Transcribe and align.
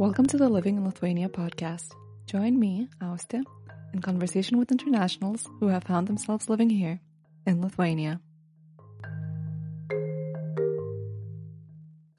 Welcome 0.00 0.24
to 0.28 0.38
the 0.38 0.48
Living 0.48 0.78
in 0.78 0.86
Lithuania 0.86 1.28
podcast. 1.28 1.92
Join 2.24 2.58
me, 2.58 2.88
Auste, 3.02 3.34
in 3.92 4.00
conversation 4.00 4.56
with 4.56 4.72
internationals 4.72 5.46
who 5.60 5.68
have 5.68 5.84
found 5.84 6.06
themselves 6.06 6.48
living 6.48 6.70
here 6.70 7.02
in 7.46 7.60
Lithuania. 7.60 8.18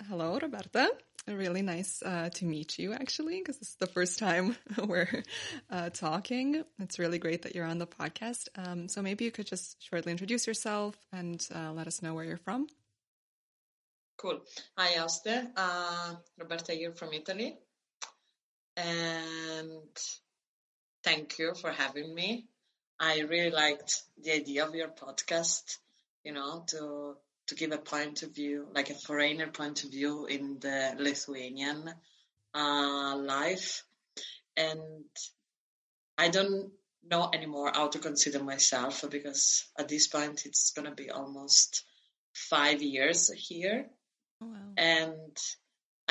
Hello, 0.07 0.37
Roberta. 0.39 0.91
Really 1.27 1.63
nice 1.63 2.03
uh, 2.05 2.29
to 2.35 2.45
meet 2.45 2.77
you, 2.77 2.93
actually, 2.93 3.39
because 3.39 3.57
this 3.57 3.69
is 3.69 3.77
the 3.79 3.87
first 3.87 4.19
time 4.19 4.55
we're 4.85 5.23
uh, 5.71 5.89
talking. 5.89 6.63
It's 6.77 6.99
really 6.99 7.17
great 7.17 7.41
that 7.41 7.55
you're 7.55 7.65
on 7.65 7.79
the 7.79 7.87
podcast. 7.87 8.47
Um, 8.63 8.89
so 8.89 9.01
maybe 9.01 9.25
you 9.25 9.31
could 9.31 9.47
just 9.47 9.81
shortly 9.81 10.11
introduce 10.11 10.45
yourself 10.45 10.95
and 11.11 11.43
uh, 11.55 11.71
let 11.71 11.87
us 11.87 12.03
know 12.03 12.13
where 12.13 12.25
you're 12.25 12.37
from. 12.37 12.67
Cool. 14.17 14.39
Hi, 14.77 15.01
Auste. 15.01 15.49
Uh, 15.57 16.13
Roberta 16.37 16.73
here 16.73 16.91
from 16.91 17.11
Italy. 17.13 17.57
And 18.77 19.97
thank 21.03 21.39
you 21.39 21.53
for 21.55 21.71
having 21.71 22.13
me. 22.13 22.45
I 22.99 23.21
really 23.21 23.51
liked 23.51 24.03
the 24.21 24.31
idea 24.31 24.65
of 24.65 24.75
your 24.75 24.89
podcast, 24.89 25.77
you 26.23 26.33
know, 26.33 26.63
to 26.67 27.15
to 27.47 27.55
give 27.55 27.71
a 27.71 27.77
point 27.77 28.23
of 28.23 28.33
view, 28.33 28.67
like 28.73 28.89
a 28.89 28.93
foreigner 28.93 29.47
point 29.47 29.83
of 29.83 29.91
view 29.91 30.25
in 30.25 30.59
the 30.59 30.95
Lithuanian 30.97 31.93
uh, 32.53 33.17
life. 33.17 33.83
And 34.55 35.03
I 36.17 36.29
don't 36.29 36.71
know 37.03 37.29
anymore 37.33 37.71
how 37.73 37.87
to 37.89 37.99
consider 37.99 38.43
myself 38.43 39.03
because 39.09 39.65
at 39.77 39.89
this 39.89 40.07
point 40.07 40.45
it's 40.45 40.71
going 40.71 40.87
to 40.87 40.95
be 40.95 41.09
almost 41.09 41.83
five 42.33 42.81
years 42.81 43.29
here. 43.31 43.87
Oh, 44.41 44.47
wow. 44.47 44.73
And 44.77 45.37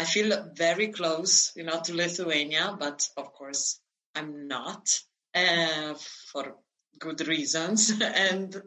I 0.00 0.04
feel 0.04 0.50
very 0.54 0.88
close, 0.88 1.52
you 1.54 1.64
know, 1.64 1.78
to 1.84 1.94
Lithuania, 1.94 2.74
but 2.78 3.06
of 3.18 3.34
course 3.34 3.80
I'm 4.14 4.48
not 4.48 4.88
uh, 5.34 5.94
for 6.32 6.56
good 6.98 7.26
reasons. 7.28 7.92
and 8.02 8.62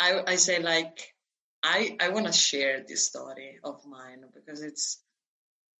I, 0.00 0.22
I 0.26 0.36
say 0.36 0.60
like, 0.60 1.14
I, 1.62 1.96
I 2.00 2.08
want 2.08 2.26
to 2.26 2.32
share 2.32 2.82
this 2.86 3.06
story 3.06 3.60
of 3.62 3.86
mine 3.86 4.24
because 4.34 4.62
it's, 4.62 5.00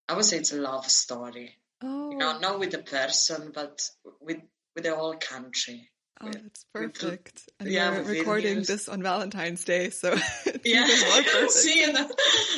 I 0.09 0.15
would 0.15 0.25
say 0.25 0.39
it's 0.39 0.53
a 0.53 0.61
love 0.61 0.89
story. 0.89 1.57
Oh, 1.83 2.13
You 2.13 2.19
know, 2.19 2.39
not 2.39 2.61
with 2.61 2.71
the 2.71 2.83
person, 2.83 3.51
but 3.53 3.83
with 4.21 4.39
with 4.75 4.85
the 4.85 4.95
whole 4.95 5.17
country. 5.17 5.91
Oh 6.23 6.31
that's 6.31 6.65
perfect. 6.73 7.49
And 7.61 7.71
yeah, 7.71 7.91
we're 7.91 8.05
recording 8.05 8.63
this 8.63 8.89
on 8.89 9.03
Valentine's 9.03 9.65
Day, 9.65 9.91
so 9.91 10.13
it's 10.47 10.59
Yeah, 10.65 10.87
even 10.87 11.09
more 11.09 11.23
perfect. 11.23 11.51
see, 11.53 11.85
and, 11.85 11.97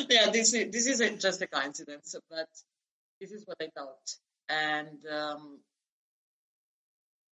yeah, 0.09 0.29
this 0.31 0.53
is 0.53 0.71
this 0.71 0.87
is 0.87 1.21
just 1.21 1.41
a 1.41 1.47
coincidence, 1.47 2.15
but 2.29 2.47
this 3.19 3.31
is 3.31 3.43
what 3.45 3.57
I 3.61 3.69
thought, 3.75 4.15
and 4.49 4.99
um, 5.11 5.59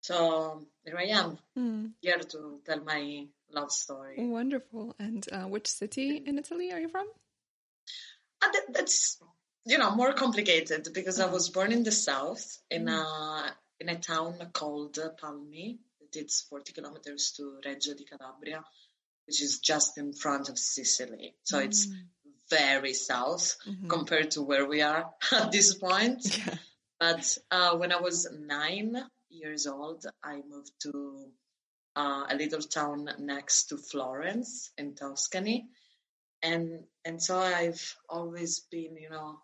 so 0.02 0.66
here 0.84 0.98
I 0.98 1.04
am 1.06 1.38
Hmm, 1.56 1.86
here 2.02 2.20
to 2.20 2.60
tell 2.66 2.82
my 2.84 3.28
love 3.52 3.72
story. 3.72 4.16
wonderful. 4.18 4.96
And 5.00 5.26
uh, 5.32 5.44
which 5.48 5.68
city 5.68 6.18
in 6.18 6.38
Italy 6.38 6.72
are 6.74 6.80
you 6.80 6.90
from? 6.90 7.08
And 8.44 8.54
that, 8.54 8.74
that's 8.74 9.18
you 9.66 9.78
know 9.78 9.96
more 9.96 10.14
complicated 10.14 10.90
because 10.94 11.20
I 11.20 11.28
was 11.28 11.50
born 11.50 11.72
in 11.72 11.84
the 11.84 11.92
south 11.92 12.58
in 12.70 12.90
a 12.90 13.06
in 13.80 13.90
a 13.90 13.96
town 13.98 14.36
called 14.52 14.98
Palmi. 15.22 15.78
It's 16.16 16.42
40 16.42 16.74
kilometers 16.74 17.32
to 17.38 17.60
Reggio 17.66 17.94
di 17.96 18.06
Calabria, 18.06 18.64
which 19.28 19.42
is 19.42 19.60
just 19.60 19.98
in 19.98 20.14
front 20.14 20.50
of 20.50 20.58
Sicily. 20.58 21.36
So 21.44 21.60
it's 21.60 21.88
very 22.50 22.94
south 22.94 23.56
Mhm. 23.66 23.90
compared 23.90 24.32
to 24.32 24.42
where 24.44 24.66
we 24.68 24.82
are 24.82 25.10
at 25.32 25.52
this 25.52 25.74
point. 25.76 26.22
Yeah. 26.38 26.58
But 27.00 27.38
uh, 27.52 27.76
when 27.78 27.92
I 27.92 28.00
was 28.00 28.28
nine 28.32 28.96
years 29.30 29.68
old, 29.68 30.06
I 30.24 30.42
moved 30.48 30.72
to 30.84 31.32
uh, 31.96 32.26
a 32.30 32.36
little 32.36 32.62
town 32.62 33.10
next 33.20 33.66
to 33.70 33.78
Florence 33.78 34.72
in 34.78 34.96
Tuscany, 34.96 35.68
and 36.42 36.86
and 37.04 37.22
so 37.22 37.38
I've 37.40 37.84
always 38.08 38.62
been, 38.72 38.96
you 38.96 39.10
know, 39.10 39.42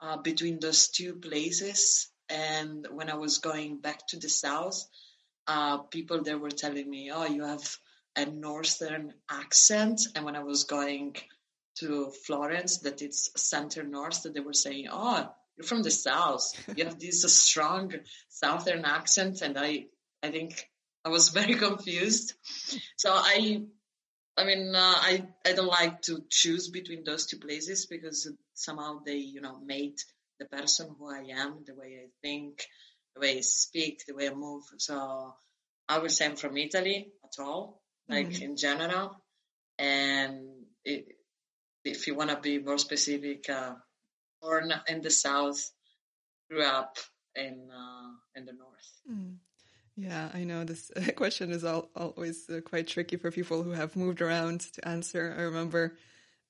uh, 0.00 0.18
between 0.18 0.60
those 0.60 0.88
two 0.88 1.14
places. 1.14 2.08
And 2.28 2.86
when 2.90 3.08
I 3.10 3.14
was 3.14 3.38
going 3.38 3.80
back 3.80 4.06
to 4.08 4.18
the 4.18 4.28
south, 4.28 4.78
uh, 5.46 5.78
people 5.78 6.22
there 6.22 6.38
were 6.38 6.50
telling 6.50 6.88
me, 6.88 7.10
"Oh, 7.10 7.26
you 7.26 7.44
have 7.44 7.76
a 8.16 8.26
northern 8.26 9.14
accent," 9.30 10.00
and 10.14 10.24
when 10.24 10.36
I 10.36 10.42
was 10.42 10.64
going 10.64 11.16
to 11.76 12.10
Florence, 12.26 12.78
that 12.78 13.02
it's 13.02 13.30
center 13.36 13.82
north, 13.82 14.22
that 14.22 14.34
they 14.34 14.40
were 14.40 14.52
saying, 14.52 14.88
"Oh, 14.90 15.32
you're 15.56 15.66
from 15.66 15.82
the 15.82 15.90
south. 15.90 16.52
You 16.76 16.84
have 16.84 16.98
this 16.98 17.22
strong 17.32 17.94
southern 18.28 18.84
accent," 18.84 19.42
and 19.42 19.58
I, 19.58 19.86
I 20.22 20.30
think 20.30 20.68
I 21.04 21.08
was 21.08 21.28
very 21.40 21.54
confused. 21.54 22.34
So 22.96 23.12
I, 23.12 23.62
I 24.36 24.44
mean, 24.44 24.74
uh, 24.74 24.94
I, 24.96 25.26
I 25.44 25.52
don't 25.52 25.66
like 25.66 26.02
to 26.02 26.24
choose 26.30 26.68
between 26.68 27.04
those 27.04 27.26
two 27.26 27.38
places 27.38 27.86
because 27.86 28.30
somehow 28.54 29.00
they, 29.04 29.16
you 29.16 29.40
know, 29.40 29.58
made 29.60 29.96
the 30.38 30.46
person 30.46 30.94
who 30.98 31.10
I 31.10 31.24
am, 31.36 31.64
the 31.66 31.74
way 31.74 32.00
I 32.02 32.08
think, 32.22 32.66
the 33.14 33.20
way 33.20 33.38
I 33.38 33.40
speak, 33.40 34.04
the 34.06 34.14
way 34.14 34.28
I 34.28 34.34
move. 34.34 34.64
So 34.78 35.34
I 35.88 35.98
would 35.98 36.10
say 36.10 36.26
I'm 36.26 36.36
from 36.36 36.56
Italy 36.56 37.12
at 37.24 37.42
all, 37.42 37.82
like 38.08 38.28
Mhm. 38.28 38.42
in 38.42 38.56
general. 38.56 39.22
And 39.78 40.66
it, 40.84 41.06
if 41.84 42.06
you 42.06 42.14
want 42.14 42.30
to 42.30 42.40
be 42.40 42.58
more 42.58 42.78
specific, 42.78 43.48
uh, 43.48 43.74
born 44.40 44.72
in 44.88 45.00
the 45.02 45.10
south, 45.10 45.72
grew 46.48 46.62
up 46.62 46.98
in 47.34 47.70
uh, 47.70 48.10
in 48.36 48.44
the 48.44 48.52
north. 48.52 48.90
Mm. 49.10 49.38
Yeah, 49.96 50.30
I 50.32 50.44
know 50.44 50.64
this 50.64 50.90
question 51.16 51.50
is 51.50 51.64
al 51.64 51.90
always 51.94 52.48
uh, 52.48 52.60
quite 52.60 52.88
tricky 52.88 53.16
for 53.16 53.30
people 53.30 53.62
who 53.62 53.70
have 53.72 53.96
moved 53.96 54.20
around 54.22 54.60
to 54.74 54.88
answer. 54.88 55.34
I 55.36 55.42
remember 55.42 55.96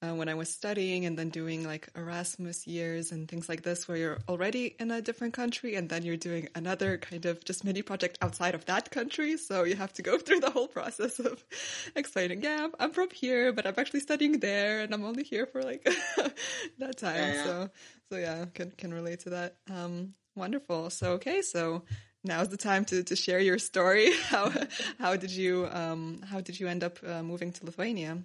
uh, 0.02 0.14
when 0.14 0.28
I 0.28 0.34
was 0.34 0.48
studying 0.48 1.06
and 1.06 1.16
then 1.16 1.30
doing 1.30 1.64
like 1.64 1.88
Erasmus 1.94 2.66
years 2.66 3.12
and 3.12 3.28
things 3.28 3.48
like 3.48 3.62
this, 3.62 3.86
where 3.86 3.96
you're 3.96 4.18
already 4.28 4.74
in 4.78 4.90
a 4.90 5.00
different 5.00 5.34
country 5.34 5.76
and 5.76 5.88
then 5.88 6.02
you're 6.02 6.16
doing 6.16 6.48
another 6.54 6.98
kind 6.98 7.24
of 7.26 7.44
just 7.44 7.64
mini 7.64 7.82
project 7.82 8.18
outside 8.20 8.54
of 8.54 8.64
that 8.66 8.90
country. 8.90 9.36
So 9.36 9.64
you 9.64 9.76
have 9.76 9.92
to 9.94 10.02
go 10.02 10.18
through 10.24 10.40
the 10.40 10.50
whole 10.50 10.68
process 10.68 11.18
of 11.20 11.44
explaining, 11.96 12.42
yeah, 12.42 12.68
I'm- 12.78 12.92
from 12.92 13.08
here, 13.10 13.52
but 13.52 13.66
I'm 13.66 13.74
actually 13.78 14.00
studying 14.00 14.40
there 14.40 14.80
and 14.80 14.92
I'm 14.92 15.04
only 15.04 15.22
here 15.22 15.46
for 15.46 15.62
like 15.62 15.84
that 16.78 16.98
time. 16.98 17.16
Yeah, 17.16 17.32
yeah. 17.34 17.44
So, 17.44 17.70
so 18.10 18.16
yeah, 18.18 18.44
can, 18.52 18.70
can 18.72 18.92
relate 18.92 19.20
to 19.20 19.30
that. 19.30 19.56
Um, 19.70 20.14
wonderful. 20.34 20.90
So, 20.90 21.12
okay. 21.12 21.40
So, 21.42 21.84
now's 22.24 22.48
the 22.48 22.56
time 22.56 22.84
to, 22.86 23.02
to 23.04 23.16
share 23.16 23.40
your 23.40 23.58
story. 23.58 24.12
How 24.28 24.52
how 24.98 25.16
did 25.16 25.30
you 25.30 25.68
um 25.72 26.20
how 26.28 26.40
did 26.40 26.58
you 26.60 26.68
end 26.68 26.84
up 26.84 26.98
uh, 27.06 27.22
moving 27.22 27.52
to 27.52 27.64
Lithuania? 27.66 28.22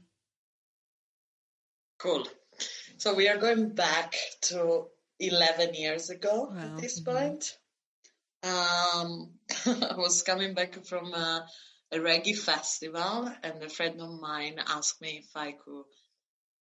Cool. 1.97 2.27
So 2.97 3.13
we 3.13 3.27
are 3.29 3.37
going 3.37 3.69
back 3.75 4.15
to 4.49 4.87
11 5.19 5.73
years 5.75 6.09
ago 6.09 6.47
Wow. 6.49 6.57
at 6.59 6.77
this 6.77 6.99
Mhm. 6.99 7.05
point. 7.05 7.57
Um, 8.43 9.39
I 9.93 9.95
was 9.97 10.23
coming 10.23 10.53
back 10.53 10.85
from 10.85 11.13
a, 11.13 11.47
a 11.91 11.97
reggae 11.99 12.37
festival, 12.37 13.31
and 13.43 13.63
a 13.63 13.69
friend 13.69 14.01
of 14.01 14.19
mine 14.19 14.59
asked 14.59 15.01
me 15.01 15.19
if 15.19 15.35
I 15.35 15.53
could 15.53 15.85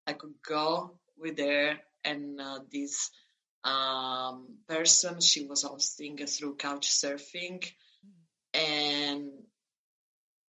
I 0.06 0.14
could 0.14 0.36
go 0.42 0.98
with 1.16 1.38
her 1.38 1.80
and 2.04 2.40
uh, 2.40 2.60
this 2.70 3.10
um, 3.64 4.58
person 4.68 5.20
she 5.20 5.44
was 5.46 5.62
hosting 5.62 6.18
through 6.26 6.56
couch 6.56 6.88
surfing, 6.90 7.64
and 8.54 9.32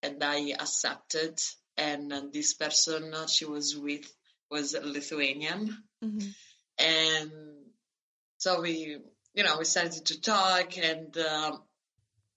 and 0.03 0.23
I 0.23 0.51
accepted. 0.59 1.39
And 1.77 2.11
uh, 2.11 2.21
this 2.31 2.53
person 2.53 3.13
uh, 3.13 3.27
she 3.27 3.45
was 3.45 3.77
with 3.77 4.11
was 4.49 4.75
Lithuanian, 4.81 5.77
Mm-hmm. 6.03 6.29
and 6.77 7.31
so 8.37 8.61
we 8.61 8.99
you 9.33 9.43
know 9.43 9.57
we 9.57 9.65
started 9.65 10.05
to 10.05 10.21
talk 10.21 10.77
and 10.77 11.17
um, 11.17 11.63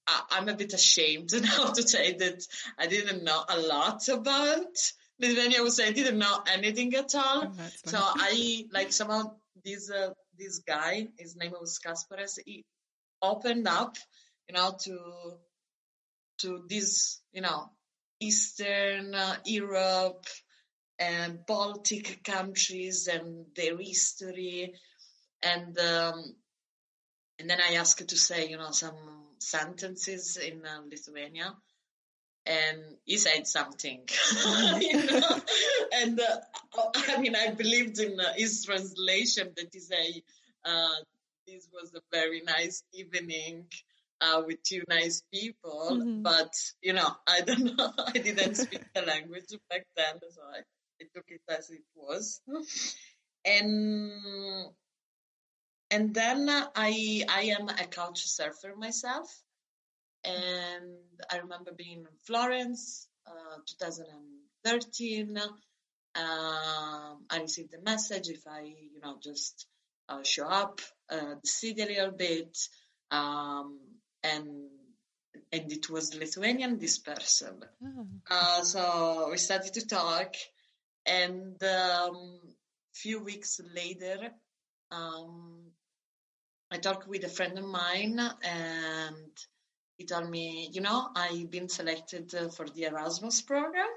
I, 0.07 0.23
i'm 0.31 0.49
a 0.49 0.55
bit 0.55 0.73
ashamed 0.73 1.31
now 1.43 1.67
to 1.73 1.83
say 1.87 2.15
that 2.15 2.43
i 2.79 2.87
didn't 2.87 3.23
know 3.23 3.45
a 3.47 3.59
lot 3.61 4.09
about 4.09 4.75
lithuania. 5.21 5.59
I 5.59 5.63
would 5.63 5.73
say 5.73 5.89
i 5.89 5.93
didn't 5.93 6.19
know 6.19 6.43
anything 6.51 6.95
at 6.95 7.15
all. 7.15 7.53
Oh, 7.55 7.69
so 7.85 7.99
i 8.01 8.65
like 8.73 8.93
somehow 8.93 9.35
this 9.63 9.91
uh, 9.91 10.11
this 10.39 10.61
guy 10.61 11.09
his 11.19 11.37
name 11.37 11.53
was 11.61 11.79
kasparas 11.85 12.39
he 12.47 12.65
opened 13.21 13.69
up 13.69 13.97
you 14.49 14.55
know 14.55 14.75
to 14.85 14.99
to 16.39 16.65
this 16.67 17.21
you 17.33 17.43
know 17.43 17.69
eastern 18.21 19.15
uh, 19.15 19.37
europe 19.45 20.25
and 21.01 21.45
baltic 21.47 22.23
countries 22.23 23.09
and 23.09 23.47
their 23.57 23.77
history 23.79 24.75
and 25.43 25.79
um, 25.79 26.35
and 27.39 27.49
then 27.49 27.59
I 27.61 27.75
asked 27.75 28.07
to 28.07 28.17
say, 28.17 28.49
you 28.49 28.59
know, 28.59 28.71
some 28.71 28.95
sentences 29.39 30.37
in 30.37 30.61
uh, 30.67 30.83
Lithuania, 30.91 31.55
and 32.45 32.79
he 33.07 33.17
said 33.17 33.47
something, 33.47 34.03
you 34.81 35.07
know, 35.07 35.41
and 35.95 36.21
uh, 36.21 36.37
I 37.09 37.19
mean, 37.19 37.35
I 37.35 37.51
believed 37.53 37.99
in 37.99 38.21
uh, 38.21 38.35
his 38.37 38.65
translation 38.65 39.53
that 39.57 39.69
he 39.73 39.81
say, 39.81 40.23
uh, 40.65 40.97
this 41.47 41.67
was 41.73 41.95
a 41.95 42.01
very 42.13 42.43
nice 42.43 42.83
evening 42.93 43.65
uh, 44.21 44.43
with 44.47 44.63
two 44.63 44.83
nice 44.89 45.23
people. 45.33 45.89
Mm-hmm. 45.93 46.23
But 46.23 46.53
you 46.83 46.93
know, 46.93 47.09
I 47.27 47.41
don't 47.41 47.77
know. 47.77 47.93
I 48.07 48.13
didn't 48.13 48.57
speak 48.57 48.85
the 48.95 49.03
language 49.03 49.49
back 49.71 49.87
then, 49.97 50.21
so 50.31 50.43
I, 50.43 50.61
Took 51.15 51.29
it 51.29 51.43
as 51.49 51.71
it 51.71 51.85
was. 51.95 52.41
And 53.45 54.13
and 55.91 56.15
then 56.15 56.49
I 56.49 57.25
I 57.29 57.43
am 57.59 57.69
a 57.69 57.87
couch 57.87 58.27
surfer 58.27 58.75
myself, 58.77 59.29
and 60.25 60.99
I 61.31 61.39
remember 61.39 61.73
being 61.73 62.01
in 62.01 62.19
Florence, 62.27 63.09
uh, 63.27 63.57
2013. 63.67 65.39
Um, 66.13 67.25
I 67.31 67.41
received 67.41 67.73
a 67.75 67.83
message 67.83 68.29
if 68.29 68.47
I, 68.47 68.63
you 68.63 69.01
know, 69.01 69.17
just 69.23 69.67
uh, 70.09 70.23
show 70.25 70.47
up 70.47 70.81
uh, 71.09 71.37
the 71.41 71.49
city 71.49 71.83
a 71.83 71.87
little 71.87 72.11
bit, 72.11 72.59
um, 73.11 73.79
and 74.23 74.69
and 75.53 75.73
it 75.73 75.89
was 75.89 76.15
Lithuanian 76.15 76.79
this 76.79 76.99
person. 76.99 77.65
Oh. 77.85 78.07
Uh, 78.31 78.63
so 78.63 79.29
we 79.31 79.37
started 79.37 79.75
to 79.75 79.87
talk, 79.87 80.35
and 81.07 81.63
um, 81.63 82.41
few 82.95 83.23
weeks 83.23 83.61
later, 83.75 84.31
um, 84.91 85.63
I 86.71 86.79
talked 86.79 87.09
with 87.09 87.25
a 87.25 87.29
friend 87.29 87.59
of 87.59 87.65
mine, 87.65 88.21
and 88.43 89.33
he 90.01 90.07
told 90.07 90.31
me, 90.31 90.71
you 90.73 90.81
know, 90.81 91.09
I've 91.15 91.51
been 91.51 91.69
selected 91.69 92.35
uh, 92.35 92.49
for 92.49 92.67
the 92.67 92.85
Erasmus 92.85 93.43
program 93.43 93.91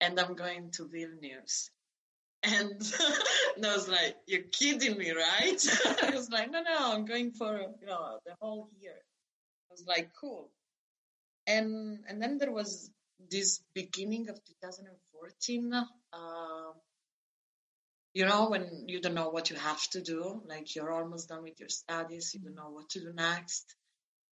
and 0.00 0.18
I'm 0.18 0.34
going 0.34 0.70
to 0.72 0.86
Vilnius. 0.86 1.70
And, 2.42 2.82
and 3.56 3.66
I 3.66 3.74
was 3.74 3.88
like, 3.88 4.16
you're 4.26 4.48
kidding 4.50 4.96
me, 4.96 5.12
right? 5.12 5.64
I 6.02 6.10
was 6.14 6.30
like, 6.30 6.50
no, 6.50 6.62
no, 6.62 6.92
I'm 6.94 7.04
going 7.04 7.32
for, 7.32 7.60
you 7.80 7.86
know, 7.86 8.18
the 8.26 8.32
whole 8.40 8.70
year. 8.80 8.96
I 9.70 9.70
was 9.70 9.84
like, 9.86 10.10
cool. 10.18 10.50
And, 11.46 12.00
and 12.08 12.20
then 12.20 12.38
there 12.38 12.50
was 12.50 12.90
this 13.30 13.60
beginning 13.74 14.30
of 14.30 14.40
2014, 15.20 15.74
uh, 16.12 16.72
you 18.12 18.24
know, 18.24 18.48
when 18.48 18.84
you 18.86 19.00
don't 19.00 19.14
know 19.14 19.28
what 19.28 19.50
you 19.50 19.56
have 19.56 19.82
to 19.90 20.00
do, 20.00 20.42
like 20.48 20.74
you're 20.74 20.92
almost 20.92 21.28
done 21.28 21.42
with 21.42 21.60
your 21.60 21.68
studies, 21.68 22.34
you 22.34 22.40
don't 22.40 22.56
know 22.56 22.70
what 22.70 22.88
to 22.90 23.00
do 23.00 23.12
next. 23.14 23.74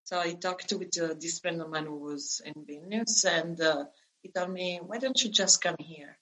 So 0.05 0.19
I 0.19 0.33
talked 0.33 0.73
with 0.73 1.01
uh, 1.01 1.15
this 1.21 1.39
friend 1.39 1.61
of 1.61 1.71
mine 1.71 1.87
who 1.87 1.99
was 1.99 2.41
in 2.45 2.55
Vilnius, 2.65 3.25
and 3.25 3.61
uh, 3.61 3.85
he 4.23 4.31
told 4.31 4.51
me, 4.51 4.81
why 4.83 4.99
don't 4.99 5.23
you 5.23 5.31
just 5.31 5.63
come 5.63 5.77
here? 5.79 6.17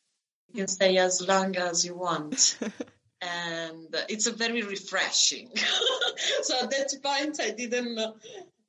You 0.49 0.55
can 0.57 0.69
stay 0.69 0.99
as 0.99 1.27
long 1.27 1.57
as 1.57 1.85
you 1.85 1.97
want. 1.97 2.59
and 3.23 3.87
it's 4.09 4.27
a 4.27 4.33
very 4.33 4.63
refreshing. 4.63 5.51
so 6.43 6.59
at 6.63 6.71
that 6.71 6.93
point, 7.03 7.41
I 7.41 7.51
didn't, 7.51 7.99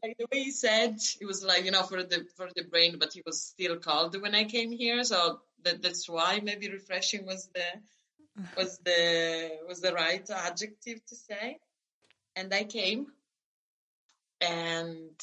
like 0.03 0.17
the 0.17 0.27
way 0.31 0.43
he 0.43 0.51
said, 0.51 0.97
it 1.19 1.25
was 1.25 1.43
like, 1.43 1.65
you 1.65 1.71
know, 1.71 1.83
for 1.83 2.03
the, 2.03 2.25
for 2.35 2.49
the 2.55 2.63
brain, 2.63 2.97
but 2.99 3.13
he 3.13 3.23
was 3.25 3.41
still 3.41 3.77
cold 3.77 4.19
when 4.21 4.35
I 4.35 4.43
came 4.45 4.71
here. 4.71 5.03
So 5.03 5.39
that, 5.63 5.81
that's 5.81 6.07
why 6.07 6.39
maybe 6.43 6.69
refreshing 6.69 7.25
was 7.25 7.49
the, 7.53 8.43
was 8.55 8.77
the, 8.79 9.51
was 9.67 9.81
the 9.81 9.93
right 9.93 10.27
adjective 10.29 11.03
to 11.07 11.15
say. 11.15 11.57
And 12.35 12.53
I 12.53 12.63
came 12.63 13.07
and 14.41 15.19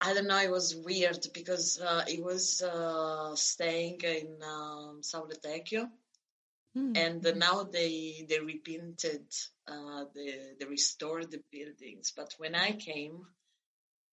I 0.00 0.12
don't 0.12 0.26
know, 0.26 0.38
it 0.38 0.50
was 0.50 0.76
weird 0.76 1.26
because 1.32 1.80
uh, 1.80 2.04
it 2.06 2.22
was 2.22 2.62
uh, 2.62 3.34
staying 3.34 4.00
in 4.02 4.36
um, 4.42 5.00
Saulėtekio, 5.02 5.88
mm. 6.76 6.96
and 6.96 7.38
now 7.38 7.62
they 7.62 8.26
they 8.28 8.38
repainted, 8.38 9.26
uh, 9.68 10.04
the 10.14 10.56
they 10.58 10.66
restored 10.66 11.30
the 11.30 11.42
buildings. 11.50 12.12
But 12.16 12.34
when 12.38 12.54
I 12.54 12.72
came, 12.72 13.26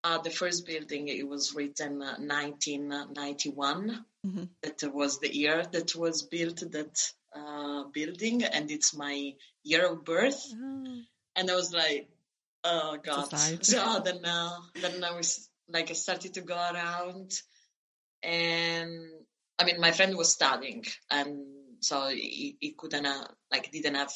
uh, 0.05 0.19
the 0.19 0.31
first 0.31 0.67
building 0.67 1.09
it 1.09 1.27
was 1.29 1.55
written 1.55 1.99
1991. 2.01 3.91
Uh, 3.91 3.99
mm-hmm. 4.27 4.45
That 4.63 4.95
was 4.95 5.19
the 5.21 5.35
year 5.35 5.65
that 5.73 5.95
was 5.95 6.23
built 6.23 6.63
that 6.73 7.13
uh, 7.35 7.85
building, 7.93 8.45
and 8.45 8.71
it's 8.71 8.95
my 8.95 9.35
year 9.65 9.91
of 9.91 10.05
birth. 10.05 10.43
Oh. 10.55 11.01
And 11.35 11.51
I 11.51 11.55
was 11.55 11.73
like, 11.73 12.09
oh 12.65 12.99
god! 13.03 13.33
So 13.65 14.01
then, 14.05 14.25
uh, 14.25 14.59
then 14.81 15.03
I 15.05 15.13
was 15.17 15.49
like 15.69 15.91
I 15.91 15.95
started 15.95 16.35
to 16.35 16.43
go 16.43 16.55
around 16.57 17.33
and 18.23 19.01
I 19.59 19.65
mean 19.65 19.81
my 19.81 19.93
friend 19.93 20.17
was 20.17 20.33
studying 20.33 20.85
and 21.11 21.45
so 21.81 22.09
he, 22.09 22.57
he 22.61 22.73
couldn't 22.73 23.07
uh, 23.07 23.27
like 23.51 23.71
didn't 23.73 23.97
have 23.97 24.13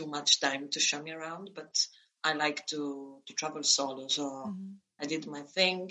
too 0.00 0.10
much 0.18 0.40
time 0.40 0.68
to 0.74 0.80
show 0.88 1.02
me 1.02 1.12
around 1.12 1.50
but 1.54 1.86
I 2.28 2.34
like 2.44 2.66
to 2.72 2.82
to 3.26 3.34
travel 3.42 3.62
solo 3.62 4.08
so 4.08 4.24
mm-hmm. 4.24 4.72
I 5.00 5.06
did 5.06 5.26
my 5.26 5.42
thing. 5.42 5.90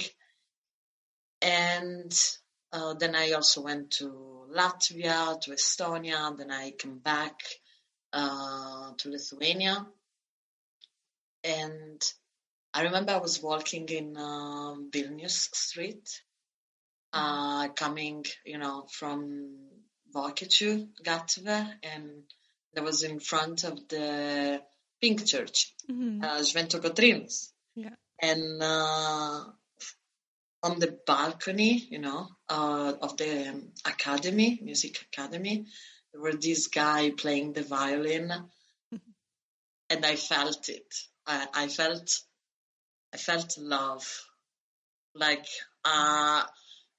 And 1.41 2.13
uh, 2.71 2.93
then 2.93 3.15
I 3.15 3.31
also 3.31 3.61
went 3.61 3.91
to 3.91 4.45
Latvia 4.55 5.39
to 5.41 5.51
Estonia 5.51 6.37
then 6.37 6.51
I 6.51 6.71
came 6.71 6.99
back 6.99 7.41
uh, 8.13 8.91
to 8.97 9.09
Lithuania. 9.09 9.87
And 11.43 12.01
I 12.73 12.83
remember 12.83 13.13
I 13.13 13.17
was 13.17 13.41
walking 13.41 13.87
in 13.89 14.15
uh, 14.15 14.75
Vilnius 14.91 15.55
Street, 15.55 16.21
uh, 17.13 17.69
coming, 17.69 18.25
you 18.45 18.59
know, 18.59 18.85
from 18.91 19.57
Vokiečių 20.13 20.89
Gatvė, 21.03 21.77
and 21.81 22.23
that 22.73 22.83
was 22.83 23.03
in 23.03 23.19
front 23.19 23.63
of 23.63 23.87
the 23.87 24.61
Pink 25.01 25.25
Church, 25.25 25.73
mm-hmm. 25.89 26.23
uh. 26.23 27.51
Yeah. 27.75 27.95
And 28.21 28.61
uh, 28.61 29.43
on 30.61 30.79
the 30.79 30.99
balcony, 31.05 31.87
you 31.89 31.99
know, 31.99 32.27
uh, 32.49 32.93
of 33.01 33.15
the 33.17 33.49
um, 33.49 33.69
academy, 33.85 34.59
music 34.61 35.05
academy, 35.11 35.65
there 36.11 36.21
were 36.21 36.33
this 36.33 36.67
guy 36.67 37.11
playing 37.11 37.53
the 37.53 37.63
violin, 37.63 38.31
and 39.89 40.05
I 40.05 40.15
felt 40.15 40.69
it. 40.69 40.93
I, 41.25 41.47
I 41.53 41.67
felt 41.67 42.19
I 43.13 43.17
felt 43.17 43.57
love, 43.57 44.05
like 45.15 45.45
uh, 45.85 46.43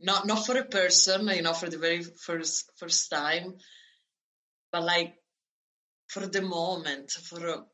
not 0.00 0.26
not 0.26 0.46
for 0.46 0.56
a 0.56 0.64
person, 0.64 1.28
you 1.28 1.42
know, 1.42 1.52
for 1.52 1.68
the 1.68 1.78
very 1.78 2.02
first 2.02 2.70
first 2.76 3.10
time, 3.10 3.56
but 4.72 4.82
like 4.82 5.14
for 6.10 6.26
the 6.26 6.42
moment, 6.42 7.12
for 7.12 7.46
a, 7.46 7.64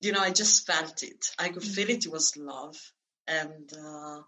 you 0.00 0.12
know, 0.12 0.20
I 0.20 0.30
just 0.30 0.66
felt 0.66 1.02
it. 1.02 1.30
I 1.38 1.48
could 1.48 1.64
feel 1.64 1.90
it. 1.90 2.06
It 2.06 2.12
was 2.12 2.36
love, 2.36 2.76
and 3.26 3.68
uh, 3.72 4.20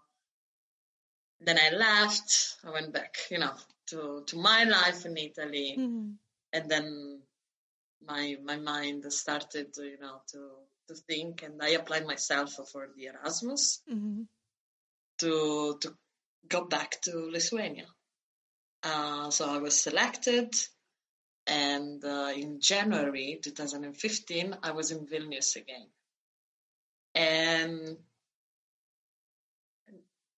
then 1.39 1.57
I 1.57 1.69
left. 1.69 2.57
I 2.65 2.71
went 2.71 2.93
back, 2.93 3.15
you 3.31 3.39
know, 3.39 3.53
to 3.87 4.23
to 4.27 4.37
my 4.37 4.65
life 4.65 5.05
in 5.05 5.15
Italy, 5.17 5.75
mm-hmm. 5.79 6.11
and 6.51 6.69
then 6.69 7.21
my 8.05 8.35
my 8.43 8.57
mind 8.57 9.05
started, 9.13 9.67
you 9.77 9.99
know, 10.01 10.21
to 10.33 10.49
to 10.89 10.95
think, 11.07 11.43
and 11.43 11.61
I 11.61 11.69
applied 11.69 12.05
myself 12.05 12.55
for 12.71 12.89
the 12.95 13.05
Erasmus 13.05 13.81
mm-hmm. 13.89 14.23
to 15.19 15.77
to 15.81 15.95
go 16.47 16.65
back 16.65 16.99
to 17.03 17.29
Lithuania. 17.31 17.87
Uh, 18.83 19.29
so 19.29 19.49
I 19.49 19.59
was 19.59 19.79
selected, 19.79 20.53
and 21.49 22.05
uh, 22.05 22.31
in 22.35 22.61
January 22.61 23.39
2015, 23.41 24.57
I 24.61 24.71
was 24.71 24.91
in 24.91 25.07
Vilnius 25.07 25.55
again, 25.55 25.87
and 27.15 27.97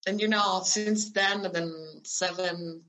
and 0.08 0.22
you 0.22 0.30
know 0.30 0.62
since 0.63 1.12
then, 1.12 1.48
then 1.51 1.74
seven 2.03 2.84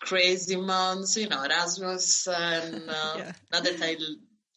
crazy 0.00 0.56
months, 0.56 1.16
you 1.16 1.28
know, 1.28 1.42
Erasmus, 1.42 2.28
and 2.28 2.82
uh, 2.88 3.14
yeah. 3.18 3.32
now 3.52 3.60
that 3.60 3.82
I 3.82 3.96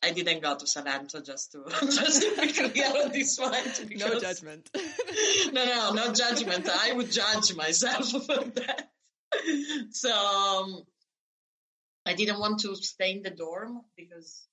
I 0.03 0.11
didn't 0.11 0.43
go 0.43 0.55
to 0.55 0.65
Salento 0.65 1.25
just 1.25 1.53
to 1.53 1.63
just 1.81 2.21
to 2.21 2.41
be 2.41 2.51
clear 2.53 3.03
on 3.03 3.11
this. 3.11 3.39
Because, 3.39 4.11
no 4.13 4.19
judgment. 4.19 4.69
no, 5.51 5.65
no, 5.65 5.93
no 5.93 6.13
judgment. 6.13 6.69
I 6.69 6.93
would 6.93 7.11
judge 7.11 7.55
myself 7.55 8.09
for 8.09 8.19
that. 8.19 8.89
So 9.91 10.11
um, 10.11 10.83
I 12.05 12.13
didn't 12.13 12.39
want 12.39 12.59
to 12.61 12.75
stay 12.75 13.11
in 13.11 13.23
the 13.23 13.29
dorm 13.29 13.81
because 13.95 14.47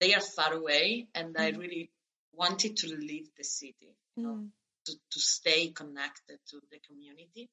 they 0.00 0.14
are 0.14 0.20
far 0.20 0.52
away, 0.52 1.08
and 1.14 1.34
mm. 1.34 1.40
I 1.40 1.50
really 1.50 1.90
wanted 2.32 2.76
to 2.78 2.88
leave 2.94 3.28
the 3.36 3.44
city, 3.44 3.96
you 4.16 4.22
know, 4.22 4.34
mm. 4.34 4.48
to 4.86 4.92
to 4.92 5.20
stay 5.20 5.68
connected 5.68 6.38
to 6.50 6.60
the 6.70 6.78
community. 6.86 7.48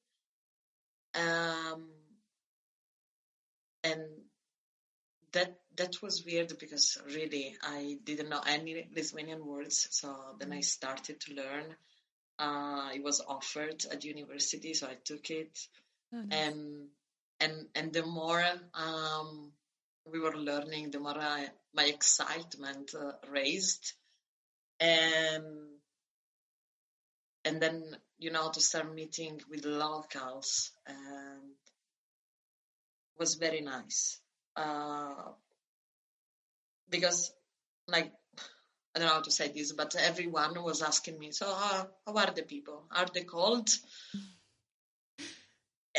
Um, 1.14 1.88
and 3.84 4.02
that 5.32 5.58
that 5.76 6.02
was 6.02 6.24
weird 6.24 6.58
because 6.58 6.98
really 7.06 7.56
I 7.62 7.98
didn't 8.04 8.28
know 8.28 8.42
any 8.46 8.88
Lithuanian 8.94 9.44
words. 9.46 9.88
So 9.90 10.14
then 10.38 10.52
I 10.52 10.58
mm. 10.58 10.64
started 10.64 11.20
to 11.20 11.34
learn. 11.34 11.76
Uh, 12.38 12.90
it 12.94 13.02
was 13.02 13.20
offered 13.20 13.84
at 13.90 14.04
university, 14.04 14.74
so 14.74 14.86
I 14.86 14.96
took 15.04 15.30
it. 15.30 15.58
Oh, 16.12 16.22
nice. 16.22 16.48
And 16.48 16.88
and 17.42 17.66
and 17.74 17.92
the 17.92 18.04
more 18.06 18.44
um, 18.74 19.52
we 20.06 20.20
were 20.20 20.36
learning, 20.36 20.90
the 20.90 21.00
more 21.00 21.18
I, 21.18 21.48
my 21.74 21.84
excitement 21.84 22.94
uh, 22.94 23.12
raised, 23.30 23.92
and 24.80 25.44
and 27.44 27.60
then 27.60 27.96
you 28.18 28.30
know 28.30 28.50
to 28.50 28.60
start 28.60 28.94
meeting 28.94 29.40
with 29.50 29.64
locals 29.64 30.70
and 30.86 31.56
was 33.18 33.34
very 33.34 33.60
nice 33.60 34.20
uh, 34.56 35.32
because 36.88 37.32
like 37.88 38.12
I 38.94 38.98
don't 38.98 39.08
know 39.08 39.14
how 39.14 39.22
to 39.22 39.30
say 39.30 39.48
this, 39.48 39.72
but 39.72 39.96
everyone 39.96 40.62
was 40.62 40.82
asking 40.82 41.18
me, 41.18 41.32
so 41.32 41.46
how, 41.46 41.88
how 42.06 42.14
are 42.14 42.32
the 42.34 42.42
people? 42.42 42.84
Are 42.94 43.06
they 43.12 43.24
cold? 43.24 43.70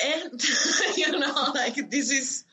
And 0.03 0.43
you 0.97 1.19
know, 1.19 1.51
like 1.53 1.89
this 1.89 2.11
is 2.11 2.45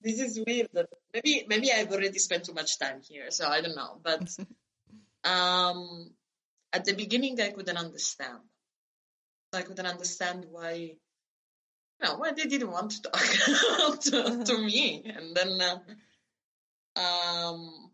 this 0.00 0.20
is 0.20 0.40
weird. 0.46 0.68
Maybe 1.14 1.44
maybe 1.48 1.72
I've 1.72 1.92
already 1.92 2.18
spent 2.18 2.44
too 2.44 2.54
much 2.54 2.78
time 2.78 3.00
here, 3.02 3.30
so 3.30 3.46
I 3.48 3.60
don't 3.60 3.76
know. 3.76 4.00
But 4.02 4.36
um, 5.24 6.10
at 6.72 6.84
the 6.84 6.94
beginning, 6.94 7.40
I 7.40 7.50
couldn't 7.50 7.76
understand. 7.76 8.38
I 9.54 9.62
couldn't 9.62 9.86
understand 9.86 10.46
why, 10.50 10.72
you 10.72 10.96
know, 12.02 12.16
why 12.16 12.32
they 12.32 12.44
didn't 12.44 12.70
want 12.70 12.92
to 12.92 13.02
talk 13.02 14.00
to, 14.00 14.44
to 14.44 14.58
me. 14.58 15.02
And 15.04 15.36
then, 15.36 15.60
uh, 15.60 16.98
um, 16.98 17.90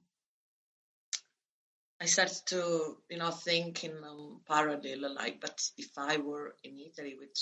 I 2.01 2.07
started 2.07 2.47
to, 2.47 2.97
you 3.11 3.19
know, 3.19 3.31
think 3.31 3.83
in 3.83 3.93
um, 4.05 4.41
parallel, 4.49 5.15
like, 5.15 5.41
but 5.41 5.61
if 5.77 5.91
I 5.99 6.19
were 6.19 6.55
in 6.63 6.79
Italy 6.79 7.17
with, 7.19 7.37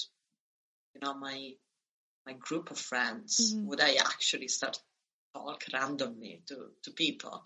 you 0.97 1.07
know, 1.07 1.15
my 1.15 1.53
my 2.27 2.33
group 2.33 2.71
of 2.71 2.79
friends, 2.79 3.55
mm-hmm. 3.55 3.67
would 3.67 3.81
I 3.81 3.95
actually 3.95 4.49
start 4.49 4.79
talk 5.35 5.65
randomly 5.73 6.43
to 6.47 6.71
to 6.83 6.91
people? 6.91 7.45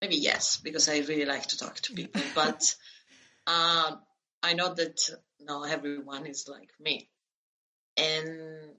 Maybe 0.00 0.16
yes, 0.16 0.58
because 0.58 0.88
I 0.88 0.98
really 0.98 1.24
like 1.24 1.46
to 1.48 1.58
talk 1.58 1.76
to 1.76 1.92
people, 1.92 2.22
but 2.34 2.74
uh, 3.46 3.96
I 4.42 4.54
know 4.54 4.74
that 4.74 5.00
not 5.40 5.70
everyone 5.70 6.26
is 6.26 6.48
like 6.48 6.70
me, 6.80 7.08
and 7.96 8.70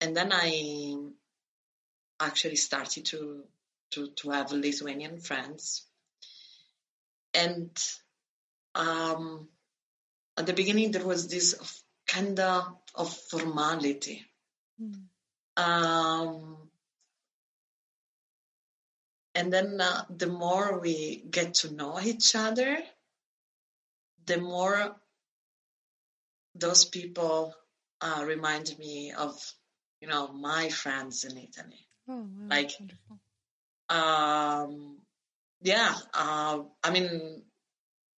and 0.00 0.16
then 0.16 0.30
I 0.32 0.96
actually 2.20 2.56
started 2.56 3.06
to 3.06 3.44
to 3.92 4.10
to 4.16 4.30
have 4.30 4.52
Lithuanian 4.52 5.18
friends 5.20 5.86
and 7.34 7.70
um, 8.74 9.48
at 10.36 10.46
the 10.46 10.52
beginning 10.52 10.90
there 10.90 11.06
was 11.06 11.28
this 11.28 11.82
kind 12.12 12.40
of 12.40 13.16
formality. 13.30 14.26
Mm. 14.80 15.04
Um, 15.56 16.70
and 19.34 19.52
then 19.52 19.80
uh, 19.80 20.04
the 20.10 20.26
more 20.26 20.80
we 20.80 21.24
get 21.30 21.54
to 21.54 21.74
know 21.74 22.00
each 22.00 22.34
other, 22.34 22.78
the 24.26 24.38
more 24.38 24.96
those 26.54 26.84
people 26.84 27.54
uh, 28.00 28.24
remind 28.26 28.76
me 28.78 29.12
of, 29.12 29.34
you 30.00 30.08
know, 30.08 30.32
my 30.32 30.68
friends 30.68 31.24
in 31.24 31.36
Italy. 31.36 31.86
Oh, 32.08 32.16
wow, 32.16 32.48
like, 32.48 32.72
um, 33.88 34.98
yeah, 35.62 35.94
uh, 36.14 36.58
I 36.82 36.90
mean, 36.90 37.42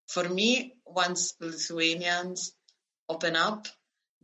for 0.08 0.28
me, 0.28 0.75
once 0.87 1.34
Lithuanians 1.40 2.52
open 3.08 3.37
up, 3.37 3.66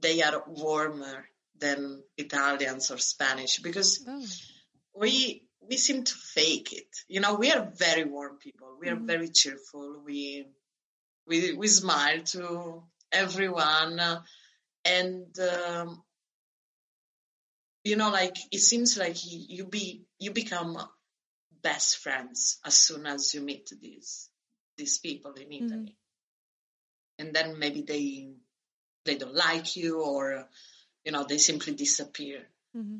they 0.00 0.23
are 0.23 0.43
warmer 0.47 1.25
than 1.59 2.02
Italians 2.17 2.90
or 2.90 2.99
Spanish 2.99 3.59
because 3.59 4.05
oh. 4.07 4.25
we 4.95 5.45
we 5.69 5.76
seem 5.76 6.05
to 6.05 6.14
fake 6.14 6.73
it. 6.73 6.88
You 7.09 7.21
know, 7.21 7.35
we 7.35 7.50
are 7.52 7.71
very 7.76 8.05
warm 8.05 8.38
people. 8.38 8.76
We 8.81 8.88
are 8.88 8.97
mm-hmm. 8.97 9.07
very 9.07 9.28
cheerful. 9.28 10.02
We 10.05 10.47
we 11.26 11.52
we 11.52 11.67
smile 11.69 12.21
to 12.21 12.83
everyone, 13.12 14.00
and 14.85 15.38
um, 15.38 16.02
you 17.85 17.97
know, 17.97 18.11
like 18.11 18.37
it 18.50 18.61
seems 18.61 18.97
like 18.97 19.17
you 19.23 19.67
be 19.67 20.05
you 20.19 20.31
become 20.33 20.78
best 21.62 21.99
friends 21.99 22.59
as 22.64 22.76
soon 22.76 23.07
as 23.07 23.35
you 23.35 23.40
meet 23.40 23.71
these 23.81 24.31
these 24.76 24.99
people 24.99 25.33
in 25.33 25.49
mm-hmm. 25.49 25.64
Italy. 25.67 25.81
Mm-hmm. 25.81 27.26
And 27.26 27.35
then 27.35 27.59
maybe 27.59 27.83
they 27.83 28.31
they 29.09 29.17
don't 29.17 29.35
like 29.35 29.75
you 29.77 30.03
or 30.03 30.47
you 31.05 31.12
know 31.12 31.25
they 31.25 31.38
simply 31.38 31.75
disappear. 31.75 32.41
Mm-hmm. 32.77 32.99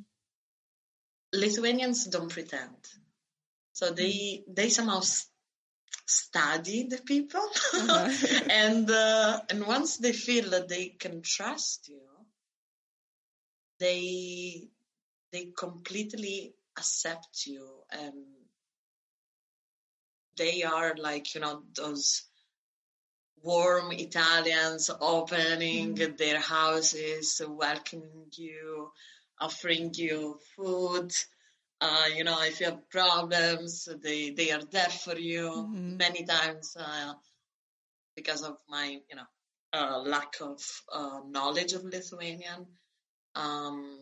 Lithuanians 1.35 2.07
don't 2.07 2.31
pretend. 2.31 2.77
So 3.75 3.91
they 3.91 4.13
mm-hmm. 4.13 4.55
they 4.55 4.71
somehow 4.71 5.03
study 6.07 6.85
the 6.85 6.99
people 6.99 7.47
uh-huh. 7.75 8.09
and 8.51 8.91
uh, 8.91 9.41
and 9.51 9.67
once 9.67 9.99
they 9.99 10.13
feel 10.13 10.51
that 10.51 10.69
they 10.69 10.89
can 10.89 11.21
trust 11.21 11.89
you 11.89 12.01
they 13.79 14.69
they 15.33 15.53
completely 15.57 16.55
accept 16.79 17.47
you 17.47 17.67
and 17.91 18.25
they 20.39 20.63
are 20.63 20.95
like 20.97 21.35
you 21.35 21.41
know 21.43 21.63
those 21.75 22.28
warm 23.43 23.93
Italians 23.93 24.91
opening 25.01 25.95
mm. 25.95 26.19
their 26.19 26.41
houses, 26.41 27.41
welcoming 27.47 28.27
you, 28.33 28.91
offering 29.41 29.93
you 29.95 30.39
food. 30.57 31.13
Uh, 31.81 32.05
you 32.17 32.25
know, 32.25 32.43
if 32.43 32.61
you 32.61 32.67
have 32.67 32.91
problems, 32.91 33.89
they 34.03 34.31
they 34.31 34.51
are 34.51 34.65
there 34.71 34.91
for 34.91 35.17
you. 35.17 35.49
Mm-hmm. 35.49 35.97
Many 35.97 36.25
times, 36.25 36.77
uh, 36.79 37.15
because 38.17 38.43
of 38.43 38.57
my 38.69 38.99
you 39.09 39.17
know 39.17 39.29
uh, 39.73 39.99
lack 40.01 40.35
of 40.41 40.61
uh, 40.93 41.21
knowledge 41.29 41.73
of 41.75 41.85
Lithuanian, 41.85 42.67
um, 43.37 44.01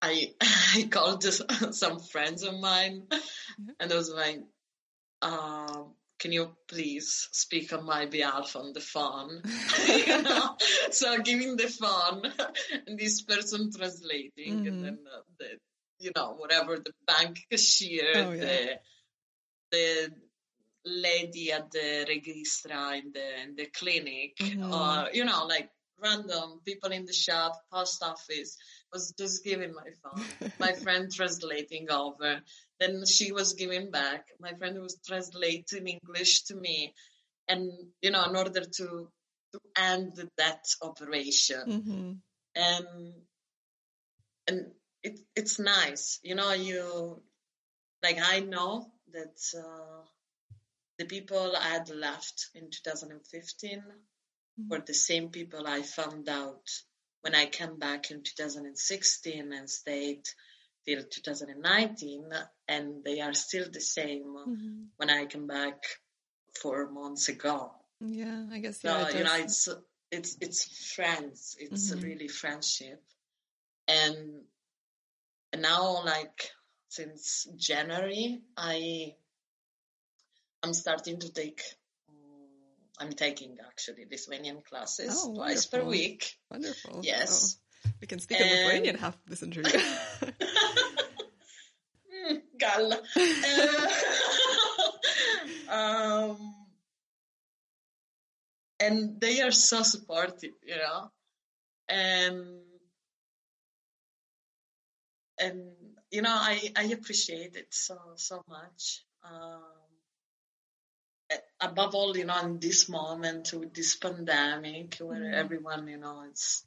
I 0.00 0.32
I 0.40 0.88
called 0.90 1.24
some 1.74 1.98
friends 1.98 2.44
of 2.44 2.58
mine, 2.60 3.02
mm-hmm. 3.10 3.70
and 3.80 3.92
I 3.92 3.96
was 3.96 4.10
like, 4.10 4.40
um, 5.22 5.94
"Can 6.18 6.32
you 6.32 6.56
please 6.66 7.28
speak 7.32 7.72
on 7.72 7.84
my 7.84 8.06
behalf 8.06 8.56
on 8.56 8.72
the 8.72 8.80
phone?" 8.80 9.42
you 9.88 10.22
know, 10.22 10.56
so 10.90 11.18
giving 11.18 11.56
the 11.56 11.68
phone, 11.68 12.22
and 12.86 12.98
this 12.98 13.22
person 13.22 13.70
translating, 13.72 14.58
mm-hmm. 14.58 14.66
and 14.66 14.84
then 14.84 14.98
uh, 15.12 15.20
the 15.38 15.58
you 16.00 16.12
know 16.14 16.34
whatever 16.34 16.76
the 16.76 16.92
bank 17.06 17.40
cashier, 17.50 18.12
oh, 18.14 18.32
yeah. 18.32 18.40
the 18.40 18.78
the 19.70 20.12
lady 20.84 21.52
at 21.52 21.70
the 21.70 22.06
registra 22.08 22.98
in 22.98 23.12
the 23.12 23.42
in 23.42 23.56
the 23.56 23.66
clinic, 23.66 24.36
mm-hmm. 24.38 24.72
or 24.72 25.08
you 25.12 25.24
know 25.24 25.46
like 25.46 25.70
random 26.02 26.60
people 26.64 26.90
in 26.90 27.04
the 27.06 27.12
shop, 27.12 27.60
post 27.72 28.02
office 28.02 28.56
was 28.92 29.12
just 29.18 29.44
giving 29.44 29.74
my 29.74 29.88
phone. 30.02 30.50
my 30.58 30.72
friend 30.84 31.12
translating 31.12 31.90
over. 31.90 32.40
Then 32.80 33.04
she 33.06 33.32
was 33.32 33.54
giving 33.54 33.90
back. 33.90 34.26
My 34.40 34.54
friend 34.54 34.80
was 34.80 34.98
translating 35.06 35.88
English 35.88 36.44
to 36.44 36.54
me. 36.54 36.94
And, 37.48 37.70
you 38.02 38.10
know, 38.10 38.24
in 38.24 38.36
order 38.36 38.60
to, 38.60 39.08
to 39.52 39.60
end 39.76 40.12
that 40.36 40.64
operation. 40.82 41.64
Mm-hmm. 41.66 42.12
And, 42.54 43.12
and 44.46 44.66
it, 45.02 45.20
it's 45.34 45.58
nice. 45.58 46.20
You 46.22 46.34
know, 46.34 46.52
you, 46.52 47.22
like, 48.02 48.18
I 48.22 48.40
know 48.40 48.86
that 49.12 49.38
uh, 49.56 50.04
the 50.98 51.06
people 51.06 51.54
I 51.56 51.68
had 51.68 51.90
left 51.90 52.48
in 52.54 52.70
2015 52.70 53.78
mm-hmm. 53.78 54.68
were 54.68 54.82
the 54.84 54.94
same 54.94 55.30
people 55.30 55.66
I 55.66 55.82
found 55.82 56.28
out 56.28 56.68
when 57.22 57.34
I 57.34 57.46
came 57.46 57.78
back 57.78 58.10
in 58.10 58.22
2016 58.22 59.52
and 59.52 59.68
stayed 59.68 60.22
till 60.86 61.02
2019, 61.02 62.24
and 62.68 63.04
they 63.04 63.20
are 63.20 63.34
still 63.34 63.66
the 63.70 63.80
same 63.80 64.24
mm-hmm. 64.24 64.82
when 64.96 65.10
I 65.10 65.26
come 65.26 65.46
back 65.46 65.82
four 66.60 66.90
months 66.90 67.28
ago. 67.28 67.72
Yeah, 68.00 68.46
I 68.50 68.58
guess. 68.58 68.80
Yeah, 68.82 69.06
so, 69.06 69.18
you 69.18 69.24
know, 69.24 69.36
it's 69.36 69.68
it's 70.10 70.36
it's 70.40 70.94
friends. 70.94 71.56
It's 71.58 71.90
mm-hmm. 71.90 72.04
really 72.04 72.28
friendship, 72.28 73.02
and 73.86 74.42
and 75.52 75.62
now 75.62 76.04
like 76.04 76.50
since 76.88 77.48
January, 77.56 78.40
I 78.56 79.14
I'm 80.62 80.74
starting 80.74 81.20
to 81.20 81.32
take 81.32 81.62
I'm 83.00 83.12
taking 83.12 83.56
actually 83.64 84.06
Lithuanian 84.10 84.62
classes 84.68 85.22
oh, 85.24 85.34
twice 85.34 85.66
per 85.66 85.84
week. 85.84 86.32
Wonderful. 86.50 87.00
Yes. 87.02 87.56
Oh, 87.86 87.90
we 88.00 88.06
can 88.06 88.18
speak 88.18 88.40
and... 88.40 88.50
Lithuanian 88.50 88.96
half 88.96 89.16
this 89.26 89.42
interview. 89.42 89.70
Uh, 95.70 96.32
um, 96.34 96.54
and 98.80 99.20
they 99.20 99.40
are 99.42 99.50
so 99.50 99.82
supportive, 99.82 100.54
you 100.66 100.76
know. 100.76 101.10
And 101.88 102.60
and 105.38 105.72
you 106.10 106.22
know, 106.22 106.32
I, 106.32 106.72
I 106.76 106.84
appreciate 106.84 107.56
it 107.56 107.68
so, 107.70 107.98
so 108.16 108.42
much. 108.48 109.04
Um, 109.22 109.62
above 111.60 111.94
all, 111.94 112.16
you 112.16 112.24
know, 112.24 112.40
in 112.40 112.58
this 112.58 112.88
moment 112.88 113.52
with 113.52 113.74
this 113.74 113.96
pandemic 113.96 114.96
where 114.96 115.20
mm. 115.20 115.34
everyone, 115.34 115.86
you 115.88 115.98
know, 115.98 116.24
is, 116.32 116.64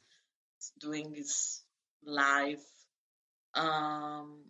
is 0.59 0.71
doing 0.79 1.13
his 1.13 1.61
life. 2.05 2.63
Um, 3.55 4.43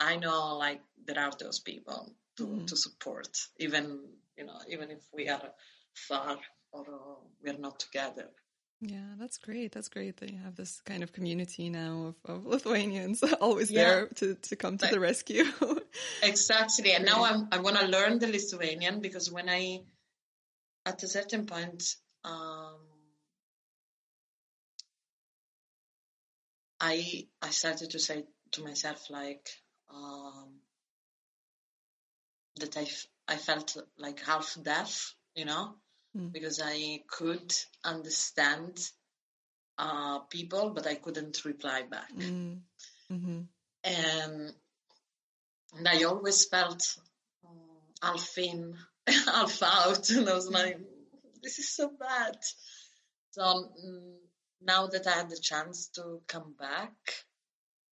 I 0.00 0.16
know 0.16 0.56
like 0.56 0.82
there 1.06 1.18
are 1.18 1.32
those 1.38 1.60
people 1.60 2.14
to, 2.36 2.46
mm. 2.46 2.66
to 2.66 2.76
support, 2.76 3.36
even, 3.58 4.00
you 4.36 4.46
know, 4.46 4.58
even 4.68 4.90
if 4.90 5.02
we 5.12 5.28
are 5.28 5.50
far 5.94 6.38
or 6.72 6.82
uh, 6.82 7.14
we 7.42 7.50
are 7.50 7.58
not 7.58 7.78
together. 7.78 8.28
Yeah, 8.80 9.14
that's 9.18 9.38
great. 9.38 9.72
That's 9.72 9.88
great 9.88 10.18
that 10.18 10.30
you 10.30 10.38
have 10.38 10.56
this 10.56 10.80
kind 10.84 11.02
of 11.02 11.12
community 11.12 11.70
now 11.70 12.14
of, 12.24 12.36
of 12.36 12.46
Lithuanians 12.46 13.22
always 13.40 13.70
yeah. 13.70 13.84
there 13.84 14.06
to, 14.16 14.34
to 14.34 14.56
come 14.56 14.76
to 14.78 14.86
the 14.88 15.00
rescue. 15.00 15.44
exactly. 16.22 16.92
And 16.92 17.06
now 17.06 17.24
I'm, 17.24 17.48
I 17.50 17.58
want 17.58 17.78
to 17.78 17.86
learn 17.86 18.18
the 18.18 18.26
Lithuanian 18.26 19.00
because 19.00 19.30
when 19.30 19.48
I, 19.48 19.80
at 20.84 21.02
a 21.02 21.08
certain 21.08 21.46
point, 21.46 21.94
um, 22.24 22.76
I 26.80 27.28
I 27.40 27.50
started 27.50 27.90
to 27.90 27.98
say 27.98 28.24
to 28.52 28.62
myself 28.62 29.08
like 29.08 29.48
um, 29.94 30.60
that 32.56 32.76
I, 32.76 32.86
I 33.28 33.36
felt 33.36 33.76
like 33.98 34.20
half 34.24 34.56
deaf, 34.62 35.14
you 35.34 35.44
know, 35.44 35.74
mm. 36.16 36.32
because 36.32 36.60
I 36.62 37.00
could 37.08 37.52
understand 37.84 38.78
uh, 39.78 40.20
people, 40.20 40.70
but 40.70 40.86
I 40.86 40.94
couldn't 40.94 41.44
reply 41.44 41.82
back. 41.82 42.12
Mm. 42.14 42.60
Mm-hmm. 43.12 43.40
And, 43.84 44.52
and 45.76 45.88
I 45.88 46.04
always 46.04 46.46
felt 46.46 46.96
um, 47.44 47.58
half 48.02 48.38
in, 48.38 48.76
half 49.06 49.62
out, 49.62 50.10
and 50.10 50.28
I 50.28 50.34
was 50.34 50.48
like, 50.48 50.78
this 51.42 51.58
is 51.58 51.74
so 51.74 51.90
bad. 51.98 52.36
So 53.32 53.42
um, 53.42 54.16
now 54.62 54.86
that 54.86 55.06
I 55.06 55.10
had 55.10 55.30
the 55.30 55.38
chance 55.40 55.88
to 55.96 56.20
come 56.26 56.54
back, 56.58 56.94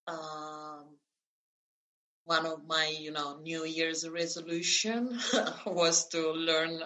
um, 0.06 0.86
one 2.24 2.46
of 2.46 2.66
my, 2.66 2.94
you 2.98 3.10
know, 3.10 3.38
New 3.40 3.64
Year's 3.64 4.08
resolution 4.08 5.18
was 5.66 6.08
to 6.08 6.32
learn 6.32 6.80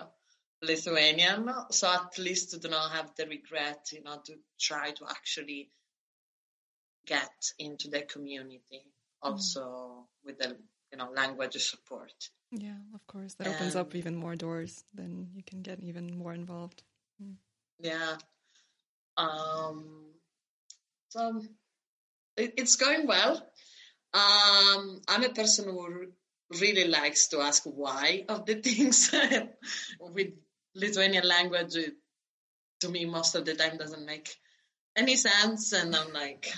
Lithuanian, 0.63 1.51
so 1.71 1.93
at 1.93 2.19
least 2.19 2.51
to 2.51 2.59
do 2.59 2.69
not 2.69 2.93
have 2.93 3.15
the 3.17 3.27
regret, 3.27 3.89
you 3.93 4.03
know, 4.03 4.21
to 4.25 4.35
try 4.59 4.91
to 4.91 5.05
actually 5.09 5.71
get 7.07 7.31
into 7.59 7.89
the 7.89 8.03
community 8.03 8.83
also 9.23 9.61
mm. 9.61 10.05
with 10.25 10.39
the 10.39 10.57
you 10.93 10.99
know 10.99 11.11
language 11.15 11.57
support. 11.57 12.13
Yeah, 12.53 12.79
of 12.95 13.07
course, 13.07 13.35
that 13.35 13.49
opens 13.49 13.77
up 13.77 13.95
even 13.95 14.15
more 14.15 14.37
doors. 14.37 14.85
Then 14.95 15.29
you 15.35 15.43
can 15.43 15.63
get 15.63 15.81
even 15.81 16.17
more 16.17 16.33
involved. 16.33 16.83
Mm. 17.23 17.35
Yeah. 17.81 18.17
Um. 19.17 20.07
So 21.09 21.43
it, 22.37 22.55
it's 22.57 22.77
going 22.77 23.07
well. 23.07 23.47
Um, 24.17 25.03
I'm 25.09 25.25
a 25.25 25.29
person 25.29 25.67
who 25.67 26.07
really 26.59 26.89
likes 26.89 27.29
to 27.29 27.41
ask 27.41 27.65
why 27.65 28.25
of 28.29 28.47
the 28.47 28.55
things 28.63 29.15
with 30.01 30.29
Lithuanian 30.75 31.29
language, 31.29 31.77
to 32.81 32.89
me, 32.89 33.05
most 33.05 33.35
of 33.35 33.45
the 33.45 33.55
time 33.55 33.77
doesn't 33.77 34.07
make 34.07 34.35
any 34.97 35.17
sense. 35.17 35.73
And 35.73 35.95
I'm 35.95 36.13
like, 36.13 36.51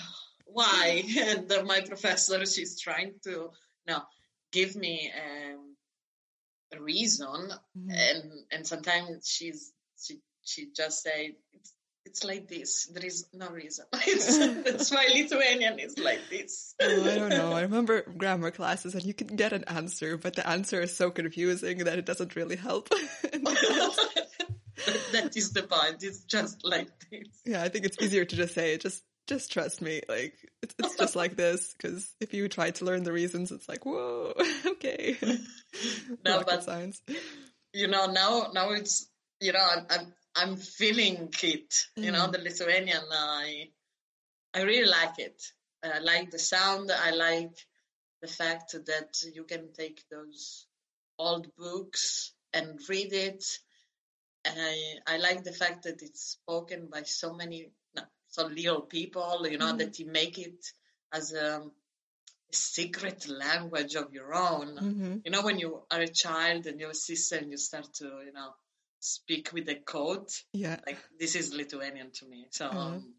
why? 0.45 1.03
And 1.17 1.51
my 1.67 1.81
professor, 1.81 2.45
she's 2.45 2.79
trying 2.79 3.15
to, 3.23 3.29
you 3.29 3.51
know, 3.87 4.03
give 4.53 4.75
me 4.75 5.11
um, 5.11 5.75
a 6.73 6.81
reason. 6.81 7.51
Mm-hmm. 7.77 7.91
And, 7.91 8.31
and 8.51 8.67
sometimes 8.67 9.27
she's, 9.27 9.73
she, 10.01 10.19
she 10.43 10.69
just 10.73 11.03
say, 11.03 11.35
it's, 11.53 11.73
it's 12.05 12.23
like 12.23 12.47
this. 12.47 12.87
There 12.87 13.05
is 13.05 13.27
no 13.33 13.49
reason. 13.49 13.85
that's 13.91 14.91
why 14.91 15.07
Lithuanian 15.13 15.79
is 15.79 15.97
like 15.97 16.21
this. 16.29 16.75
oh, 16.81 17.09
I 17.09 17.15
don't 17.15 17.29
know. 17.29 17.53
I 17.53 17.61
remember 17.61 18.01
grammar 18.01 18.51
classes 18.51 18.95
and 18.95 19.03
you 19.03 19.13
can 19.13 19.27
get 19.27 19.53
an 19.53 19.63
answer, 19.67 20.17
but 20.17 20.35
the 20.35 20.47
answer 20.47 20.81
is 20.81 20.95
so 20.95 21.11
confusing 21.11 21.79
that 21.79 21.99
it 21.99 22.05
doesn't 22.05 22.35
really 22.35 22.55
help. 22.55 22.89
that 25.11 25.35
is 25.35 25.51
the 25.51 25.63
point. 25.63 26.03
It's 26.03 26.23
just 26.23 26.63
like 26.63 26.89
this. 27.11 27.27
Yeah, 27.45 27.61
I 27.61 27.69
think 27.69 27.85
it's 27.85 28.01
easier 28.01 28.25
to 28.25 28.35
just 28.35 28.53
say, 28.53 28.77
just 28.77 29.03
just 29.27 29.51
trust 29.51 29.81
me. 29.81 30.01
Like 30.07 30.33
it's 30.61 30.75
it's 30.79 30.95
just 30.95 31.15
like 31.15 31.35
this. 31.35 31.75
Because 31.77 32.13
if 32.19 32.33
you 32.33 32.47
try 32.47 32.71
to 32.71 32.85
learn 32.85 33.03
the 33.03 33.11
reasons, 33.11 33.51
it's 33.51 33.69
like 33.69 33.85
whoa, 33.85 34.33
okay. 34.65 35.17
no, 36.25 36.43
but 36.45 36.63
science. 36.63 37.01
You 37.73 37.87
know, 37.87 38.07
now 38.07 38.47
now 38.53 38.71
it's 38.71 39.07
you 39.39 39.53
know 39.53 39.59
I'm 39.59 39.85
I'm, 39.89 40.13
I'm 40.41 40.55
feeling 40.57 41.29
it. 41.43 41.73
Mm. 41.97 42.03
You 42.03 42.11
know, 42.11 42.27
mm. 42.27 42.31
the 42.31 42.39
Lithuanian. 42.39 43.03
I 43.11 43.69
I 44.53 44.61
really 44.61 44.89
like 44.89 45.19
it. 45.19 45.41
I 45.83 45.99
like 45.99 46.31
the 46.31 46.39
sound. 46.39 46.91
I 46.91 47.11
like 47.11 47.57
the 48.21 48.27
fact 48.27 48.75
that 48.85 49.21
you 49.33 49.43
can 49.43 49.71
take 49.73 50.03
those 50.11 50.65
old 51.17 51.47
books 51.57 52.33
and 52.53 52.79
read 52.89 53.13
it 53.13 53.43
I, 54.45 54.95
I 55.07 55.17
like 55.17 55.43
the 55.43 55.51
fact 55.51 55.83
that 55.83 56.01
it's 56.01 56.21
spoken 56.21 56.87
by 56.91 57.03
so 57.03 57.33
many, 57.33 57.71
no, 57.95 58.03
so 58.29 58.47
little 58.47 58.81
people, 58.81 59.47
you 59.47 59.57
know, 59.57 59.67
mm-hmm. 59.67 59.77
that 59.77 59.99
you 59.99 60.05
make 60.07 60.37
it 60.37 60.65
as 61.13 61.33
a, 61.33 61.61
secret 62.51 63.29
language 63.29 63.93
of 63.93 64.11
your 64.11 64.33
own. 64.33 64.75
Mm-hmm. 64.75 65.17
You 65.23 65.29
know, 65.29 65.43
when 65.43 65.59
you 65.59 65.83
are 65.91 66.01
a 66.01 66.07
child 66.07 66.65
and 66.65 66.79
you're 66.79 66.89
a 66.89 66.95
sister 66.95 67.35
and 67.35 67.51
you 67.51 67.57
start 67.57 67.93
to, 67.99 68.05
you 68.25 68.33
know, 68.33 68.55
speak 68.99 69.51
with 69.53 69.67
a 69.69 69.75
code. 69.75 70.27
Yeah. 70.53 70.79
Like 70.85 70.99
this 71.19 71.35
is 71.35 71.53
Lithuanian 71.53 72.11
to 72.15 72.25
me. 72.25 72.47
So, 72.51 72.67
mm-hmm. 72.67 72.77
um, 72.77 73.13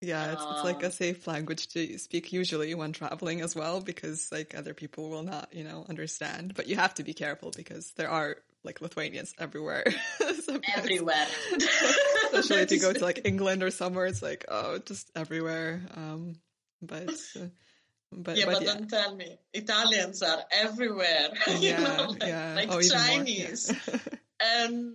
yeah, 0.00 0.32
it's, 0.32 0.42
it's, 0.42 0.64
like 0.64 0.82
a 0.82 0.90
safe 0.90 1.26
language 1.26 1.68
to 1.68 1.98
speak 1.98 2.32
usually 2.32 2.74
when 2.74 2.92
traveling 2.92 3.40
as 3.40 3.56
well, 3.56 3.80
because 3.80 4.28
like 4.30 4.54
other 4.54 4.74
people 4.74 5.08
will 5.08 5.22
not, 5.22 5.48
you 5.52 5.64
know, 5.64 5.86
understand. 5.88 6.54
But 6.54 6.68
you 6.68 6.76
have 6.76 6.94
to 6.94 7.04
be 7.04 7.14
careful 7.14 7.52
because 7.56 7.92
there 7.96 8.10
are 8.10 8.36
like 8.64 8.80
Lithuanians 8.80 9.34
everywhere. 9.38 9.84
everywhere. 10.76 11.26
Especially 12.32 12.62
if 12.62 12.72
you 12.72 12.80
go 12.80 12.92
to 12.92 13.02
like 13.02 13.22
England 13.24 13.62
or 13.62 13.70
somewhere, 13.70 14.06
it's 14.06 14.22
like, 14.22 14.44
oh, 14.48 14.78
just 14.78 15.10
everywhere. 15.14 15.82
Um, 15.96 16.36
but, 16.82 17.08
uh, 17.08 17.46
but, 18.12 18.36
yeah, 18.36 18.44
but, 18.46 18.54
but 18.54 18.62
yeah. 18.62 18.74
don't 18.74 18.88
tell 18.88 19.14
me. 19.14 19.38
Italians 19.52 20.22
are 20.22 20.44
everywhere. 20.50 21.30
Yeah, 21.46 21.56
you 21.58 21.84
know, 21.84 22.06
like, 22.10 22.22
yeah. 22.22 22.54
like 22.54 22.68
oh, 22.70 22.80
Chinese. 22.80 23.72
Yeah. 23.88 23.98
And 24.40 24.94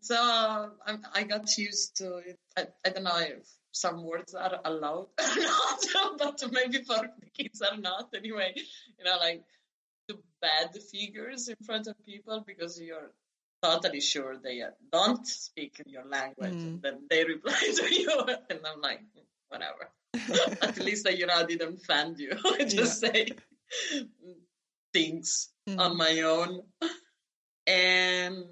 so 0.00 0.70
um, 0.86 1.02
I 1.14 1.24
got 1.24 1.56
used 1.58 1.96
to 1.96 2.16
it. 2.18 2.38
I, 2.56 2.66
I 2.84 2.90
don't 2.90 3.04
know 3.04 3.18
if 3.18 3.46
some 3.72 4.04
words 4.04 4.34
are 4.34 4.60
allowed 4.64 5.08
or 5.18 5.36
not, 5.36 6.18
but 6.18 6.42
maybe 6.50 6.82
for 6.82 6.96
the 7.20 7.30
kids 7.36 7.62
are 7.62 7.76
not 7.76 8.08
anyway. 8.14 8.54
You 8.56 9.04
know, 9.04 9.18
like 9.18 9.44
the 10.08 10.18
bad 10.40 10.76
figures 10.90 11.48
in 11.48 11.56
front 11.64 11.86
of 11.86 11.94
people 12.04 12.42
because 12.46 12.80
you're 12.80 13.12
totally 13.62 14.00
sure 14.00 14.36
they 14.42 14.62
don't 14.90 15.26
speak 15.26 15.82
your 15.86 16.06
language. 16.06 16.54
Mm. 16.54 16.62
And 16.62 16.82
then 16.82 17.06
they 17.10 17.24
reply 17.24 17.60
to 17.76 17.94
you, 17.94 18.20
and 18.48 18.60
I'm 18.66 18.80
like, 18.80 19.02
whatever. 19.48 19.90
At 20.62 20.78
least 20.78 21.08
you 21.10 21.26
know 21.26 21.34
I 21.34 21.44
didn't 21.44 21.82
offend 21.82 22.18
you. 22.18 22.32
I 22.44 22.64
just 22.64 23.02
yeah. 23.02 23.10
say 23.12 23.28
things 24.92 25.50
mm. 25.68 25.78
on 25.78 25.96
my 25.96 26.20
own. 26.22 26.62
And 27.66 28.44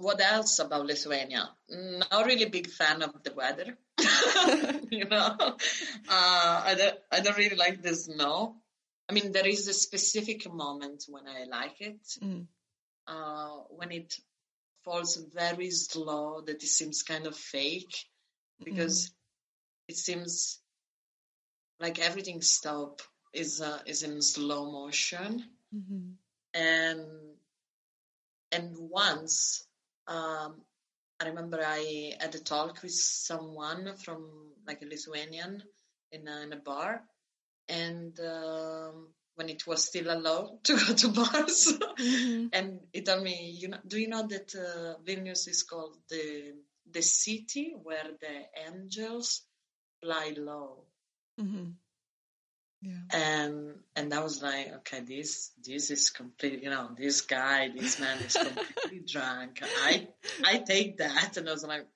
what 0.00 0.20
else 0.20 0.58
about 0.58 0.86
Lithuania? 0.86 1.50
Not 1.68 2.24
really 2.24 2.46
big 2.46 2.68
fan 2.68 3.02
of 3.02 3.22
the 3.22 3.34
weather. 3.34 3.76
you 4.90 5.04
know, 5.04 5.36
uh, 5.38 5.56
I 6.08 6.74
don't, 6.76 6.98
I 7.12 7.20
don't 7.20 7.36
really 7.36 7.56
like 7.56 7.82
the 7.82 7.94
snow. 7.94 8.56
I 9.08 9.12
mean, 9.12 9.32
there 9.32 9.46
is 9.46 9.68
a 9.68 9.74
specific 9.74 10.50
moment 10.50 11.04
when 11.08 11.24
I 11.28 11.44
like 11.44 11.80
it, 11.80 12.00
mm. 12.22 12.46
uh, 13.06 13.56
when 13.70 13.92
it 13.92 14.14
falls 14.84 15.16
very 15.34 15.70
slow, 15.70 16.40
that 16.46 16.62
it 16.62 16.68
seems 16.68 17.02
kind 17.02 17.26
of 17.26 17.36
fake, 17.36 18.06
because 18.64 19.08
mm. 19.08 19.12
it 19.88 19.96
seems 19.96 20.60
like 21.78 21.98
everything 21.98 22.40
stop 22.40 23.02
is 23.34 23.60
uh, 23.60 23.80
is 23.84 24.02
in 24.02 24.22
slow 24.22 24.70
motion, 24.70 25.44
mm-hmm. 25.74 26.12
and 26.54 27.06
and 28.52 28.76
once 28.78 29.66
um, 30.10 30.60
I 31.20 31.28
remember 31.28 31.60
I 31.64 32.14
had 32.18 32.34
a 32.34 32.38
talk 32.40 32.82
with 32.82 32.92
someone 32.92 33.96
from 33.96 34.52
like 34.66 34.82
a 34.82 34.86
Lithuanian 34.86 35.62
in 36.10 36.26
a, 36.26 36.40
in 36.42 36.52
a 36.52 36.56
bar, 36.56 37.02
and 37.68 38.18
um, 38.20 39.08
when 39.36 39.48
it 39.48 39.66
was 39.66 39.84
still 39.84 40.10
allowed 40.10 40.58
to 40.64 40.74
go 40.74 40.94
to 40.94 41.08
bars, 41.08 41.78
mm-hmm. 41.98 42.46
and 42.52 42.80
he 42.92 43.02
told 43.02 43.22
me, 43.22 43.56
"You 43.56 43.68
know, 43.68 43.78
do 43.86 43.98
you 43.98 44.08
know 44.08 44.26
that 44.26 44.54
uh, 44.54 44.98
Vilnius 45.04 45.46
is 45.46 45.62
called 45.62 45.96
the 46.08 46.54
the 46.90 47.02
city 47.02 47.72
where 47.80 48.10
the 48.20 48.36
angels 48.66 49.42
fly 50.02 50.34
low?" 50.36 50.86
Mm-hmm. 51.40 51.70
Yeah. 52.82 52.94
And 53.12 53.74
and 53.94 54.14
I 54.14 54.20
was 54.20 54.42
like, 54.42 54.72
okay, 54.78 55.00
this 55.00 55.52
this 55.62 55.90
is 55.90 56.10
complete. 56.10 56.62
You 56.62 56.70
know, 56.70 56.90
this 56.96 57.20
guy, 57.22 57.68
this 57.68 58.00
man 58.00 58.18
is 58.18 58.36
completely 58.36 59.00
drunk. 59.06 59.60
I 59.62 60.08
I 60.44 60.58
take 60.58 60.98
that, 60.98 61.36
and 61.36 61.48
I 61.48 61.52
was 61.52 61.64
like, 61.64 61.86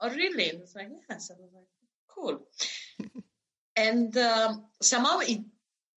oh 0.00 0.10
really? 0.10 0.50
And 0.50 0.60
it's 0.60 0.74
like 0.74 0.88
yes. 1.08 1.30
And 1.30 1.38
I 1.40 1.44
was 1.44 1.52
like, 1.54 1.64
cool. 2.08 3.22
and 3.76 4.16
um, 4.18 4.64
somehow 4.82 5.20
it 5.20 5.40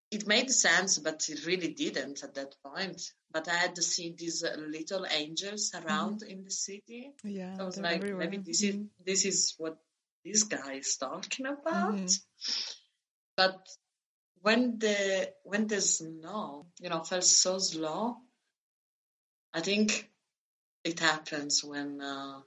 it 0.09 0.27
made 0.27 0.49
sense, 0.49 0.99
but 0.99 1.25
it 1.27 1.45
really 1.45 1.73
didn't 1.73 2.23
at 2.23 2.35
that 2.35 2.55
point. 2.63 3.01
But 3.31 3.49
I 3.49 3.55
had 3.55 3.75
to 3.75 3.81
see 3.81 4.15
these 4.17 4.43
uh, 4.43 4.55
little 4.57 5.05
angels 5.09 5.73
around 5.75 6.21
mm-hmm. 6.21 6.31
in 6.31 6.43
the 6.45 6.51
city. 6.51 7.11
Yeah, 7.23 7.57
I 7.59 7.63
was 7.63 7.77
like, 7.77 7.97
everywhere. 7.97 8.29
maybe 8.29 8.37
this 8.37 8.63
mm-hmm. 8.63 8.83
is 8.83 8.87
this 9.05 9.25
is 9.25 9.55
what 9.57 9.77
this 10.23 10.43
guy 10.43 10.75
is 10.75 10.95
talking 10.95 11.47
about. 11.47 11.95
Mm-hmm. 11.95 12.73
But 13.35 13.67
when 14.41 14.79
the 14.79 15.31
when 15.43 15.67
the 15.67 15.81
snow, 15.81 16.67
you 16.79 16.89
know, 16.89 17.03
felt 17.03 17.23
so 17.23 17.57
slow, 17.59 18.17
I 19.53 19.61
think 19.61 20.09
it 20.83 20.99
happens 20.99 21.63
when 21.63 22.01
uh, 22.01 22.39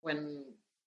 when 0.00 0.44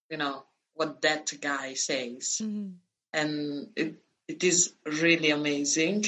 you 0.10 0.18
know 0.18 0.44
what 0.74 1.02
that 1.02 1.34
guy 1.42 1.74
says, 1.74 2.42
mm-hmm. 2.42 2.72
and 3.14 3.70
it 3.76 3.96
it 4.28 4.44
is 4.44 4.74
really 4.86 5.32
amazing. 5.32 6.06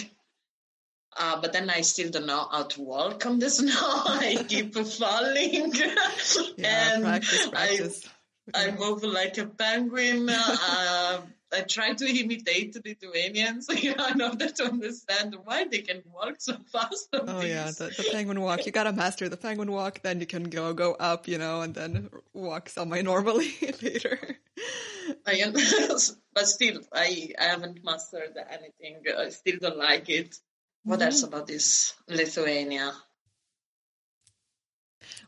Uh, 1.20 1.42
but 1.42 1.52
then 1.52 1.70
I 1.70 1.82
still 1.82 2.12
don't 2.12 2.28
know 2.28 2.48
how 2.52 2.64
to 2.64 2.82
walk 2.82 3.26
on 3.26 3.40
the 3.40 3.50
snow. 3.58 3.72
I 3.74 4.46
keep 4.48 4.76
falling, 4.76 5.74
yeah, 6.58 6.94
and 6.94 7.04
practice, 7.04 7.48
practice. 7.48 8.10
I, 8.54 8.68
I 8.68 8.72
move 8.72 9.04
like 9.04 9.38
a 9.38 9.46
penguin. 9.46 10.30
Uh, 10.40 11.22
I 11.54 11.62
try 11.62 11.94
to 11.94 12.06
imitate 12.06 12.74
the 12.74 12.82
Lithuanians, 12.84 13.68
you 13.84 13.96
know, 13.96 14.08
in 14.08 14.22
order 14.22 14.50
to 14.50 14.64
understand 14.66 15.36
why 15.44 15.66
they 15.66 15.80
can 15.80 16.04
walk 16.14 16.36
so 16.40 16.58
fast. 16.72 17.10
Oh 17.14 17.40
these. 17.40 17.50
yeah, 17.50 17.72
the, 17.72 17.94
the, 17.96 18.10
penguin 18.12 18.42
walk. 18.42 18.66
You 18.66 18.72
gotta 18.72 18.92
master 18.92 19.30
the 19.30 19.38
penguin 19.38 19.72
walk, 19.72 20.02
then 20.02 20.20
you 20.20 20.26
can 20.26 20.44
go 20.44 20.74
go 20.74 20.94
up, 20.94 21.28
you 21.28 21.38
know, 21.38 21.62
and 21.62 21.74
then 21.74 22.10
walk 22.34 22.70
semi 22.70 23.02
normally 23.02 23.54
later. 23.82 24.20
I, 25.26 25.52
but 26.34 26.48
still, 26.48 26.82
I 26.94 27.32
I 27.40 27.44
haven't 27.44 27.84
mastered 27.84 28.38
anything. 28.50 29.04
I 29.18 29.30
still 29.30 29.58
don't 29.62 29.78
like 29.78 30.10
it. 30.10 30.38
What 30.84 31.00
mm-hmm. 31.00 31.06
else 31.08 31.24
about 31.24 31.48
this 31.48 31.94
Lithuania? 32.08 32.94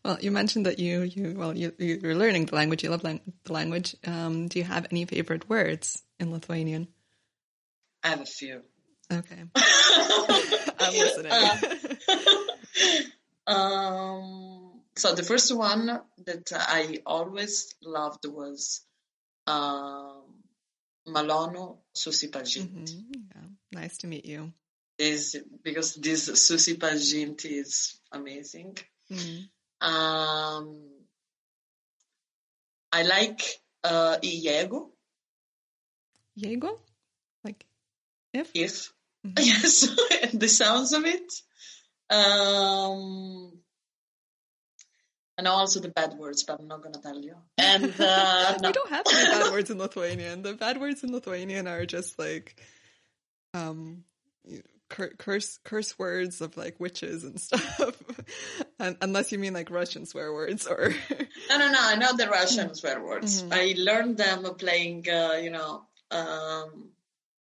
Well, 0.04 0.18
you 0.22 0.32
mentioned 0.32 0.66
that 0.66 0.80
you 0.80 1.02
you 1.02 1.36
well 1.38 1.56
you 1.56 1.74
you're 1.78 2.16
learning 2.16 2.46
the 2.46 2.56
language. 2.56 2.84
You 2.84 2.90
love 2.90 3.04
lang- 3.04 3.22
the 3.44 3.54
language. 3.54 3.96
Um, 4.06 4.48
do 4.48 4.60
you 4.60 4.66
have 4.66 4.88
any 4.92 5.06
favorite 5.06 5.50
words 5.50 6.02
in 6.20 6.32
Lithuanian? 6.32 6.88
I 8.04 8.10
have 8.10 8.22
a 8.22 8.26
few. 8.26 8.62
Okay, 9.12 9.44
I'm 9.56 10.94
listening. 10.94 11.32
Uh, 11.32 11.58
um, 13.52 14.82
so 14.96 15.16
the 15.16 15.24
first 15.24 15.56
one 15.56 16.00
that 16.26 16.52
I 16.54 17.00
always 17.06 17.74
loved 17.82 18.26
was 18.26 18.82
um, 19.48 20.24
Malonu 21.08 21.78
susipažinti. 21.96 22.86
Mm-hmm. 22.86 23.22
Yeah. 23.36 23.48
Nice 23.82 23.98
to 23.98 24.08
meet 24.08 24.26
you. 24.26 24.54
Is 24.98 25.36
because 25.64 25.96
this 25.96 26.30
susipažinti 26.30 27.52
is 27.60 28.00
amazing. 28.12 28.78
Mm-hmm. 29.12 29.46
Um, 29.82 30.82
I 32.92 33.04
like 33.04 33.42
uh, 33.84 34.18
Jeigu. 34.24 34.90
Jeigu? 36.38 36.78
Like 37.44 37.66
if? 38.34 38.52
If. 38.54 38.94
Mm-hmm. 39.26 39.34
Yes, 39.38 39.90
the 40.34 40.48
sounds 40.48 40.94
of 40.94 41.06
it. 41.06 41.32
Um, 42.10 43.52
and 45.38 45.48
also 45.48 45.80
the 45.80 45.90
bad 45.90 46.14
words, 46.18 46.44
but 46.44 46.60
I'm 46.60 46.68
not 46.68 46.82
going 46.82 46.94
to 46.94 47.02
tell 47.02 47.18
you. 47.18 47.36
And 47.58 47.94
uh, 48.00 48.58
we 48.62 48.72
don't 48.72 48.90
have 48.90 49.06
any 49.10 49.30
bad 49.30 49.52
words 49.52 49.70
in 49.70 49.78
Lithuanian. 49.78 50.42
The 50.42 50.54
bad 50.54 50.80
words 50.80 51.04
in 51.04 51.12
Lithuanian 51.12 51.68
are 51.68 51.86
just 51.86 52.18
like 52.18 52.62
um, 53.54 54.04
curse 54.90 55.60
curse 55.64 55.98
words 56.00 56.42
of 56.42 56.58
like 56.58 56.80
witches 56.80 57.24
and 57.24 57.40
stuff 57.40 58.02
unless 58.80 59.32
you 59.32 59.40
mean 59.40 59.54
like 59.54 59.70
russian 59.70 60.06
swear 60.06 60.32
words 60.34 60.66
or 60.68 60.94
no 61.50 61.58
no 61.58 61.72
no 61.72 61.80
i 61.80 61.96
know 61.96 62.16
the 62.16 62.28
russian 62.28 62.74
swear 62.74 63.04
words 63.04 63.44
mm-hmm. 63.44 63.54
i 63.54 63.76
learned 63.78 64.18
them 64.18 64.44
playing 64.56 65.06
uh, 65.10 65.34
you 65.42 65.50
know 65.50 65.84
um, 66.12 66.90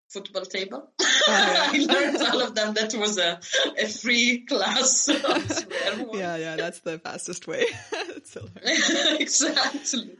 football 0.08 0.44
table 0.44 0.90
oh, 1.00 1.06
yeah. 1.28 1.70
i 1.72 1.78
learned 1.78 2.22
all 2.22 2.42
of 2.42 2.54
them 2.54 2.74
that 2.74 2.94
was 2.94 3.18
a, 3.18 3.40
a 3.78 3.86
free 3.86 4.44
class 4.46 5.08
yeah 6.14 6.36
yeah 6.36 6.56
that's 6.56 6.80
the 6.80 6.98
fastest 6.98 7.46
way 7.46 7.64
to 8.32 8.40
learn 8.40 9.16
exactly 9.20 10.16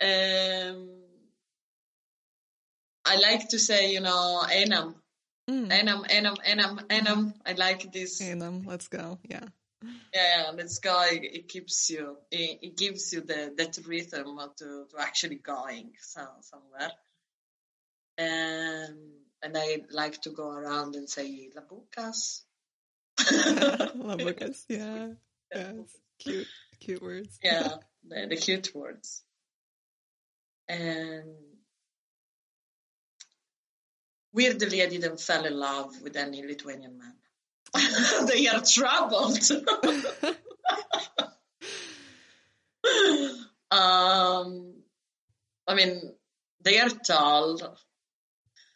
um, 0.00 0.88
i 3.04 3.16
like 3.16 3.48
to 3.48 3.58
say 3.58 3.92
you 3.92 4.00
know 4.00 4.42
einam 4.44 4.94
Mm. 5.48 5.70
Einam, 5.70 6.04
Einam, 6.10 6.36
Einam, 6.46 6.86
Einam. 6.88 7.32
I 7.46 7.52
like 7.54 7.90
this. 7.90 8.20
Einam, 8.20 8.66
let's 8.66 8.88
go. 8.88 9.18
Yeah. 9.24 9.46
Yeah, 9.82 9.90
yeah, 10.14 10.50
let's 10.56 10.78
go. 10.78 11.02
It, 11.10 11.22
it 11.22 11.48
keeps 11.48 11.90
you, 11.90 12.16
it, 12.30 12.58
it, 12.62 12.76
gives 12.76 13.12
you 13.12 13.20
the 13.20 13.52
that 13.56 13.78
rhythm 13.86 14.38
to, 14.56 14.86
to 14.90 14.98
actually 14.98 15.36
going 15.36 15.92
so, 16.00 16.26
somewhere. 16.40 16.90
And 18.16 18.98
and 19.42 19.56
I 19.56 19.82
like 19.90 20.20
to 20.22 20.30
go 20.30 20.50
around 20.50 20.96
and 20.96 21.08
say 21.08 21.50
labukas. 21.56 22.42
labukas, 23.20 24.64
yeah. 24.68 25.08
Yeah, 25.54 25.72
cute, 26.18 26.48
cute 26.80 27.02
words. 27.02 27.38
Yeah, 27.44 27.76
the, 28.06 28.26
the 28.28 28.36
cute 28.36 28.74
words. 28.74 29.22
And 30.68 31.36
weirdly, 34.32 34.82
I 34.82 34.88
didn't 34.88 35.20
fall 35.20 35.44
in 35.46 35.56
love 35.56 36.02
with 36.02 36.16
any 36.16 36.42
Lithuanian 36.42 36.98
man. 36.98 37.14
they 38.26 38.46
are 38.48 38.62
troubled. 38.62 39.38
um, 43.70 44.74
I 45.66 45.74
mean, 45.74 46.00
they 46.62 46.80
are 46.80 46.88
tall. 46.88 47.78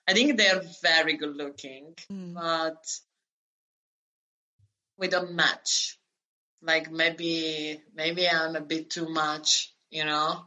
I 0.06 0.12
think 0.12 0.36
they 0.36 0.48
are 0.48 0.62
very 0.82 1.16
good 1.16 1.36
looking, 1.36 1.94
mm. 2.10 2.34
but 2.34 2.84
we 4.98 5.08
don't 5.08 5.34
match. 5.34 5.98
Like 6.60 6.90
maybe, 6.90 7.80
maybe 7.94 8.28
I'm 8.28 8.56
a 8.56 8.60
bit 8.60 8.90
too 8.90 9.08
much, 9.08 9.72
you 9.90 10.04
know, 10.04 10.44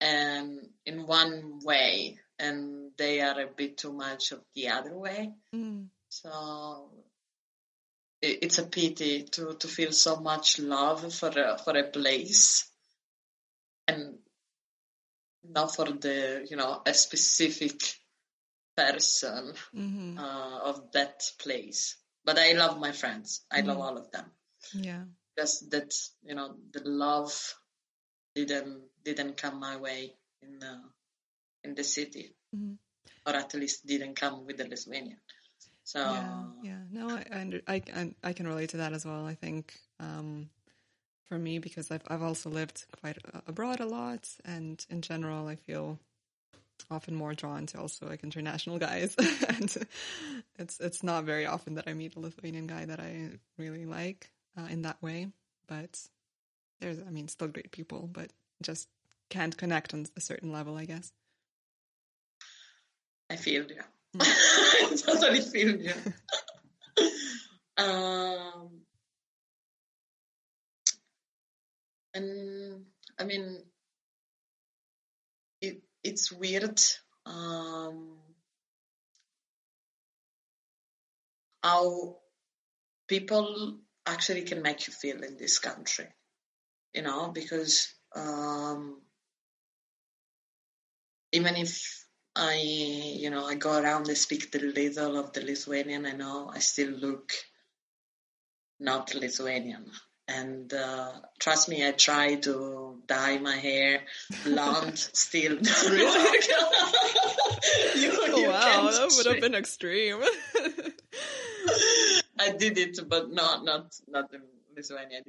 and 0.00 0.68
in 0.84 1.06
one 1.06 1.60
way, 1.62 2.18
and 2.38 2.92
they 2.96 3.20
are 3.20 3.40
a 3.40 3.46
bit 3.46 3.76
too 3.76 3.92
much 3.92 4.32
of 4.32 4.40
the 4.54 4.68
other 4.68 4.96
way. 4.96 5.32
Mm. 5.54 5.88
So 6.08 6.90
it's 8.26 8.58
a 8.58 8.64
pity 8.66 9.24
to, 9.24 9.54
to 9.54 9.68
feel 9.68 9.92
so 9.92 10.16
much 10.16 10.58
love 10.58 11.12
for 11.14 11.28
a, 11.28 11.58
for 11.58 11.76
a 11.76 11.84
place 11.84 12.68
and 13.88 14.18
not 15.48 15.74
for 15.74 15.86
the 15.86 16.46
you 16.50 16.56
know 16.56 16.82
a 16.84 16.94
specific 16.94 17.80
person 18.76 19.54
mm-hmm. 19.74 20.18
uh, 20.18 20.58
of 20.64 20.92
that 20.92 21.22
place. 21.38 21.96
But 22.24 22.38
I 22.38 22.52
love 22.52 22.78
my 22.80 22.92
friends. 22.92 23.44
I 23.50 23.62
mm. 23.62 23.66
love 23.66 23.78
all 23.78 23.96
of 23.96 24.10
them. 24.10 24.24
Yeah, 24.74 25.04
just 25.38 25.70
that 25.70 25.94
you 26.24 26.34
know 26.34 26.56
the 26.72 26.82
love 26.84 27.54
didn't 28.34 28.82
didn't 29.04 29.36
come 29.36 29.60
my 29.60 29.76
way 29.76 30.14
in 30.42 30.58
the 30.58 30.80
in 31.64 31.74
the 31.74 31.84
city, 31.84 32.34
mm-hmm. 32.54 32.74
or 33.26 33.36
at 33.36 33.54
least 33.54 33.86
didn't 33.86 34.16
come 34.16 34.44
with 34.44 34.56
the 34.56 34.66
Lithuanian. 34.68 35.20
So 35.84 36.00
yeah, 36.00 36.42
yeah. 36.62 36.75
No, 36.96 37.10
I, 37.10 37.60
I, 37.68 37.82
I, 37.94 38.14
I 38.24 38.32
can 38.32 38.48
relate 38.48 38.70
to 38.70 38.78
that 38.78 38.92
as 38.92 39.04
well. 39.04 39.26
I 39.26 39.34
think 39.34 39.74
um, 40.00 40.48
for 41.28 41.38
me 41.38 41.58
because 41.58 41.90
I've 41.90 42.02
I've 42.08 42.22
also 42.22 42.48
lived 42.50 42.86
quite 43.00 43.18
abroad 43.46 43.80
a 43.80 43.86
lot, 43.86 44.28
and 44.44 44.84
in 44.88 45.02
general, 45.02 45.46
I 45.46 45.56
feel 45.56 45.98
often 46.90 47.14
more 47.14 47.34
drawn 47.34 47.66
to 47.66 47.80
also 47.80 48.06
like 48.06 48.24
international 48.24 48.78
guys, 48.78 49.14
and 49.48 49.76
it's 50.58 50.80
it's 50.80 51.02
not 51.02 51.24
very 51.24 51.46
often 51.46 51.74
that 51.74 51.86
I 51.86 51.92
meet 51.92 52.16
a 52.16 52.20
Lithuanian 52.20 52.66
guy 52.66 52.86
that 52.86 53.00
I 53.00 53.30
really 53.58 53.84
like 53.84 54.30
uh, 54.58 54.66
in 54.70 54.82
that 54.82 55.02
way. 55.02 55.28
But 55.66 56.00
there's, 56.80 56.98
I 56.98 57.10
mean, 57.10 57.28
still 57.28 57.48
great 57.48 57.72
people, 57.72 58.08
but 58.10 58.30
just 58.62 58.88
can't 59.28 59.56
connect 59.56 59.92
on 59.92 60.06
a 60.16 60.20
certain 60.20 60.52
level, 60.52 60.76
I 60.76 60.84
guess. 60.84 61.12
I 63.28 63.36
feel 63.36 63.64
you. 63.64 63.82
Mm. 64.16 64.92
I 64.92 64.96
totally 64.96 65.40
feel 65.40 65.76
you. 65.76 65.92
um, 67.78 68.82
and 72.14 72.84
I 73.18 73.24
mean, 73.24 73.62
it 75.60 75.82
it's 76.02 76.32
weird. 76.32 76.80
Um, 77.26 78.18
how 81.62 82.18
people 83.08 83.80
actually 84.06 84.42
can 84.42 84.62
make 84.62 84.86
you 84.86 84.92
feel 84.92 85.22
in 85.22 85.36
this 85.36 85.58
country, 85.58 86.08
you 86.94 87.02
know, 87.02 87.28
because 87.28 87.94
um, 88.14 89.02
even 91.32 91.56
if 91.56 92.05
I, 92.36 92.60
you 92.60 93.30
know, 93.30 93.46
I 93.46 93.54
go 93.54 93.80
around 93.80 94.08
and 94.08 94.16
speak 94.16 94.52
the 94.52 94.58
little 94.58 95.18
of 95.18 95.32
the 95.32 95.40
Lithuanian, 95.40 96.04
I 96.04 96.12
know 96.12 96.50
I 96.52 96.58
still 96.58 96.90
look 96.90 97.32
not 98.78 99.14
Lithuanian. 99.14 99.90
And 100.28 100.72
uh, 100.74 101.12
trust 101.38 101.68
me, 101.68 101.86
I 101.86 101.92
try 101.92 102.34
to 102.34 103.00
dye 103.06 103.38
my 103.38 103.56
hair 103.56 104.02
blonde 104.44 104.98
still. 105.12 105.58
You, 107.96 108.02
you 108.36 108.48
wow, 108.48 108.90
that 108.90 109.12
would 109.16 109.26
have 109.26 109.40
been 109.40 109.54
extreme. 109.54 110.22
I 112.38 112.50
did 112.50 112.78
it, 112.78 113.00
but 113.08 113.32
not 113.32 113.64
not 113.64 113.98
not 114.06 114.32
in 114.32 114.42
Lithuania. 114.76 115.22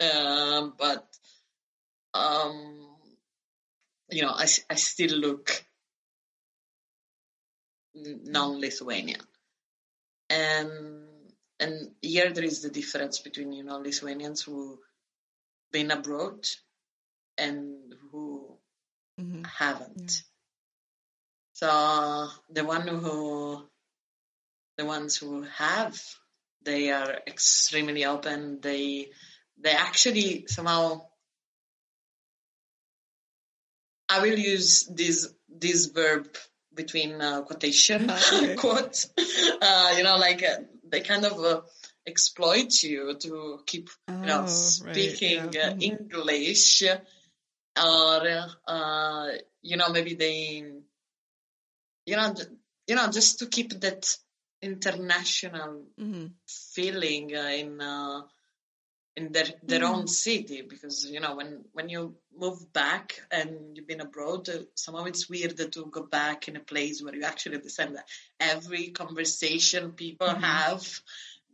Um, 0.00 0.74
but 0.76 1.06
um, 2.14 2.88
you 4.10 4.22
know, 4.22 4.30
I 4.30 4.46
I 4.70 4.74
still 4.74 5.16
look 5.18 5.64
non-Lithuanian, 7.94 9.20
and 10.30 11.06
and 11.60 11.90
here 12.02 12.32
there 12.32 12.44
is 12.44 12.62
the 12.62 12.70
difference 12.70 13.20
between 13.20 13.52
you 13.52 13.64
know 13.64 13.78
Lithuanians 13.78 14.42
who 14.42 14.80
been 15.72 15.90
abroad 15.90 16.46
and 17.38 17.94
who 18.10 18.56
mm-hmm. 19.20 19.44
haven't. 19.44 20.22
Yeah. 20.22 20.30
So 21.54 22.28
the 22.50 22.64
one 22.64 22.88
who 22.88 23.62
the 24.76 24.84
ones 24.84 25.16
who 25.16 25.42
have 25.42 26.00
they 26.64 26.90
are 26.90 27.20
extremely 27.26 28.04
open. 28.04 28.60
They 28.60 29.10
they 29.58 29.70
actually 29.70 30.46
somehow 30.48 31.02
I 34.08 34.20
will 34.20 34.38
use 34.38 34.84
this 34.86 35.32
this 35.48 35.86
verb 35.86 36.28
between 36.74 37.20
uh, 37.20 37.42
quotation 37.42 38.10
okay. 38.32 38.54
quote. 38.54 39.06
Uh, 39.60 39.94
you 39.96 40.02
know, 40.02 40.16
like 40.16 40.42
uh, 40.42 40.62
they 40.88 41.00
kind 41.00 41.24
of 41.24 41.38
uh, 41.38 41.60
exploit 42.06 42.82
you 42.82 43.14
to 43.18 43.60
keep 43.66 43.88
oh, 44.08 44.20
you 44.20 44.26
know 44.26 44.42
oh, 44.42 44.46
speaking 44.46 45.44
right, 45.44 45.54
yeah. 45.54 45.68
Uh, 45.70 45.76
English, 45.80 46.82
or 47.76 48.48
uh, 48.66 49.28
you 49.62 49.76
know 49.76 49.88
maybe 49.90 50.14
they 50.14 50.64
you 52.06 52.16
know 52.16 52.34
you 52.86 52.94
know 52.94 53.08
just 53.10 53.38
to 53.38 53.46
keep 53.46 53.80
that 53.80 54.16
international 54.62 55.84
mm-hmm. 56.00 56.26
feeling 56.46 57.34
uh, 57.36 57.48
in 57.48 57.80
uh, 57.80 58.22
in 59.16 59.32
their 59.32 59.46
their 59.62 59.80
mm. 59.80 59.90
own 59.90 60.06
city 60.06 60.62
because 60.62 61.08
you 61.10 61.20
know 61.20 61.36
when 61.36 61.64
when 61.72 61.88
you 61.88 62.16
move 62.38 62.72
back 62.72 63.20
and 63.30 63.76
you've 63.76 63.86
been 63.86 64.00
abroad 64.00 64.48
uh, 64.48 64.58
somehow 64.74 65.04
it's 65.04 65.28
weird 65.28 65.56
to 65.56 65.86
go 65.86 66.02
back 66.02 66.48
in 66.48 66.56
a 66.56 66.60
place 66.60 67.02
where 67.02 67.14
you 67.14 67.24
actually 67.24 67.56
understand 67.56 67.96
that 67.96 68.06
every 68.40 68.88
conversation 68.88 69.92
people 69.92 70.26
mm-hmm. 70.26 70.42
have 70.42 71.00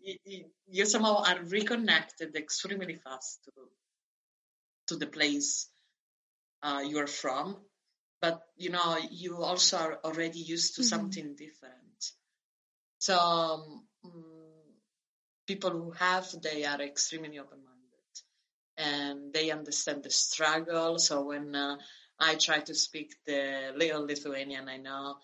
you, 0.02 0.44
you, 0.68 0.86
somehow 0.86 1.22
are 1.22 1.42
reconnected 1.44 2.34
extremely 2.34 2.94
fast 2.94 3.40
to 3.44 3.50
to 4.86 4.96
the 4.96 5.06
place 5.06 5.68
uh, 6.62 6.82
you're 6.86 7.06
from 7.06 7.56
but 8.20 8.40
you 8.56 8.70
know 8.70 8.98
you 9.10 9.36
also 9.36 9.76
are 9.76 9.98
already 10.04 10.38
used 10.38 10.76
to 10.76 10.80
mm-hmm. 10.80 10.88
something 10.88 11.34
different 11.36 12.12
so 12.98 13.18
um, 13.18 13.82
people 15.46 15.70
who 15.70 15.90
have, 15.92 16.26
they 16.42 16.64
are 16.64 16.80
extremely 16.80 17.38
open-minded 17.38 17.69
and 18.80 19.32
they 19.32 19.50
understand 19.50 20.02
the 20.02 20.10
struggle. 20.10 20.98
So 20.98 21.22
when 21.22 21.54
uh, 21.54 21.76
I 22.18 22.34
try 22.36 22.60
to 22.60 22.74
speak 22.74 23.14
the 23.26 23.72
little 23.76 24.06
Lithuanian 24.06 24.68
I 24.68 24.78
know, 24.78 25.16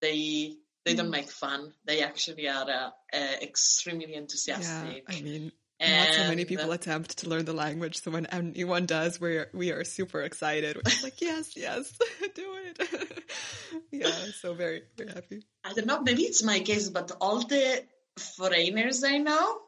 they 0.00 0.54
they 0.84 0.94
don't 0.94 1.08
mm. 1.08 1.18
make 1.20 1.30
fun. 1.30 1.72
They 1.84 2.02
actually 2.02 2.48
are 2.48 2.68
uh, 2.68 2.90
uh, 3.12 3.36
extremely 3.40 4.14
enthusiastic. 4.14 5.04
Yeah, 5.08 5.16
I 5.16 5.20
mean, 5.20 5.52
and, 5.78 6.08
not 6.08 6.14
so 6.14 6.28
many 6.28 6.44
people 6.44 6.72
attempt 6.72 7.18
to 7.18 7.28
learn 7.28 7.44
the 7.44 7.52
language. 7.52 8.02
So 8.02 8.10
when 8.10 8.26
anyone 8.26 8.86
does, 8.86 9.20
we 9.20 9.36
are 9.36 9.50
we 9.52 9.70
are 9.72 9.84
super 9.84 10.22
excited. 10.22 10.76
We're 10.76 11.02
like, 11.02 11.20
yes, 11.20 11.56
yes, 11.56 11.92
do 12.34 12.54
it. 12.64 13.24
yeah, 13.92 14.10
so 14.40 14.54
very 14.54 14.82
very 14.96 15.10
happy. 15.12 15.44
I 15.64 15.74
don't 15.74 15.86
know. 15.86 16.02
Maybe 16.02 16.22
it's 16.22 16.42
my 16.42 16.60
case, 16.60 16.88
but 16.88 17.12
all 17.20 17.40
the 17.40 17.84
foreigners 18.18 19.04
I 19.04 19.18
know, 19.18 19.58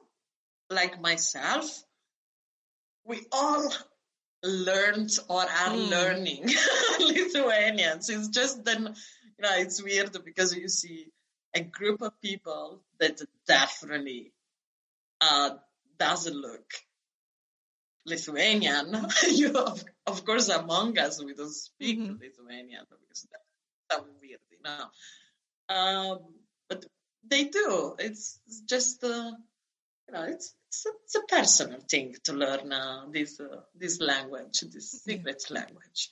like 0.70 1.00
myself, 1.00 1.84
we 3.04 3.20
all 3.32 3.70
learned 4.42 5.10
or 5.28 5.40
are 5.40 5.46
mm. 5.46 5.90
learning 5.90 6.48
Lithuanians. 7.00 8.08
It's 8.08 8.28
just 8.28 8.64
then, 8.64 8.82
you 8.82 9.42
know, 9.42 9.56
it's 9.56 9.82
weird 9.82 10.16
because 10.24 10.54
you 10.54 10.68
see 10.68 11.06
a 11.54 11.60
group 11.60 12.02
of 12.02 12.20
people 12.20 12.80
that 13.00 13.20
definitely 13.46 14.32
uh, 15.20 15.50
doesn't 15.98 16.34
look 16.36 16.72
Lithuanian. 18.06 19.06
you, 19.28 19.56
of, 19.56 19.82
of, 20.06 20.24
course, 20.24 20.48
among 20.48 20.98
us, 20.98 21.22
we 21.22 21.34
don't 21.34 21.52
speak 21.52 21.98
mm-hmm. 21.98 22.16
Lithuanian 22.20 22.84
because 22.90 23.26
that's 23.88 24.02
weird, 24.20 24.40
you 24.50 24.58
know. 24.62 25.74
Um, 25.74 26.18
but 26.68 26.84
they 27.26 27.44
do. 27.44 27.94
It's, 27.98 28.40
just, 28.66 29.02
uh, 29.04 29.32
you 30.08 30.14
know, 30.14 30.24
it's 30.24 30.54
it's 30.68 30.86
a, 30.86 30.90
it's 31.04 31.14
a, 31.14 31.20
personal 31.28 31.80
thing 31.80 32.14
to 32.24 32.32
learn 32.32 32.72
uh, 32.72 33.06
this 33.10 33.40
uh, 33.40 33.60
this 33.74 34.00
language, 34.00 34.60
this 34.72 34.90
secret 34.90 35.42
language, 35.50 36.10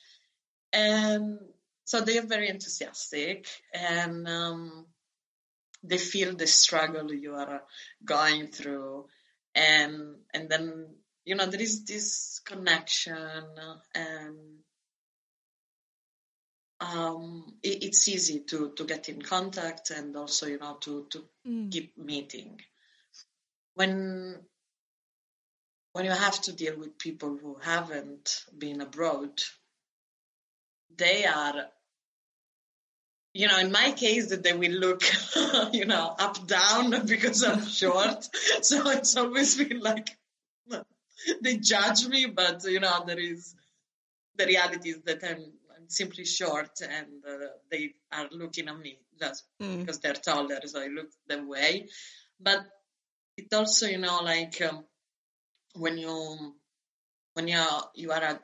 and 0.73 1.39
so 1.85 2.01
they 2.01 2.19
are 2.19 2.27
very 2.27 2.49
enthusiastic 2.49 3.47
and 3.75 4.29
um, 4.29 4.87
they 5.83 5.99
feel 5.99 6.35
the 6.37 6.47
struggle 6.47 7.13
you 7.13 7.35
are 7.35 7.63
going 8.05 8.47
through, 8.47 9.07
and 9.55 10.17
and 10.33 10.49
then 10.49 10.87
you 11.25 11.35
know 11.35 11.47
there 11.47 11.61
is 11.61 11.85
this 11.85 12.41
connection 12.45 13.45
and 13.95 14.39
um, 16.81 17.55
it, 17.63 17.85
it's 17.85 18.09
easy 18.09 18.41
to 18.41 18.73
to 18.77 18.85
get 18.85 19.09
in 19.09 19.23
contact 19.23 19.91
and 19.91 20.17
also 20.17 20.47
you 20.47 20.59
know 20.59 20.77
to 20.81 21.07
to 21.11 21.25
mm. 21.47 21.71
keep 21.71 21.97
meeting 21.99 22.61
when 23.75 24.39
when 25.93 26.05
you 26.05 26.11
have 26.11 26.41
to 26.41 26.53
deal 26.53 26.79
with 26.79 26.99
people 26.99 27.37
who 27.37 27.57
haven't 27.63 28.45
been 28.57 28.81
abroad 28.81 29.43
they 30.97 31.25
are 31.25 31.67
you 33.35 33.49
know, 33.49 33.59
in 33.59 33.73
my 33.73 33.93
case, 33.93 34.29
that 34.29 34.43
they 34.43 34.53
will 34.53 34.73
look, 34.73 35.03
you 35.73 35.87
know, 35.87 36.15
up 36.19 36.47
down 36.47 36.91
because 37.07 37.43
I'm 37.43 37.67
short. 37.67 38.29
so 38.63 38.91
it's 38.91 39.17
always 39.17 39.57
been 39.57 39.81
like 39.81 40.11
they 41.41 41.57
judge 41.57 42.07
me, 42.07 42.27
but 42.27 42.65
you 42.65 42.81
know, 42.81 43.05
there 43.07 43.19
is 43.19 43.55
the 44.37 44.47
reality 44.47 44.91
is 44.91 45.03
that 45.05 45.23
I'm, 45.23 45.45
I'm 45.77 45.89
simply 45.89 46.25
short, 46.25 46.81
and 46.83 47.25
uh, 47.27 47.47
they 47.71 47.95
are 48.13 48.29
looking 48.33 48.69
at 48.69 48.79
me 48.79 48.99
just 49.21 49.45
mm. 49.63 49.81
because 49.81 49.99
they're 50.01 50.15
taller, 50.15 50.59
so 50.65 50.83
I 50.83 50.89
look 50.89 51.11
the 51.29 51.43
way. 51.45 51.89
But 52.41 52.67
it 53.37 53.53
also, 53.53 53.87
you 53.87 53.99
know, 53.99 54.21
like 54.23 54.61
um, 54.63 54.85
when 55.75 55.99
you 55.99 56.55
when 57.35 57.49
you 57.49 57.59
are, 57.59 57.91
you 57.95 58.13
are 58.13 58.23
at 58.23 58.43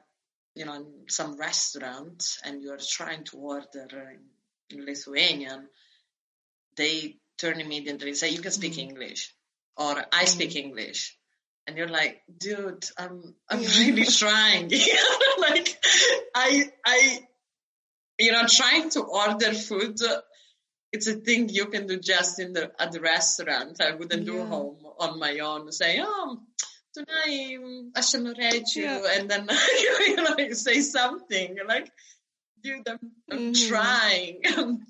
you 0.55 0.65
know 0.65 0.75
in 0.75 0.87
some 1.09 1.37
restaurant 1.37 2.25
and 2.45 2.63
you 2.63 2.73
are 2.73 2.79
trying 2.79 3.25
to 3.25 3.37
order 3.39 4.13
in 4.71 4.85
Lithuanian, 4.85 5.69
they 6.77 7.17
turn 7.39 7.61
immediately 7.61 8.09
and 8.09 8.17
say, 8.17 8.31
"You 8.31 8.41
can 8.41 8.53
speak 8.53 8.75
mm. 8.75 8.89
English," 8.89 9.35
or 9.77 9.97
"I 10.13 10.25
mm. 10.25 10.29
speak 10.29 10.57
English." 10.57 11.15
and 11.67 11.77
you're 11.77 11.87
like, 11.87 12.23
dude, 12.35 12.83
I'm 12.97 13.35
I'm 13.47 13.61
really 13.79 14.07
trying. 14.07 14.71
like 15.39 15.85
I 16.35 16.73
I 16.85 17.29
you 18.19 18.33
know, 18.33 18.45
trying 18.49 18.91
to 18.91 19.03
order 19.03 19.53
food 19.53 19.97
it's 20.93 21.07
a 21.07 21.15
thing 21.15 21.49
you 21.49 21.67
can 21.67 21.87
do 21.87 21.99
just 21.99 22.39
in 22.41 22.53
the 22.53 22.71
at 22.79 22.93
the 22.93 23.01
restaurant. 23.01 23.81
I 23.81 23.93
wouldn't 23.93 24.27
yeah. 24.27 24.33
do 24.33 24.45
home 24.45 24.79
on 24.99 25.19
my 25.19 25.39
own. 25.39 25.71
Say, 25.73 26.01
oh, 26.01 26.41
tonight 26.95 27.91
I 27.97 28.01
shall 28.01 28.25
read 28.25 28.65
you, 28.75 28.85
yeah. 28.85 29.03
and 29.15 29.31
then 29.31 29.49
you 30.07 30.17
know 30.17 30.35
you 30.39 30.55
say 30.55 30.81
something 30.81 31.57
like, 31.67 31.91
dude, 32.63 32.89
I'm, 32.89 32.99
I'm 33.31 33.53
mm-hmm. 33.53 33.69
trying. 33.69 34.85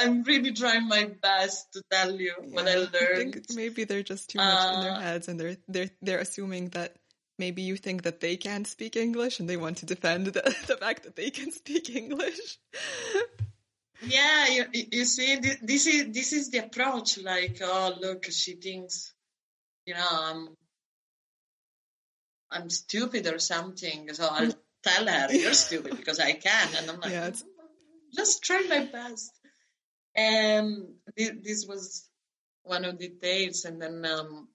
I'm 0.00 0.22
really 0.22 0.52
trying 0.52 0.86
my 0.86 1.10
best 1.22 1.72
to 1.72 1.82
tell 1.90 2.14
you 2.14 2.34
yeah, 2.42 2.54
what 2.54 2.68
I 2.68 2.74
learned. 2.74 2.92
I 2.92 3.16
think 3.16 3.44
maybe 3.54 3.84
they're 3.84 4.02
just 4.02 4.30
too 4.30 4.38
much 4.38 4.46
uh, 4.46 4.74
in 4.74 4.80
their 4.82 4.92
uh, 4.92 5.00
heads, 5.00 5.28
and 5.28 5.40
they're 5.40 5.56
they're 5.66 5.90
they're 6.02 6.18
assuming 6.18 6.68
that 6.70 6.96
maybe 7.38 7.62
you 7.62 7.76
think 7.76 8.02
that 8.02 8.20
they 8.20 8.36
can't 8.36 8.66
speak 8.66 8.96
English, 8.96 9.40
and 9.40 9.48
they 9.48 9.56
want 9.56 9.78
to 9.78 9.86
defend 9.86 10.26
the, 10.26 10.42
the 10.66 10.76
fact 10.76 11.04
that 11.04 11.16
they 11.16 11.30
can 11.30 11.50
speak 11.52 11.94
English. 11.94 12.58
yeah, 14.02 14.48
you, 14.48 14.64
you 14.72 15.04
see, 15.04 15.36
this 15.36 15.86
is 15.86 16.12
this 16.12 16.32
is 16.32 16.50
the 16.50 16.58
approach. 16.58 17.18
Like, 17.18 17.58
oh, 17.62 17.94
look, 18.00 18.24
she 18.30 18.54
thinks, 18.54 19.12
you 19.86 19.94
know, 19.94 20.06
I'm 20.10 20.56
I'm 22.50 22.70
stupid 22.70 23.26
or 23.26 23.38
something. 23.38 24.12
So 24.14 24.28
I'll 24.30 24.52
tell 24.82 25.06
her 25.06 25.28
you're 25.32 25.52
stupid 25.52 25.96
because 25.96 26.20
I 26.20 26.32
can, 26.32 26.68
and 26.76 26.90
I'm 26.90 27.00
like, 27.00 27.12
yeah, 27.12 27.30
just 28.14 28.42
try 28.42 28.64
my 28.68 28.84
best. 28.84 29.32
And 30.14 30.94
this, 31.16 31.32
this 31.42 31.66
was 31.66 32.08
one 32.62 32.84
of 32.84 32.98
the 32.98 33.08
days, 33.08 33.64
and 33.64 33.80
then 33.80 34.04
um, 34.04 34.48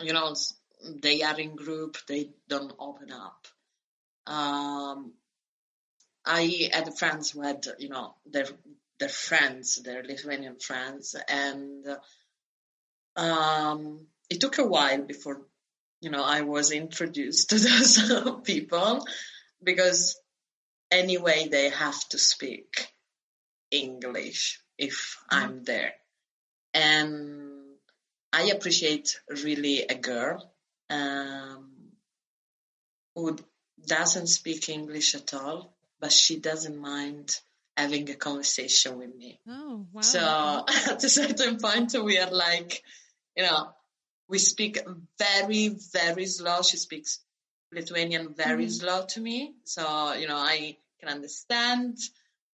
you 0.00 0.12
know 0.12 0.34
they 1.02 1.22
are 1.22 1.38
in 1.38 1.54
group, 1.56 1.98
they 2.08 2.30
don't 2.48 2.72
open 2.78 3.12
up. 3.12 3.46
Um, 4.26 5.12
I 6.24 6.70
had 6.72 6.96
friends 6.98 7.30
who 7.30 7.42
had, 7.42 7.66
you 7.78 7.88
know, 7.88 8.14
their 8.26 8.46
their 8.98 9.08
friends, 9.08 9.76
their 9.76 10.02
Lithuanian 10.02 10.58
friends, 10.58 11.16
and 11.28 11.86
um, 13.16 14.06
it 14.28 14.40
took 14.40 14.58
a 14.58 14.66
while 14.66 15.02
before, 15.02 15.40
you 16.00 16.10
know, 16.10 16.22
I 16.22 16.42
was 16.42 16.70
introduced 16.70 17.50
to 17.50 17.58
those 17.58 18.40
people 18.44 19.06
because 19.62 20.20
anyway 20.90 21.48
they 21.50 21.70
have 21.70 22.08
to 22.10 22.18
speak 22.18 22.88
English 23.70 24.60
if 24.76 25.18
mm-hmm. 25.32 25.44
I'm 25.44 25.64
there, 25.64 25.94
and 26.74 27.50
I 28.32 28.50
appreciate 28.50 29.18
really 29.28 29.82
a 29.82 29.94
girl 29.94 30.52
um, 30.90 31.72
who 33.14 33.38
doesn't 33.86 34.26
speak 34.26 34.68
English 34.68 35.14
at 35.14 35.32
all 35.32 35.74
but 36.00 36.12
she 36.12 36.38
doesn't 36.38 36.78
mind 36.78 37.36
having 37.76 38.10
a 38.10 38.14
conversation 38.14 38.98
with 38.98 39.14
me. 39.14 39.40
Oh, 39.48 39.86
wow. 39.92 40.00
So 40.00 40.64
at 40.90 41.04
a 41.04 41.08
certain 41.08 41.58
point, 41.58 41.94
we 42.02 42.18
are 42.18 42.30
like, 42.30 42.82
you 43.36 43.44
know, 43.44 43.70
we 44.28 44.38
speak 44.38 44.78
very, 45.18 45.76
very 45.92 46.26
slow. 46.26 46.62
She 46.62 46.76
speaks 46.76 47.20
Lithuanian 47.72 48.34
very 48.34 48.64
mm-hmm. 48.64 48.72
slow 48.72 49.04
to 49.08 49.20
me. 49.20 49.54
So, 49.64 50.12
you 50.14 50.28
know, 50.28 50.36
I 50.36 50.76
can 51.00 51.08
understand. 51.08 51.98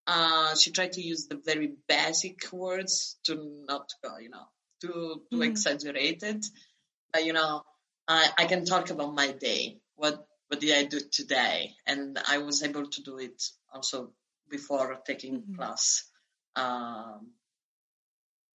Uh, 0.05 0.55
she 0.55 0.71
tried 0.71 0.93
to 0.93 1.01
use 1.01 1.27
the 1.27 1.39
very 1.43 1.73
basic 1.87 2.51
words 2.51 3.17
to 3.25 3.63
not 3.67 3.89
go, 4.03 4.17
you 4.17 4.29
know, 4.29 4.47
too, 4.81 5.23
too 5.31 5.37
mm-hmm. 5.37 5.43
exaggerated. 5.43 6.45
But, 7.11 7.25
you 7.25 7.33
know, 7.33 7.63
I, 8.07 8.29
I 8.37 8.45
can 8.45 8.65
talk 8.65 8.89
about 8.89 9.13
my 9.13 9.31
day, 9.31 9.79
what 9.95 10.26
what 10.47 10.59
did 10.59 10.75
I 10.75 10.83
do 10.83 10.99
today? 10.99 11.75
And 11.85 12.17
I 12.27 12.39
was 12.39 12.63
able 12.63 12.87
to 12.87 13.01
do 13.03 13.17
it 13.17 13.43
also 13.73 14.11
before 14.49 14.97
taking 15.05 15.41
mm-hmm. 15.41 15.55
class 15.55 16.03
um, 16.55 17.31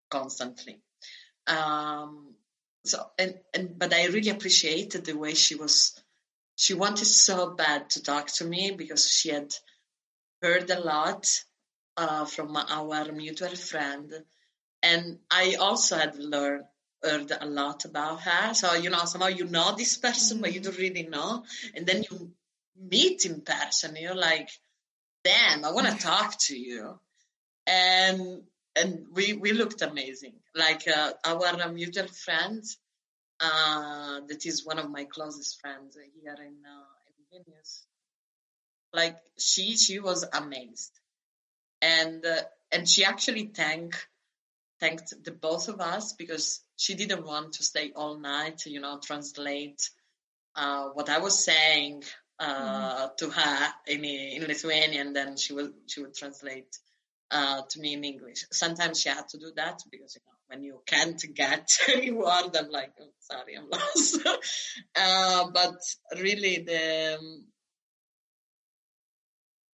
constantly. 0.09 0.81
Um, 1.47 2.35
so 2.85 3.05
and 3.17 3.35
and 3.53 3.77
but 3.77 3.93
I 3.93 4.07
really 4.07 4.29
appreciated 4.29 5.05
the 5.05 5.17
way 5.17 5.33
she 5.33 5.55
was. 5.55 5.99
She 6.55 6.73
wanted 6.73 7.05
so 7.05 7.51
bad 7.51 7.89
to 7.91 8.03
talk 8.03 8.27
to 8.33 8.45
me 8.45 8.71
because 8.71 9.09
she 9.09 9.29
had 9.29 9.53
heard 10.41 10.69
a 10.69 10.79
lot 10.79 11.25
uh, 11.97 12.25
from 12.25 12.55
our 12.55 13.11
mutual 13.11 13.55
friend, 13.55 14.13
and 14.81 15.19
I 15.31 15.55
also 15.55 15.97
had 15.97 16.17
learned 16.17 16.65
heard 17.03 17.31
a 17.39 17.45
lot 17.45 17.85
about 17.85 18.21
her. 18.21 18.53
So, 18.53 18.73
you 18.75 18.89
know, 18.89 19.05
somehow 19.05 19.27
you 19.27 19.45
know 19.45 19.75
this 19.75 19.97
person, 19.97 20.41
but 20.41 20.53
you 20.53 20.61
mm-hmm. 20.61 20.71
don't 20.71 20.79
really 20.79 21.03
know. 21.03 21.43
And 21.75 21.85
then 21.85 22.03
you 22.09 22.31
meet 22.77 23.25
in 23.25 23.41
person, 23.41 23.95
you're 23.95 24.15
like, 24.15 24.49
damn, 25.23 25.63
I 25.63 25.71
want 25.71 25.87
to 25.87 25.97
talk 25.97 26.37
to 26.47 26.57
you. 26.57 26.99
And 27.67 28.43
and 28.75 29.05
we, 29.13 29.33
we 29.33 29.53
looked 29.53 29.83
amazing. 29.83 30.33
Like 30.55 30.87
uh, 30.87 31.11
our 31.23 31.69
mutual 31.71 32.07
friend, 32.07 32.63
uh, 33.39 34.21
that 34.27 34.45
is 34.45 34.65
one 34.65 34.79
of 34.79 34.89
my 34.89 35.03
closest 35.03 35.61
friends 35.61 35.95
here 35.95 36.35
in, 36.39 36.55
uh, 36.65 37.35
in 37.35 37.53
Vilnius. 37.53 37.83
Like 38.91 39.17
she, 39.37 39.77
she 39.77 39.99
was 39.99 40.25
amazed. 40.33 40.91
And, 41.83 42.25
uh, 42.25 42.41
and 42.71 42.89
she 42.89 43.05
actually 43.05 43.45
thanked 43.45 44.07
thanked 44.79 45.13
the 45.23 45.31
both 45.31 45.69
of 45.69 45.79
us 45.79 46.13
because 46.13 46.59
she 46.83 46.95
didn't 46.95 47.25
want 47.25 47.53
to 47.53 47.63
stay 47.63 47.93
all 47.95 48.19
night, 48.19 48.65
you 48.65 48.81
know, 48.81 48.99
translate 49.01 49.89
uh, 50.53 50.89
what 50.89 51.07
I 51.07 51.19
was 51.19 51.45
saying 51.45 52.03
uh, 52.37 53.07
mm. 53.07 53.17
to 53.19 53.29
her 53.29 53.67
in, 53.87 54.03
in 54.03 54.45
Lithuanian, 54.45 55.13
then 55.13 55.37
she 55.37 55.53
would 55.53 55.71
she 55.87 56.01
would 56.01 56.13
translate 56.13 56.77
uh, 57.31 57.61
to 57.69 57.79
me 57.79 57.93
in 57.93 58.03
English. 58.03 58.43
Sometimes 58.51 58.99
she 58.99 59.07
had 59.07 59.29
to 59.29 59.37
do 59.37 59.53
that 59.55 59.79
because 59.89 60.15
you 60.15 60.21
know 60.25 60.37
when 60.47 60.61
you 60.61 60.81
can't 60.85 61.23
get 61.33 61.69
any 61.95 62.11
word, 62.11 62.51
I'm 62.53 62.69
like, 62.69 62.91
oh, 62.99 63.13
sorry, 63.19 63.55
I'm 63.57 63.69
lost. 63.71 64.27
uh, 64.97 65.51
but 65.53 65.77
really, 66.19 66.65
the 66.67 67.17
um, 67.17 67.45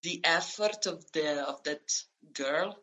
the 0.02 0.20
effort 0.24 0.84
of 0.84 1.10
the 1.12 1.48
of 1.48 1.62
that 1.64 1.90
girl 2.34 2.76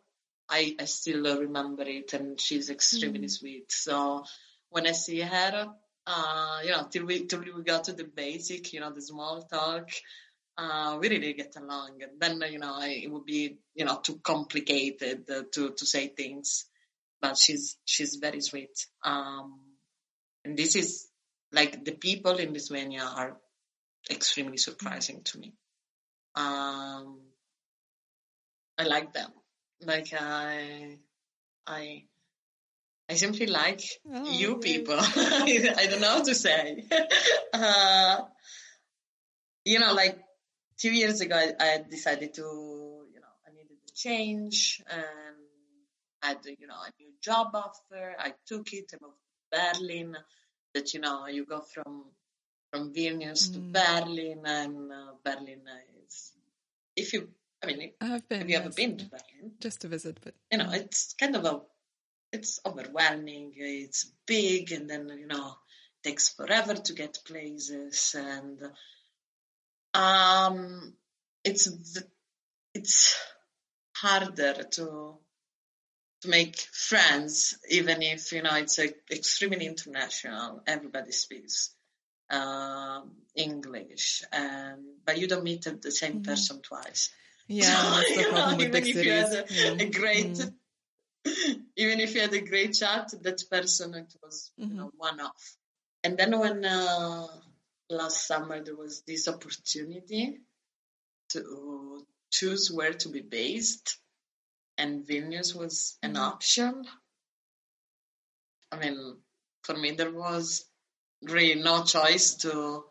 I, 0.49 0.75
I 0.79 0.85
still 0.85 1.39
remember 1.39 1.83
it 1.83 2.13
and 2.13 2.39
she's 2.39 2.69
extremely 2.69 3.27
mm. 3.27 3.31
sweet. 3.31 3.71
So 3.71 4.23
when 4.69 4.87
I 4.87 4.91
see 4.91 5.21
her, 5.21 5.67
uh, 6.07 6.59
you 6.63 6.71
know, 6.71 6.87
till 6.89 7.05
we, 7.05 7.25
till 7.25 7.39
we 7.39 7.63
got 7.63 7.85
to 7.85 7.93
the 7.93 8.03
basic, 8.03 8.73
you 8.73 8.79
know, 8.79 8.91
the 8.91 9.01
small 9.01 9.41
talk, 9.41 9.89
uh, 10.57 10.97
we 11.01 11.09
really 11.09 11.33
get 11.33 11.55
along. 11.57 11.99
And 12.01 12.19
then, 12.19 12.51
you 12.51 12.59
know, 12.59 12.75
I, 12.75 12.89
it 13.03 13.11
would 13.11 13.25
be, 13.25 13.57
you 13.73 13.85
know, 13.85 13.99
too 14.01 14.19
complicated 14.23 15.29
uh, 15.29 15.43
to, 15.53 15.71
to 15.71 15.85
say 15.85 16.07
things, 16.07 16.65
but 17.21 17.37
she's, 17.37 17.77
she's 17.85 18.15
very 18.15 18.41
sweet. 18.41 18.85
Um, 19.03 19.59
and 20.43 20.55
this 20.55 20.75
is 20.75 21.07
like 21.51 21.83
the 21.83 21.93
people 21.93 22.37
in 22.37 22.53
Lithuania 22.53 23.03
are 23.03 23.37
extremely 24.09 24.57
surprising 24.57 25.21
to 25.23 25.39
me. 25.39 25.53
Um, 26.35 27.21
I 28.77 28.83
like 28.83 29.13
them. 29.13 29.31
Like 29.81 30.13
I, 30.13 30.97
I, 31.67 32.03
I 33.09 33.13
simply 33.15 33.47
like 33.47 33.81
oh, 34.11 34.31
you 34.31 34.57
people. 34.57 34.97
I 34.99 35.87
don't 35.89 36.01
know 36.01 36.09
how 36.09 36.23
to 36.23 36.35
say. 36.35 36.85
uh, 37.53 38.21
you 39.63 39.79
know, 39.79 39.93
like 39.93 40.17
two 40.77 40.91
years 40.91 41.21
ago, 41.21 41.35
I, 41.35 41.53
I, 41.59 41.83
decided 41.89 42.33
to, 42.35 42.41
you 42.41 43.19
know, 43.19 43.33
I 43.47 43.51
needed 43.51 43.77
a 43.87 43.91
change 43.93 44.81
and 44.89 45.35
I 46.23 46.27
had, 46.29 46.37
you 46.45 46.67
know, 46.67 46.75
a 46.75 46.91
new 46.99 47.11
job 47.21 47.47
offer. 47.53 48.15
I 48.17 48.33
took 48.47 48.73
it. 48.73 48.91
I 48.93 48.97
moved 49.01 49.17
to 49.53 49.79
Berlin. 49.79 50.17
That 50.73 50.93
you 50.93 50.99
know, 50.99 51.27
you 51.27 51.45
go 51.45 51.61
from 51.61 52.05
from 52.71 52.93
Vilnius 52.93 53.49
mm. 53.49 53.53
to 53.53 53.59
Berlin, 53.59 54.41
and 54.43 54.91
uh, 54.91 55.13
Berlin 55.23 55.61
is, 56.05 56.33
if 56.95 57.13
you 57.13 57.29
I 57.63 57.67
mean, 57.67 57.91
I've 58.01 58.27
been. 58.27 58.39
Have 58.39 58.49
you 58.49 58.57
yes, 58.57 58.65
ever 58.65 58.73
been 58.73 58.97
to 58.97 59.05
Berlin? 59.05 59.51
Just 59.59 59.81
to 59.81 59.87
visit, 59.87 60.19
but 60.23 60.35
you 60.51 60.57
know, 60.57 60.71
it's 60.71 61.13
kind 61.13 61.35
of 61.35 61.45
a, 61.45 61.61
it's 62.31 62.59
overwhelming. 62.65 63.53
It's 63.55 64.11
big, 64.25 64.71
and 64.71 64.89
then 64.89 65.09
you 65.17 65.27
know, 65.27 65.47
it 66.03 66.09
takes 66.09 66.29
forever 66.29 66.75
to 66.75 66.93
get 66.93 67.19
places, 67.25 68.15
and 68.17 68.61
um, 69.93 70.93
it's 71.43 71.69
it's 72.73 73.15
harder 73.95 74.63
to 74.63 75.17
to 76.21 76.29
make 76.29 76.59
friends, 76.59 77.57
even 77.69 78.01
if 78.01 78.31
you 78.31 78.41
know 78.41 78.55
it's 78.55 78.79
a, 78.79 78.89
extremely 79.11 79.65
international. 79.65 80.61
Everybody 80.67 81.11
speaks 81.11 81.71
um, 82.29 83.11
English, 83.35 84.23
and 84.31 84.83
but 85.05 85.17
you 85.17 85.27
don't 85.27 85.43
meet 85.43 85.63
the 85.63 85.91
same 85.91 86.13
mm-hmm. 86.13 86.31
person 86.31 86.61
twice. 86.61 87.09
Yeah, 87.47 87.65
that's 87.95 88.17
the 88.17 88.23
problem 88.29 88.57
with 88.57 88.71
big 88.71 88.85
cities. 88.85 89.05
A, 89.05 89.45
yeah. 89.49 89.85
a, 89.85 89.89
great, 89.89 90.33
mm. 90.33 90.53
even 91.77 91.99
if 91.99 92.15
you 92.15 92.21
had 92.21 92.33
a 92.33 92.41
great 92.41 92.73
chat, 92.73 93.13
that 93.21 93.43
person 93.51 93.93
it 93.93 94.13
was 94.23 94.51
mm-hmm. 94.59 94.71
you 94.71 94.77
know, 94.77 94.91
one 94.97 95.19
off. 95.19 95.55
And 96.03 96.17
then 96.17 96.39
when 96.39 96.65
uh, 96.65 97.27
last 97.89 98.27
summer 98.27 98.63
there 98.63 98.75
was 98.75 99.03
this 99.07 99.27
opportunity 99.27 100.39
to 101.29 102.05
choose 102.31 102.71
where 102.71 102.93
to 102.93 103.09
be 103.09 103.21
based, 103.21 103.99
and 104.77 105.05
Vilnius 105.05 105.55
was 105.55 105.97
an 106.01 106.13
mm-hmm. 106.13 106.23
option. 106.23 106.85
I 108.71 108.79
mean, 108.79 109.17
for 109.63 109.77
me 109.77 109.91
there 109.91 110.11
was 110.11 110.65
really 111.21 111.61
no 111.61 111.83
choice 111.83 112.35
to 112.35 112.85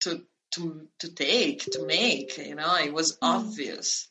to 0.00 0.22
to 0.54 0.88
to 0.98 1.12
take 1.12 1.64
to 1.64 1.86
make 1.86 2.36
you 2.38 2.54
know 2.54 2.76
it 2.76 2.92
was 2.92 3.12
mm. 3.12 3.18
obvious 3.22 4.08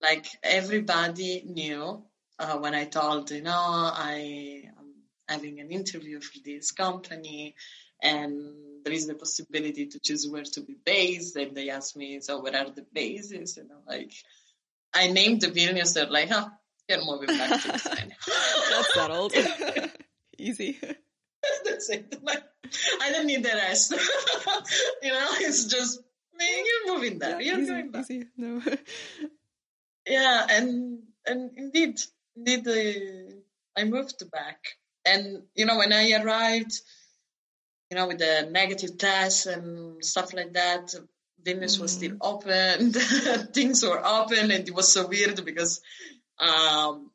like 0.00 0.26
everybody 0.42 1.42
knew 1.46 2.02
uh, 2.38 2.58
when 2.58 2.74
i 2.74 2.84
told 2.84 3.30
you 3.30 3.42
know 3.42 3.90
i 3.94 4.64
am 4.78 4.94
having 5.28 5.60
an 5.60 5.70
interview 5.70 6.20
for 6.20 6.38
this 6.44 6.70
company 6.72 7.54
and 8.02 8.54
there 8.84 8.92
is 8.92 9.06
the 9.06 9.14
possibility 9.14 9.86
to 9.86 10.00
choose 10.00 10.28
where 10.28 10.42
to 10.42 10.60
be 10.60 10.76
based. 10.84 11.36
And 11.36 11.56
they 11.56 11.70
asked 11.70 11.96
me, 11.96 12.20
so 12.20 12.40
where 12.40 12.56
are 12.56 12.70
the 12.70 12.84
bases? 12.92 13.56
And 13.56 13.70
I'm 13.70 13.84
like, 13.86 14.12
I 14.94 15.08
named 15.08 15.42
the 15.42 15.48
Vilnius. 15.48 15.94
They're 15.94 16.06
like, 16.06 16.28
huh, 16.28 16.48
you're 16.88 17.04
moving 17.04 17.38
back 17.38 17.62
to 17.62 17.78
Spain. 17.78 18.14
That's 18.70 18.94
settled. 18.94 19.32
Easy. 20.38 20.78
It. 21.90 22.16
Like, 22.22 22.42
I 23.02 23.12
don't 23.12 23.26
need 23.26 23.42
the 23.42 23.50
rest. 23.50 23.90
you 25.02 25.12
know, 25.12 25.28
it's 25.40 25.66
just 25.66 26.00
you're 26.40 26.94
moving 26.94 27.18
there. 27.18 27.40
Yeah, 27.40 27.52
you're 27.52 27.60
easy, 27.60 27.72
going. 27.72 27.96
Easy. 27.96 28.24
No. 28.36 28.62
yeah, 30.06 30.46
and 30.48 31.00
and 31.26 31.50
indeed, 31.56 32.00
indeed, 32.36 32.66
uh, 32.66 33.80
I 33.80 33.84
moved 33.84 34.22
back. 34.30 34.58
And 35.04 35.42
you 35.54 35.66
know, 35.66 35.78
when 35.78 35.92
I 35.92 36.12
arrived, 36.12 36.72
you 37.90 37.96
know, 37.96 38.06
with 38.06 38.18
the 38.18 38.48
negative 38.50 38.98
tests 38.98 39.46
and 39.46 40.02
stuff 40.04 40.32
like 40.32 40.52
that, 40.54 40.94
Vilnius 41.44 41.74
mm-hmm. 41.74 41.82
was 41.82 41.92
still 41.92 42.12
mm-hmm. 42.12 42.22
open. 42.22 42.92
Things 43.52 43.82
were 43.82 44.04
open, 44.04 44.50
and 44.50 44.68
it 44.68 44.74
was 44.74 44.92
so 44.92 45.06
weird 45.06 45.44
because 45.44 45.80
um, 46.38 47.10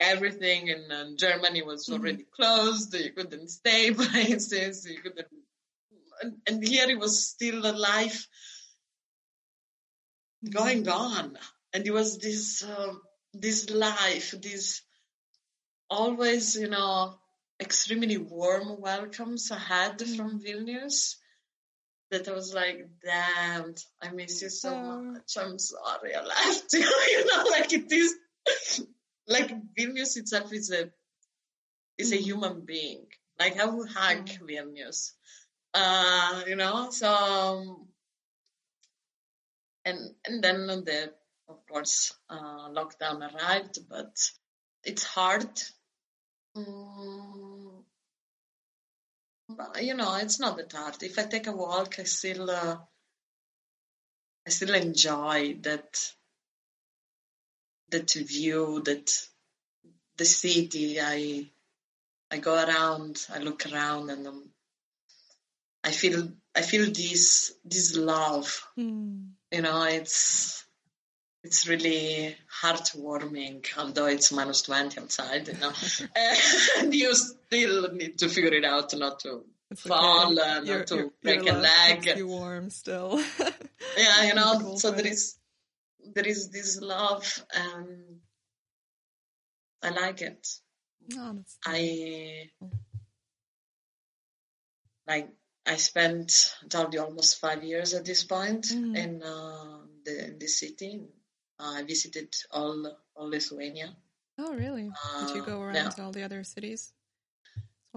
everything 0.00 0.68
in 0.68 0.90
uh, 0.90 1.06
Germany 1.16 1.62
was 1.62 1.86
mm-hmm. 1.86 2.00
already 2.00 2.24
closed. 2.34 2.94
You 2.94 3.12
couldn't 3.12 3.48
stay 3.48 3.90
places. 3.94 4.86
You 4.88 5.00
couldn't, 5.00 5.26
and, 6.20 6.36
and 6.46 6.66
here 6.66 6.88
it 6.88 6.98
was 6.98 7.26
still 7.28 7.66
alive 7.66 8.26
going 10.48 10.84
mm-hmm. 10.84 10.92
on, 10.92 11.38
and 11.72 11.86
it 11.86 11.92
was 11.92 12.18
this 12.18 12.62
uh, 12.62 12.94
this 13.34 13.70
life, 13.70 14.34
this 14.40 14.82
always 15.90 16.56
you 16.56 16.68
know 16.68 17.14
extremely 17.60 18.18
warm 18.18 18.80
welcomes 18.80 19.50
I 19.50 19.58
had 19.58 19.98
mm. 19.98 20.16
from 20.16 20.40
Vilnius. 20.40 21.16
That 22.10 22.26
I 22.26 22.32
was 22.32 22.54
like, 22.54 22.88
damn, 23.04 23.74
I 24.02 24.08
miss 24.12 24.40
you 24.40 24.48
so 24.48 24.74
oh. 24.74 25.02
much. 25.02 25.36
I'm 25.38 25.58
sorry 25.58 26.14
I 26.14 26.24
left 26.24 26.72
you. 26.72 26.78
you 27.10 27.26
know, 27.26 27.44
like 27.50 27.70
it 27.74 27.92
is 27.92 28.14
like 29.28 29.50
Vilnius 29.78 30.16
itself 30.16 30.52
is 30.52 30.70
a 30.70 30.90
is 31.98 32.12
a 32.12 32.16
mm. 32.16 32.22
human 32.22 32.64
being. 32.64 33.06
Like 33.38 33.58
I 33.58 33.66
would 33.66 33.90
hug 33.90 34.26
mm. 34.26 34.40
Vilnius. 34.40 35.12
Uh, 35.74 36.42
you 36.46 36.56
know, 36.56 36.90
so 36.90 37.12
um, 37.12 37.88
and 39.84 40.14
and 40.26 40.42
then 40.42 40.66
the 40.66 41.12
of 41.48 41.66
course 41.66 42.14
uh, 42.30 42.68
lockdown 42.70 43.34
arrived, 43.34 43.78
but 43.88 44.16
it's 44.84 45.04
hard. 45.04 45.50
Um, 46.56 47.84
you 49.80 49.94
know, 49.94 50.16
it's 50.16 50.40
not 50.40 50.56
that 50.56 50.72
hard. 50.72 51.02
If 51.02 51.18
I 51.18 51.24
take 51.24 51.46
a 51.46 51.52
walk, 51.52 51.98
I 51.98 52.04
still 52.04 52.50
uh, 52.50 52.76
I 54.46 54.50
still 54.50 54.74
enjoy 54.74 55.58
that 55.62 56.12
that 57.90 58.12
view, 58.12 58.82
that 58.84 59.10
the 60.16 60.24
city. 60.24 61.00
I 61.00 61.46
I 62.30 62.38
go 62.38 62.54
around, 62.54 63.26
I 63.32 63.38
look 63.38 63.64
around, 63.72 64.10
and 64.10 64.26
um, 64.26 64.44
I 65.82 65.90
feel 65.90 66.28
I 66.54 66.62
feel 66.62 66.86
this 66.86 67.54
this 67.64 67.96
love. 67.96 68.66
Mm 68.78 69.28
you 69.50 69.62
know, 69.62 69.82
it's 69.84 70.64
it's 71.44 71.68
really 71.68 72.36
heartwarming, 72.62 73.64
although 73.76 74.06
it's 74.06 74.32
minus 74.32 74.62
20 74.62 75.00
outside, 75.00 75.48
you 75.48 75.54
know. 75.54 75.72
and 76.78 76.94
you 76.94 77.14
still 77.14 77.92
need 77.92 78.18
to 78.18 78.28
figure 78.28 78.52
it 78.52 78.64
out 78.64 78.92
not 78.98 79.20
to 79.20 79.44
it's 79.70 79.82
fall, 79.82 80.32
okay. 80.32 80.50
uh, 80.50 80.60
not 80.60 80.86
to 80.88 81.12
break 81.22 81.48
a 81.48 81.52
leg. 81.52 82.16
You 82.16 82.26
warm 82.26 82.70
still. 82.70 83.22
yeah, 83.96 84.24
you 84.24 84.34
know, 84.34 84.76
so 84.76 84.90
there 84.90 85.06
is, 85.06 85.36
there 86.14 86.26
is 86.26 86.50
this 86.50 86.80
love 86.80 87.44
and 87.54 88.20
I 89.82 89.90
like 89.90 90.22
it. 90.22 90.46
Oh, 91.16 91.38
I, 91.64 92.50
like, 95.06 95.28
I 95.66 95.76
spent 95.76 96.54
probably 96.70 96.98
almost 96.98 97.40
five 97.40 97.62
years 97.62 97.94
at 97.94 98.04
this 98.04 98.24
point 98.24 98.66
mm. 98.66 98.96
in 98.96 99.22
uh, 99.22 99.78
the 100.04 100.26
in 100.26 100.38
the 100.38 100.48
city. 100.48 101.00
I 101.58 101.82
visited 101.82 102.34
all 102.50 102.98
all 103.14 103.28
Lithuania. 103.28 103.96
Oh, 104.38 104.54
really? 104.54 104.90
Uh, 104.90 105.26
Did 105.26 105.36
you 105.36 105.42
go 105.42 105.60
around 105.60 105.74
yeah. 105.74 105.88
to 105.88 106.02
all 106.02 106.12
the 106.12 106.22
other 106.22 106.44
cities? 106.44 106.92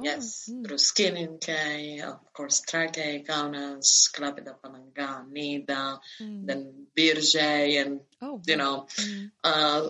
Yes, 0.03 0.49
mm. 0.51 0.65
Druskininkai, 0.65 2.01
of 2.03 2.33
course, 2.33 2.61
Trakai, 2.61 3.25
Kaunas, 3.25 4.09
Klaipėda, 4.13 4.55
Palanga, 4.63 5.25
Nida, 5.31 5.99
mm. 6.19 6.45
then 6.45 6.87
Biržai, 6.97 7.81
and 7.81 8.01
oh, 8.21 8.41
you 8.45 8.57
know, 8.57 8.87
mm. 8.97 9.31
uh, 9.43 9.89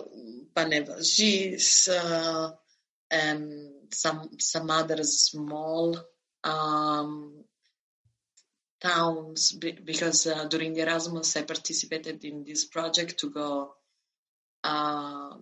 uh, 1.90 2.50
and 3.10 3.70
some 3.90 4.30
some 4.38 4.70
other 4.70 5.02
small 5.04 5.96
um, 6.44 7.44
towns 8.80 9.52
because 9.52 10.26
uh, 10.26 10.46
during 10.46 10.76
Erasmus 10.76 11.36
I 11.36 11.42
participated 11.42 12.24
in 12.24 12.44
this 12.44 12.64
project 12.64 13.18
to 13.20 13.30
go 13.30 13.74
uh, 14.64 15.36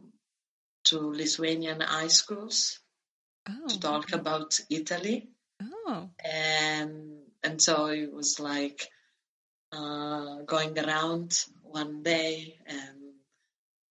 to 0.84 0.98
Lithuanian 0.98 1.80
high 1.80 2.08
schools 2.08 2.79
oh, 3.50 3.68
to 3.68 3.80
talk 3.80 4.12
about 4.12 4.58
Italy. 4.70 5.28
Oh. 5.62 6.10
And 6.24 7.18
and 7.42 7.60
so 7.60 7.86
it 7.86 8.12
was 8.12 8.40
like 8.40 8.88
uh, 9.72 10.42
going 10.46 10.78
around 10.78 11.38
one 11.62 12.02
day 12.02 12.56
and 12.66 12.98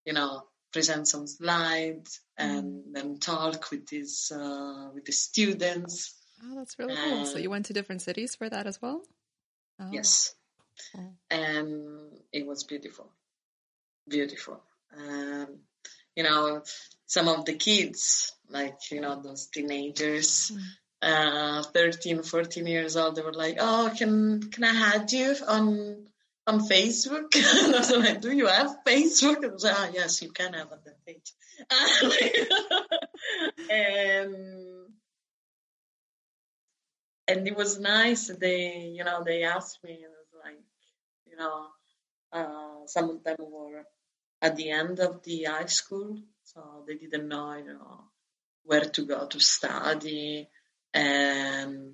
you 0.05 0.13
know 0.13 0.43
present 0.71 1.07
some 1.07 1.25
slides 1.25 2.21
and 2.37 2.83
mm. 2.85 2.93
then 2.93 3.17
talk 3.17 3.71
with 3.71 3.87
these 3.87 4.31
uh, 4.35 4.89
with 4.93 5.05
the 5.05 5.11
students. 5.11 6.15
Oh, 6.43 6.55
that's 6.55 6.77
really 6.79 6.95
and, 6.95 7.11
cool. 7.11 7.25
So 7.25 7.37
you 7.37 7.49
went 7.49 7.65
to 7.65 7.73
different 7.73 8.01
cities 8.01 8.35
for 8.35 8.49
that 8.49 8.67
as 8.67 8.81
well? 8.81 9.01
Oh. 9.79 9.89
Yes. 9.91 10.33
Oh. 10.95 11.13
And 11.29 12.11
it 12.31 12.45
was 12.45 12.63
beautiful. 12.63 13.11
Beautiful. 14.07 14.61
Um, 14.97 15.59
you 16.15 16.23
know, 16.23 16.63
some 17.09 17.27
of 17.27 17.43
the 17.45 17.53
kids, 17.53 18.33
like, 18.49 18.91
you 18.91 19.01
know, 19.01 19.19
those 19.19 19.47
teenagers, 19.47 20.51
mm. 20.53 20.61
uh, 21.59 21.63
13, 21.63 22.21
14 22.21 22.67
years 22.67 22.95
old, 22.95 23.15
they 23.15 23.23
were 23.23 23.33
like, 23.33 23.57
oh, 23.59 23.91
can, 23.97 24.43
can 24.51 24.63
I 24.63 24.91
add 24.93 25.11
you 25.11 25.35
on, 25.47 26.05
on 26.45 26.59
Facebook? 26.59 27.35
and 27.65 27.75
I 27.75 27.79
was 27.79 27.91
like, 27.91 28.21
do 28.21 28.31
you 28.31 28.45
have 28.45 28.77
Facebook? 28.85 29.37
And 29.37 29.45
I 29.45 29.49
was 29.49 29.63
like, 29.63 29.75
oh, 29.75 29.89
yes, 29.91 30.21
you 30.21 30.31
can 30.31 30.53
have 30.53 30.71
on 30.71 30.77
the 30.85 30.93
page. 31.03 31.33
and 33.71 34.35
and 37.27 37.47
it 37.47 37.55
was 37.55 37.79
nice. 37.79 38.27
They, 38.27 38.91
you 38.95 39.03
know, 39.03 39.23
they 39.23 39.43
asked 39.43 39.83
me, 39.83 39.91
and 39.91 40.03
it 40.03 40.09
was 40.09 40.33
like, 40.43 40.57
you 41.27 41.37
know, 41.37 41.67
uh, 42.31 42.85
some 42.87 43.09
of 43.09 43.23
them 43.23 43.37
were 43.39 43.85
at 44.41 44.55
the 44.55 44.71
end 44.71 44.99
of 44.99 45.21
the 45.23 45.43
high 45.43 45.65
school, 45.65 46.17
so 46.53 46.83
they 46.87 46.95
didn't 46.95 47.27
know, 47.27 47.53
you 47.53 47.73
know, 47.73 48.03
where 48.63 48.85
to 48.85 49.05
go 49.05 49.27
to 49.27 49.39
study, 49.39 50.49
and 50.93 51.93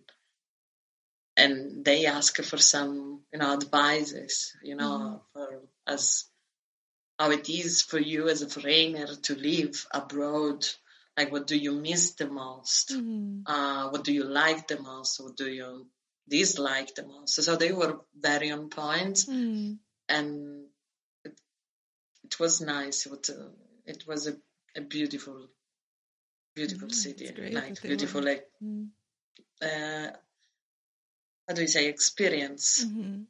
and 1.38 1.84
they 1.84 2.06
asked 2.06 2.46
for 2.46 2.58
some, 2.58 3.22
you 3.34 3.40
know, 3.40 3.54
advices, 3.54 4.56
you 4.64 4.76
know, 4.76 4.98
mm. 4.98 5.22
for 5.34 5.62
as 5.86 6.26
how 7.20 7.32
it 7.32 7.50
is 7.50 7.82
for 7.82 8.00
you 8.00 8.30
as 8.30 8.42
a 8.42 8.50
foreigner 8.50 9.08
to 9.24 9.36
live 9.36 9.86
abroad 9.94 10.66
like 11.18 11.32
what 11.32 11.48
do 11.48 11.58
you 11.58 11.72
miss 11.72 12.14
the 12.16 12.28
most 12.28 12.90
mm-hmm. 12.90 13.42
uh, 13.46 13.90
what 13.90 14.04
do 14.04 14.14
you 14.14 14.24
like 14.24 14.68
the 14.68 14.80
most 14.82 15.22
what 15.24 15.38
do 15.38 15.50
you 15.50 15.88
dislike 16.28 16.94
the 16.96 17.08
most 17.08 17.36
so 17.36 17.56
they 17.56 17.72
were 17.72 18.00
very 18.16 18.52
on 18.52 18.70
point 18.70 19.16
mm-hmm. 19.16 19.74
and 20.10 20.66
it, 21.24 21.40
it, 22.24 22.40
was 22.40 22.62
nice 22.62 23.06
it 23.06 23.12
was 23.12 23.30
a, 23.30 23.50
it 23.86 24.04
was 24.08 24.28
a, 24.28 24.36
a 24.76 24.82
beautiful 24.82 25.48
beautiful 26.56 26.88
mm-hmm. 26.88 26.94
city 26.94 27.52
like 27.52 27.82
beautiful 27.82 28.22
were. 28.22 28.28
like 28.28 28.46
mm-hmm. 28.64 28.86
uh, 29.62 30.10
how 31.48 31.54
do 31.54 31.62
you 31.62 31.68
say 31.68 31.88
experience 31.88 32.86
mm-hmm. 32.86 33.22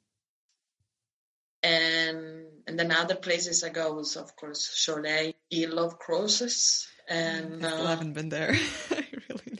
and 1.64 2.46
and 2.68 2.80
then 2.80 2.92
other 2.92 3.16
places 3.16 3.64
I 3.64 3.70
go 3.70 3.94
was 3.94 4.16
of 4.16 4.36
course 4.36 4.86
Šiauliai, 4.86 5.34
Hill 5.50 5.80
of 5.80 5.98
Crosses 6.00 6.88
and 7.08 7.66
I 7.66 7.70
still 7.70 7.86
uh, 7.86 7.90
haven't 7.90 8.14
been 8.14 8.30
there. 8.30 8.56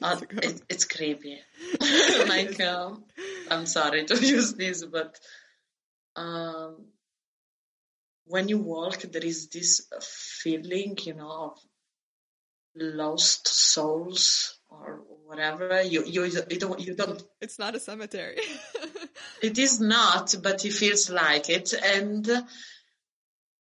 I 0.02 0.16
uh. 0.16 0.44
It, 0.44 0.62
it's 0.70 0.86
creepy. 0.86 1.40
like 2.28 2.60
um, 2.62 3.04
I'm 3.50 3.66
sorry 3.66 4.06
to 4.06 4.16
use 4.16 4.54
this, 4.54 4.84
but 4.86 5.20
um, 6.16 6.86
when 8.26 8.50
you 8.50 8.58
walk, 8.58 9.02
there 9.02 9.24
is 9.24 9.50
this 9.50 9.88
feeling, 10.02 10.98
you 11.04 11.14
know, 11.14 11.30
of 11.52 11.60
lost 12.76 13.48
souls 13.48 14.60
or 14.70 15.02
whatever. 15.26 15.82
You 15.82 16.04
you 16.06 16.26
you 16.26 16.60
don't 16.60 16.80
you 16.80 16.96
don't. 16.96 17.24
It's 17.42 17.60
not 17.60 17.76
a 17.76 17.80
cemetery. 17.80 18.38
it 19.42 19.58
is 19.58 19.80
not, 19.80 20.36
but 20.42 20.66
it 20.66 20.74
feels 20.74 21.10
like 21.10 21.50
it, 21.50 21.74
and 21.74 22.28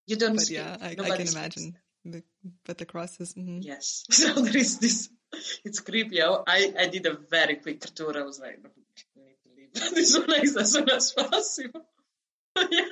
you 0.07 0.15
don't. 0.15 0.35
But 0.35 0.41
speak. 0.45 0.57
yeah, 0.57 0.77
I, 0.81 0.89
I 0.91 0.95
can 0.95 1.15
speaks. 1.27 1.33
imagine. 1.33 1.77
The, 2.07 2.23
but 2.65 2.77
the 2.77 2.85
crosses. 2.85 3.33
mhm. 3.33 3.63
Yes. 3.63 4.05
So 4.11 4.33
there 4.33 4.57
is 4.57 4.79
this. 4.79 5.09
It's 5.63 5.79
creepy. 5.79 6.21
I 6.21 6.73
I 6.77 6.87
did 6.87 7.05
a 7.07 7.17
very 7.29 7.55
quick 7.57 7.81
tour. 7.81 8.17
I 8.17 8.23
was 8.23 8.39
like, 8.39 8.59
I 8.63 9.21
need 9.25 9.37
to 9.43 9.49
leave 9.57 9.73
this 9.95 10.17
place 10.19 10.55
as 10.55 10.71
soon 10.71 10.89
as 10.89 11.11
possible. 11.11 11.81
yes, 12.57 12.89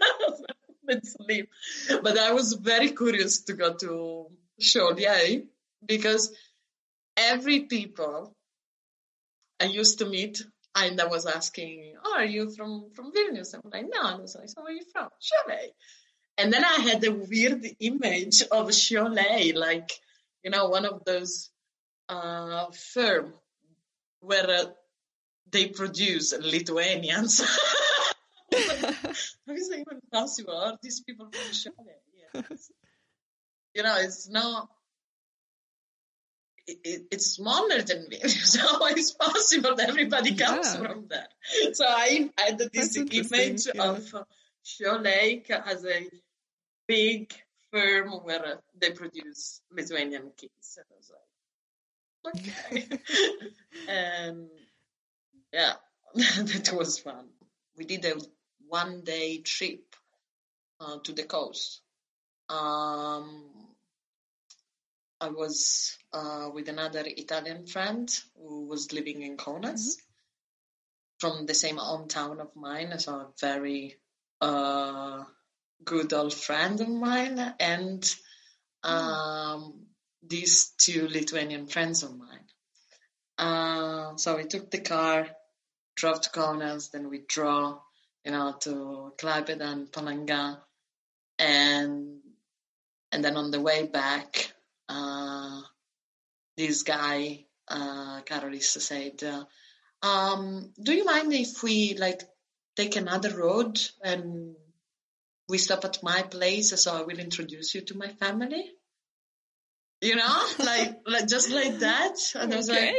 let's 0.88 1.16
leave. 1.20 1.48
But 2.02 2.18
I 2.18 2.34
was 2.34 2.54
very 2.54 2.92
curious 2.92 3.42
to 3.44 3.54
go 3.54 3.74
to 3.74 4.28
Šiauliai 4.62 5.46
because 5.86 6.34
every 7.18 7.62
people 7.62 8.36
I 9.60 9.66
used 9.66 10.00
to 10.00 10.06
meet, 10.06 10.44
and 10.76 11.00
I 11.00 11.06
was 11.06 11.26
asking, 11.26 11.96
oh, 12.04 12.16
"Are 12.16 12.26
you 12.26 12.52
from 12.52 12.92
from 12.96 13.12
Vilnius?" 13.14 13.54
I'm 13.54 13.62
like, 13.72 13.86
"No." 13.88 14.02
And 14.02 14.16
I 14.18 14.20
was 14.20 14.36
like, 14.36 14.50
"So 14.50 14.62
where 14.62 14.74
are 14.74 14.76
you 14.76 14.86
from?" 14.92 15.10
Šiauliai. 15.22 15.70
And 16.38 16.52
then 16.52 16.66
I 16.66 16.80
had 16.90 17.04
a 17.04 17.12
weird 17.12 17.64
image 17.80 18.42
of 18.42 18.68
Šiauliai, 18.70 19.56
like 19.56 19.92
you 20.44 20.52
know, 20.52 20.68
one 20.68 20.86
of 20.86 21.06
those 21.06 21.50
uh, 22.10 22.66
firm 22.72 23.34
where 24.20 24.50
uh, 24.50 24.66
they 25.52 25.68
produce 25.68 26.34
Lithuanians. 26.38 27.42
How 28.82 29.54
is 29.54 29.70
it 29.70 29.80
even 29.80 30.00
possible? 30.12 30.56
Are 30.58 30.78
these 30.82 31.02
people 31.02 31.28
from 31.32 31.52
Šiauliai? 31.52 32.44
Yes. 32.50 32.72
you 33.74 33.84
know, 33.84 33.96
it's 34.00 34.30
not. 34.30 34.70
It, 36.66 36.78
it, 36.84 37.02
it's 37.12 37.32
smaller 37.32 37.82
than 37.82 38.08
me. 38.10 38.20
So 38.28 38.62
it's 38.88 39.12
possible 39.14 39.76
that 39.76 39.90
everybody 39.90 40.36
comes 40.36 40.74
Yeah. 40.74 40.82
from 40.82 41.08
there? 41.10 41.28
So 41.74 41.86
I 41.86 42.30
had 42.38 42.58
this 42.58 42.96
image 42.98 43.68
yeah. 43.74 43.84
of 43.84 44.14
uh, 44.16 44.24
Šiauliai 44.66 45.50
as 45.50 45.86
a 45.86 46.10
big 46.88 47.34
firm 47.72 48.12
where 48.24 48.60
they 48.80 48.92
produce 48.92 49.62
Lithuanian 49.72 50.32
kids. 50.38 50.78
And 50.78 50.86
I 50.90 50.96
was 50.96 51.12
like, 51.12 52.80
okay. 52.80 53.00
and 53.90 54.48
yeah, 55.52 55.74
that 56.16 56.74
was 56.74 57.00
fun. 57.00 57.26
We 57.78 57.86
did 57.86 58.06
a 58.06 58.16
one 58.74 59.02
day 59.02 59.38
trip 59.38 59.96
uh, 60.80 60.98
to 61.04 61.14
the 61.14 61.24
coast. 61.24 61.82
Um, 62.50 63.54
I 65.22 65.30
was 65.30 65.96
uh, 66.12 66.50
with 66.52 66.70
another 66.70 67.04
Italian 67.06 67.68
friend 67.68 68.10
who 68.36 68.66
was 68.66 68.92
living 68.92 69.22
in 69.22 69.38
Kaunas 69.38 69.98
from 71.20 71.46
the 71.46 71.54
same 71.54 71.78
hometown 71.78 72.40
of 72.40 72.56
mine, 72.56 72.98
so 72.98 73.14
a 73.14 73.28
very 73.40 73.96
uh, 74.42 75.24
good 75.86 76.12
old 76.12 76.34
friend 76.34 76.82
of 76.82 76.90
mine, 76.90 77.40
and 77.60 78.04
um, 78.84 79.86
these 80.28 80.74
two 80.80 81.08
Lithuanian 81.08 81.68
friends 81.68 82.02
of 82.02 82.18
mine. 82.18 82.48
Uh, 83.38 84.18
so 84.18 84.36
we 84.36 84.46
took 84.46 84.72
the 84.72 84.82
car, 84.82 85.28
drove 85.96 86.22
to 86.22 86.30
Kaunas, 86.32 86.90
then 86.92 87.10
we 87.12 87.20
drove, 87.28 87.80
you 88.26 88.32
know, 88.32 88.56
to 88.62 89.14
Klaipėda 89.18 89.62
and 89.62 89.92
Palanga, 89.92 90.60
and 91.40 92.20
and 93.12 93.24
then 93.24 93.38
on 93.38 93.52
the 93.52 93.62
way 93.62 93.86
back, 93.86 94.52
uh, 94.90 95.62
this 96.58 96.84
guy, 96.84 97.46
uh, 97.68 98.22
Karolis, 98.22 98.82
said, 98.82 99.24
uh, 99.24 99.44
um, 100.06 100.72
"Do 100.82 100.94
you 100.94 101.06
mind 101.06 101.34
if 101.34 101.64
we 101.64 101.96
like 101.96 102.22
take 102.76 102.96
another 102.96 103.36
road 103.38 103.80
and 104.04 104.56
we 105.50 105.58
stop 105.58 105.86
at 105.86 106.02
my 106.02 106.24
place, 106.24 106.82
so 106.82 106.94
I 106.94 107.02
will 107.02 107.20
introduce 107.20 107.76
you 107.76 107.82
to 107.82 107.98
my 107.98 108.08
family?" 108.08 108.72
You 110.02 110.16
know, 110.16 110.48
like 110.60 111.02
like 111.06 111.28
just 111.28 111.50
like 111.50 111.80
that, 111.80 112.18
and 112.36 112.54
I 112.54 112.58
was 112.58 112.70
like, 112.70 112.96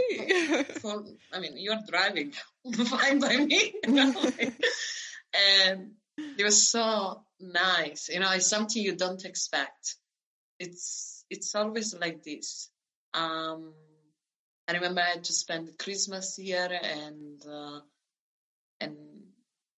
for, 0.81 1.05
I 1.33 1.39
mean, 1.39 1.57
you're 1.57 1.81
driving, 1.87 2.33
fine 2.87 3.21
by 3.21 3.37
me. 3.37 3.75
You 3.87 3.93
know? 3.93 4.33
And 5.35 5.93
it 6.39 6.45
was 6.45 6.69
so 6.69 7.23
nice. 7.41 8.09
You 8.09 8.21
know, 8.21 8.31
it's 8.33 8.49
something 8.49 8.83
you 8.83 8.97
don't 8.97 9.25
expect. 9.25 9.97
It's 10.59 11.25
it's 11.31 11.55
always 11.55 11.95
like 11.95 12.23
this. 12.23 12.71
Um, 13.13 13.73
I 14.69 14.73
remember 14.75 15.01
I 15.01 15.11
had 15.11 15.25
to 15.25 15.33
spend 15.33 15.79
Christmas 15.79 16.37
here, 16.37 16.69
and 16.83 17.45
uh, 17.47 17.81
and 18.81 18.97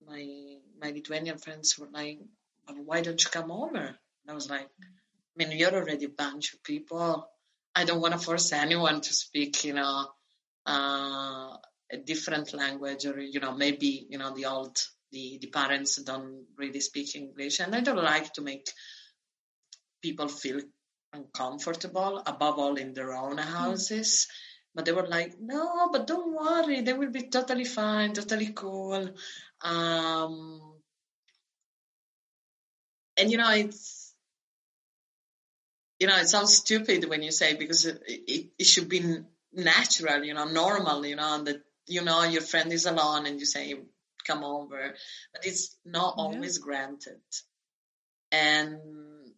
my 0.07 0.57
my 0.81 0.91
Lithuanian 0.91 1.39
friends 1.39 1.79
were 1.79 1.89
like, 1.91 2.19
well, 2.69 2.77
"Why 2.85 3.01
don't 3.01 3.23
you 3.23 3.31
come 3.31 3.51
over?" 3.51 3.79
And 3.79 4.31
I 4.31 4.35
was 4.35 4.51
like, 4.51 4.69
"I 4.81 5.35
mean, 5.37 5.59
you're 5.59 5.75
already 5.75 6.05
a 6.07 6.11
bunch 6.11 6.55
of 6.55 6.63
people. 6.63 7.29
I 7.75 7.85
don't 7.85 8.01
want 8.01 8.15
to 8.15 8.21
force 8.21 8.53
anyone 8.53 9.01
to 9.03 9.13
speak, 9.13 9.65
you 9.65 9.75
know, 9.75 10.11
uh, 10.67 11.57
a 11.93 11.97
different 12.05 12.55
language, 12.55 13.07
or 13.07 13.21
you 13.21 13.41
know, 13.41 13.53
maybe 13.53 14.07
you 14.09 14.19
know 14.19 14.35
the 14.35 14.47
old 14.47 14.79
the 15.13 15.39
the 15.41 15.49
parents 15.49 15.97
don't 15.97 16.47
really 16.57 16.81
speak 16.81 17.15
English, 17.15 17.61
and 17.61 17.75
I 17.75 17.81
don't 17.81 18.03
like 18.03 18.33
to 18.35 18.43
make 18.43 18.69
people 20.03 20.29
feel 20.29 20.61
uncomfortable, 21.13 22.23
above 22.27 22.59
all 22.59 22.77
in 22.77 22.93
their 22.95 23.13
own 23.13 23.39
houses. 23.39 24.29
But 24.75 24.85
they 24.85 24.93
were 24.93 25.07
like, 25.07 25.41
no, 25.41 25.89
but 25.91 26.07
don't 26.07 26.35
worry, 26.35 26.83
they 26.83 26.93
will 26.93 27.11
be 27.11 27.23
totally 27.23 27.65
fine, 27.65 28.13
totally 28.13 28.53
cool. 28.53 29.09
Um, 29.63 30.61
and 33.17 33.31
you 33.31 33.39
know, 33.39 33.51
it's 33.51 34.13
you 35.99 36.07
know, 36.07 36.17
it 36.17 36.29
sounds 36.29 36.55
stupid 36.55 37.09
when 37.09 37.23
you 37.23 37.31
say 37.31 37.55
because 37.55 37.87
it, 37.87 38.03
it, 38.07 38.47
it 38.59 38.67
should 38.67 38.89
be 38.89 39.25
natural, 39.53 40.23
you 40.25 40.35
know, 40.35 40.45
normal, 40.45 41.07
you 41.07 41.17
know, 41.17 41.43
that 41.45 41.63
you 41.87 42.03
know 42.03 42.23
your 42.25 42.43
friend 42.43 42.73
is 42.73 42.85
alone 42.87 43.27
and 43.27 43.41
you 43.41 43.47
say 43.47 43.75
come 44.27 44.45
over, 44.45 44.95
but 45.33 45.47
it's 45.47 45.77
not 45.85 46.15
Yeah. 46.17 46.23
always 46.25 46.59
granted, 46.59 47.21
and 48.33 48.79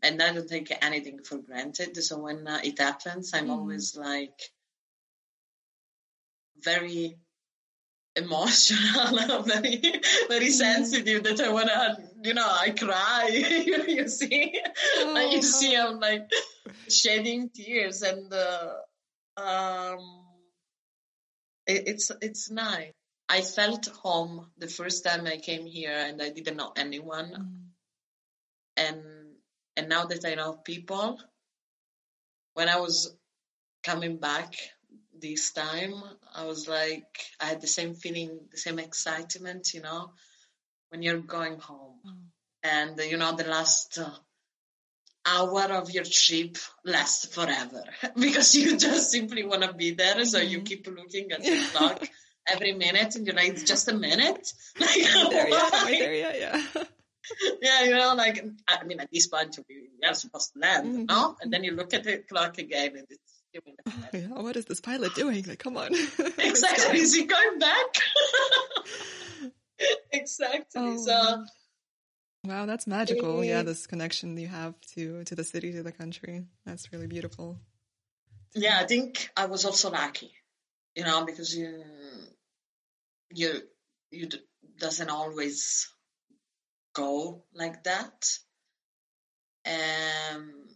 and 0.02 0.22
I 0.22 0.32
don't 0.32 0.48
take 0.48 0.72
anything 0.82 1.22
for 1.24 1.38
granted. 1.38 1.96
So 2.02 2.18
when 2.18 2.46
uh, 2.46 2.60
it 2.62 2.78
happens, 2.78 3.32
I'm 3.34 3.46
Mhm. 3.48 3.50
always 3.50 3.96
like 3.96 4.40
very 6.62 7.16
emotional, 8.16 9.42
very 9.44 9.80
very 10.28 10.50
sensitive 10.50 11.22
that 11.24 11.40
I 11.40 11.50
wanna, 11.50 11.98
you 12.22 12.34
know, 12.34 12.48
I 12.48 12.70
cry. 12.70 13.28
you 13.88 14.08
see, 14.08 14.60
Oh, 14.98 15.30
you 15.32 15.42
see. 15.42 15.76
I'm 15.76 16.00
like 16.00 16.30
shedding 16.88 17.50
tears, 17.50 18.02
and 18.02 18.32
uh, 18.32 18.72
um, 19.36 20.24
it, 21.66 21.82
it's 21.86 22.10
it's 22.20 22.50
nice. 22.50 22.92
I 23.28 23.42
felt 23.42 23.86
home 23.88 24.50
the 24.58 24.68
first 24.68 25.04
time 25.04 25.26
I 25.26 25.36
came 25.38 25.66
here, 25.66 25.96
and 25.96 26.22
I 26.22 26.30
didn't 26.30 26.56
know 26.56 26.72
anyone, 26.76 27.30
Mm. 27.32 27.72
and 28.76 29.36
and 29.76 29.88
now 29.88 30.04
that 30.06 30.24
I 30.24 30.34
know 30.34 30.54
people, 30.64 31.18
when 32.54 32.68
I 32.68 32.78
was 32.78 33.16
coming 33.84 34.18
back 34.18 34.54
this 35.12 35.52
time, 35.52 35.94
I 36.34 36.44
was 36.44 36.66
like, 36.68 37.06
I 37.40 37.46
had 37.46 37.60
the 37.60 37.66
same 37.68 37.94
feeling, 37.94 38.48
the 38.50 38.58
same 38.58 38.78
excitement, 38.78 39.72
you 39.74 39.80
know, 39.80 40.12
when 40.90 41.02
you're 41.02 41.18
going 41.18 41.58
home. 41.58 42.00
Oh. 42.06 42.12
And, 42.62 42.98
you 43.00 43.16
know, 43.16 43.34
the 43.36 43.44
last 43.44 43.98
uh, 43.98 44.10
hour 45.26 45.64
of 45.72 45.90
your 45.90 46.04
trip 46.04 46.56
lasts 46.84 47.26
forever 47.34 47.84
because 48.18 48.54
you 48.54 48.76
just 48.76 49.10
simply 49.10 49.44
want 49.44 49.62
to 49.62 49.72
be 49.72 49.92
there. 49.92 50.24
So 50.24 50.38
you 50.40 50.60
Mhm. 50.60 50.66
keep 50.66 50.86
looking 50.86 51.32
at 51.32 51.42
the 51.42 51.58
clock 51.70 52.00
every 52.52 52.72
minute 52.72 53.14
and 53.16 53.26
you're 53.26 53.34
like, 53.36 53.48
it's 53.50 53.62
just 53.64 53.88
a 53.88 53.94
minute. 53.94 54.52
Like, 54.80 55.30
there 55.30 55.46
I 55.46 55.50
why? 55.84 55.96
there 55.98 56.14
yet? 56.14 56.40
Yeah. 56.40 56.84
yeah, 57.62 57.84
you 57.84 57.90
know, 57.96 58.14
like 58.14 58.44
I 58.68 58.84
mean, 58.84 59.00
at 59.00 59.10
this 59.12 59.26
point 59.26 59.58
are 60.04 60.14
supposed 60.14 60.52
to 60.54 60.58
land, 60.60 60.86
Mhm. 60.86 61.08
no? 61.08 61.36
And 61.42 61.52
then 61.52 61.64
you 61.64 61.72
look 61.72 61.92
at 61.94 62.04
the 62.04 62.18
clock 62.18 62.58
again, 62.58 62.96
and 62.96 63.06
it's 63.10 63.34
Oh, 63.86 63.90
yeah. 64.12 64.26
What 64.28 64.56
is 64.56 64.66
this 64.66 64.80
pilot 64.80 65.14
doing? 65.14 65.42
Like, 65.48 65.58
come 65.58 65.76
on. 65.78 65.88
exactly. 66.38 67.00
Is 67.00 67.14
he 67.14 67.24
going 67.24 67.58
back? 67.58 67.86
exactly. 70.12 70.98
So 70.98 71.12
Oh. 71.14 71.44
Wow, 72.44 72.66
that's 72.66 72.86
magical. 72.86 73.44
Yeah, 73.44 73.62
this 73.62 73.86
connection 73.86 74.36
you 74.36 74.48
have 74.48 74.74
to 74.94 75.24
to 75.24 75.34
the 75.34 75.44
city, 75.44 75.72
to 75.72 75.82
the 75.82 75.92
country. 75.92 76.44
That's 76.64 76.92
really 76.92 77.06
beautiful. 77.08 77.58
yeah, 78.54 78.78
I 78.80 78.86
think 78.86 79.28
I 79.36 79.46
was 79.46 79.64
also 79.64 79.90
lucky, 79.90 80.32
you 80.94 81.04
know, 81.04 81.24
because 81.24 81.54
you 81.56 81.82
you 83.30 83.62
you 84.10 84.26
d- 84.26 84.44
doesn't 84.78 85.10
always 85.10 85.88
go 86.94 87.44
like 87.52 87.84
that. 87.84 88.38
Um, 89.66 90.68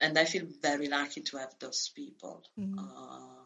and 0.00 0.18
I 0.18 0.24
feel 0.24 0.46
very 0.62 0.88
lucky 0.88 1.20
to 1.22 1.36
have 1.38 1.54
those 1.58 1.90
people. 1.94 2.44
Mhm. 2.58 2.78
Uh, 2.78 3.44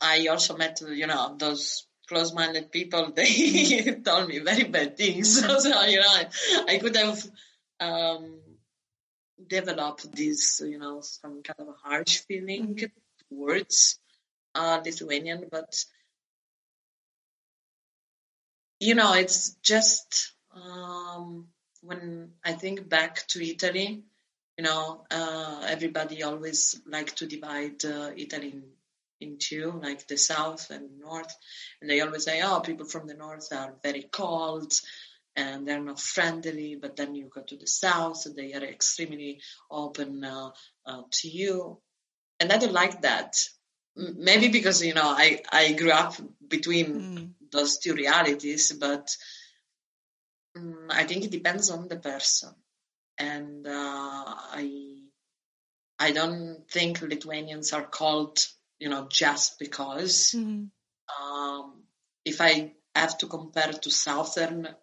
I 0.00 0.26
also 0.26 0.56
met, 0.56 0.80
you 0.82 1.06
know, 1.06 1.36
those 1.38 1.86
close-minded 2.08 2.70
people. 2.70 3.12
They 3.16 3.98
told 4.04 4.28
me 4.28 4.38
very 4.40 4.64
bad 4.64 4.96
things. 4.96 5.40
So, 5.40 5.58
so, 5.64 5.82
you 5.84 6.00
know, 6.00 6.06
I, 6.08 6.28
I 6.68 6.78
could 6.78 6.96
have 6.96 7.24
um, 7.80 8.40
developed 9.46 10.10
this, 10.14 10.60
you 10.64 10.78
know, 10.78 11.00
some 11.00 11.42
kind 11.42 11.60
of 11.60 11.68
a 11.68 11.88
harsh 11.88 12.18
feeling 12.26 12.74
Mhm. 12.74 12.90
Towards 13.34 13.98
uh, 14.54 14.80
Lithuanian, 14.84 15.46
but 15.50 15.84
you 18.80 18.94
know, 18.94 19.14
it's 19.14 19.54
just 19.62 20.32
um, 20.54 21.46
when 21.82 22.30
I 22.44 22.52
think 22.52 22.88
back 22.88 23.26
to 23.28 23.44
Italy, 23.44 24.02
you 24.58 24.64
know, 24.64 25.04
uh, 25.10 25.64
everybody 25.66 26.22
always 26.22 26.80
like 26.86 27.14
to 27.16 27.26
divide 27.26 27.84
uh, 27.84 28.10
Italy 28.16 28.50
in, 28.52 28.62
in 29.20 29.38
two, 29.38 29.80
like 29.82 30.06
the 30.06 30.16
south 30.16 30.70
and 30.70 30.98
north, 30.98 31.34
and 31.80 31.90
they 31.90 32.00
always 32.00 32.24
say, 32.24 32.40
oh, 32.42 32.60
people 32.60 32.86
from 32.86 33.06
the 33.06 33.14
north 33.14 33.48
are 33.52 33.74
very 33.82 34.02
cold 34.02 34.72
and 35.36 35.66
they're 35.66 35.82
not 35.82 35.98
friendly, 35.98 36.76
but 36.76 36.94
then 36.94 37.14
you 37.14 37.28
go 37.34 37.42
to 37.42 37.56
the 37.56 37.66
south, 37.66 38.24
and 38.26 38.36
they 38.36 38.52
are 38.52 38.62
extremely 38.62 39.40
open 39.68 40.24
uh, 40.24 40.50
uh, 40.86 41.02
to 41.10 41.28
you, 41.28 41.80
and 42.44 42.52
I 42.52 42.58
don't 42.58 42.72
like 42.72 43.02
that. 43.02 43.36
Maybe 43.96 44.48
because 44.48 44.82
you 44.84 44.94
know 44.94 45.08
I 45.08 45.42
I 45.50 45.72
grew 45.72 45.90
up 45.90 46.14
between 46.48 46.88
Mm. 47.00 47.34
those 47.52 47.78
two 47.78 47.94
realities, 47.94 48.72
but 48.72 49.16
mm, 50.56 50.86
I 50.90 51.04
think 51.04 51.24
it 51.24 51.30
depends 51.30 51.70
on 51.70 51.88
the 51.88 51.96
person, 51.96 52.54
and 53.18 53.66
uh, 53.66 54.24
I 54.60 54.96
I 55.98 56.12
don't 56.12 56.64
think 56.70 57.00
Lithuanians 57.02 57.72
are 57.72 57.86
called 57.86 58.38
you 58.78 58.88
know 58.88 59.06
just 59.08 59.58
because. 59.58 60.32
Mhm. 60.34 60.70
Um, 61.20 61.84
if 62.24 62.40
I 62.40 62.72
have 62.94 63.18
to 63.18 63.26
compare 63.26 63.72
to 63.72 63.90
southern 63.90 64.74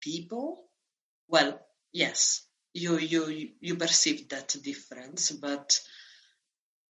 people, 0.00 0.68
well, 1.28 1.58
yes, 1.92 2.46
you 2.74 2.98
you 2.98 3.50
you 3.60 3.76
perceive 3.76 4.28
that 4.28 4.54
difference, 4.62 5.30
but 5.32 5.80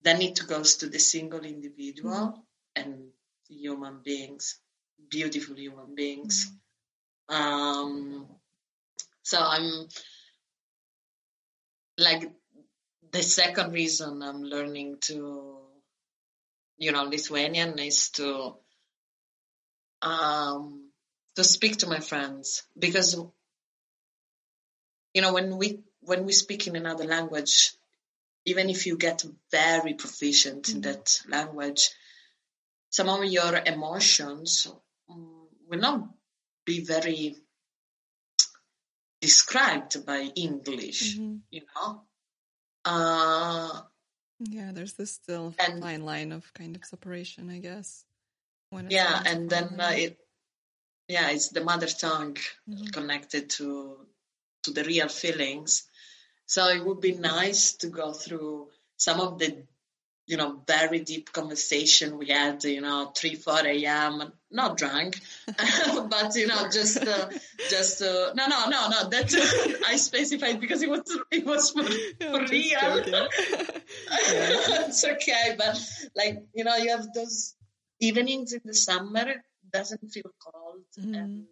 then 0.04 0.20
it 0.20 0.40
goes 0.46 0.76
to 0.76 0.88
the 0.88 0.98
single 0.98 1.40
individual 1.40 2.44
and 2.76 3.08
human 3.48 4.00
beings, 4.04 4.60
beautiful 5.10 5.56
human 5.56 5.94
beings. 5.94 6.52
Um, 7.28 8.26
so 9.22 9.38
I'm 9.40 9.88
like 11.96 12.30
the 13.10 13.22
second 13.22 13.72
reason 13.72 14.22
I'm 14.22 14.42
learning 14.42 14.98
to, 15.02 15.58
you 16.76 16.92
know, 16.92 17.04
Lithuanian 17.04 17.78
is 17.78 18.10
to 18.10 18.54
um, 20.02 20.90
to 21.36 21.44
speak 21.44 21.78
to 21.78 21.88
my 21.88 22.00
friends 22.00 22.64
because 22.78 23.16
you 25.14 25.22
know 25.22 25.32
when 25.32 25.56
we 25.56 25.80
when 26.00 26.26
we 26.26 26.32
speak 26.32 26.66
in 26.66 26.76
another 26.76 27.04
language, 27.04 27.72
even 28.44 28.68
if 28.70 28.86
you 28.86 28.96
get 28.96 29.24
very 29.50 29.94
proficient 29.94 30.68
in 30.68 30.78
Mhm. 30.78 30.82
that 30.82 31.20
language, 31.28 31.90
some 32.90 33.08
of 33.08 33.24
your 33.24 33.56
emotions 33.64 34.66
mm, 35.08 35.48
will 35.68 35.80
not 35.80 36.00
be 36.64 36.80
very 36.80 37.36
described 39.20 40.04
by 40.04 40.20
English. 40.36 41.16
Mhm. 41.16 41.42
You 41.50 41.62
know. 41.74 42.06
Uh, 42.84 43.82
Yeah, 44.40 44.72
there's 44.72 44.94
this 44.94 45.12
still 45.12 45.54
And- 45.58 45.80
fine 45.80 46.04
line 46.04 46.32
of 46.32 46.52
kind 46.54 46.74
of 46.76 46.84
separation, 46.84 47.48
I 47.50 47.58
guess. 47.60 48.04
When 48.70 48.90
yeah 48.90 49.22
and 49.24 49.48
then 49.48 49.80
uh, 49.80 49.94
it 49.96 50.18
yeah 51.08 51.30
it's 51.30 51.48
the 51.50 51.62
mother 51.62 51.86
tongue 51.86 52.36
Mhm. 52.68 52.92
connected 52.92 53.48
to 53.50 53.66
to 54.64 54.70
the 54.72 54.82
real 54.84 55.08
feelings 55.08 55.84
so 56.46 56.68
it 56.68 56.84
would 56.84 57.00
be 57.00 57.12
nice 57.14 57.74
to 57.74 57.88
go 57.88 58.12
through 58.12 58.68
some 58.96 59.20
of 59.20 59.38
the 59.38 59.64
you 60.26 60.36
know 60.38 60.62
very 60.66 61.00
deep 61.00 61.32
conversation 61.32 62.16
we 62.16 62.28
had 62.28 62.64
you 62.64 62.80
know 62.80 63.12
3 63.14 63.34
4 63.34 63.66
a.m 63.66 64.32
not 64.50 64.76
drunk 64.78 65.20
but 66.10 66.34
you 66.34 66.46
know 66.46 66.68
just 66.70 66.96
uh, 67.06 67.28
just 67.68 68.00
uh, 68.02 68.32
no 68.34 68.46
no 68.46 68.68
no 68.68 68.88
no 68.88 69.08
that 69.10 69.28
i 69.86 69.96
specified 69.96 70.60
because 70.60 70.82
it 70.82 70.88
was 70.88 71.18
it 71.30 71.44
was 71.44 71.70
for, 71.70 71.84
for 71.84 72.40
real. 72.50 73.28
It's 74.88 75.04
okay, 75.04 75.54
but 75.58 75.78
like 76.16 76.44
you 76.54 76.64
know, 76.64 76.76
you 76.76 76.90
have 76.90 77.12
those 77.12 77.54
evenings 78.00 78.52
in 78.52 78.60
the 78.64 78.74
summer 78.74 79.28
it 79.28 79.40
doesn't 79.72 80.08
feel 80.08 80.30
cold, 80.38 80.84
Mhm. 80.98 81.16
and 81.22 81.46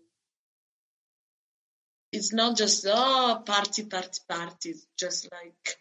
it's 2.12 2.32
not 2.32 2.56
just 2.56 2.86
oh 2.88 3.42
party, 3.44 3.84
party, 3.84 4.20
party. 4.28 4.70
It's 4.70 4.86
just 4.98 5.28
like 5.32 5.78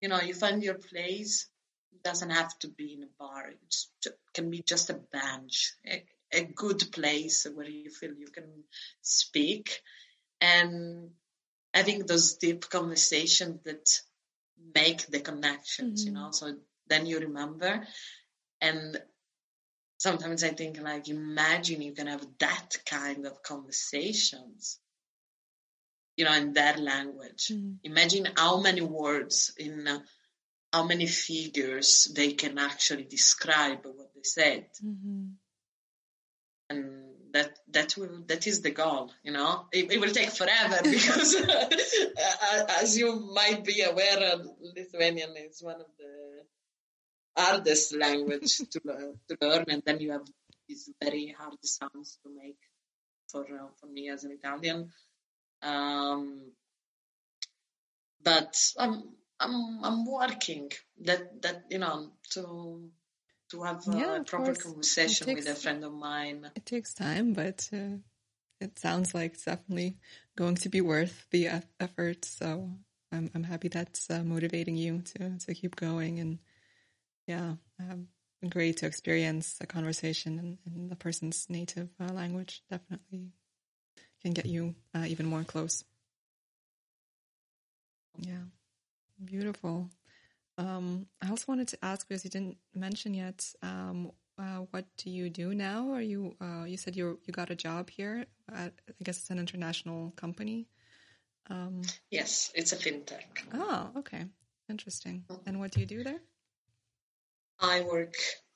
you 0.00 0.08
know, 0.08 0.20
you 0.20 0.34
find 0.34 0.62
your 0.62 0.74
place. 0.74 1.48
It 1.92 2.02
doesn't 2.02 2.30
have 2.30 2.58
to 2.60 2.68
be 2.68 2.94
in 2.94 3.04
a 3.04 3.08
bar. 3.18 3.50
It 3.50 3.76
can 4.34 4.50
be 4.50 4.62
just 4.62 4.90
a 4.90 4.94
bench, 4.94 5.74
a, 5.86 6.04
a 6.32 6.44
good 6.44 6.82
place 6.92 7.46
where 7.54 7.68
you 7.68 7.90
feel 7.90 8.12
you 8.14 8.28
can 8.28 8.64
speak, 9.02 9.80
and 10.40 11.10
having 11.74 12.06
those 12.06 12.36
deep 12.36 12.68
conversations 12.68 13.60
that 13.64 14.00
make 14.74 15.06
the 15.06 15.20
connections, 15.20 16.04
you 16.06 16.12
Mhm. 16.12 16.14
know. 16.14 16.30
So 16.32 16.56
then 16.88 17.06
you 17.06 17.20
remember, 17.20 17.86
and 18.60 19.00
sometimes 19.98 20.44
I 20.44 20.50
think 20.50 20.80
like 20.80 21.08
imagine 21.08 21.82
you 21.82 21.92
can 21.92 22.06
have 22.08 22.26
that 22.40 22.76
kind 22.86 23.26
of 23.26 23.42
conversations, 23.42 24.78
you 26.16 26.24
know, 26.24 26.34
in 26.34 26.52
their 26.52 26.76
language. 26.76 27.48
Mhm. 27.48 27.78
Imagine 27.84 28.28
how 28.36 28.60
many 28.60 28.80
words 28.82 29.52
in 29.58 29.86
uh, 29.88 30.00
how 30.72 30.84
many 30.84 31.06
figures 31.06 32.10
they 32.14 32.32
can 32.34 32.58
actually 32.58 33.04
describe 33.04 33.84
what 33.86 34.12
they 34.14 34.22
said, 34.22 34.66
Mhm. 34.82 35.36
and 36.70 36.84
that 37.32 37.58
that 37.68 37.96
will 37.96 38.22
that 38.26 38.46
is 38.46 38.60
the 38.62 38.70
goal. 38.70 39.10
You 39.22 39.32
know, 39.32 39.66
it, 39.72 39.90
it 39.90 40.00
will 40.00 40.12
take 40.12 40.30
forever 40.30 40.78
because, 40.84 41.34
uh, 41.34 42.64
as 42.80 42.96
you 42.98 43.08
might 43.34 43.64
be 43.64 43.82
aware, 43.82 44.18
uh, 44.34 44.38
Lithuanian 44.76 45.34
is 45.36 45.62
one 45.62 45.80
of 45.80 45.86
the 45.98 46.44
hardest 47.36 47.94
language 47.94 48.58
to 48.72 48.80
learn, 48.84 49.18
to 49.28 49.36
learn, 49.40 49.64
and 49.68 49.82
then 49.84 50.00
you 50.00 50.12
have 50.12 50.26
these 50.68 50.90
very 51.02 51.34
hard 51.38 51.58
sounds 51.64 52.18
to 52.22 52.30
make 52.34 52.58
for 53.28 53.42
uh, 53.44 53.68
for 53.80 53.86
me 53.86 54.10
as 54.10 54.24
an 54.24 54.32
Italian. 54.32 54.90
Um, 55.62 56.52
but 58.22 58.56
I'm 58.78 59.02
I'm 59.40 59.84
I'm 59.84 60.06
working 60.06 60.70
that 61.04 61.42
that 61.42 61.64
you 61.70 61.78
know 61.78 62.10
to 62.30 62.90
to 63.50 63.62
have 63.62 63.86
uh, 63.88 63.96
Yeah, 63.96 64.16
a 64.16 64.24
proper 64.24 64.52
course. 64.52 64.62
Conversation 64.62 65.34
with 65.34 65.46
a 65.48 65.54
friend 65.54 65.84
of 65.84 65.92
mine. 65.92 66.50
It 66.54 66.66
takes 66.66 66.94
time, 66.94 67.32
but 67.34 67.68
uh, 67.72 67.98
it 68.60 68.78
sounds 68.78 69.14
like 69.14 69.34
it's 69.34 69.44
definitely 69.44 69.96
going 70.36 70.54
to 70.56 70.68
be 70.68 70.80
worth 70.80 71.26
the 71.30 71.48
effort. 71.80 72.24
So 72.24 72.70
I'm 73.12 73.30
I'm 73.34 73.44
happy 73.44 73.68
that's 73.68 74.10
uh, 74.10 74.22
motivating 74.24 74.76
you 74.76 75.02
to 75.14 75.38
to 75.38 75.54
keep 75.54 75.76
going. 75.76 76.20
And 76.20 76.38
yeah, 77.26 77.54
um, 77.80 78.08
great 78.48 78.78
to 78.78 78.86
experience 78.86 79.58
a 79.60 79.66
conversation 79.66 80.38
in, 80.38 80.58
in 80.74 80.88
the 80.88 80.96
person's 80.96 81.46
native 81.48 81.88
uh, 82.00 82.12
language. 82.12 82.62
Definitely 82.70 83.32
can 84.22 84.32
get 84.32 84.46
you 84.46 84.74
uh, 84.94 85.04
even 85.06 85.26
more 85.26 85.44
close. 85.44 85.84
Yeah, 88.18 88.44
beautiful. 89.24 89.88
Um, 90.58 91.06
I 91.22 91.30
also 91.30 91.44
wanted 91.48 91.68
to 91.68 91.78
ask 91.84 92.06
because 92.06 92.24
you 92.24 92.30
didn't 92.30 92.58
mention 92.74 93.14
yet. 93.14 93.46
Um, 93.62 94.12
uh, 94.38 94.64
what 94.70 94.84
do 94.96 95.10
you 95.10 95.30
do 95.30 95.54
now? 95.54 95.92
Are 95.92 96.02
you? 96.02 96.34
Uh, 96.40 96.64
you 96.64 96.76
said 96.76 96.96
you 96.96 97.18
you 97.24 97.32
got 97.32 97.50
a 97.50 97.54
job 97.56 97.90
here. 97.90 98.26
At, 98.52 98.72
I 98.88 99.04
guess 99.04 99.18
it's 99.18 99.30
an 99.30 99.38
international 99.38 100.12
company. 100.16 100.68
Um, 101.50 101.82
Yes, 102.10 102.52
it's 102.54 102.72
a 102.72 102.76
fintech. 102.76 103.24
oh, 103.54 103.90
okay, 103.98 104.24
interesting. 104.68 105.24
And 105.46 105.58
what 105.58 105.70
do 105.72 105.80
you 105.80 105.86
do 105.86 106.04
there? 106.04 106.20
I 107.60 107.80
work 107.82 108.14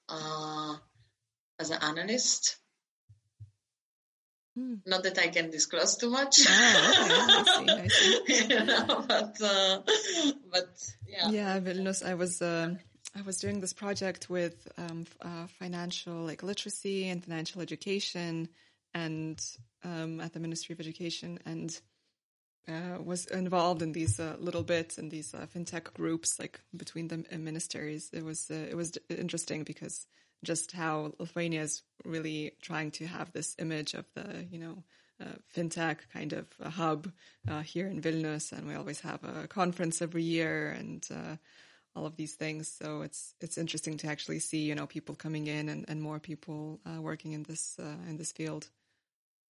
uh, 0.08 0.76
as 1.58 1.70
an 1.70 1.78
analyst. 1.82 2.56
Hmm. 4.56 4.76
Not 4.86 5.02
that 5.02 5.18
I 5.18 5.28
can 5.28 5.50
disclose 5.50 5.96
too 5.96 6.10
much. 6.10 6.40
Okay. 6.40 6.48
I 6.48 7.44
see, 7.44 7.70
I 7.70 7.88
see. 7.88 8.48
You 8.54 8.64
know, 8.64 9.04
but 9.06 9.42
uh, 9.42 9.82
but 10.50 10.94
yeah. 11.06 11.28
Yeah, 11.28 11.60
Vilnius. 11.60 12.04
I 12.04 12.14
was 12.14 12.40
um 12.40 12.78
I 13.14 13.22
was 13.22 13.36
doing 13.38 13.60
this 13.60 13.72
project 13.72 14.30
with 14.30 14.66
um, 14.78 15.06
uh, 15.20 15.46
financial 15.58 16.14
like 16.14 16.42
literacy 16.42 17.08
and 17.08 17.22
financial 17.22 17.60
education, 17.60 18.48
and 18.94 19.38
um, 19.84 20.20
at 20.20 20.32
the 20.32 20.40
Ministry 20.40 20.72
of 20.72 20.80
Education, 20.80 21.38
and 21.44 21.78
uh, 22.68 22.98
was 23.02 23.26
involved 23.26 23.82
in 23.82 23.92
these 23.92 24.18
uh, 24.18 24.36
little 24.38 24.62
bits 24.62 24.98
and 24.98 25.10
these 25.10 25.34
uh, 25.34 25.46
fintech 25.54 25.92
groups, 25.94 26.38
like 26.38 26.60
between 26.76 27.08
the 27.08 27.24
ministries. 27.38 28.10
It 28.12 28.24
was 28.24 28.50
uh, 28.50 28.66
it 28.70 28.74
was 28.74 28.98
interesting 29.08 29.64
because 29.64 30.06
just 30.46 30.72
how 30.72 31.12
Lithuania 31.18 31.62
is 31.62 31.82
really 32.04 32.52
trying 32.62 32.90
to 32.92 33.06
have 33.06 33.32
this 33.32 33.56
image 33.58 33.94
of 33.94 34.06
the 34.14 34.46
you 34.50 34.58
know 34.58 34.82
uh, 35.20 35.36
fintech 35.54 35.98
kind 36.12 36.32
of 36.32 36.46
hub 36.62 37.10
uh, 37.48 37.60
here 37.60 37.86
in 37.86 38.00
Vilnius, 38.00 38.52
and 38.52 38.66
we 38.66 38.74
always 38.74 39.00
have 39.00 39.22
a 39.24 39.48
conference 39.48 40.00
every 40.00 40.22
year 40.22 40.70
and 40.70 41.06
all 41.94 42.06
of 42.06 42.16
these 42.16 42.34
things. 42.34 42.68
So 42.68 43.02
it's 43.02 43.34
it's 43.40 43.58
interesting 43.58 43.96
to 43.98 44.08
actually 44.08 44.38
see 44.38 44.62
you 44.64 44.74
know 44.74 44.86
people 44.86 45.14
coming 45.14 45.46
in 45.46 45.68
and, 45.68 45.84
and 45.88 46.00
more 46.00 46.20
people 46.20 46.80
working 47.00 47.32
in 47.32 47.42
this 47.42 47.76
in 48.08 48.16
this 48.16 48.32
field. 48.32 48.68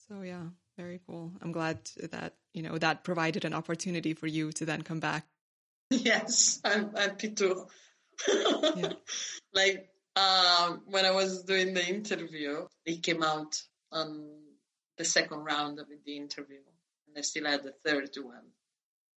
So 0.08 0.22
yeah, 0.22 0.44
very 0.76 1.00
cool. 1.06 1.32
I'm 1.42 1.52
glad 1.52 1.78
that 2.10 2.34
you 2.54 2.62
know 2.62 2.78
that 2.78 3.04
provided 3.04 3.44
an 3.44 3.54
opportunity 3.54 4.14
for 4.14 4.26
you 4.26 4.52
to 4.52 4.64
then 4.64 4.82
come 4.82 5.00
back. 5.00 5.26
Yes, 5.90 6.60
I'm 6.64 6.94
happy 6.94 7.30
to. 7.30 7.66
yeah. 8.76 8.92
Like 9.52 9.88
um, 10.16 10.82
when 10.86 11.04
I 11.04 11.10
was 11.10 11.42
doing 11.42 11.74
the 11.74 11.86
interview, 11.86 12.66
it 12.84 13.02
came 13.02 13.22
out 13.22 13.60
on 13.92 14.28
the 14.96 15.04
second 15.04 15.44
round 15.44 15.78
of 15.78 15.86
the 15.88 16.16
interview, 16.16 16.56
and 17.08 17.18
I 17.18 17.20
still 17.20 17.44
had 17.44 17.62
the 17.62 17.74
third 17.84 18.10
one 18.22 18.44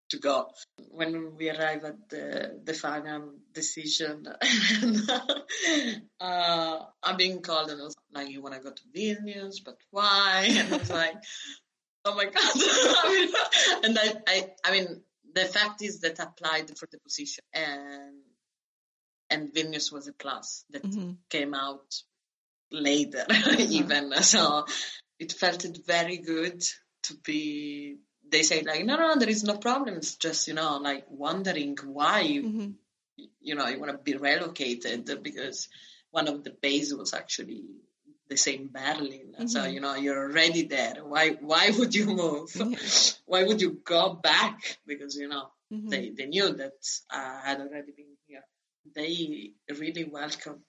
to 0.10 0.18
go. 0.18 0.50
When 0.90 1.36
we 1.38 1.50
arrive 1.50 1.84
at 1.86 2.10
the, 2.10 2.60
the 2.64 2.74
final 2.74 3.34
decision, 3.54 4.28
uh, 6.20 6.80
I'm 7.04 7.18
being 7.18 7.42
called 7.42 7.70
and 7.70 7.80
I 7.80 7.84
was 7.84 7.96
like, 8.14 8.30
you 8.30 8.42
want 8.42 8.56
to 8.56 8.62
go 8.62 8.72
to 8.72 8.82
Vilnius, 8.96 9.64
but 9.64 9.78
why? 9.92 10.48
And 10.58 10.74
I 10.74 10.78
was 10.78 10.90
like, 10.90 11.16
oh 12.06 12.16
my 12.16 12.26
God. 12.26 12.34
And 13.86 13.98
I, 13.98 14.14
I, 14.28 14.50
I 14.66 14.72
mean, 14.72 15.02
the 15.34 15.46
fact 15.46 15.82
is 15.82 16.02
that 16.02 16.20
I 16.20 16.24
applied 16.24 16.76
for 16.78 16.88
the 16.92 17.00
position 17.00 17.44
and, 17.54 18.16
and 19.30 19.54
Vilnius 19.54 19.92
was 19.92 20.08
a 20.08 20.14
plus 20.14 20.66
that 20.72 20.84
mm-hmm. 20.84 21.12
came 21.30 21.54
out 21.54 22.02
later 22.72 23.26
even. 23.60 24.14
So 24.22 24.66
it 25.20 25.34
felt 25.34 25.66
very 25.86 26.18
good 26.18 26.64
to 27.04 27.16
be 27.24 27.98
they 28.32 28.44
say 28.44 28.62
like, 28.62 28.86
no, 28.86 28.96
no, 28.96 29.16
there 29.18 29.30
is 29.30 29.44
no 29.44 29.58
problem. 29.58 29.96
It's 29.96 30.16
just, 30.16 30.48
you 30.48 30.54
know, 30.54 30.78
like 30.78 31.06
wondering 31.10 31.78
why, 31.84 32.24
mm-hmm. 32.24 32.72
you 33.42 33.56
know, 33.56 33.68
you 33.68 33.80
want 33.80 33.92
to 33.92 33.98
be 33.98 34.18
relocated 34.18 35.10
because 35.24 35.68
one 36.12 36.28
of 36.28 36.44
the 36.44 36.52
base 36.52 36.94
was 36.94 37.14
actually 37.14 37.64
the 38.30 38.38
same 38.38 38.70
Berlin. 38.72 39.34
Mm-hmm. 39.34 39.48
So, 39.48 39.66
you 39.66 39.80
know, 39.80 39.96
you're 39.96 40.30
already 40.30 40.64
there. 40.64 40.98
Why, 41.04 41.32
why 41.40 41.72
would 41.78 41.96
you 41.96 42.06
move? 42.06 42.52
Yeah. 42.56 42.78
why 43.26 43.44
would 43.44 43.62
you 43.62 43.80
go 43.84 44.14
back? 44.14 44.78
Because, 44.86 45.16
you 45.16 45.28
know, 45.28 45.50
mm-hmm. 45.74 45.90
they, 45.90 46.10
they 46.12 46.26
knew 46.26 46.54
that 46.54 46.74
I 47.12 47.42
had 47.44 47.60
already 47.60 47.92
been 47.96 48.16
here. 48.28 48.44
They 48.96 49.52
really 49.78 50.04
welcomed, 50.04 50.62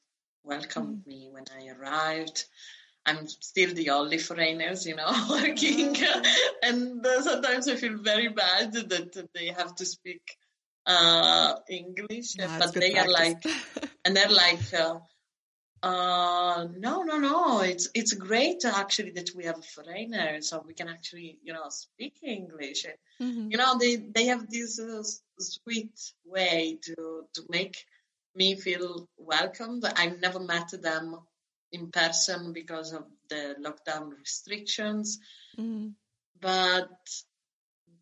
welcomed 0.44 1.00
mm-hmm. 1.00 1.08
me 1.08 1.28
when 1.30 1.44
I 1.56 1.68
arrived. 1.68 2.44
I'm 3.06 3.26
still 3.26 3.72
the 3.74 3.90
only 3.90 4.18
foreigners, 4.18 4.86
you 4.86 4.96
know, 4.96 5.10
working, 5.30 5.96
and 6.62 7.04
uh, 7.04 7.22
sometimes 7.22 7.68
I 7.68 7.76
feel 7.76 7.96
very 7.98 8.28
bad 8.28 8.72
that 8.74 9.28
they 9.34 9.46
have 9.48 9.74
to 9.76 9.86
speak 9.86 10.22
uh, 10.86 11.54
English, 11.68 12.36
yeah, 12.38 12.58
but 12.58 12.74
they 12.74 12.92
practice. 12.92 13.04
are 13.04 13.12
like, 13.12 13.42
and 14.04 14.16
they're 14.16 14.28
like, 14.28 14.74
uh, 14.74 14.98
uh, 15.82 16.66
no, 16.76 17.02
no, 17.02 17.18
no, 17.18 17.60
it's 17.60 17.88
it's 17.94 18.12
great 18.12 18.64
actually 18.66 19.12
that 19.12 19.30
we 19.34 19.44
have 19.44 19.64
foreigners, 19.64 20.48
so 20.50 20.62
we 20.66 20.74
can 20.74 20.88
actually, 20.88 21.38
you 21.42 21.54
know, 21.54 21.68
speak 21.70 22.16
English. 22.22 22.84
Mm-hmm. 23.20 23.50
You 23.50 23.56
know, 23.56 23.78
they 23.78 23.96
they 23.96 24.26
have 24.26 24.50
this 24.50 24.78
uh, 24.78 25.02
sweet 25.38 25.98
way 26.24 26.78
to 26.82 27.24
to 27.34 27.42
make 27.48 27.84
me 28.34 28.56
feel 28.56 29.08
welcomed. 29.18 29.84
I've 29.84 30.20
never 30.20 30.40
met 30.40 30.70
them 30.82 31.16
in 31.72 31.90
person 31.90 32.52
because 32.52 32.92
of 32.92 33.04
the 33.28 33.56
lockdown 33.60 34.10
restrictions. 34.18 35.18
Mm. 35.58 35.94
But 36.40 36.90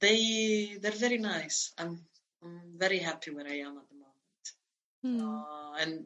they 0.00 0.78
they're 0.80 0.92
very 0.92 1.18
nice. 1.18 1.72
I'm 1.78 2.04
I'm 2.42 2.78
very 2.78 2.98
happy 2.98 3.30
where 3.30 3.46
I 3.46 3.58
am 3.58 3.78
at 3.78 3.88
the 3.88 3.96
moment. 3.96 4.46
Mm. 5.04 5.20
Uh, 5.20 5.74
and 5.80 6.04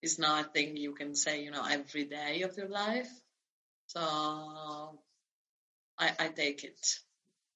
it's 0.00 0.18
not 0.18 0.46
a 0.46 0.48
thing 0.48 0.76
you 0.76 0.94
can 0.94 1.14
say, 1.14 1.42
you 1.42 1.50
know, 1.50 1.64
every 1.64 2.04
day 2.04 2.42
of 2.42 2.56
your 2.56 2.68
life. 2.68 3.10
So 3.86 4.00
I 5.98 6.10
I 6.18 6.28
take 6.28 6.64
it. 6.64 6.80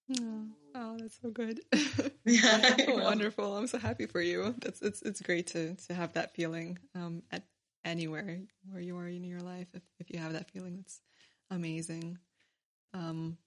Oh, 0.09 0.45
oh 0.75 0.97
that's 0.99 1.19
so 1.21 1.31
good. 1.31 1.61
yeah, 2.25 2.77
wonderful. 2.89 3.57
I'm 3.57 3.67
so 3.67 3.79
happy 3.79 4.07
for 4.07 4.21
you. 4.21 4.55
That's 4.59 4.83
it's 4.83 5.03
it's 5.03 5.21
great 5.21 5.49
to 5.49 5.75
to 5.75 5.95
have 5.95 6.13
that 6.15 6.35
feeling 6.35 6.79
um, 6.95 7.23
at 7.31 7.45
anywhere 7.87 8.41
where 8.71 8.81
you 8.81 8.97
are 8.99 9.07
in 9.07 9.25
your 9.25 9.41
life 9.41 9.69
if, 9.73 9.83
if 10.01 10.11
you 10.11 10.19
have 10.19 10.33
that 10.33 10.51
feeling 10.51 10.77
that's 10.77 11.01
amazing 11.51 12.19
um 12.95 13.39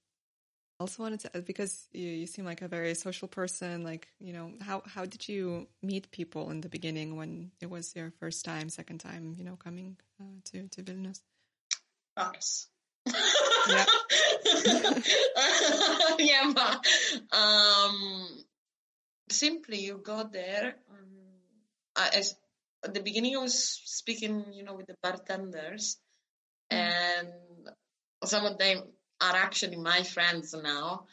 also 0.80 1.04
wanted 1.04 1.20
to 1.20 1.42
because 1.42 1.88
you, 1.92 2.08
you 2.08 2.26
seem 2.26 2.46
like 2.46 2.62
a 2.62 2.68
very 2.68 2.96
social 2.96 3.28
person 3.28 3.84
like 3.84 4.08
you 4.20 4.32
know 4.32 4.54
how 4.62 4.82
how 4.86 5.06
did 5.06 5.28
you 5.28 5.68
meet 5.84 6.10
people 6.12 6.50
in 6.52 6.62
the 6.62 6.70
beginning 6.70 7.18
when 7.18 7.52
it 7.60 7.70
was 7.70 7.94
your 7.96 8.12
first 8.20 8.46
time 8.46 8.70
second 8.70 9.00
time 9.00 9.36
you 9.38 9.44
know 9.44 9.58
coming 9.58 9.98
uh, 10.22 10.40
to 10.46 10.68
to 10.70 10.82
Vilnius 10.82 11.20
Bars. 12.16 12.68
yeah 13.68 13.86
yeah 16.20 16.54
but, 16.54 16.86
um 17.36 18.28
simply 19.30 19.80
you 19.80 20.02
go 20.04 20.24
there 20.32 20.76
um, 20.90 21.10
I, 21.96 22.24
at 22.84 22.94
the 22.94 23.02
beginning 23.02 23.36
I 23.36 23.40
was 23.40 23.82
speaking, 23.86 24.46
you 24.54 24.64
know, 24.64 24.76
with 24.76 24.88
the 24.88 24.96
bartenders, 25.04 25.98
mm. 26.72 26.78
and 26.78 27.30
some 28.24 28.46
of 28.46 28.58
them 28.58 28.84
are 29.22 29.36
actually 29.36 29.78
my 29.78 30.04
friends 30.04 30.54
now. 30.54 31.06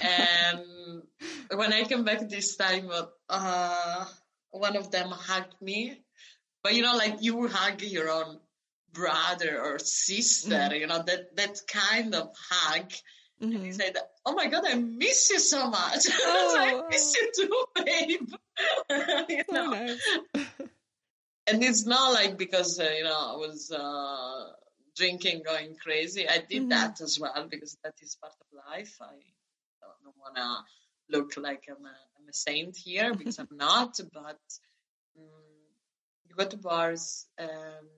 and 0.00 1.02
when 1.54 1.72
I 1.72 1.84
came 1.84 2.04
back 2.04 2.28
this 2.28 2.56
time, 2.56 2.90
uh, 3.28 4.04
one 4.50 4.76
of 4.76 4.90
them 4.90 5.08
hugged 5.10 5.60
me, 5.60 6.00
but 6.62 6.74
you 6.74 6.82
know, 6.82 6.96
like 6.96 7.16
you 7.20 7.48
hug 7.48 7.82
your 7.82 8.10
own 8.10 8.38
brother 8.92 9.60
or 9.60 9.78
sister, 9.78 10.50
mm. 10.50 10.80
you 10.80 10.86
know, 10.86 11.02
that 11.02 11.36
that 11.36 11.60
kind 11.68 12.14
of 12.14 12.30
hug. 12.50 12.90
Mm-hmm. 13.40 13.56
And 13.56 13.66
he 13.66 13.72
said, 13.72 13.96
"Oh 14.24 14.34
my 14.34 14.46
God, 14.46 14.64
I 14.66 14.74
miss 14.74 15.30
you 15.30 15.38
so 15.38 15.68
much. 15.68 16.06
Oh. 16.24 16.56
I 16.58 16.88
miss 16.88 17.14
you 17.14 17.30
too, 17.36 17.64
babe." 17.84 18.28
you 19.28 19.44
know? 19.50 19.70
Nice 19.70 20.00
and 21.46 21.62
it's 21.62 21.86
not 21.86 22.12
like 22.12 22.38
because 22.38 22.78
uh, 22.78 22.90
you 22.96 23.04
know 23.04 23.34
I 23.34 23.36
was 23.36 23.70
uh, 23.70 24.52
drinking, 24.96 25.42
going 25.44 25.76
crazy. 25.82 26.28
I 26.28 26.38
did 26.38 26.62
mm-hmm. 26.62 26.68
that 26.70 27.00
as 27.00 27.18
well 27.20 27.46
because 27.50 27.76
that 27.84 27.94
is 28.00 28.16
part 28.20 28.34
of 28.40 28.70
life. 28.70 28.96
I 29.00 29.14
don't 30.04 30.16
want 30.18 30.36
to 30.36 31.16
look 31.16 31.32
like 31.36 31.64
I'm 31.68 31.84
a, 31.84 31.88
I'm 31.88 32.28
a 32.28 32.32
saint 32.32 32.76
here 32.76 33.14
because 33.14 33.38
I'm 33.38 33.48
not. 33.50 33.98
But 34.12 34.40
um, 35.18 35.24
you 36.28 36.34
go 36.36 36.44
to 36.44 36.56
bars. 36.56 37.26
Um, 37.38 37.88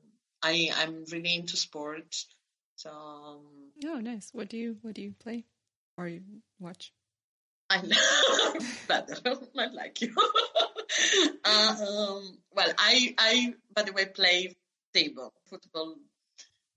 I 0.45 0.71
I'm 0.77 1.05
really 1.11 1.35
into 1.35 1.57
sports. 1.57 2.27
So 2.77 2.91
um, 2.91 3.41
oh, 3.87 4.01
nice. 4.01 4.29
What 4.33 4.49
do 4.49 4.57
you 4.59 4.77
what 4.83 4.95
do 4.95 5.03
you 5.03 5.15
play 5.19 5.45
or 5.97 6.07
you 6.07 6.21
watch? 6.61 6.93
I 7.71 7.81
know 7.81 8.61
better. 8.89 9.39
I 9.59 9.67
like 9.69 10.01
you. 10.03 10.15
um, 11.45 12.39
well, 12.53 12.73
I, 12.79 13.15
I, 13.19 13.55
by 13.75 13.83
the 13.83 13.93
way, 13.93 14.05
play 14.07 14.55
table 14.93 15.33
football, 15.47 15.97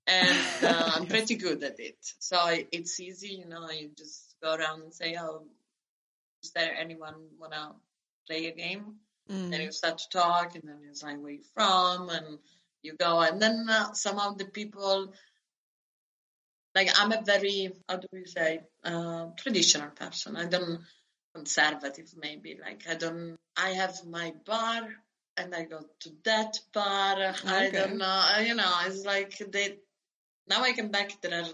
and 0.07 0.37
uh, 0.63 0.91
I'm 0.95 1.07
pretty 1.07 1.35
good 1.35 1.63
at 1.63 1.79
it. 1.79 1.97
So 2.19 2.39
it's 2.71 2.99
easy, 2.99 3.29
you 3.29 3.47
know. 3.47 3.69
You 3.69 3.91
just 3.97 4.35
go 4.41 4.55
around 4.55 4.83
and 4.83 4.93
say, 4.93 5.17
"Oh, 5.19 5.43
is 6.41 6.51
there 6.51 6.73
anyone 6.73 7.15
wanna 7.39 7.75
play 8.27 8.47
a 8.47 8.55
game?" 8.55 8.95
Mm. 9.29 9.53
And 9.53 9.63
you 9.63 9.71
start 9.73 9.97
to 9.97 10.09
talk, 10.09 10.55
and 10.55 10.63
then 10.63 10.79
it's 10.89 11.03
like, 11.03 11.21
"Where 11.21 11.31
you 11.31 11.43
from?" 11.53 12.09
And 12.09 12.39
you 12.87 12.95
go, 12.97 13.19
and 13.19 13.41
then 13.41 13.67
uh, 13.69 13.91
of 14.27 14.37
the 14.37 14.45
people. 14.45 15.13
Like 16.75 16.89
I'm 16.99 17.11
a 17.11 17.21
very, 17.23 17.73
how 17.89 17.97
do 17.97 18.07
we 18.13 18.25
say, 18.25 18.59
uh, 18.83 19.27
traditional 19.35 19.89
person. 19.89 20.35
I 20.35 20.45
don't 20.45 20.79
conservative 21.37 22.09
maybe 22.19 22.57
like 22.59 22.81
i 22.89 22.95
don't 22.95 23.37
i 23.55 23.69
have 23.81 23.95
my 24.05 24.33
bar 24.45 24.81
and 25.37 25.53
i 25.53 25.63
go 25.63 25.79
to 25.99 26.09
that 26.23 26.59
bar 26.73 27.13
okay. 27.13 27.57
i 27.57 27.69
don't 27.69 27.97
know 27.97 28.21
you 28.47 28.55
know 28.55 28.73
it's 28.85 29.05
like 29.05 29.37
they 29.51 29.77
now 30.49 30.63
i 30.63 30.73
come 30.73 30.89
back 30.89 31.11
there 31.21 31.39
are 31.41 31.49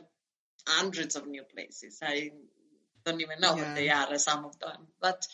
hundreds 0.67 1.17
of 1.17 1.27
new 1.27 1.43
places 1.43 1.99
i 2.01 2.31
don't 3.05 3.21
even 3.21 3.41
know 3.41 3.55
yeah. 3.55 3.63
what 3.63 3.75
they 3.75 3.89
are 3.89 4.17
some 4.17 4.45
of 4.45 4.57
them 4.59 4.88
but 5.01 5.27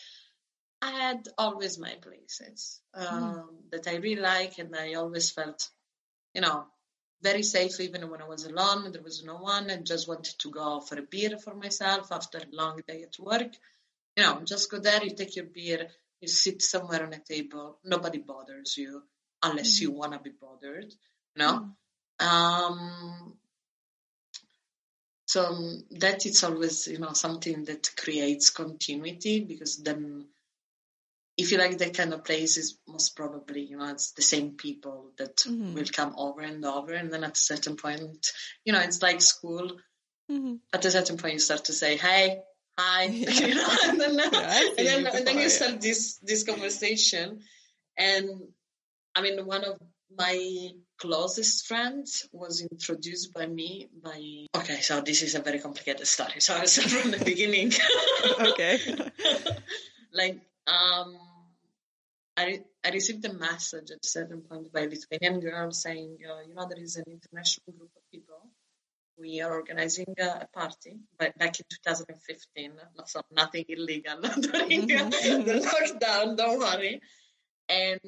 i 0.82 0.90
had 0.90 1.28
always 1.38 1.78
my 1.78 1.94
places 2.02 2.80
hmm. 2.94 3.06
um, 3.06 3.34
mm. 3.34 3.70
that 3.70 3.86
i 3.86 3.96
really 3.96 4.20
like 4.20 4.58
and 4.58 4.74
i 4.74 4.94
always 4.94 5.30
felt 5.30 5.68
you 6.34 6.40
know 6.40 6.66
very 7.22 7.42
safe 7.42 7.80
even 7.80 8.08
when 8.10 8.22
i 8.22 8.28
was 8.28 8.44
alone 8.46 8.90
there 8.92 9.02
was 9.02 9.22
no 9.24 9.36
one 9.36 9.68
and 9.70 9.86
just 9.86 10.08
wanted 10.08 10.34
to 10.38 10.50
go 10.50 10.80
for 10.80 10.98
a 10.98 11.02
beer 11.02 11.36
for 11.38 11.54
myself 11.54 12.10
after 12.12 12.38
a 12.38 12.56
long 12.56 12.80
day 12.86 13.02
at 13.02 13.18
work 13.18 13.52
you 14.16 14.24
know, 14.24 14.40
just 14.44 14.70
go 14.70 14.78
there, 14.78 15.02
you 15.02 15.14
take 15.14 15.36
your 15.36 15.46
beer, 15.46 15.88
you 16.20 16.28
sit 16.28 16.62
somewhere 16.62 17.04
on 17.04 17.12
a 17.12 17.18
table, 17.18 17.78
nobody 17.84 18.18
bothers 18.18 18.76
you 18.76 19.02
unless 19.42 19.76
mm-hmm. 19.76 19.84
you 19.84 19.92
want 19.92 20.12
to 20.12 20.18
be 20.18 20.30
bothered, 20.30 20.92
you 21.34 21.42
know. 21.42 21.70
Mm-hmm. 22.20 22.26
Um, 22.26 23.34
so 25.26 25.72
that 25.92 26.26
it's 26.26 26.42
always, 26.42 26.88
you 26.88 26.98
know, 26.98 27.12
something 27.12 27.64
that 27.64 27.88
creates 27.96 28.50
continuity 28.50 29.40
because 29.40 29.76
then 29.76 30.26
if 31.40 31.50
you 31.52 31.58
like 31.58 31.78
that 31.78 31.96
kind 31.96 32.12
of 32.12 32.22
places, 32.22 32.78
most 32.86 33.16
probably, 33.16 33.62
you 33.62 33.78
know, 33.78 33.88
it's 33.88 34.12
the 34.12 34.20
same 34.20 34.56
people 34.56 35.12
that 35.16 35.38
mm-hmm. 35.38 35.72
will 35.72 35.86
come 35.90 36.14
over 36.18 36.42
and 36.42 36.62
over. 36.66 36.92
And 36.92 37.10
then 37.10 37.24
at 37.24 37.36
a 37.36 37.40
certain 37.40 37.76
point, 37.76 38.26
you 38.62 38.74
know, 38.74 38.80
it's 38.80 39.00
like 39.00 39.22
school. 39.22 39.72
Mm-hmm. 40.30 40.56
At 40.74 40.84
a 40.84 40.90
certain 40.90 41.16
point, 41.16 41.32
you 41.32 41.38
start 41.40 41.64
to 41.64 41.72
say, 41.72 41.96
hey, 41.96 42.42
hi, 42.78 43.04
yeah. 43.04 43.30
you 43.46 43.54
know, 43.54 43.68
and 43.84 43.98
then, 43.98 44.14
yeah, 44.32 44.68
and 44.76 44.86
then, 44.86 45.06
and 45.06 45.26
then 45.26 45.38
you 45.38 45.48
start 45.48 45.80
this, 45.80 46.18
this 46.18 46.44
conversation. 46.44 47.40
And 47.96 48.28
I 49.14 49.22
mean, 49.22 49.46
one 49.46 49.64
of 49.64 49.78
my 50.14 50.68
closest 50.98 51.66
friends 51.66 52.28
was 52.32 52.60
introduced 52.60 53.32
by 53.32 53.46
me 53.46 53.88
by 54.02 54.20
okay 54.54 54.80
so 54.80 55.00
this 55.00 55.22
is 55.22 55.36
a 55.36 55.40
very 55.40 55.60
complicated 55.60 56.06
story 56.06 56.40
so 56.40 56.54
i'll 56.54 56.66
start 56.66 56.90
from 56.90 57.12
the 57.12 57.24
beginning 57.24 57.72
okay 58.38 58.78
like 60.12 60.40
um 60.66 61.16
I, 62.40 62.60
I 62.84 62.90
received 62.90 63.24
a 63.26 63.32
message 63.32 63.90
at 63.90 64.04
a 64.04 64.08
certain 64.08 64.40
point 64.40 64.72
by 64.72 64.80
a 64.80 64.88
Lithuanian 64.88 65.40
girl 65.40 65.70
saying, 65.72 66.18
uh, 66.26 66.40
you 66.48 66.54
know, 66.54 66.66
there 66.68 66.82
is 66.82 66.96
an 66.96 67.04
international 67.06 67.74
group 67.76 67.90
of 67.96 68.02
people. 68.10 68.48
We 69.18 69.42
are 69.42 69.52
organizing 69.52 70.14
a, 70.18 70.24
a 70.24 70.48
party 70.52 71.00
back 71.18 71.60
in 71.60 71.66
2015, 71.84 72.72
so 73.04 73.20
nothing 73.30 73.66
illegal 73.68 74.20
during 74.40 74.88
mm-hmm. 74.88 75.44
the 75.44 75.60
lockdown, 75.60 76.38
don't 76.38 76.58
worry. 76.58 77.02
And 77.68 78.00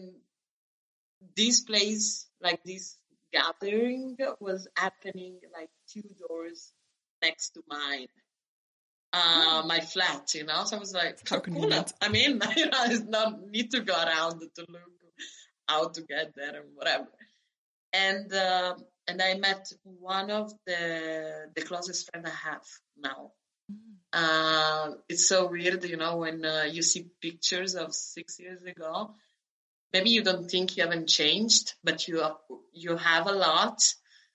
this 1.36 1.60
place, 1.60 2.26
like 2.40 2.64
this 2.64 2.96
gathering, 3.32 4.16
was 4.40 4.66
happening 4.76 5.40
like 5.52 5.68
two 5.92 6.08
doors 6.26 6.72
next 7.22 7.50
to 7.50 7.62
mine 7.68 8.08
uh, 9.12 9.62
my 9.66 9.80
flat, 9.80 10.34
you 10.34 10.44
know. 10.44 10.64
So 10.64 10.76
I 10.76 10.80
was 10.80 10.94
like, 10.94 11.28
how 11.28 11.40
cool. 11.40 11.72
I 12.00 12.08
mean, 12.08 12.40
you 12.56 12.66
know, 12.66 12.78
I 12.78 12.98
not 13.08 13.46
need 13.48 13.70
to 13.72 13.80
go 13.80 13.94
around 13.94 14.40
to 14.40 14.66
look 14.68 14.82
how 15.68 15.88
to 15.88 16.02
get 16.02 16.34
there 16.34 16.60
and 16.60 16.70
whatever. 16.74 17.08
And 17.92 18.32
uh, 18.32 18.74
and 19.06 19.20
I 19.20 19.34
met 19.34 19.70
one 19.82 20.30
of 20.30 20.52
the 20.66 21.50
the 21.54 21.62
closest 21.62 22.10
friend 22.10 22.26
I 22.26 22.48
have 22.48 22.64
now. 22.96 23.32
Mm. 23.70 23.76
Uh, 24.12 24.94
it's 25.08 25.28
so 25.28 25.48
weird, 25.48 25.84
you 25.84 25.96
know, 25.96 26.18
when 26.18 26.44
uh, 26.44 26.64
you 26.70 26.82
see 26.82 27.06
pictures 27.20 27.74
of 27.74 27.94
six 27.94 28.38
years 28.38 28.62
ago. 28.62 29.14
Maybe 29.92 30.08
you 30.08 30.22
don't 30.22 30.50
think 30.50 30.76
you 30.76 30.84
haven't 30.84 31.08
changed, 31.08 31.74
but 31.84 32.08
you 32.08 32.24
you 32.72 32.96
have 32.96 33.26
a 33.26 33.32
lot. 33.32 33.78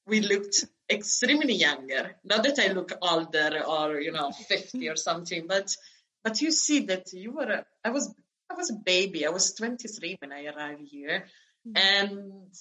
We 0.06 0.22
looked 0.22 0.66
extremely 0.90 1.54
younger. 1.54 2.16
Not 2.24 2.44
that 2.44 2.60
I 2.60 2.72
look 2.72 2.92
older 3.02 3.64
or 3.68 4.00
you 4.00 4.12
know 4.12 4.32
fifty 4.32 4.90
or 4.90 4.96
something, 4.96 5.48
but 5.48 5.76
but 6.24 6.42
you 6.42 6.52
see 6.52 6.86
that 6.88 7.14
you 7.14 7.32
were. 7.32 7.52
A, 7.52 7.66
I 7.84 7.90
was 7.90 8.14
I 8.50 8.56
was 8.56 8.70
a 8.70 8.76
baby. 8.76 9.26
I 9.26 9.30
was 9.30 9.54
twenty 9.54 9.88
three 9.88 10.18
when 10.20 10.32
I 10.32 10.46
arrived 10.46 10.88
here, 10.90 11.26
mm-hmm. 11.68 11.78
and 11.78 12.52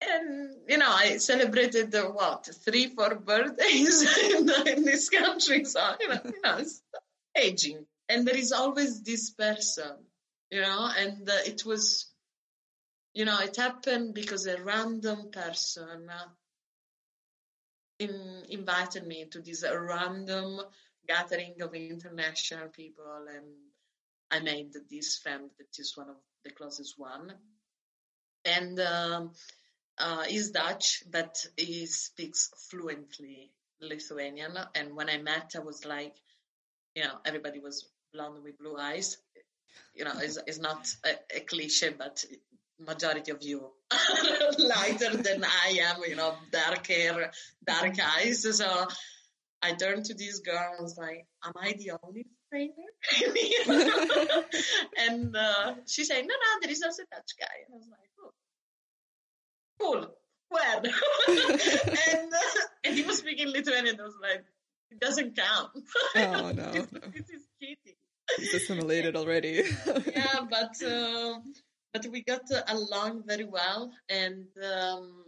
and 0.00 0.54
you 0.68 0.78
know 0.78 0.90
I 0.90 1.16
celebrated 1.18 1.90
the 1.90 2.02
what 2.02 2.48
three 2.64 2.88
four 2.88 3.14
birthdays 3.16 4.02
in, 4.34 4.50
in 4.66 4.84
this 4.84 5.08
country. 5.08 5.64
So 5.64 5.80
you 6.00 6.08
know 6.08 6.20
you 6.24 6.40
know 6.42 6.56
it's 6.58 6.82
aging, 7.36 7.86
and 8.08 8.26
there 8.26 8.36
is 8.36 8.52
always 8.52 9.02
this 9.02 9.30
person, 9.30 9.96
you 10.50 10.60
know, 10.60 10.90
and 10.96 11.28
uh, 11.28 11.32
it 11.46 11.64
was 11.64 12.07
you 13.18 13.24
know, 13.24 13.40
it 13.40 13.56
happened 13.56 14.14
because 14.14 14.46
a 14.46 14.62
random 14.62 15.32
person 15.32 16.08
in, 17.98 18.44
invited 18.48 19.08
me 19.08 19.24
to 19.32 19.40
this 19.40 19.64
random 19.68 20.60
gathering 21.08 21.60
of 21.60 21.74
international 21.74 22.68
people, 22.68 23.26
and 23.34 23.46
I 24.30 24.38
made 24.38 24.72
this 24.88 25.18
friend 25.18 25.50
that 25.58 25.80
is 25.80 25.96
one 25.96 26.10
of 26.10 26.16
the 26.44 26.50
closest 26.50 26.94
one, 26.96 27.32
and 28.44 28.78
um, 28.78 29.32
uh, 29.98 30.22
he's 30.22 30.52
Dutch, 30.52 31.02
but 31.10 31.44
he 31.56 31.86
speaks 31.86 32.52
fluently 32.70 33.50
Lithuanian. 33.80 34.56
And 34.76 34.94
when 34.94 35.10
I 35.10 35.18
met, 35.18 35.56
I 35.56 35.58
was 35.58 35.84
like, 35.84 36.14
you 36.94 37.02
know, 37.02 37.18
everybody 37.24 37.58
was 37.58 37.84
blonde 38.12 38.44
with 38.44 38.58
blue 38.58 38.76
eyes. 38.76 39.16
You 39.96 40.04
know, 40.04 40.14
it's, 40.20 40.38
it's 40.46 40.60
not 40.60 40.88
a, 41.04 41.38
a 41.38 41.40
cliche, 41.40 41.90
but 41.98 42.24
majority 42.78 43.30
of 43.30 43.42
you 43.42 43.70
lighter 44.58 45.16
than 45.16 45.44
I 45.44 45.78
am, 45.82 46.02
you 46.08 46.16
know, 46.16 46.34
dark 46.52 46.86
hair, 46.86 47.30
dark 47.66 47.96
eyes. 48.00 48.56
So 48.56 48.86
I 49.62 49.72
turned 49.74 50.04
to 50.06 50.14
this 50.14 50.40
girl 50.40 50.74
and 50.76 50.82
was 50.82 50.96
like, 50.96 51.26
Am 51.44 51.52
I 51.56 51.72
the 51.72 51.92
only 52.02 52.26
trainer? 52.50 52.72
and 54.98 55.36
uh, 55.36 55.74
she 55.86 56.04
said, 56.04 56.22
No, 56.22 56.34
no, 56.34 56.60
there 56.62 56.70
is 56.70 56.82
also 56.82 57.02
a 57.02 57.14
Dutch 57.14 57.32
guy. 57.38 57.46
And 57.66 57.74
I 57.74 57.76
was 57.76 57.88
like, 57.90 58.10
Oh, 58.20 58.32
cool. 59.80 60.14
Where? 60.50 60.76
and, 62.16 62.32
uh, 62.32 62.60
and 62.84 62.94
he 62.94 63.02
was 63.02 63.18
speaking 63.18 63.48
Lithuanian. 63.48 64.00
I 64.00 64.04
was 64.04 64.14
like, 64.22 64.44
It 64.90 65.00
doesn't 65.00 65.36
count. 65.36 65.70
Oh, 66.16 66.52
no. 66.52 66.72
this, 66.72 66.92
no. 66.92 67.00
this 67.12 67.28
is 67.30 67.42
cheating. 67.60 67.96
It's 68.38 68.54
assimilated 68.54 69.16
already. 69.16 69.62
yeah, 70.14 70.40
but. 70.48 70.82
Uh, 70.82 71.40
but 71.92 72.06
we 72.06 72.22
got 72.22 72.42
along 72.68 73.24
very 73.26 73.44
well. 73.44 73.92
And 74.08 74.46
um, 74.62 75.24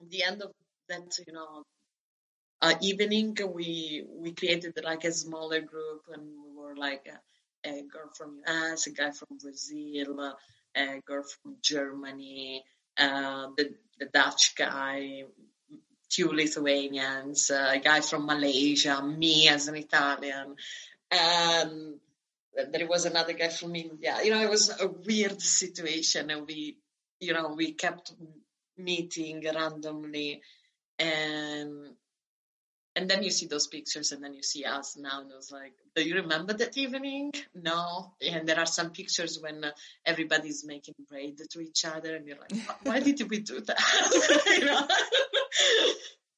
the 0.00 0.24
end 0.24 0.42
of 0.42 0.52
that, 0.88 1.18
you 1.26 1.32
know, 1.32 1.64
uh, 2.60 2.74
evening, 2.80 3.36
we 3.54 4.04
we 4.16 4.32
created 4.32 4.72
like 4.82 5.04
a 5.04 5.12
smaller 5.12 5.60
group, 5.60 6.02
and 6.12 6.22
we 6.22 6.60
were 6.60 6.74
like 6.76 7.06
a, 7.06 7.68
a 7.68 7.82
girl 7.82 8.10
from 8.16 8.40
US, 8.46 8.86
a 8.86 8.90
guy 8.90 9.10
from 9.12 9.38
Brazil, 9.40 10.34
a 10.74 11.00
girl 11.06 11.22
from 11.22 11.56
Germany, 11.62 12.64
uh, 12.98 13.48
the 13.56 13.74
the 14.00 14.06
Dutch 14.06 14.56
guy, 14.56 15.24
two 16.08 16.32
Lithuanians, 16.32 17.50
uh, 17.50 17.70
a 17.74 17.78
guy 17.78 18.00
from 18.00 18.26
Malaysia, 18.26 19.00
me 19.02 19.48
as 19.48 19.68
an 19.68 19.76
Italian, 19.76 20.56
and 21.10 22.00
there 22.70 22.86
was 22.86 23.04
another 23.04 23.32
guy 23.32 23.48
from 23.48 23.74
India. 23.74 24.18
You 24.22 24.30
know, 24.30 24.42
it 24.42 24.50
was 24.50 24.70
a 24.80 24.88
weird 24.88 25.40
situation, 25.40 26.30
and 26.30 26.46
we, 26.46 26.78
you 27.20 27.32
know, 27.32 27.54
we 27.56 27.72
kept 27.72 28.12
meeting 28.76 29.44
randomly, 29.44 30.42
and 30.98 31.94
and 32.96 33.08
then 33.08 33.22
you 33.22 33.30
see 33.30 33.46
those 33.46 33.68
pictures, 33.68 34.10
and 34.10 34.22
then 34.22 34.34
you 34.34 34.42
see 34.42 34.64
us 34.64 34.96
now, 34.96 35.20
and 35.20 35.30
it 35.30 35.36
was 35.36 35.52
like, 35.52 35.74
"Do 35.94 36.02
you 36.02 36.16
remember 36.16 36.52
that 36.54 36.76
evening?" 36.76 37.32
No, 37.54 38.14
and 38.20 38.48
there 38.48 38.58
are 38.58 38.66
some 38.66 38.90
pictures 38.90 39.38
when 39.40 39.64
uh, 39.64 39.70
everybody's 40.04 40.64
making 40.64 40.94
braid 41.08 41.40
to 41.50 41.60
each 41.60 41.84
other, 41.84 42.16
and 42.16 42.26
you're 42.26 42.38
like, 42.38 42.56
"Why 42.82 43.00
did 43.08 43.28
we 43.30 43.40
do 43.40 43.60
that?" 43.60 44.44
you 44.58 44.64
know. 44.64 44.86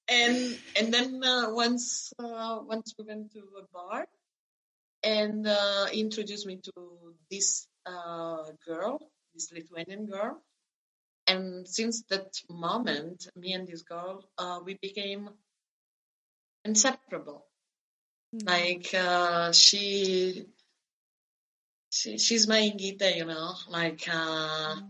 and 0.09 0.59
and 0.77 0.93
then 0.93 1.25
uh, 1.25 1.51
once 1.51 2.13
uh, 2.19 2.59
once 2.63 2.95
we 2.99 3.05
went 3.07 3.33
to 3.33 3.41
a 3.59 3.63
bar 3.73 4.07
and 5.03 5.47
uh, 5.47 5.87
introduced 5.93 6.47
me 6.47 6.61
to 6.63 6.73
this 7.31 7.67
uh, 7.87 8.45
girl, 8.67 8.99
this 9.35 9.53
Lithuanian 9.53 10.07
girl. 10.07 10.43
And 11.27 11.67
since 11.67 12.03
that 12.11 12.35
moment, 12.49 13.29
me 13.37 13.53
and 13.53 13.67
this 13.67 13.83
girl, 13.83 14.25
uh, 14.37 14.61
we 14.65 14.77
became 14.81 15.31
inseparable. 16.65 17.47
Mm-hmm. 18.35 18.49
Like 18.49 18.95
uh, 18.95 19.53
she, 19.53 20.47
she, 21.91 22.19
she's 22.19 22.49
my 22.49 22.59
Ingita, 22.59 23.17
you 23.17 23.25
know. 23.25 23.55
Like 23.69 24.01
mm-hmm. 24.01 24.89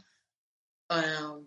um, 0.91 1.45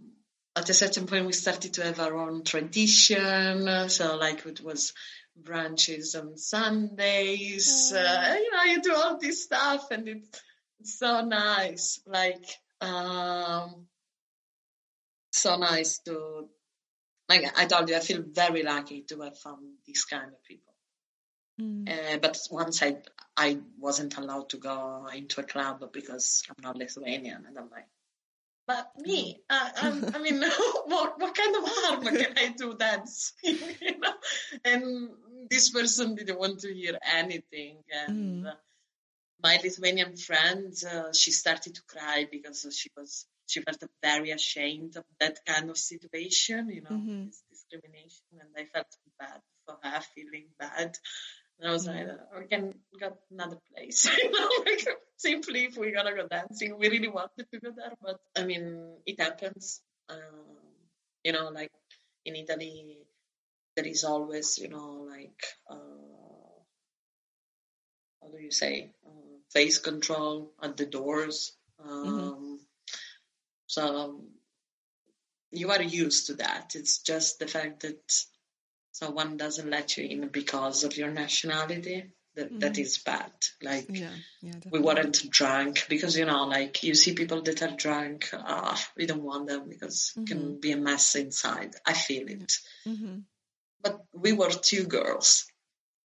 at 0.56 0.70
a 0.70 0.74
certain 0.74 1.08
point, 1.08 1.26
we 1.26 1.34
started 1.34 1.74
to 1.74 1.84
have 1.84 2.00
our 2.00 2.16
own 2.16 2.44
tradition. 2.44 3.90
So 3.90 4.16
like 4.16 4.46
it 4.46 4.64
was 4.64 4.94
brunches 5.42 6.20
on 6.20 6.38
Sundays. 6.38 7.92
Mm. 7.94 7.98
Uh, 7.98 8.36
you 8.36 8.52
know, 8.52 8.64
you 8.64 8.82
do 8.82 8.96
all 8.96 9.18
this 9.18 9.44
stuff, 9.44 9.92
and 9.92 10.08
it's, 10.08 10.42
it's 10.80 11.00
so 11.00 11.22
nice. 11.26 12.00
Like, 12.06 12.46
um, 12.82 13.88
so 15.32 15.58
nice 15.58 16.00
to. 16.00 16.48
Like 17.30 17.58
I 17.58 17.66
told 17.66 17.90
you, 17.90 17.96
I 17.96 18.00
feel 18.00 18.22
very 18.22 18.64
lucky 18.64 19.02
to 19.10 19.22
have 19.22 19.38
found 19.38 19.62
this 19.88 20.04
kind 20.06 20.28
of 20.28 20.44
people. 20.44 20.74
Mm. 21.60 21.90
Uh, 21.90 22.18
but 22.18 22.38
once 22.52 22.84
I 22.84 22.98
I 23.38 23.60
wasn't 23.80 24.18
allowed 24.18 24.50
to 24.50 24.58
go 24.58 25.08
into 25.14 25.42
a 25.42 25.44
club 25.44 25.92
because 25.92 26.44
I'm 26.50 26.62
not 26.62 26.78
Lithuanian, 26.78 27.46
and 27.48 27.58
I'm 27.58 27.70
like, 27.70 27.88
but 28.66 28.92
me, 28.98 29.42
uh, 29.50 29.70
I 30.14 30.20
mean, 30.20 30.42
what 30.86 31.20
what 31.20 31.36
kind 31.36 31.56
of 31.56 31.64
harm 31.66 32.04
can 32.06 32.38
I 32.38 32.54
do 32.58 32.76
that? 32.80 33.08
you 33.44 34.00
know? 34.00 34.14
And 34.64 35.10
this 35.50 35.70
person 35.70 36.16
didn't 36.16 36.40
want 36.40 36.60
to 36.62 36.74
hear 36.74 36.98
anything. 37.04 37.84
And 37.92 38.44
Mm. 38.44 38.58
my 39.44 39.60
Lithuanian 39.64 40.16
friend, 40.18 40.74
uh, 40.92 41.14
she 41.14 41.32
started 41.32 41.76
to 41.76 41.82
cry 41.84 42.28
because 42.32 42.66
she 42.80 42.90
was 42.98 43.26
she 43.46 43.62
felt 43.62 43.84
very 44.02 44.32
ashamed 44.32 44.96
of 44.96 45.04
that 45.20 45.40
kind 45.46 45.70
of 45.70 45.78
situation, 45.78 46.70
you 46.70 46.82
know, 46.82 46.98
Mhm. 46.98 47.26
this 47.26 47.44
discrimination, 47.52 48.40
and 48.40 48.50
I 48.58 48.66
felt 48.66 48.88
bad 49.20 49.42
for 49.66 49.78
her, 49.84 50.02
feeling 50.16 50.48
bad. 50.58 50.98
And 51.60 51.70
I 51.70 51.72
was 51.72 51.88
like, 51.88 52.08
"Uh, 52.08 52.40
we 52.40 52.48
can 52.48 52.74
go 53.00 53.18
another 53.32 53.60
place, 53.70 54.06
you 54.24 54.32
know, 54.32 54.50
like 54.66 54.88
simply 55.18 55.66
if 55.66 55.78
we're 55.78 55.92
gonna 55.94 56.16
go 56.16 56.28
dancing, 56.28 56.78
we 56.78 56.90
really 56.90 57.10
wanted 57.10 57.48
to 57.52 57.60
go 57.60 57.72
there, 57.72 57.94
but 58.02 58.20
I 58.36 58.44
mean, 58.46 58.98
it 59.06 59.20
happens. 59.20 59.82
Um, 60.10 60.58
you 61.24 61.32
know, 61.32 61.50
like 61.50 61.72
in 62.26 62.36
Italy, 62.36 62.98
there 63.76 63.88
is 63.88 64.04
always, 64.04 64.58
you 64.58 64.70
know, 64.70 65.06
like 65.10 65.44
uh, 65.70 65.76
how 68.22 68.30
do 68.30 68.42
you 68.42 68.52
say, 68.52 68.92
uh, 69.06 69.38
face 69.52 69.80
control 69.80 70.54
at 70.62 70.78
the 70.78 70.86
doors. 70.86 71.54
Um, 71.80 72.60
So 73.68 74.22
you 75.52 75.72
are 75.72 75.82
used 75.82 76.28
to 76.28 76.34
that. 76.36 76.76
It's 76.76 77.00
just 77.00 77.40
the 77.40 77.48
fact 77.48 77.82
that 77.82 78.26
someone 78.92 79.38
doesn't 79.38 79.70
let 79.70 79.98
you 79.98 80.06
in 80.06 80.28
because 80.28 80.84
of 80.84 80.96
your 80.98 81.10
nationality. 81.12 82.12
That 82.36 82.60
that 82.60 82.78
is 82.80 82.98
bad. 82.98 83.32
Like 83.62 83.90
Yeah, 83.90 84.10
yeah, 84.42 84.60
we 84.72 84.80
weren't 84.80 85.30
drunk 85.30 85.86
because 85.88 86.18
you 86.18 86.26
know 86.26 86.44
like 86.46 86.82
you 86.84 86.96
see 86.96 87.14
people 87.14 87.42
that 87.44 87.62
are 87.62 87.76
drunk 87.76 88.30
ah 88.34 88.80
we 88.98 89.06
don't 89.06 89.22
want 89.24 89.48
them 89.48 89.70
because 89.70 90.14
it 90.18 90.26
can 90.28 90.60
be 90.60 90.72
a 90.72 90.78
mess 90.78 91.16
inside 91.16 91.76
i 91.86 91.94
feel 91.94 92.28
it 92.28 92.54
hmm 92.86 93.18
but 93.84 94.06
we 94.14 94.34
were 94.34 94.50
two 94.50 94.86
girls. 94.86 95.46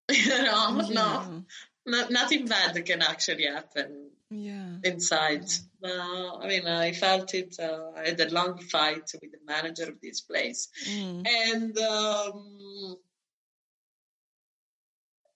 You 0.11 0.43
know 0.45 0.71
no, 0.71 0.89
Yeah, 0.89 1.41
no 1.87 2.09
nothing 2.09 2.47
bad 2.47 2.85
can 2.87 3.03
actually 3.03 3.47
happen 3.47 4.11
yeah. 4.31 4.77
inside. 4.85 5.49
Uh, 5.85 6.39
i 6.43 6.47
mean 6.49 6.67
i 6.67 6.93
felt 6.93 7.35
it 7.35 7.57
uh, 7.61 7.91
i 7.97 8.09
had 8.09 8.21
a 8.21 8.31
long 8.31 8.59
fight 8.59 9.07
with 9.21 9.31
the 9.33 9.43
manager 9.47 9.85
of 9.89 10.01
this 10.01 10.21
place. 10.21 10.69
Mm. 10.89 11.27
and 11.27 11.79
um, 11.79 12.97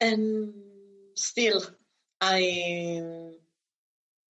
and 0.00 0.54
still 1.14 1.62
I 2.20 3.32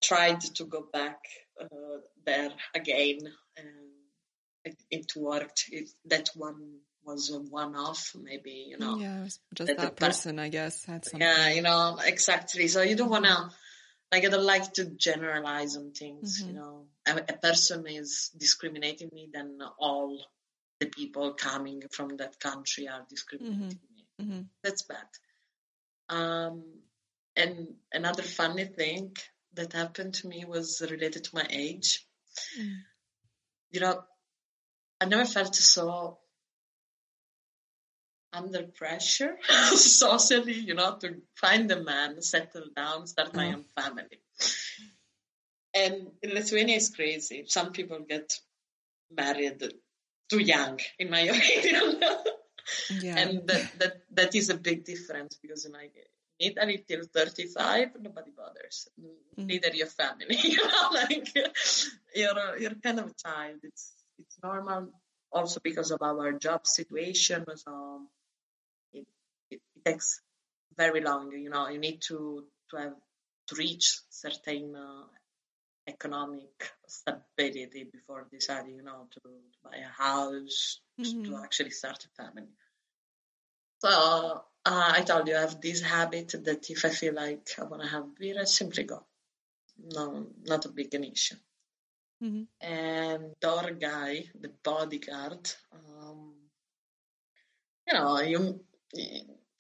tried 0.03 0.41
to 0.41 0.65
go 0.65 0.87
back 0.93 1.19
uh, 1.61 1.99
there 2.25 2.53
again 2.75 3.19
and 3.57 3.69
it, 4.65 4.77
it 4.91 5.13
worked. 5.17 5.67
It, 5.71 5.91
that 6.07 6.31
one 6.35 6.79
was 7.11 7.31
a 7.31 7.39
one-off 7.61 8.03
maybe 8.29 8.55
you 8.71 8.79
know 8.83 8.95
Yeah, 9.05 9.25
just 9.55 9.69
that 9.69 9.77
that 9.79 9.97
per- 9.97 10.07
person, 10.07 10.39
I 10.39 10.49
guess, 10.49 10.85
had 10.85 11.05
something. 11.05 11.21
yeah 11.21 11.49
you 11.57 11.63
know 11.69 11.99
exactly 12.13 12.67
so 12.69 12.83
you 12.83 12.97
don't 13.01 13.11
want 13.17 13.25
to 13.33 13.39
like 14.13 14.25
i 14.25 14.29
don't 14.35 14.51
like 14.57 14.69
to 14.79 14.85
generalize 15.09 15.77
on 15.81 15.87
things 16.03 16.29
you 16.47 16.53
Mhm. 16.53 16.59
know 16.61 16.75
a, 17.11 17.13
a 17.35 17.37
person 17.49 17.87
is 18.01 18.31
discriminating 18.45 19.11
me 19.19 19.29
then 19.37 19.59
all 19.87 20.11
the 20.81 20.87
people 20.99 21.27
coming 21.49 21.79
from 21.97 22.09
that 22.21 22.35
country 22.49 22.85
are 22.95 23.05
discriminating 23.15 23.81
me 23.97 24.03
hmm 24.21 24.43
that's 24.65 24.83
bad. 24.93 25.09
Um, 26.11 26.65
and 27.37 27.77
another 27.93 28.23
funny 28.23 28.67
thing 28.67 29.17
that 29.55 29.73
happened 29.73 30.15
to 30.15 30.29
me 30.29 30.45
was 30.45 30.83
related 30.91 31.25
to 31.25 31.35
my 31.35 31.47
age. 31.49 32.07
Mm. 32.61 32.77
You 33.71 33.81
know, 33.81 33.97
I 35.01 35.07
never 35.07 35.25
felt 35.25 35.55
so 35.55 36.19
under 38.33 38.63
pressure 38.65 39.37
socially, 39.75 40.55
you 40.55 40.75
know, 40.75 40.97
to 41.01 41.17
find 41.35 41.71
a 41.71 41.83
man, 41.83 42.21
settle 42.23 42.67
down, 42.75 43.07
start 43.07 43.35
my 43.35 43.49
Oh. 43.51 43.57
own 43.57 43.65
family. 43.77 44.21
And 45.75 46.11
in 46.23 46.35
Lithuania 46.35 46.77
is 46.77 46.91
crazy. 46.91 47.45
Some 47.47 47.73
people 47.73 48.01
get 48.01 48.33
married 49.11 49.63
too 50.29 50.41
young, 50.41 50.81
in 50.99 51.11
my 51.11 51.21
opinion. 51.35 52.01
Yeah. 52.89 53.19
and 53.19 53.49
that, 53.49 53.79
that 53.79 53.95
that 54.13 54.35
is 54.35 54.51
a 54.51 54.57
big 54.57 54.85
difference 54.85 55.37
because 55.43 55.65
in 55.65 55.75
Italy 56.39 56.85
till 56.87 57.03
35 57.05 57.89
nobody 58.01 58.31
bothers 58.31 58.89
Mm. 59.01 59.47
neither 59.47 59.71
your 59.75 59.87
family 59.87 60.37
you 60.43 60.57
know 60.57 60.89
like 60.93 61.29
you're 62.15 62.59
you're 62.59 62.75
kind 62.87 62.99
of 63.01 63.07
a 63.11 63.15
child 63.15 63.59
it's 63.63 63.93
it's 64.19 64.37
normal 64.43 64.91
also 65.33 65.61
because 65.63 65.91
of 65.91 66.03
our 66.03 66.33
job 66.33 66.67
situation 66.67 67.45
so 67.57 68.03
it, 69.87 70.01
takes 70.01 70.21
very 70.77 71.01
long 71.01 71.33
you 71.33 71.51
know 71.51 71.69
you 71.69 71.79
need 71.79 72.01
to 72.01 72.47
to 72.71 72.77
have 72.77 72.97
to 73.49 73.55
reach 73.57 74.01
certain 74.11 74.77
uh, 74.77 75.07
economic 75.87 76.73
stability 76.87 77.85
before 77.93 78.27
deciding 78.31 78.77
you 78.77 78.83
know 78.83 79.09
to, 79.11 79.21
to 79.21 79.59
buy 79.65 79.77
a 79.79 80.03
house 80.03 80.81
to 81.25 81.37
Mhm. 81.37 81.45
actually 81.45 81.71
start 81.71 82.05
a 82.07 82.23
family. 82.23 82.49
So 83.81 83.89
uh, 84.67 84.93
I 84.99 85.03
told 85.03 85.29
you 85.29 85.37
I 85.37 85.41
have 85.41 85.61
this 85.61 85.81
habit 85.83 86.35
that 86.45 86.71
if 86.71 86.85
I 86.85 86.91
feel 86.91 87.15
like 87.15 87.51
I 87.59 87.65
want 87.65 87.83
to 87.83 87.89
have 87.89 88.15
beer, 88.17 88.41
I 88.41 88.45
simply 88.45 88.85
go. 88.85 89.07
No, 89.79 90.29
not 90.45 90.67
a 90.67 90.69
big 90.69 90.95
an 90.95 91.05
issue. 91.05 91.37
Mhm. 92.21 92.49
And 92.63 93.35
other 93.45 93.73
guy, 93.75 94.31
the 94.35 94.49
bodyguard, 94.63 95.51
um, 95.73 96.51
you 97.87 97.93
know, 97.95 98.21
you, 98.21 98.61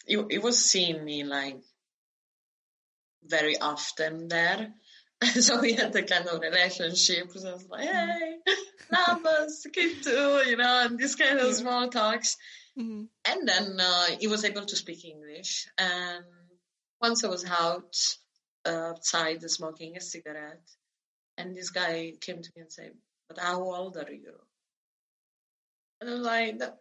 he 0.07 0.39
was 0.39 0.65
seeing 0.65 1.05
me 1.05 1.25
like 1.25 1.59
very 3.25 3.59
often 3.59 4.29
there. 4.29 4.73
so 5.41 5.61
we 5.61 5.75
had 5.75 5.93
the 5.93 6.03
kind 6.03 6.27
of 6.27 6.41
relationship. 6.41 7.31
So 7.35 7.51
I 7.51 7.53
was 7.53 7.69
like, 7.69 7.89
hey, 7.89 8.37
love 8.93 9.25
us, 9.27 9.67
keep 9.73 10.03
too, 10.03 10.43
you 10.47 10.57
know, 10.57 10.87
and 10.87 10.99
this 10.99 11.15
kind 11.15 11.39
of 11.39 11.55
small 11.55 11.89
talks. 11.89 12.37
Mhm. 12.79 13.09
And 13.25 13.49
then 13.49 13.79
uh, 13.81 14.07
he 14.19 14.27
was 14.29 14.45
able 14.45 14.65
to 14.65 14.77
speak 14.77 15.05
English. 15.05 15.69
And 15.77 16.25
once 17.01 17.25
I 17.25 17.29
was 17.29 17.45
out 17.45 17.95
uh, 18.67 18.91
outside 18.91 19.43
smoking 19.51 19.97
a 19.97 20.01
cigarette, 20.01 20.63
and 21.37 21.55
this 21.55 21.71
guy 21.71 22.13
came 22.21 22.43
to 22.43 22.51
me 22.55 22.63
and 22.63 22.73
said, 22.73 22.93
"But 23.29 23.39
how 23.39 23.63
old 23.63 23.97
are 23.97 24.13
you?" 24.13 24.35
And 26.01 26.11
I 26.11 26.13
was 26.15 26.23
like, 26.23 26.59
"That- 26.59 26.79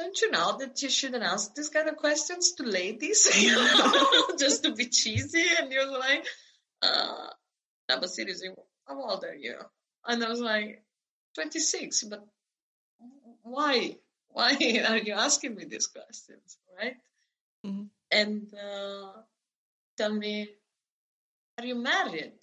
"Don't 0.00 0.20
you 0.22 0.30
know 0.30 0.56
that 0.58 0.80
you 0.82 0.88
shouldn't 0.88 1.22
ask 1.22 1.54
this 1.54 1.68
kind 1.68 1.88
of 1.88 1.96
questions 1.96 2.52
to 2.56 2.62
ladies, 2.64 3.20
you 3.40 3.54
know, 3.62 4.36
just 4.44 4.64
to 4.64 4.72
be 4.74 4.86
cheesy?" 4.86 5.46
And 5.58 5.70
you're 5.70 5.90
like, 6.06 6.26
uh, 6.82 7.28
"No, 7.88 8.00
but 8.00 8.10
seriously, 8.10 8.50
how 8.88 9.02
old 9.10 9.24
are 9.24 9.34
you?" 9.34 9.56
And 10.06 10.24
I 10.24 10.28
was 10.30 10.40
like, 10.40 10.82
"26." 11.34 12.04
But 12.04 12.26
why? 13.42 13.96
Why 14.28 14.52
are 14.88 14.98
you 14.98 15.14
asking 15.14 15.54
me 15.56 15.64
these 15.64 15.86
questions, 15.86 16.58
right? 16.78 16.96
Mhm. 17.66 17.88
And 18.10 18.54
uh, 18.54 19.12
tell 19.96 20.12
me, 20.12 20.48
are 21.58 21.64
you 21.66 21.74
married? 21.76 22.40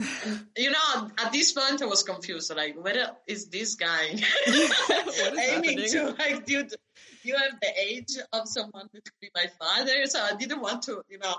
You 0.56 0.72
know, 0.72 1.10
at 1.18 1.32
this 1.32 1.52
point 1.52 1.82
I 1.82 1.86
was 1.86 2.02
confused. 2.02 2.54
Like, 2.54 2.76
where 2.82 3.10
is 3.26 3.48
this 3.48 3.76
guy 3.76 4.06
aiming 4.48 5.88
to? 5.90 6.16
Like, 6.18 6.44
dude, 6.44 6.74
you 7.22 7.36
have 7.36 7.60
the 7.60 7.72
age 7.80 8.16
of 8.32 8.48
someone 8.48 8.88
that 8.92 9.04
could 9.04 9.20
be 9.20 9.30
my 9.34 9.46
father. 9.58 10.06
So 10.06 10.20
I 10.20 10.34
didn't 10.34 10.60
want 10.60 10.82
to, 10.84 11.02
you 11.08 11.18
know, 11.18 11.34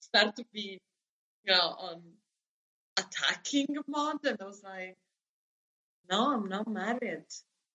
start 0.00 0.36
to 0.36 0.44
be, 0.52 0.80
you 1.44 1.52
know, 1.52 1.60
on 1.60 2.02
attacking 2.98 3.76
mode. 3.86 4.24
And 4.24 4.38
I 4.40 4.44
was 4.44 4.62
like, 4.62 4.96
no, 6.10 6.34
I'm 6.34 6.48
not 6.48 6.68
married. 6.68 7.24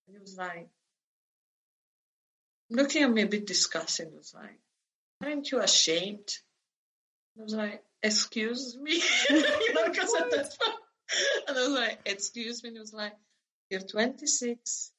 And 0.08 0.14
he 0.14 0.20
was 0.20 0.38
like, 0.38 0.70
looking 2.70 3.04
at 3.04 3.12
me 3.12 3.22
a 3.24 3.28
bit 3.28 3.48
disgusted. 3.48 4.10
He 4.12 4.18
was 4.18 4.34
like, 4.34 4.60
aren't 5.24 5.52
you 5.52 5.60
ashamed? 5.60 6.38
I 7.40 7.44
was 7.44 7.54
like, 7.54 7.84
excuse 8.04 8.78
me? 8.78 9.01
you 9.30 9.74
know, 9.74 9.89
because 9.89 10.14
at 10.16 10.32
that 10.32 10.54
and 11.47 11.58
I 11.58 11.62
was 11.62 11.72
like, 11.72 11.99
excuse 12.06 12.64
me? 12.64 12.70
And 12.70 12.78
he 12.78 12.82
was 12.82 12.93
like, 12.93 13.14
you're 13.70 13.82
26. 13.82 14.91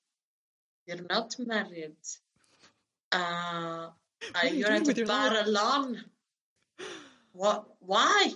You're 0.86 1.06
not 1.08 1.34
married. 1.38 1.96
Uh, 3.12 3.88
are 4.34 4.46
you 4.46 4.58
you're 4.58 4.72
at 4.72 4.96
your 4.96 5.06
bar 5.06 5.30
life?" 5.30 5.46
alone. 5.46 6.04
What? 7.32 7.66
Why? 7.80 8.32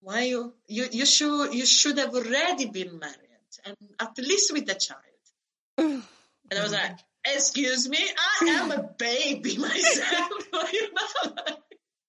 Why 0.00 0.22
you, 0.22 0.54
you 0.66 0.88
you 0.90 1.06
should 1.06 1.52
you 1.54 1.64
should 1.64 1.98
have 1.98 2.14
already 2.14 2.66
been 2.66 2.98
married 2.98 3.52
and 3.64 3.76
at 4.00 4.18
least 4.18 4.52
with 4.52 4.68
a 4.68 4.74
child. 4.74 5.00
And 5.78 6.02
I 6.58 6.62
was 6.62 6.72
like, 6.80 6.98
excuse 7.24 7.88
me, 7.88 7.98
I 7.98 8.46
am 8.46 8.70
a 8.72 8.82
baby 8.98 9.58
myself. 9.68 10.32
you 10.72 10.88
know? 10.92 11.56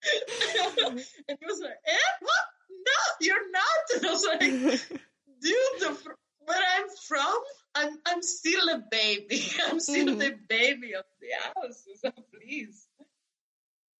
and 1.27 1.37
he 1.39 1.45
was 1.45 1.59
like, 1.61 1.79
eh, 1.85 2.11
what? 2.21 2.45
No, 2.69 2.99
you're 3.21 3.51
not. 3.51 3.83
And 3.95 4.05
I 4.05 4.11
was 4.11 4.25
like, 4.25 4.39
dude, 4.39 5.79
the, 5.79 5.97
where 6.45 6.61
I'm 6.77 6.87
from, 7.07 7.35
I'm 7.75 7.97
I'm 8.05 8.21
still 8.21 8.69
a 8.69 8.83
baby. 8.91 9.41
I'm 9.67 9.79
still 9.79 10.07
Mhm. 10.07 10.19
the 10.19 10.35
baby 10.49 10.93
of 10.95 11.05
the 11.21 11.61
house. 11.61 11.83
So 12.01 12.11
please. 12.33 12.87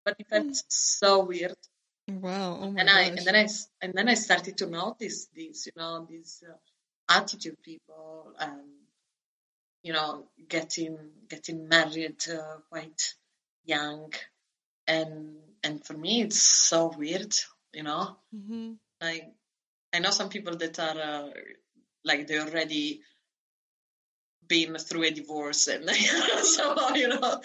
But 0.04 0.16
it 0.18 0.28
felt 0.28 0.62
so 0.68 1.24
weird. 1.24 1.56
Wow. 2.08 2.58
Oh 2.60 2.70
my 2.70 2.80
and 2.80 2.88
gosh. 2.88 2.96
I 2.96 3.02
and 3.02 3.18
then 3.18 3.36
I 3.36 3.48
and 3.80 3.94
then 3.94 4.08
I 4.08 4.14
started 4.14 4.58
to 4.58 4.66
notice 4.66 5.26
this, 5.34 5.66
you 5.66 5.72
know, 5.76 6.06
these 6.08 6.42
uh, 6.48 6.56
attitude 7.08 7.56
people, 7.62 8.34
and 8.38 8.60
you 9.82 9.92
know, 9.92 10.26
getting 10.48 10.98
getting 11.28 11.68
married 11.68 12.22
uh, 12.28 12.58
quite 12.70 13.14
young, 13.64 14.12
and 14.86 15.36
and 15.64 15.84
for 15.84 15.94
me 15.94 16.22
it's 16.22 16.40
so 16.40 16.92
weird, 16.96 17.34
you 17.72 17.82
know. 17.82 18.16
Mhm. 18.34 18.76
Like 19.00 19.32
I 19.92 19.98
know 19.98 20.10
some 20.10 20.28
people 20.28 20.56
that 20.56 20.78
are 20.78 20.98
uh, 20.98 21.30
like 22.04 22.26
they 22.26 22.38
already 22.38 23.00
been 24.46 24.76
through 24.76 25.04
a 25.04 25.10
divorce 25.10 25.68
and 25.68 25.88
so 26.42 26.94
you 26.94 27.08
know 27.08 27.40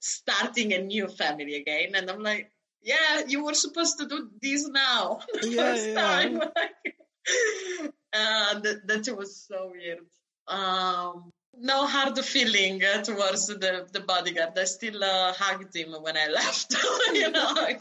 starting 0.00 0.72
a 0.74 0.82
new 0.82 1.08
family 1.08 1.54
again, 1.56 1.94
and 1.94 2.10
I'm 2.10 2.22
like, 2.22 2.50
yeah, 2.82 3.22
you 3.26 3.44
were 3.44 3.54
supposed 3.54 3.98
to 3.98 4.06
do 4.06 4.30
this 4.40 4.68
now. 4.68 5.20
the 5.32 5.48
Yeah, 5.50 5.62
first 5.62 5.88
yeah. 5.88 5.94
time. 5.94 6.40
uh, 8.12 8.60
that, 8.60 8.86
that 8.86 9.16
was 9.16 9.36
so 9.48 9.72
weird. 9.72 10.00
Um, 10.46 11.32
no 11.60 11.86
hard 11.86 12.18
feeling 12.18 12.82
uh, 12.84 13.02
towards 13.02 13.46
the, 13.46 13.86
the 13.92 14.00
bodyguard. 14.00 14.58
I 14.58 14.64
still 14.64 15.02
uh, 15.02 15.32
hugged 15.32 15.74
him 15.74 15.92
when 16.00 16.16
I 16.16 16.28
left. 16.40 16.74
you 17.12 17.30
know, 17.30 17.44
I 17.56 17.78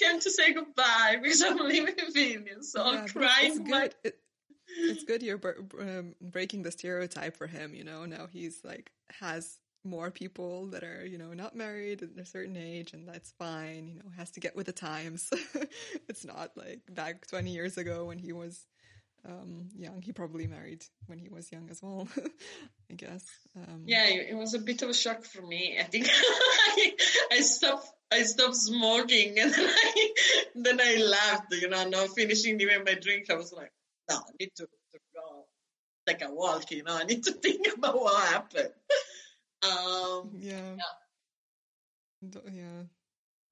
came 0.00 0.20
to 0.20 0.30
say 0.30 0.52
goodbye 0.52 1.16
because 1.22 1.42
I'm 1.42 1.58
leaving 1.58 1.94
Vilnius. 2.14 2.64
So 2.64 2.84
Yeah, 2.84 2.90
I'm 2.90 2.96
but 2.96 3.04
it's 3.04 3.12
crying. 3.12 3.68
my- 3.68 3.80
good. 3.80 3.94
It, 4.04 4.18
it's 4.78 5.04
good 5.04 5.22
you're 5.22 5.40
um, 5.80 6.14
breaking 6.20 6.62
the 6.62 6.70
stereotype 6.72 7.36
for 7.36 7.46
him. 7.46 7.74
You 7.74 7.84
know, 7.84 8.04
now 8.04 8.26
he's 8.30 8.60
like 8.64 8.90
has 9.20 9.58
more 9.84 10.10
people 10.10 10.66
that 10.66 10.82
are 10.82 11.06
you 11.06 11.16
know 11.18 11.32
not 11.32 11.54
married 11.54 12.02
at 12.02 12.10
a 12.20 12.26
certain 12.26 12.56
age, 12.56 12.92
and 12.92 13.08
that's 13.08 13.30
fine. 13.38 13.86
You 13.86 13.94
know, 13.94 14.10
has 14.16 14.30
to 14.32 14.40
get 14.40 14.56
with 14.56 14.66
the 14.66 14.72
times. 14.72 15.30
it's 16.08 16.24
not 16.24 16.56
like 16.56 16.80
back 16.92 17.26
twenty 17.28 17.50
years 17.52 17.78
ago 17.78 18.06
when 18.06 18.18
he 18.18 18.32
was 18.32 18.66
um, 19.28 19.68
young. 19.76 20.02
He 20.02 20.12
probably 20.12 20.46
married 20.46 20.84
when 21.06 21.18
he 21.18 21.28
was 21.28 21.50
young 21.50 21.68
as 21.70 21.82
well. 21.82 22.08
I 22.90 22.94
guess. 22.94 23.24
Um, 23.56 23.82
Yeah, 23.86 24.06
it 24.06 24.36
was 24.36 24.54
a 24.54 24.58
bit 24.58 24.82
of 24.82 24.90
a 24.90 24.94
shock 24.94 25.24
for 25.24 25.42
me. 25.42 25.76
I 25.80 25.84
think 25.84 26.08
I, 26.10 26.92
I 27.32 27.40
stopped. 27.40 27.88
I 28.12 28.22
stopped 28.22 28.54
smoking, 28.56 29.38
and 29.40 29.52
then 29.54 29.68
I, 29.68 30.08
then 30.54 30.80
I 30.80 30.94
left. 30.96 31.52
You 31.52 31.68
know, 31.68 31.88
now 31.88 32.06
finishing 32.06 32.60
even 32.60 32.84
my 32.84 32.94
drink, 32.94 33.30
I 33.30 33.34
was 33.34 33.52
like, 33.52 33.72
no, 34.08 34.16
I 34.16 34.30
need 34.38 34.50
to, 34.56 34.64
to 34.64 34.98
go 35.14 35.44
take 36.06 36.22
a 36.22 36.32
walk. 36.32 36.70
You 36.70 36.84
know, 36.84 36.96
I 36.96 37.04
need 37.04 37.24
to 37.24 37.32
think 37.32 37.66
about 37.76 38.00
what 38.00 38.28
happened. 38.28 38.70
Um, 39.62 40.30
Yeah. 40.38 40.76
D- 42.28 42.38
Yeah. 42.52 42.82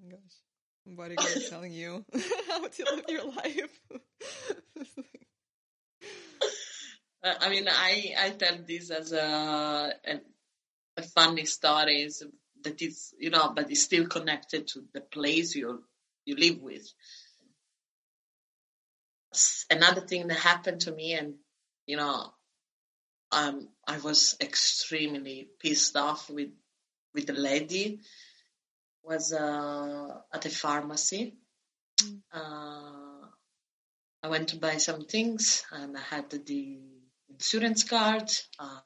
Oh 0.04 0.10
Gosh. 0.10 0.38
Bodyguard 0.86 1.46
telling 1.48 1.72
you 1.72 2.04
how 2.48 2.66
to 2.68 2.84
live 2.94 3.04
your 3.08 3.24
life. 3.24 3.80
Uh, 7.24 7.34
I 7.40 7.48
mean, 7.48 7.68
I 7.68 8.14
I 8.18 8.30
tell 8.30 8.58
this 8.66 8.90
as 8.90 9.12
a, 9.12 9.92
a 10.06 10.20
a 10.96 11.02
funny 11.02 11.44
story 11.44 12.08
that 12.62 12.82
is 12.82 13.14
you 13.18 13.30
know, 13.30 13.52
but 13.54 13.70
it's 13.70 13.82
still 13.82 14.06
connected 14.06 14.68
to 14.68 14.84
the 14.92 15.00
place 15.00 15.54
you 15.54 15.82
you 16.24 16.36
live 16.36 16.60
with. 16.60 16.86
Another 19.70 20.00
thing 20.00 20.28
that 20.28 20.38
happened 20.38 20.80
to 20.82 20.92
me, 20.92 21.14
and 21.14 21.34
you 21.86 21.96
know, 21.96 22.32
um, 23.32 23.68
I 23.86 23.98
was 23.98 24.36
extremely 24.40 25.48
pissed 25.60 25.96
off 25.96 26.30
with 26.30 26.50
with 27.14 27.26
the 27.26 27.32
lady. 27.32 28.00
Was 29.02 29.32
uh, 29.34 30.20
at 30.32 30.46
a 30.46 30.50
pharmacy. 30.50 31.36
Mm. 32.02 32.20
Uh, 32.32 33.13
I 34.24 34.28
went 34.28 34.48
to 34.48 34.56
buy 34.56 34.78
some 34.78 35.04
things, 35.04 35.66
and 35.70 35.98
I 35.98 36.00
had 36.00 36.30
the 36.30 36.78
insurance 37.28 37.84
card. 37.84 38.30
Uh, 38.58 38.80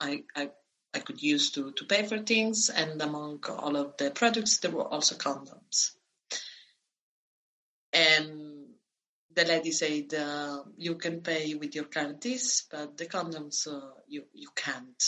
I, 0.00 0.24
I 0.34 0.50
I 0.92 0.98
could 0.98 1.22
use 1.22 1.52
to 1.52 1.70
to 1.70 1.84
pay 1.84 2.04
for 2.08 2.18
things, 2.18 2.68
and 2.68 3.00
among 3.00 3.44
all 3.48 3.76
of 3.76 3.96
the 3.98 4.10
products, 4.10 4.58
there 4.58 4.72
were 4.72 4.88
also 4.88 5.14
condoms. 5.14 5.92
And 7.92 8.66
the 9.32 9.44
lady 9.44 9.70
said, 9.70 10.12
uh, 10.12 10.64
"You 10.76 10.96
can 10.96 11.20
pay 11.20 11.54
with 11.54 11.76
your 11.76 11.84
card 11.84 12.20
this, 12.20 12.62
but 12.68 12.96
the 12.96 13.06
condoms 13.06 13.68
uh, 13.68 13.94
you 14.08 14.24
you 14.34 14.48
can't." 14.56 15.04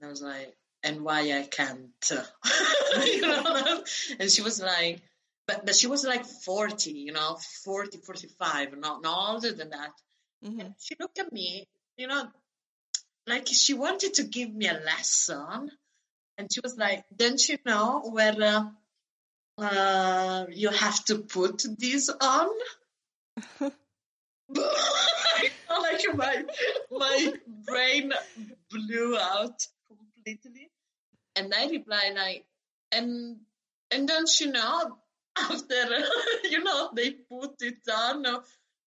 And 0.00 0.06
I 0.06 0.10
was 0.10 0.22
like, 0.22 0.56
"And 0.82 1.04
why 1.04 1.38
I 1.38 1.42
can't?" 1.42 2.10
you 3.04 3.20
know? 3.20 3.84
And 4.18 4.30
she 4.30 4.40
was 4.40 4.62
like, 4.62 5.02
"But 5.46 5.66
but 5.66 5.74
she 5.74 5.86
was 5.86 6.04
like 6.04 6.24
forty, 6.24 6.92
you 6.92 7.12
know, 7.12 7.36
40, 7.64 7.98
45, 7.98 8.78
not 8.78 9.02
not 9.02 9.34
older 9.34 9.52
than 9.52 9.70
that." 9.70 9.92
Mhm. 10.44 10.74
She 10.78 10.96
looked 10.98 11.18
at 11.18 11.32
me, 11.32 11.68
you 11.96 12.06
know, 12.06 12.28
like 13.26 13.46
she 13.46 13.74
wanted 13.74 14.14
to 14.14 14.24
give 14.24 14.52
me 14.52 14.68
a 14.68 14.74
lesson. 14.74 15.70
And 16.38 16.52
she 16.52 16.60
was 16.60 16.76
like, 16.76 17.04
Don't 17.14 17.48
you 17.48 17.58
know 17.64 18.00
where 18.10 18.34
uh, 18.42 18.64
uh, 19.62 20.46
you 20.50 20.70
have 20.70 21.04
to 21.06 21.18
put 21.18 21.64
this 21.78 22.08
on? 22.08 22.48
like 24.48 26.14
my, 26.14 26.44
my 26.90 27.32
brain 27.64 28.12
blew 28.70 29.18
out 29.18 29.66
completely. 29.88 30.70
And 31.36 31.54
I 31.54 31.68
replied, 31.68 32.14
like, 32.14 32.44
and, 32.90 33.38
and 33.90 34.08
don't 34.08 34.40
you 34.40 34.52
know, 34.52 34.98
after, 35.38 36.04
you 36.50 36.62
know, 36.62 36.90
they 36.94 37.10
put 37.12 37.54
it 37.60 37.78
on 37.92 38.26
uh, 38.26 38.40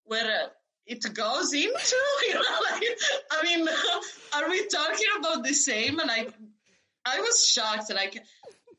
where 0.06 0.26
uh, 0.46 0.48
it 0.86 1.04
goes 1.14 1.54
into, 1.54 1.96
you 2.28 2.34
know, 2.34 2.60
like, 2.72 2.84
I 3.32 3.44
mean, 3.44 3.68
are 4.34 4.50
we 4.50 4.68
talking 4.68 5.08
about 5.20 5.44
the 5.44 5.54
same? 5.54 6.00
And 6.00 6.08
like, 6.08 6.32
I 7.06 7.20
was 7.22 7.48
shocked, 7.48 7.92
like, 7.94 8.22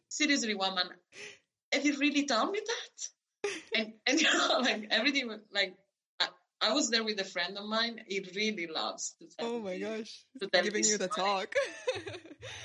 seriously, 0.08 0.54
woman, 0.54 0.88
have 1.72 1.84
you 1.84 1.96
really 1.98 2.26
told 2.26 2.52
me 2.52 2.60
that? 2.64 3.50
And, 3.74 3.92
and 4.06 4.20
you 4.20 4.32
know, 4.32 4.58
like, 4.60 4.86
everything, 4.90 5.30
like, 5.52 5.74
I, 6.20 6.28
I 6.60 6.72
was 6.72 6.90
there 6.90 7.04
with 7.04 7.20
a 7.20 7.24
friend 7.24 7.56
of 7.58 7.66
mine. 7.66 8.00
He 8.06 8.24
really 8.34 8.66
loves 8.66 9.14
to 9.20 9.26
tell 9.36 9.54
Oh 9.54 9.60
my 9.60 9.78
gosh. 9.78 10.24
to 10.40 10.48
tell 10.48 10.62
Giving 10.62 10.84
you 10.84 10.98
the 10.98 11.10
story. 11.10 11.26
talk. 11.28 11.54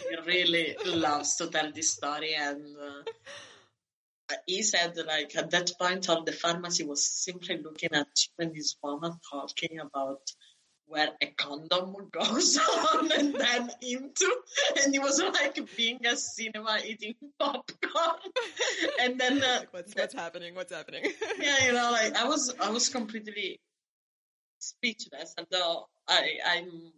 He 0.09 0.15
really 0.25 0.75
loves 0.85 1.35
to 1.37 1.47
tell 1.47 1.71
this 1.71 1.91
story. 1.91 2.33
And 2.35 2.63
uh, 2.77 3.03
he 4.45 4.63
said, 4.63 4.97
like, 5.05 5.35
at 5.35 5.51
that 5.51 5.71
point, 5.79 6.09
all 6.09 6.23
the 6.23 6.31
pharmacy 6.31 6.83
was 6.83 7.05
simply 7.05 7.57
looking 7.57 7.93
at 7.93 8.07
you 8.17 8.45
and 8.45 8.55
this 8.55 8.75
woman 8.83 9.13
talking 9.31 9.79
about 9.79 10.21
where 10.85 11.09
a 11.21 11.27
condom 11.27 11.95
goes 12.11 12.57
on 12.93 13.11
and 13.11 13.33
then 13.33 13.71
into. 13.81 14.35
And 14.83 14.93
he 14.93 14.99
was 14.99 15.21
like 15.21 15.57
being 15.77 16.05
a 16.05 16.17
cinema 16.17 16.79
eating 16.85 17.15
popcorn. 17.39 18.19
And 19.01 19.19
then, 19.19 19.41
uh, 19.41 19.59
like, 19.59 19.73
what's, 19.73 19.95
what's 19.95 20.13
happening? 20.13 20.53
What's 20.53 20.73
happening? 20.73 21.05
yeah, 21.39 21.65
you 21.65 21.73
know, 21.73 21.91
like 21.91 22.15
I 22.15 22.25
was, 22.25 22.53
I 22.59 22.69
was 22.69 22.89
completely 22.89 23.59
speechless. 24.59 25.33
Although 25.37 25.85
I, 26.07 26.37
I'm, 26.45 26.91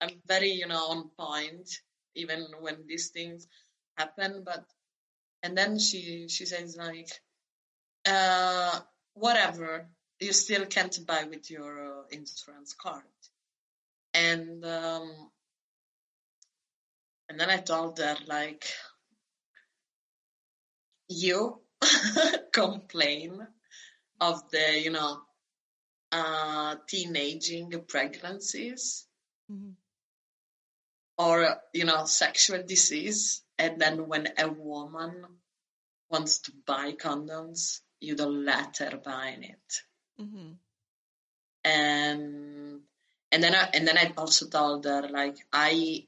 I'm 0.00 0.10
very, 0.26 0.50
you 0.50 0.66
know, 0.66 0.84
on 0.88 1.10
point 1.18 1.70
even 2.18 2.46
when 2.60 2.76
these 2.86 3.10
things 3.10 3.46
happen. 3.96 4.42
But 4.44 4.64
and 5.42 5.56
then 5.56 5.78
she, 5.78 6.28
she 6.28 6.46
says 6.46 6.76
like, 6.76 7.10
uh, 8.06 8.80
whatever, 9.14 9.88
you 10.20 10.32
still 10.32 10.66
can't 10.66 10.98
buy 11.06 11.24
with 11.24 11.50
your 11.50 12.00
uh, 12.00 12.02
insurance 12.10 12.74
card. 12.80 13.02
And 14.14 14.64
um, 14.64 15.30
and 17.28 17.38
then 17.38 17.50
I 17.50 17.58
told 17.58 17.98
her 17.98 18.16
like, 18.26 18.64
you 21.08 21.60
complain 22.52 23.46
of 24.20 24.50
the, 24.50 24.80
you 24.82 24.90
know, 24.90 25.20
uh, 26.10 26.76
teenaging 26.88 27.70
pregnancies 27.86 29.06
Mhm. 29.50 29.74
or, 31.18 31.56
you 31.72 31.84
know, 31.84 32.04
sexual 32.06 32.62
disease. 32.62 33.42
And 33.58 33.80
then 33.80 34.06
when 34.08 34.28
a 34.38 34.48
woman 34.48 35.24
wants 36.10 36.38
to 36.40 36.52
buy 36.66 36.92
condoms, 36.92 37.80
you 38.00 38.14
don't 38.14 38.44
let 38.44 38.78
her 38.78 38.96
buy 38.96 39.36
it. 39.40 39.82
Mhm. 40.20 40.56
And 41.64 42.82
and 43.30 43.42
then 43.42 43.54
I 43.54 43.70
and 43.74 43.86
then 43.86 43.98
I 43.98 44.12
also 44.16 44.48
told 44.48 44.84
her 44.84 45.08
like 45.08 45.36
I 45.52 46.06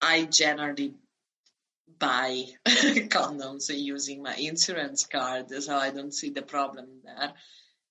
I 0.00 0.24
generally 0.24 0.94
buy 1.98 2.44
condoms 2.66 3.70
using 3.72 4.22
my 4.22 4.34
insurance 4.34 5.06
card, 5.06 5.50
so 5.62 5.76
I 5.76 5.90
don't 5.90 6.12
see 6.14 6.30
the 6.30 6.42
problem 6.42 7.02
there. 7.04 7.34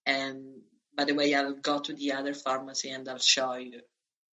And 0.06 0.64
by 0.96 1.06
the 1.06 1.14
way, 1.14 1.34
I'll 1.34 1.54
go 1.54 1.80
to 1.80 1.94
the 1.94 2.14
other 2.14 2.34
pharmacy 2.34 2.90
and 2.90 3.08
I'll 3.08 3.20
show 3.20 3.54
you. 3.56 3.82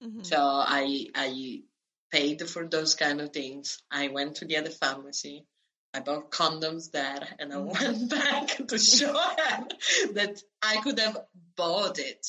Mhm. 0.02 0.24
So 0.24 0.38
I 0.40 1.08
I 1.14 1.62
paid 2.10 2.48
for 2.48 2.66
those 2.66 2.94
kind 2.94 3.20
of 3.20 3.32
things. 3.32 3.82
I 3.90 4.08
went 4.08 4.36
to 4.36 4.44
the 4.46 4.56
other 4.56 4.70
pharmacy. 4.70 5.46
I 5.94 6.00
bought 6.00 6.30
condoms 6.30 6.90
there 6.90 7.26
and 7.38 7.52
I 7.52 7.58
went 7.58 8.10
back 8.18 8.56
to 8.68 8.78
show 8.78 9.12
her 9.12 9.66
that 10.12 10.42
I 10.62 10.76
could 10.80 10.98
have 10.98 11.18
bought 11.56 11.98
it 11.98 12.26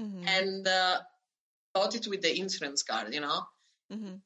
Mhm. 0.00 0.28
and 0.28 0.68
uh, 0.68 1.00
bought 1.74 1.94
it 1.94 2.06
with 2.06 2.22
the 2.22 2.38
insurance 2.38 2.82
card, 2.82 3.14
you 3.14 3.20
know. 3.20 3.46
Mhm. 3.92 4.20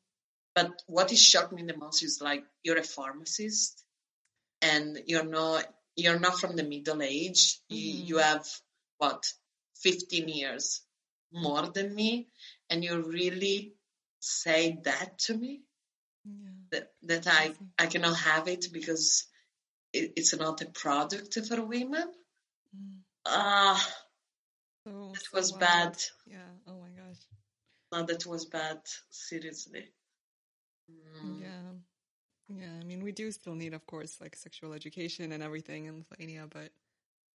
But 0.54 0.82
what 0.86 1.12
is 1.12 1.22
shocked 1.22 1.52
me 1.52 1.62
the 1.62 1.76
most 1.76 2.02
is 2.02 2.20
like 2.20 2.44
you're 2.62 2.78
a 2.78 2.82
pharmacist 2.82 3.84
and 4.62 5.02
you're 5.06 5.24
not 5.24 5.66
you're 5.96 6.18
not 6.18 6.38
from 6.40 6.56
the 6.56 6.62
middle 6.64 7.02
age. 7.02 7.60
You, 7.68 7.94
Mhm. 7.94 8.06
you 8.08 8.16
have 8.18 8.46
what 8.98 9.32
15 9.82 10.28
years 10.28 10.82
more 11.32 11.66
than 11.68 11.94
me, 11.94 12.28
and 12.68 12.82
you're 12.84 13.02
really 13.02 13.74
say 14.20 14.78
that 14.84 15.18
to 15.26 15.34
me 15.36 15.62
Yeah. 16.24 16.50
that 16.70 16.92
that 17.02 17.26
I 17.26 17.54
I 17.78 17.86
cannot 17.86 18.16
have 18.16 18.46
it 18.48 18.66
because 18.72 19.26
it, 19.92 20.12
it's 20.16 20.34
not 20.36 20.60
a 20.62 20.66
product 20.66 21.34
for 21.48 21.64
women. 21.64 22.08
Mm. 22.76 22.98
Ah, 23.26 23.80
So, 24.84 25.10
that 25.14 25.22
so 25.24 25.36
was 25.36 25.50
wild. 25.52 25.60
bad. 25.60 25.96
Yeah. 26.26 26.50
Oh 26.66 26.78
my 26.80 26.90
gosh. 26.90 27.18
No, 27.92 28.04
that 28.06 28.24
was 28.26 28.44
bad. 28.46 28.80
Seriously. 29.10 29.92
Mm. 30.90 31.40
Yeah. 31.40 31.72
Yeah. 32.48 32.78
I 32.80 32.84
mean, 32.84 33.02
we 33.02 33.12
do 33.12 33.30
still 33.32 33.54
need, 33.54 33.74
of 33.74 33.84
course, 33.86 34.20
like 34.20 34.36
sexual 34.36 34.72
education 34.72 35.32
and 35.32 35.42
everything 35.42 35.86
in 35.86 35.98
Lithuania, 35.98 36.46
but 36.48 36.70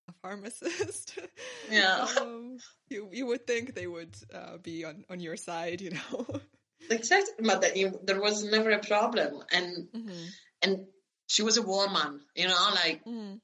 a 0.07 0.14
pharmacist. 0.22 1.18
Yeah. 1.70 2.06
um, 2.22 2.57
you 2.90 3.10
you 3.12 3.26
would 3.26 3.48
think 3.48 3.74
they 3.74 3.88
would 3.88 4.16
uh, 4.34 4.57
be 4.62 4.86
on 4.86 5.03
on 5.10 5.20
your 5.20 5.36
side, 5.38 5.82
you 5.82 5.91
know. 5.91 6.26
Exactly, 6.90 7.45
but 7.45 7.62
that 7.62 7.78
you- 7.78 7.99
there 8.03 8.20
was 8.22 8.44
never 8.44 8.72
a 8.72 8.80
problem, 8.80 9.44
and 9.52 9.90
hmm 9.94 10.26
and 10.62 10.88
she 11.28 11.44
was 11.44 11.57
a 11.57 11.62
woman, 11.62 12.22
you 12.36 12.48
know, 12.48 12.70
like 12.74 13.03
Mm. 13.06 13.40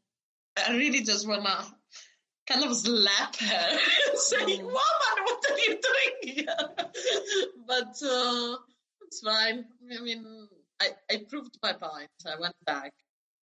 I 0.57 0.71
really 0.75 1.01
just 1.03 1.27
wanna 1.27 1.65
kind 2.47 2.63
of 2.63 2.75
slap 2.75 3.35
her 3.35 3.79
and 4.09 4.19
say, 4.19 4.37
Mm. 4.59 4.63
"Woman, 4.63 5.17
what 5.25 5.51
are 5.51 5.59
you 5.59 5.79
doing 5.89 6.35
here?" 6.35 6.75
but 7.67 7.93
uh, 8.03 8.57
it's 9.03 9.21
fine. 9.21 9.65
I 9.97 10.01
mean, 10.01 10.49
I 10.79 10.95
I 11.09 11.25
proved 11.29 11.57
my 11.63 11.73
point. 11.73 12.09
I 12.25 12.35
went 12.39 12.55
back. 12.65 12.93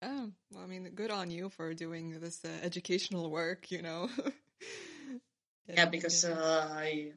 Oh, 0.03 0.31
well, 0.51 0.63
I 0.63 0.67
mean, 0.67 0.89
good 0.95 1.11
on 1.11 1.31
you 1.31 1.49
for 1.51 1.75
doing 1.75 2.21
this 2.21 2.45
uh, 2.45 2.49
educational 2.63 3.31
work, 3.31 3.71
you 3.71 3.83
know. 3.83 4.09
Yeah, 5.69 5.85
because 5.85 6.25
uh, 6.25 6.69
I 6.73 7.13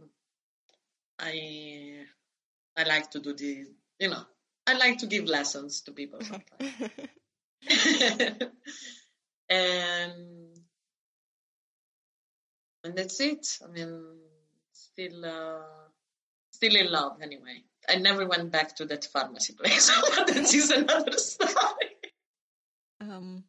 I 1.19 2.05
I 2.77 2.83
like 2.83 3.11
to 3.11 3.19
do 3.19 3.33
the 3.33 3.65
you 3.99 4.09
know 4.09 4.23
I 4.67 4.73
like 4.73 4.99
to 4.99 5.07
give 5.07 5.25
lessons 5.25 5.81
to 5.81 5.91
people 5.91 6.19
sometimes. 6.31 6.91
and 9.49 10.51
and 12.83 12.95
that's 12.95 13.19
it. 13.19 13.59
I 13.63 13.67
mean, 13.67 14.17
still 14.73 15.25
uh, 15.25 15.89
still 16.51 16.75
in 16.75 16.91
love 16.91 17.21
anyway. 17.21 17.63
I 17.89 17.95
never 17.95 18.27
went 18.27 18.51
back 18.51 18.75
to 18.77 18.85
that 18.85 19.05
pharmacy 19.05 19.53
place, 19.53 19.91
but 20.15 20.27
that 20.27 20.53
is 20.53 20.69
another 20.71 21.17
story. 21.17 21.95
um, 22.99 23.43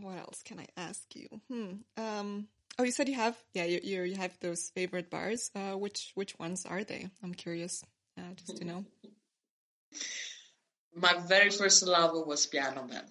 what 0.00 0.18
else 0.18 0.42
can 0.44 0.60
I 0.60 0.66
ask 0.76 1.14
you? 1.14 1.28
Hmm. 1.48 1.72
Um. 1.96 2.48
Oh, 2.78 2.84
you 2.84 2.90
said 2.92 3.08
you 3.08 3.14
have, 3.16 3.36
yeah, 3.54 3.64
you 3.64 3.80
you, 3.82 4.02
you 4.02 4.16
have 4.16 4.36
those 4.40 4.70
favorite 4.74 5.10
bars. 5.10 5.50
Uh, 5.54 5.76
which 5.76 6.12
which 6.14 6.38
ones 6.38 6.64
are 6.66 6.84
they? 6.84 7.08
I'm 7.22 7.34
curious, 7.34 7.84
uh, 8.18 8.32
just 8.36 8.56
to 8.58 8.64
know. 8.64 8.84
My 10.94 11.14
very 11.26 11.50
first 11.50 11.82
love 11.86 12.12
was 12.26 12.46
Piano 12.46 12.86
Bell. 12.88 13.08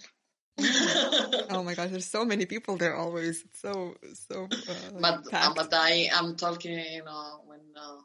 Oh 1.49 1.63
my 1.63 1.73
gosh, 1.75 1.89
there's 1.91 2.05
so 2.09 2.23
many 2.25 2.45
people 2.45 2.77
there 2.77 2.95
always. 2.95 3.43
It's 3.43 3.59
so 3.61 3.95
so. 4.29 4.45
Uh, 4.45 4.99
but 4.99 5.13
uh, 5.27 5.29
packed. 5.29 5.55
but 5.55 5.73
I 5.73 6.09
am 6.13 6.35
talking, 6.35 6.77
you 6.79 7.03
know, 7.03 7.41
when 7.45 7.59
uh, 7.75 7.99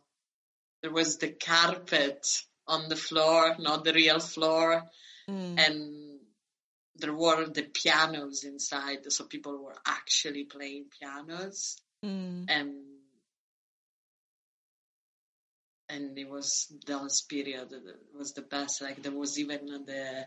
there 0.82 0.90
was 0.92 1.18
the 1.18 1.28
carpet 1.28 2.26
on 2.66 2.88
the 2.88 2.96
floor, 2.96 3.56
not 3.58 3.84
the 3.84 3.92
real 3.92 4.18
floor, 4.20 4.82
Mm. 5.28 5.58
and 5.58 6.05
there 6.98 7.14
were 7.14 7.46
the 7.46 7.62
pianos 7.62 8.44
inside, 8.44 9.10
so 9.12 9.24
people 9.24 9.62
were 9.62 9.76
actually 9.86 10.44
playing 10.44 10.86
pianos, 10.98 11.76
Mm. 12.04 12.44
and 12.48 12.74
and 15.88 16.18
it 16.18 16.28
was 16.28 16.72
those 16.86 17.22
period 17.22 17.68
was 18.16 18.32
the 18.32 18.42
best. 18.42 18.82
Like 18.82 19.02
there 19.02 19.12
was 19.12 19.38
even 19.38 19.66
the. 19.86 20.26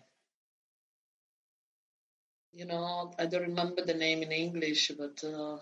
You 2.52 2.66
know, 2.66 3.14
I 3.20 3.28
don't 3.28 3.44
remember 3.44 3.86
the 3.86 3.94
name 3.94 4.24
in 4.24 4.32
English, 4.32 4.92
but 4.98 5.24
uh, 5.24 5.58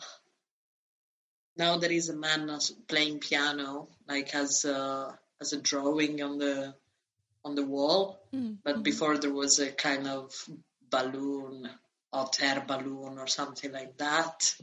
now 1.57 1.77
there 1.77 1.91
is 1.91 2.09
a 2.09 2.15
man 2.15 2.49
playing 2.87 3.19
piano, 3.19 3.89
like 4.07 4.33
as 4.33 4.63
a, 4.65 5.19
as 5.41 5.53
a 5.53 5.61
drawing 5.61 6.21
on 6.21 6.37
the 6.37 6.75
on 7.43 7.55
the 7.55 7.63
wall. 7.65 8.19
Mm. 8.33 8.57
But 8.63 8.77
Mhm. 8.77 8.83
before 8.83 9.17
there 9.17 9.33
was 9.33 9.59
a 9.59 9.71
kind 9.71 10.07
of 10.07 10.33
balloon, 10.89 11.69
hot 12.13 12.37
air 12.41 12.63
balloon 12.67 13.17
or 13.19 13.27
something 13.27 13.71
like 13.71 13.97
that, 13.97 14.53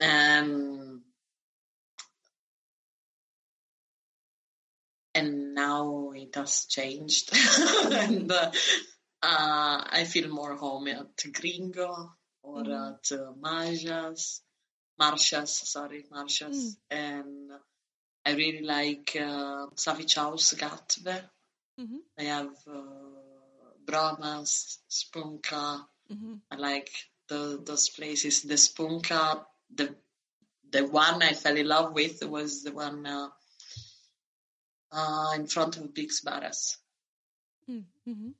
and 0.00 1.00
and 5.14 5.54
now 5.54 6.10
it 6.14 6.34
has 6.34 6.66
changed, 6.66 7.30
and 7.92 8.30
uh, 8.32 8.50
uh, 9.22 9.84
I 9.90 10.04
feel 10.08 10.28
more 10.28 10.56
home 10.56 10.88
at 10.88 11.22
Gringo 11.32 12.12
or 12.42 12.62
Mhm. 12.64 12.94
at 12.94 13.12
uh, 13.18 13.32
Marcia's, 13.38 14.42
Marcia's, 14.98 15.52
sorry, 15.70 16.04
Marcia's, 16.10 16.76
Mm. 16.90 16.96
and 17.04 17.50
I 18.24 18.32
really 18.34 18.62
like 18.62 19.16
uh, 19.16 19.66
Savičiaus 19.84 20.54
Gatve. 20.62 21.28
Mhm. 21.78 21.98
I 22.18 22.22
have 22.24 22.56
uh, 22.66 23.21
Brahmas, 23.92 24.78
Špunka. 24.88 25.86
Mhm. 26.10 26.40
I 26.50 26.56
like 26.56 26.90
the, 27.28 27.60
those 27.62 27.90
places. 27.90 28.42
The 28.42 28.54
Špunka, 28.56 29.44
the 29.78 29.94
the 30.70 30.86
one 30.86 31.22
I 31.22 31.34
fell 31.34 31.56
in 31.58 31.68
love 31.68 31.92
with 31.92 32.24
was 32.24 32.62
the 32.62 32.72
one 32.72 33.04
uh, 33.06 33.28
uh, 34.90 35.32
in 35.36 35.46
front 35.46 35.76
of 35.76 35.92
Big's 35.94 36.20
Barras. 36.22 36.78
Mm. 37.68 37.84
Mhm. 38.08 38.34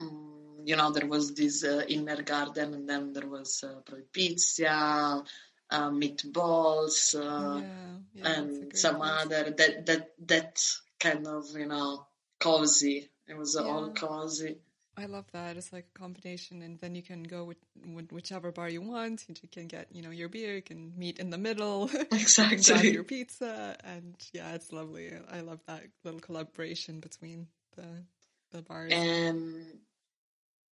Mm, 0.00 0.66
you 0.68 0.76
know, 0.76 0.90
there 0.90 1.06
was 1.06 1.34
this 1.34 1.62
uh, 1.64 1.84
inner 1.88 2.22
garden, 2.22 2.74
and 2.74 2.88
then 2.88 3.12
there 3.12 3.28
was 3.28 3.62
uh, 3.62 3.80
probably 3.84 4.04
pizza, 4.12 5.22
uh, 5.70 5.90
meatballs, 5.90 7.14
uh, 7.14 7.60
yeah, 7.60 7.96
yeah, 8.14 8.28
and 8.30 8.76
some 8.76 8.96
place. 9.00 9.12
other 9.20 9.50
that 9.50 9.86
that 9.86 10.04
that 10.26 10.52
kind 10.98 11.26
of 11.26 11.44
you 11.56 11.66
know 11.66 12.06
cozy. 12.40 13.10
It 13.26 13.36
was 13.36 13.56
all 13.56 13.90
cozy. 13.90 14.58
I 14.96 15.06
love 15.06 15.24
that. 15.32 15.56
It's 15.56 15.72
like 15.72 15.86
a 15.94 15.98
combination, 15.98 16.62
and 16.62 16.78
then 16.78 16.94
you 16.94 17.02
can 17.02 17.24
go 17.24 17.44
with, 17.44 17.56
with 17.94 18.12
whichever 18.12 18.52
bar 18.52 18.68
you 18.68 18.80
want. 18.80 19.24
You 19.28 19.48
can 19.48 19.66
get, 19.66 19.88
you 19.92 20.02
know, 20.02 20.10
your 20.10 20.28
beer. 20.28 20.54
You 20.54 20.62
can 20.62 20.92
meet 20.96 21.18
in 21.18 21.30
the 21.30 21.38
middle, 21.38 21.90
Exactly. 22.12 22.92
your 22.92 23.02
pizza, 23.02 23.76
and 23.82 24.14
yeah, 24.32 24.54
it's 24.54 24.72
lovely. 24.72 25.10
I 25.30 25.40
love 25.40 25.60
that 25.66 25.82
little 26.04 26.20
collaboration 26.20 27.00
between 27.00 27.48
the 27.76 28.04
the 28.52 28.62
bars. 28.62 28.92
And 28.92 29.80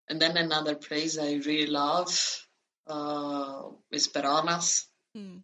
and 0.09 0.21
then 0.21 0.37
another 0.37 0.75
place 0.77 1.19
I 1.19 1.35
really 1.45 1.67
love 1.67 2.47
uh, 2.87 3.63
is 3.91 4.09
Peronas 4.09 4.87
Mm. 5.17 5.43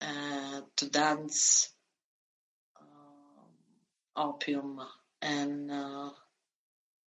uh, 0.00 0.60
to 0.76 0.90
dance 0.90 1.68
um, 2.80 3.52
opium 4.16 4.80
and 5.22 5.70
uh, 5.70 6.10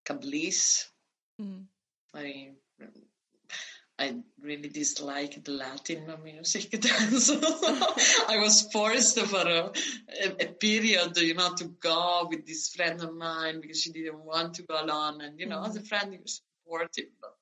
Kablis. 0.04 0.86
Mm. 1.40 1.64
I 2.14 2.50
I 3.98 4.22
really 4.40 4.68
dislike 4.68 5.44
the 5.44 5.50
Latin 5.52 6.10
music 6.24 6.70
dance. 6.80 7.30
I 7.30 8.38
was 8.38 8.62
forced 8.72 9.20
for 9.20 9.46
a, 9.46 9.70
a, 10.40 10.46
period, 10.46 11.16
you 11.18 11.34
know, 11.34 11.54
to 11.54 11.66
go 11.80 12.26
with 12.28 12.44
this 12.44 12.70
friend 12.70 13.00
of 13.00 13.14
mine 13.14 13.60
because 13.60 13.80
she 13.80 13.92
didn't 13.92 14.24
want 14.24 14.54
to 14.54 14.62
go 14.62 14.82
alone. 14.82 15.20
And, 15.20 15.38
you 15.38 15.46
know, 15.46 15.62
as 15.62 15.76
a 15.76 15.82
friend, 15.82 16.12
you're 16.12 16.22
supportive. 16.26 17.12
But 17.20 17.36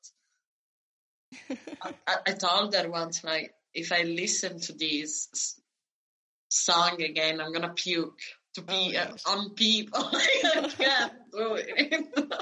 I, 2.06 2.16
I, 2.26 2.32
told 2.32 2.74
her 2.74 2.90
once, 2.90 3.24
like, 3.24 3.54
if 3.72 3.90
I 3.92 4.02
listen 4.02 4.60
to 4.60 4.74
this 4.74 5.58
song 6.50 7.00
again, 7.00 7.40
I'm 7.40 7.52
going 7.52 7.62
to 7.62 7.70
puke 7.70 8.20
to 8.54 8.62
Oh, 8.62 8.64
be 8.66 8.96
uh, 8.96 9.10
gosh. 9.10 9.22
on 9.26 9.50
people. 9.54 10.00
I 10.12 10.72
can't 10.76 11.12
do 11.32 11.54
it. 11.54 12.06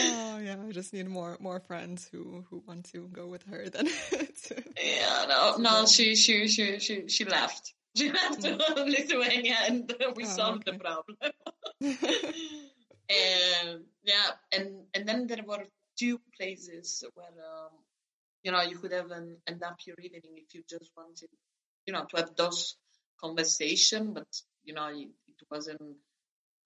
oh 0.00 0.38
yeah, 0.38 0.56
I 0.66 0.72
just 0.72 0.92
need 0.92 1.08
more 1.08 1.36
more 1.40 1.60
friends 1.60 2.08
who 2.10 2.44
who 2.50 2.62
want 2.66 2.84
to 2.92 3.08
go 3.12 3.26
with 3.26 3.44
her. 3.44 3.68
Then 3.68 3.88
Yeah, 4.82 5.26
no, 5.28 5.56
no, 5.58 5.86
she, 5.86 6.14
she, 6.14 6.46
she, 6.48 6.78
she, 6.78 7.08
she 7.08 7.24
left. 7.24 7.74
She 7.96 8.10
left 8.12 8.42
to 8.42 8.56
Lithuania, 8.86 9.56
and 9.66 9.92
we 10.14 10.24
Oh, 10.24 10.28
solved 10.28 10.68
okay. 10.68 10.76
the 10.76 10.84
problem. 10.84 11.16
and 13.10 13.84
yeah, 14.04 14.30
and 14.52 14.84
and 14.94 15.08
then 15.08 15.26
there 15.26 15.42
were 15.46 15.64
two 15.98 16.20
places 16.38 17.04
where 17.14 17.26
um, 17.26 17.70
you 18.42 18.52
know 18.52 18.62
you 18.62 18.78
could 18.78 18.92
have 18.92 19.10
an, 19.10 19.36
end 19.46 19.62
up 19.62 19.78
your 19.86 19.96
evening 20.00 20.36
if 20.36 20.54
you 20.54 20.62
just 20.68 20.90
wanted, 20.96 21.28
you 21.86 21.92
know, 21.92 22.04
to 22.10 22.16
have 22.18 22.34
those 22.36 22.76
conversation, 23.20 24.12
but 24.12 24.28
you 24.68 24.74
know 24.74 24.88
it, 24.88 25.08
it 25.28 25.46
wasn't 25.50 25.80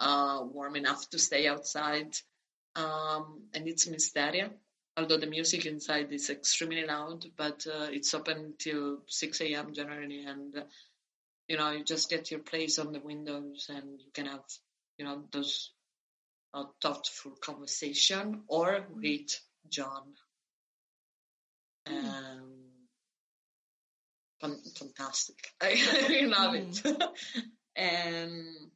uh, 0.01 0.41
warm 0.43 0.77
enough 0.77 1.09
to 1.11 1.19
stay 1.19 1.47
outside. 1.47 2.15
Um, 2.75 3.49
and 3.55 3.69
it's 3.69 3.87
Mysteria, 3.87 4.51
although 4.97 5.19
the 5.19 5.27
music 5.27 5.67
inside 5.67 6.13
is 6.13 6.31
extremely 6.31 6.85
loud, 6.85 7.27
but 7.37 7.67
uh, 7.67 7.89
it's 7.91 8.13
open 8.15 8.55
till 8.59 8.99
6 9.07 9.41
a.m. 9.43 9.73
generally, 9.75 10.25
and 10.25 10.57
uh, 10.57 10.63
you 11.49 11.57
know 11.57 11.71
you 11.71 11.85
just 11.85 12.11
get 12.11 12.31
your 12.31 12.41
place 12.41 12.79
on 12.79 12.93
the 12.93 13.01
windows 13.01 13.67
and 13.69 14.01
you 14.01 14.11
can 14.13 14.27
have 14.27 14.45
you 14.99 15.05
know 15.05 15.23
those 15.33 15.71
uh, 16.55 16.65
thoughtful 16.83 17.33
conversation 17.41 18.43
or 18.49 18.87
read 18.95 19.31
John. 19.69 20.15
Mm. 21.89 22.05
Um, 24.43 24.61
fantastic. 24.75 25.37
I 25.61 25.73
really 26.09 26.27
love 26.27 26.55
it. 26.55 26.83
And 27.77 28.71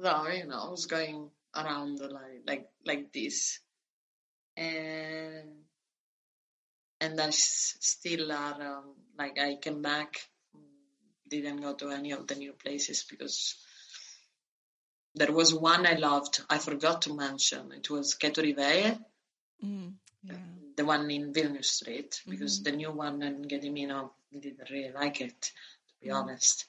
so, 0.00 0.26
you 0.28 0.46
know, 0.46 0.60
I 0.66 0.70
was 0.70 0.86
going 0.86 1.30
around 1.54 1.98
the 1.98 2.08
like 2.08 2.42
like 2.46 2.68
like 2.84 3.12
this, 3.12 3.60
and 4.56 5.50
and 7.00 7.20
I 7.20 7.30
still 7.30 8.32
are 8.32 8.62
um, 8.78 8.94
like 9.18 9.38
I 9.38 9.56
came 9.56 9.82
back, 9.82 10.26
didn't 11.28 11.60
go 11.60 11.74
to 11.74 11.90
any 11.90 12.12
of 12.12 12.26
the 12.26 12.34
new 12.34 12.52
places 12.52 13.04
because 13.08 13.56
there 15.14 15.32
was 15.32 15.54
one 15.54 15.86
I 15.86 15.94
loved. 15.94 16.42
I 16.50 16.58
forgot 16.58 17.02
to 17.02 17.14
mention. 17.14 17.72
It 17.72 17.88
was 17.90 18.14
Keto 18.14 18.42
Riveye, 18.42 18.98
Mm, 19.64 19.94
yeah. 20.24 20.34
the 20.76 20.84
one 20.84 21.10
in 21.10 21.32
Vilnius 21.32 21.66
Street, 21.66 22.20
because 22.28 22.60
Mhm. 22.60 22.64
the 22.64 22.72
new 22.72 22.90
one 22.90 23.22
in 23.22 23.44
Gedimino 23.44 24.10
didn't 24.32 24.68
really 24.70 24.90
like 24.92 25.20
it, 25.20 25.40
to 25.42 25.94
be 26.02 26.08
Mm. 26.08 26.16
honest. 26.16 26.66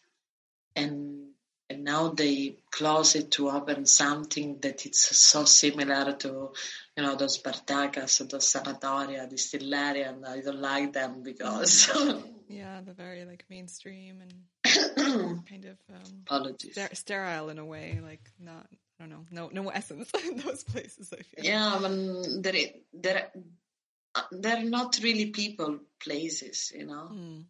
And 0.75 1.24
and 1.69 1.83
now 1.83 2.09
they 2.09 2.57
close 2.71 3.15
it 3.15 3.31
to 3.31 3.49
open 3.49 3.85
something 3.85 4.59
that 4.61 4.85
it's 4.85 5.17
so 5.17 5.45
similar 5.45 6.13
to, 6.13 6.51
you 6.95 7.03
know, 7.03 7.15
those 7.15 7.41
Bartakas, 7.41 8.29
those 8.29 8.51
Sanatoria, 8.51 9.27
Distilleria, 9.29 10.09
and 10.09 10.25
I 10.25 10.41
don't 10.41 10.59
like 10.61 10.93
them 10.93 11.23
because 11.23 11.89
Yeah, 12.47 12.81
the 12.85 12.93
very 12.93 13.25
like 13.25 13.45
mainstream 13.49 14.21
and 14.21 14.33
kind 15.47 15.65
of 15.65 15.77
um, 15.89 16.21
apologies. 16.25 16.73
ster- 16.73 16.93
sterile 16.95 17.49
in 17.49 17.57
a 17.59 17.65
way, 17.65 17.99
like 18.03 18.29
not 18.39 18.67
I 18.99 19.03
don't 19.03 19.09
know, 19.09 19.25
no 19.31 19.49
no 19.63 19.69
essence 19.69 20.09
in 20.25 20.37
those 20.37 20.63
places. 20.63 21.11
I 21.11 21.23
feel. 21.23 21.43
Yeah, 21.45 21.73
I 21.75 21.79
mean, 21.79 22.41
they're, 22.41 22.69
they're, 22.93 23.31
uh, 24.15 24.21
they're 24.31 24.63
not 24.63 24.99
really 25.03 25.31
people 25.31 25.79
places, 25.99 26.71
you 26.73 26.85
know. 26.85 27.09
Mm, 27.11 27.43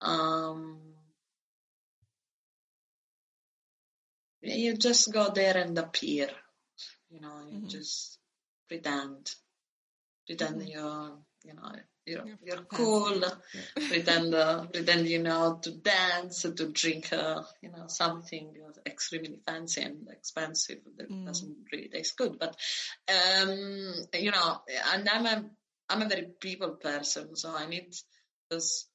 Um, 0.00 0.78
you 4.44 4.76
just 4.76 5.12
go 5.12 5.30
there 5.30 5.56
and 5.56 5.76
appear, 5.78 6.28
you 7.10 7.20
know, 7.20 7.46
you 7.50 7.60
Mhm. 7.60 7.70
just 7.70 8.18
pretend, 8.68 9.34
pretend 10.26 10.60
Mhm. 10.62 10.68
you're, 10.72 11.18
you 11.44 11.54
know, 11.54 11.72
you're, 12.06 12.26
You're 12.26 12.38
you're 12.42 12.64
cool, 12.64 13.20
yeah. 13.20 13.62
pretend, 13.88 14.34
uh, 14.34 14.66
pretend 14.66 15.08
you 15.08 15.22
know 15.22 15.58
to 15.62 15.70
dance, 15.72 16.42
to 16.42 16.66
drink, 16.72 17.12
uh, 17.12 17.42
you 17.62 17.70
know, 17.70 17.86
something 17.88 18.54
extremely 18.86 19.38
fancy 19.46 19.82
and 19.82 20.08
expensive 20.10 20.80
that 20.96 21.08
Mm. 21.10 21.24
doesn't 21.26 21.56
really 21.72 21.88
taste 21.88 22.16
good. 22.16 22.38
But, 22.38 22.56
um, 23.08 23.94
you 24.14 24.30
know, 24.30 24.60
and 24.92 25.08
I'm 25.08 25.26
a, 25.26 25.50
I'm 25.88 26.02
a 26.02 26.08
very 26.08 26.28
people 26.40 26.72
person, 26.76 27.36
so 27.36 27.54
I 27.54 27.66
need 27.66 27.94
those 28.50 28.86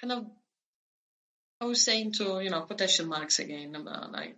kind 0.00 0.12
of, 0.12 0.26
I 1.60 1.64
was 1.64 1.82
saying 1.84 2.12
to, 2.12 2.40
you 2.40 2.50
know, 2.50 2.62
quotation 2.62 3.08
marks 3.08 3.38
again 3.38 3.74
about 3.74 4.12
like 4.12 4.36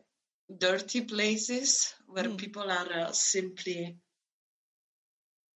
dirty 0.58 1.02
places 1.02 1.94
where 2.06 2.24
Mm. 2.24 2.38
people 2.38 2.70
are 2.70 2.92
uh, 2.92 3.12
simply, 3.12 3.98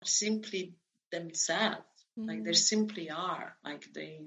simply 0.05 0.74
themselves. 1.11 1.86
Like 2.16 2.45
they 2.45 2.51
Mhm. 2.53 2.57
simply 2.57 3.11
are. 3.11 3.57
Like 3.65 3.93
they 3.93 4.27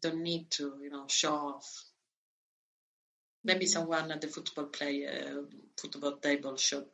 don't 0.00 0.22
need 0.22 0.50
to, 0.52 0.80
you 0.82 0.90
know, 0.90 1.06
show 1.08 1.34
off. 1.34 1.84
Maybe 3.44 3.66
Mhm. 3.66 3.68
someone 3.68 4.10
at 4.12 4.20
the 4.20 4.28
football 4.28 4.66
play, 4.66 5.06
uh, 5.06 5.42
football 5.76 6.16
table 6.18 6.56
showed 6.56 6.88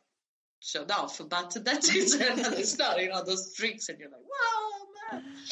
showed 0.59 0.91
off, 0.91 1.21
but 1.29 1.51
that 1.65 1.83
is 1.95 2.13
another 2.15 2.63
story. 2.75 3.03
You 3.03 3.09
know, 3.09 3.23
those 3.23 3.53
drinks, 3.55 3.89
and 3.89 3.99
you're 3.99 4.09
like, 4.09 4.21
wow, 4.23 4.87
man. 5.11 5.23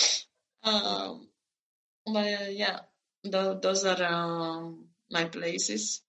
Um, 0.63 1.27
but 2.05 2.41
uh, 2.41 2.49
yeah, 2.49 2.81
tho- 3.23 3.59
those 3.59 3.85
are 3.85 4.03
um, 4.03 4.85
my 5.09 5.25
places. 5.25 6.01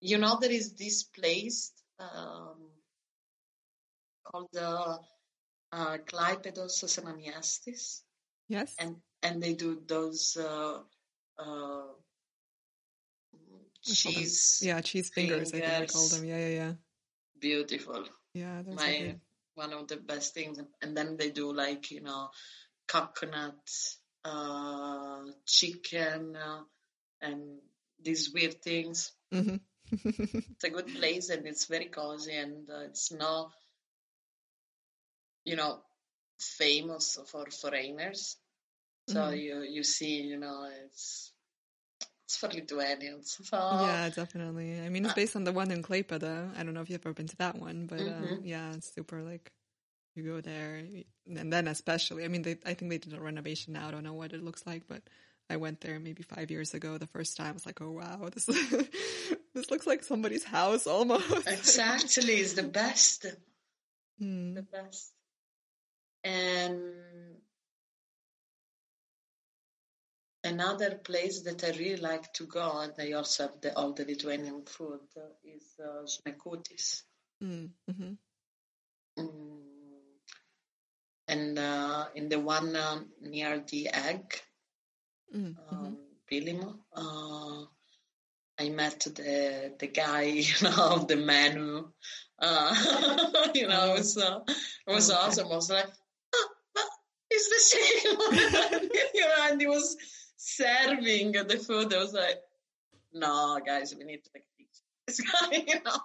You 0.00 0.18
know, 0.18 0.38
there 0.40 0.50
is 0.50 0.74
this 0.74 1.04
place 1.04 1.72
um, 2.00 2.56
called 4.24 4.48
the 4.52 4.98
uh, 5.72 5.98
Semamiestis, 6.08 8.02
Yes. 8.48 8.74
and 8.78 8.96
and 9.22 9.42
they 9.42 9.54
do 9.54 9.80
those 9.86 10.36
uh, 10.36 10.80
uh, 11.38 11.86
We 13.32 13.94
call 13.94 14.12
them- 14.12 14.22
cheese 14.22 14.60
yeah, 14.62 14.80
cheese 14.80 15.10
fingers. 15.10 15.52
I 15.54 15.60
think 15.60 15.80
we 15.80 15.86
call 15.86 16.08
them. 16.08 16.24
Yeah, 16.24 16.38
yeah, 16.38 16.54
yeah. 16.54 16.72
beautiful. 17.38 18.04
Yeah, 18.34 18.62
my 18.62 18.98
good. 18.98 19.20
one 19.54 19.72
of 19.72 19.86
the 19.88 19.96
best 19.96 20.32
things 20.34 20.58
and 20.80 20.96
then 20.96 21.16
they 21.18 21.30
do 21.30 21.52
like 21.52 21.90
you 21.90 22.00
know 22.00 22.30
coconut 22.88 23.58
uh 24.24 25.22
chicken 25.46 26.36
uh, 26.36 26.62
and 27.20 27.58
these 28.02 28.32
weird 28.32 28.62
things 28.62 29.12
hmm 29.32 29.56
it's 29.92 30.64
a 30.64 30.70
good 30.70 30.86
place 30.94 31.28
and 31.30 31.46
it's 31.46 31.66
very 31.66 31.86
cozy 31.86 32.34
and 32.34 32.68
uh, 32.70 32.80
it's 32.80 33.12
not 33.12 33.52
you 35.44 35.56
know 35.56 35.80
famous 36.38 37.18
for 37.30 37.46
foreigners 37.50 38.36
so 39.06 39.30
Mhm. 39.30 39.38
you 39.38 39.62
you 39.62 39.82
see 39.82 40.22
you 40.22 40.38
know 40.38 40.68
it's 40.84 41.32
it's 42.24 42.36
for 42.36 42.48
lithuanians 42.48 43.38
so 43.48 43.58
Yeah, 43.70 44.08
definitely. 44.10 44.80
I 44.80 44.88
mean, 44.88 45.04
it's 45.04 45.12
Uh, 45.12 45.14
based 45.14 45.36
on 45.36 45.44
the 45.44 45.52
one 45.52 45.70
in 45.70 45.82
Klaipeda. 45.82 46.56
I 46.56 46.62
don't 46.62 46.74
know 46.74 46.82
if 46.82 46.90
you've 46.90 47.04
ever 47.04 47.14
been 47.14 47.28
to 47.28 47.36
that 47.36 47.56
one, 47.56 47.86
but 47.86 48.06
um, 48.06 48.40
Mhm. 48.40 48.44
yeah, 48.44 48.72
it's 48.74 48.92
super 48.92 49.22
like 49.22 49.52
you 50.14 50.22
go 50.24 50.40
there, 50.40 50.82
and 51.26 51.52
then 51.52 51.68
especially, 51.68 52.24
I 52.24 52.28
mean, 52.28 52.42
they 52.42 52.56
I 52.66 52.74
think 52.74 52.90
they 52.90 52.98
did 52.98 53.14
a 53.14 53.20
renovation 53.20 53.72
now. 53.72 53.88
I 53.88 53.90
don't 53.90 54.04
know 54.04 54.14
what 54.14 54.32
it 54.32 54.42
looks 54.44 54.66
like, 54.66 54.86
but 54.88 55.02
I 55.50 55.56
went 55.56 55.80
there 55.80 55.98
maybe 55.98 56.22
five 56.22 56.50
years 56.50 56.74
ago. 56.74 56.98
The 56.98 57.06
first 57.06 57.36
time, 57.36 57.48
I 57.48 57.52
was 57.52 57.66
like, 57.66 57.80
oh 57.80 57.90
wow, 57.92 58.28
this 58.32 58.46
this 59.54 59.70
looks 59.70 59.86
like 59.86 60.02
somebody's 60.04 60.44
house 60.44 60.86
almost. 60.86 61.46
exactly 61.46 62.34
it's 62.34 62.54
the 62.54 62.62
best 62.62 63.26
Hmm. 64.18 64.54
the 64.54 64.62
best. 64.62 65.12
And 66.22 66.80
another 70.44 71.00
place 71.02 71.40
that 71.40 71.64
I 71.64 71.70
really 71.78 71.96
like 71.96 72.32
to 72.34 72.46
go, 72.46 72.80
and 72.80 72.92
they 72.96 73.12
also 73.14 73.44
have 73.44 73.60
the, 73.60 73.76
all 73.76 73.92
the 73.92 74.04
Lithuanian 74.04 74.62
food, 74.64 75.00
is 75.44 75.64
uh, 75.80 76.04
Šnekutis. 76.04 77.02
Mm, 77.42 77.70
mhm. 77.90 78.16
Mm. 79.18 79.61
And 81.32 81.58
uh, 81.58 82.06
in 82.14 82.28
the 82.28 82.40
one 82.40 82.76
um, 82.76 83.08
near 83.20 83.58
the 83.60 83.88
egg, 83.88 84.40
Mm, 85.34 85.56
mhm. 85.72 85.82
um, 85.82 85.96
uh, 86.96 87.64
I 88.58 88.68
met 88.70 89.00
the 89.00 89.74
the 89.78 89.86
guy, 89.86 90.22
you 90.48 90.54
know, 90.62 90.88
of 90.96 91.08
the 91.08 91.16
menu. 91.16 91.90
Uh, 92.38 92.74
you 93.54 93.66
know, 93.68 93.94
it 93.94 93.98
was 93.98 94.16
uh, 94.16 94.40
it 94.46 94.92
was 94.92 95.10
okay. 95.10 95.20
awesome. 95.20 95.46
I 95.52 95.54
was 95.56 95.70
like, 95.70 95.86
oh, 96.34 96.48
oh, 96.76 96.88
it's 97.30 97.48
the 97.48 97.60
same 97.76 98.90
you 99.14 99.20
know, 99.20 99.34
and 99.50 99.60
he 99.60 99.66
was 99.66 99.96
serving 100.36 101.32
the 101.32 101.58
food. 101.58 101.92
I 101.94 101.98
was 101.98 102.12
like, 102.14 102.38
no, 103.12 103.58
guys, 103.64 103.94
we 103.96 104.04
need 104.04 104.24
to 104.24 104.30
make 104.34 104.44
this 105.06 105.20
guy, 105.20 105.64
you 105.66 105.80
know. 105.84 105.98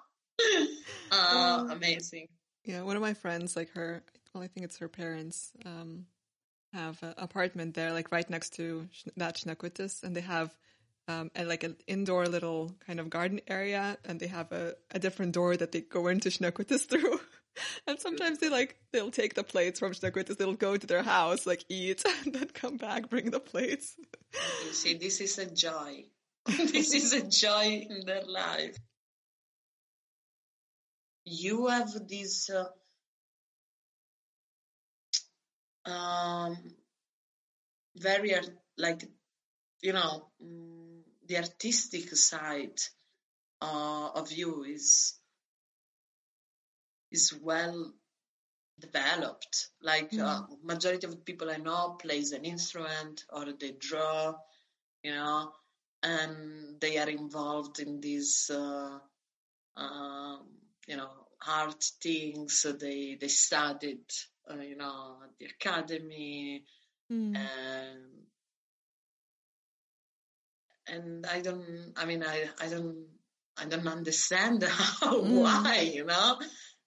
Uh, 1.11 1.67
amazing. 1.71 2.27
Yeah, 2.65 2.81
one 2.83 2.95
of 2.95 3.01
my 3.01 3.13
friends, 3.13 3.55
like 3.55 3.69
her, 3.71 4.03
well, 4.37 4.43
I 4.43 4.47
think 4.47 4.65
it's 4.65 4.77
her 4.77 4.87
parents, 4.87 5.51
um, 5.65 6.05
have 6.71 7.01
an 7.01 7.15
apartment 7.17 7.73
there, 7.73 7.91
like 7.91 8.11
right 8.11 8.29
next 8.29 8.53
to 8.57 8.87
that 9.15 9.37
Šnekutis, 9.37 10.03
and 10.03 10.15
they 10.15 10.21
have 10.21 10.55
um, 11.07 11.31
a, 11.35 11.43
like 11.43 11.63
an 11.63 11.75
indoor 11.87 12.27
little 12.27 12.75
kind 12.85 12.99
of 12.99 13.09
garden 13.09 13.41
area, 13.47 13.97
and 14.05 14.19
they 14.19 14.27
have 14.27 14.51
a, 14.51 14.75
a 14.91 14.99
different 14.99 15.31
door 15.31 15.57
that 15.57 15.71
they 15.71 15.81
go 15.81 16.05
into 16.05 16.29
Šnekutis 16.29 16.85
through. 16.89 17.19
and 17.87 17.99
sometimes 17.99 18.37
they 18.37 18.49
like 18.49 18.75
they'll 18.93 19.09
take 19.09 19.33
the 19.33 19.43
plates 19.43 19.79
from 19.79 19.93
Šnekutis, 19.93 20.37
they'll 20.37 20.53
go 20.53 20.77
to 20.77 20.85
their 20.85 21.01
house, 21.01 21.47
like 21.47 21.65
eat, 21.67 22.05
and 22.23 22.35
then 22.35 22.49
come 22.53 22.77
back, 22.77 23.09
bring 23.09 23.31
the 23.31 23.39
plates. 23.39 23.95
You 24.67 24.73
see, 24.73 24.93
this 24.93 25.19
is 25.19 25.39
a 25.39 25.47
joy. 25.47 26.03
this 26.45 26.93
is 26.93 27.13
a 27.13 27.27
joy 27.27 27.87
in 27.89 28.05
their 28.05 28.23
life. 28.23 28.77
you 31.29 31.67
have 31.67 31.91
this 32.07 32.49
uh, 32.49 32.65
um, 35.87 36.57
very 37.95 38.35
art- 38.35 38.57
like 38.77 39.03
you 39.81 39.93
know 39.93 40.27
the 41.27 41.37
artistic 41.37 42.09
side 42.15 42.79
uh, 43.61 44.09
of 44.15 44.31
you 44.31 44.63
is 44.63 45.15
is 47.11 47.33
well 47.41 47.93
developed. 48.79 49.69
Like 49.81 50.13
uh, 50.19 50.41
majority 50.63 51.07
of 51.07 51.25
people 51.25 51.49
i 51.49 51.57
know 51.57 51.97
plays 52.01 52.31
an 52.31 52.45
instrument 52.45 53.25
or 53.31 53.45
they 53.59 53.71
draw 53.71 54.35
you 55.03 55.11
know 55.13 55.51
and 56.03 56.79
they 56.81 56.97
are 56.97 57.09
involved 57.09 57.79
in 57.79 58.01
these 58.01 58.51
uh, 58.53 58.99
um, 59.77 60.47
you 60.87 60.97
know 60.97 61.11
art 61.47 61.83
things. 62.01 62.65
They 62.79 63.17
they 63.19 63.27
studied 63.29 64.05
uh, 64.51 64.61
you 64.61 64.75
know 64.75 65.17
at 65.23 65.31
the 65.39 65.45
academy 65.45 66.63
Mm. 67.11 67.35
and 67.35 68.03
and 70.87 71.25
I 71.25 71.41
don't. 71.41 71.93
I 71.95 72.05
mean, 72.05 72.23
I 72.23 72.45
I 72.59 72.67
don't. 72.69 73.05
I 73.57 73.65
don't 73.65 73.87
understand 73.87 74.63
how 74.67 75.21
Mm. 75.21 75.41
why. 75.41 75.79
You 75.81 76.05
know, 76.05 76.39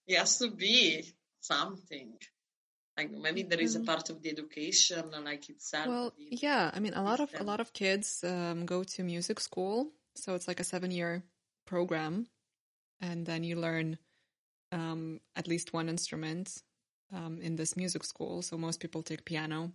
it 0.06 0.16
has 0.18 0.38
to 0.38 0.50
be 0.50 1.04
something. 1.40 2.12
Like 2.96 3.10
maybe 3.10 3.42
there 3.44 3.60
is 3.60 3.76
a 3.76 3.80
Mhm. 3.80 3.86
part 3.86 4.10
of 4.10 4.22
the 4.22 4.30
education, 4.30 5.10
like 5.24 5.48
itself. 5.48 5.86
Well, 5.88 6.12
yeah. 6.18 6.70
I 6.74 6.80
mean, 6.80 6.94
a 6.94 7.02
lot 7.02 7.20
of 7.20 7.30
a 7.38 7.44
lot 7.44 7.60
of 7.60 7.72
kids 7.72 8.22
um, 8.24 8.66
go 8.66 8.84
to 8.84 9.02
music 9.02 9.40
school, 9.40 9.92
so 10.16 10.34
it's 10.34 10.48
like 10.48 10.60
a 10.60 10.64
seven 10.64 10.90
year 10.90 11.22
program, 11.66 12.26
and 13.00 13.24
then 13.26 13.44
you 13.44 13.56
learn 13.56 13.98
um, 14.72 15.20
at 15.36 15.48
least 15.48 15.72
one 15.72 15.88
instrument 15.88 16.62
um, 17.12 17.40
in 17.42 17.56
this 17.56 17.76
music 17.76 18.04
school. 18.04 18.42
So 18.42 18.56
most 18.56 18.80
people 18.80 19.02
take 19.02 19.24
piano, 19.24 19.72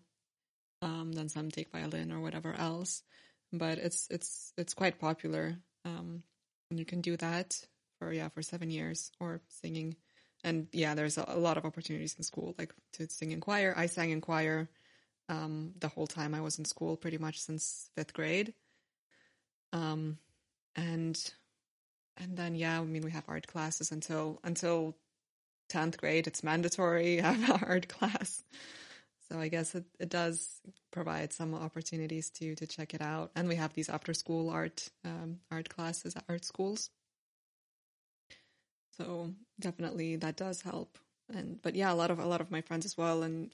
um, 0.82 1.12
then 1.14 1.30
some 1.30 1.52
take 1.52 1.72
violin 1.72 2.12
or 2.12 2.20
whatever 2.20 2.54
else. 2.54 3.04
But 3.52 3.78
it's 3.78 4.08
it's 4.10 4.54
it's 4.58 4.74
quite 4.74 5.00
popular, 5.00 5.56
um, 5.86 6.24
and 6.70 6.80
you 6.80 6.86
can 6.86 7.02
do 7.02 7.16
that 7.18 7.60
for 8.00 8.12
yeah 8.12 8.30
for 8.30 8.42
seven 8.42 8.70
years 8.70 9.12
or 9.20 9.42
singing. 9.48 9.96
And 10.44 10.68
yeah, 10.72 10.96
there's 10.96 11.18
a, 11.18 11.26
a 11.28 11.40
lot 11.40 11.58
of 11.58 11.66
opportunities 11.66 12.16
in 12.18 12.24
school, 12.24 12.56
like 12.58 12.74
to 12.94 13.10
sing 13.10 13.32
in 13.32 13.42
choir. 13.42 13.74
I 13.76 13.86
sang 13.88 14.12
in 14.12 14.22
choir 14.22 14.70
um, 15.30 15.74
the 15.80 15.88
whole 15.88 16.08
time 16.08 16.36
I 16.36 16.42
was 16.42 16.60
in 16.60 16.66
school, 16.66 16.98
pretty 16.98 17.18
much 17.18 17.40
since 17.40 17.90
fifth 17.96 18.14
grade. 18.14 18.54
Um, 19.74 20.18
and 20.76 21.18
and 22.18 22.38
then 22.38 22.56
yeah, 22.56 22.80
I 22.80 22.84
mean 22.84 23.04
we 23.04 23.12
have 23.12 23.26
art 23.28 23.48
classes 23.48 23.92
until 23.92 24.40
until 24.44 24.96
tenth 25.76 25.98
grade. 25.98 26.28
It's 26.28 26.44
mandatory 26.44 27.18
have 27.30 27.50
an 27.50 27.64
art 27.68 27.88
class. 27.88 28.44
So 29.30 29.40
I 29.40 29.48
guess 29.48 29.76
it, 29.76 29.86
it 30.00 30.10
does 30.10 30.62
provide 30.92 31.34
some 31.34 31.54
opportunities 31.54 32.30
to 32.38 32.56
to 32.56 32.68
check 32.68 32.94
it 32.94 33.02
out. 33.02 33.32
And 33.36 33.48
we 33.48 33.56
have 33.56 33.74
these 33.74 33.90
after 33.90 34.14
school 34.14 34.50
art 34.50 34.90
um, 35.04 35.40
art 35.52 35.68
classes 35.70 36.16
at 36.16 36.24
art 36.30 36.46
schools. 36.46 36.90
So 38.98 39.34
definitely 39.60 40.16
that 40.18 40.38
does 40.38 40.62
help. 40.62 40.98
And 41.34 41.62
but 41.62 41.76
yeah, 41.76 41.92
a 41.92 42.00
lot 42.02 42.12
of 42.12 42.20
a 42.20 42.26
lot 42.26 42.42
of 42.42 42.52
my 42.52 42.62
friends 42.62 42.86
as 42.86 42.98
well. 42.98 43.24
And 43.24 43.52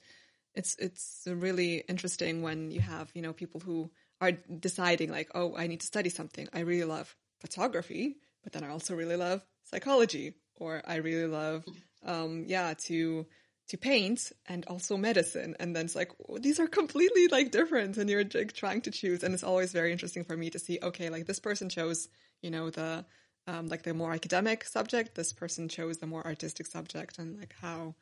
it's 0.54 0.76
it's 0.78 1.26
really 1.26 1.82
interesting 1.88 2.42
when 2.42 2.70
you 2.70 2.80
have 2.80 3.10
you 3.14 3.22
know 3.22 3.32
people 3.32 3.60
who 3.60 3.90
are 4.20 4.32
deciding 4.32 5.10
like, 5.10 5.30
oh, 5.34 5.56
I 5.56 5.66
need 5.66 5.80
to 5.80 5.86
study 5.86 6.10
something. 6.10 6.46
I 6.52 6.60
really 6.60 6.84
love 6.84 7.16
photography, 7.40 8.16
but 8.44 8.52
then 8.52 8.62
I 8.62 8.68
also 8.68 8.94
really 8.94 9.16
love 9.16 9.44
psychology, 9.64 10.34
or 10.56 10.82
I 10.86 10.96
really 10.96 11.26
love 11.26 11.64
um, 12.04 12.44
yeah 12.46 12.74
to 12.86 13.26
to 13.68 13.78
paint 13.78 14.32
and 14.46 14.64
also 14.66 14.96
medicine. 14.96 15.56
And 15.58 15.74
then 15.74 15.86
it's 15.86 15.96
like 15.96 16.10
oh, 16.28 16.38
these 16.38 16.60
are 16.60 16.66
completely 16.66 17.28
like 17.28 17.50
different. 17.50 17.96
And 17.96 18.08
you're 18.10 18.24
like 18.34 18.52
trying 18.52 18.82
to 18.82 18.90
choose. 18.90 19.22
And 19.22 19.34
it's 19.34 19.44
always 19.44 19.72
very 19.72 19.92
interesting 19.92 20.24
for 20.24 20.36
me 20.36 20.50
to 20.50 20.58
see 20.58 20.78
okay 20.82 21.10
like 21.10 21.26
this 21.26 21.40
person 21.40 21.68
chose 21.68 22.08
you 22.42 22.50
know 22.50 22.70
the 22.70 23.04
um, 23.46 23.68
like 23.68 23.82
the 23.82 23.94
more 23.94 24.12
academic 24.12 24.64
subject. 24.64 25.14
This 25.14 25.32
person 25.32 25.68
chose 25.68 25.98
the 25.98 26.06
more 26.06 26.24
artistic 26.24 26.66
subject. 26.66 27.18
And 27.18 27.38
like 27.38 27.54
how 27.60 27.94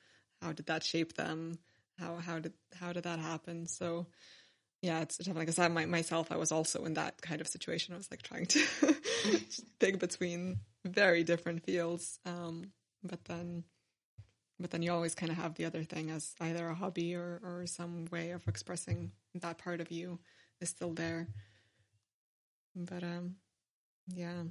how 0.43 0.53
did 0.53 0.67
that 0.67 0.85
shape 0.85 1.15
them? 1.15 1.59
How 1.99 2.17
how 2.17 2.39
did 2.39 2.53
how 2.75 2.93
did 2.93 3.05
that 3.05 3.19
happen? 3.19 3.67
So 3.67 4.07
yeah 4.83 5.01
it's 5.01 5.19
definitely 5.19 5.43
because 5.43 5.59
i 5.59 5.69
my, 5.69 5.85
myself 5.85 6.33
i 6.33 6.37
was 6.37 6.53
also 6.53 6.87
in 6.87 6.95
that 6.95 7.21
kind 7.21 7.41
of 7.41 7.49
situation. 7.49 7.95
I 7.95 7.99
was 7.99 8.11
like 8.11 8.23
trying 8.23 8.47
to 8.47 8.67
pick 9.79 9.99
between 9.99 10.61
very 10.85 11.23
different 11.25 11.65
fields 11.65 12.19
um 12.25 12.73
but 13.03 13.25
then 13.25 13.65
but 14.59 14.71
then 14.71 14.83
you 14.83 14.93
always 14.93 15.15
kind 15.15 15.33
of 15.33 15.39
have 15.39 15.55
the 15.55 15.65
other 15.65 15.85
thing 15.85 16.11
as 16.11 16.35
either 16.41 16.69
a 16.69 16.75
hobby 16.75 17.15
or 17.15 17.41
or 17.43 17.67
some 17.67 18.07
way 18.11 18.31
of 18.31 18.47
expressing 18.49 19.11
that 19.35 19.59
part 19.59 19.81
of 19.81 19.91
you 19.91 20.19
is 20.61 20.69
still 20.69 20.93
there 20.93 21.29
but 22.75 23.03
um 23.03 23.37
yeah 24.15 24.43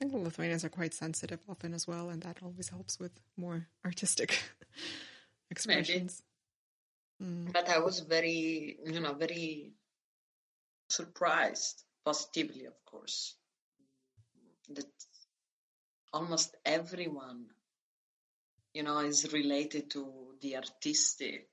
I 0.00 0.06
think 0.06 0.24
Lithuanians 0.24 0.64
are 0.64 0.70
quite 0.70 0.92
sensitive 0.92 1.40
often 1.48 1.72
as 1.72 1.86
well, 1.86 2.10
and 2.10 2.20
that 2.22 2.38
always 2.42 2.68
helps 2.68 2.98
with 2.98 3.12
more 3.36 3.68
artistic 3.84 4.42
expressions. 5.50 6.22
Mm. 7.22 7.52
but 7.52 7.68
I 7.68 7.78
was 7.78 8.00
very, 8.00 8.76
you 8.84 8.98
know, 8.98 9.14
very 9.14 9.72
surprised, 10.90 11.84
positively, 12.04 12.64
of 12.64 12.74
course, 12.84 13.36
that 14.70 14.86
almost 16.12 16.54
everyone, 16.64 17.46
you 18.72 18.82
know, 18.82 18.98
is 18.98 19.32
related 19.32 19.90
to 19.90 20.34
the 20.40 20.56
artistic 20.56 21.48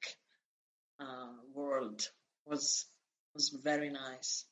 uh, 0.99 1.33
world. 1.53 2.07
was 2.45 2.85
was 3.33 3.49
very 3.63 3.89
nice. 3.89 4.45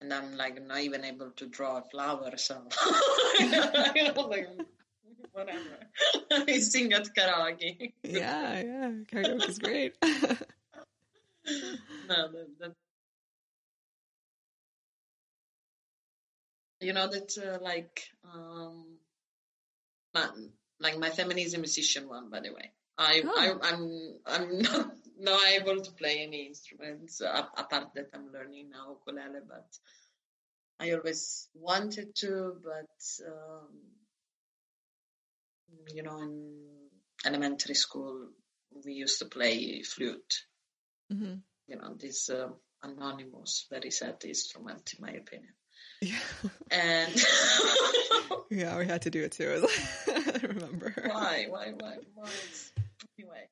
And 0.00 0.12
I'm 0.14 0.36
like 0.36 0.62
not 0.62 0.80
even 0.80 1.04
able 1.04 1.30
to 1.36 1.46
draw 1.46 1.78
a 1.78 1.82
flower, 1.82 2.36
so 2.36 2.54
like, 3.40 4.48
whatever. 5.32 5.78
I 6.30 6.58
sing 6.58 6.92
at 6.94 7.14
karaoke. 7.14 7.92
Yeah, 8.02 8.60
yeah, 8.60 8.90
karaoke 9.12 9.48
is 9.48 9.58
great. 9.58 9.94
no, 10.02 10.08
that, 12.08 12.46
that, 12.60 12.72
you 16.80 16.92
know 16.92 17.08
that 17.08 17.36
uh, 17.38 17.58
like 17.62 18.02
um, 18.24 18.98
my, 20.14 20.28
like 20.80 20.98
my 20.98 21.10
feminism 21.10 21.60
musician 21.60 22.08
one, 22.08 22.30
by 22.30 22.40
the 22.40 22.52
way. 22.52 22.72
I, 22.98 23.22
Oh. 23.24 23.60
I 23.62 23.68
I'm 23.68 24.18
I'm 24.26 24.58
not 24.62 24.96
not 25.18 25.46
able 25.48 25.80
to 25.82 25.92
play 25.92 26.22
any 26.26 26.46
instruments 26.46 27.20
uh, 27.20 27.46
apart 27.56 27.94
that 27.94 28.08
I'm 28.14 28.32
learning 28.32 28.70
now 28.70 28.90
ukulele, 28.90 29.40
but 29.48 29.66
I 30.80 30.92
always 30.92 31.48
wanted 31.54 32.14
to, 32.16 32.56
but 32.62 33.26
um, 33.26 33.68
you 35.94 36.02
know, 36.02 36.18
in 36.18 36.88
elementary 37.24 37.74
school 37.74 38.28
we 38.84 38.92
used 38.94 39.18
to 39.18 39.26
play 39.26 39.82
flute. 39.82 40.34
hmm 41.10 41.34
You 41.68 41.76
know, 41.76 41.94
this 41.94 42.30
uh, 42.30 42.48
anonymous, 42.82 43.66
very 43.70 43.90
sad 43.90 44.24
instrument, 44.24 44.94
in 44.94 45.04
my 45.04 45.12
opinion. 45.12 45.54
Yeah, 46.00 46.16
And 46.70 47.14
yeah, 48.50 48.78
we 48.78 48.86
had 48.86 49.02
to 49.02 49.10
do 49.10 49.22
it 49.22 49.32
too. 49.32 49.66
I 50.08 50.40
remember. 50.46 50.94
why, 51.06 51.46
why, 51.50 51.72
why, 51.78 51.96
why? 52.14 52.30
Anyway, 53.18 53.48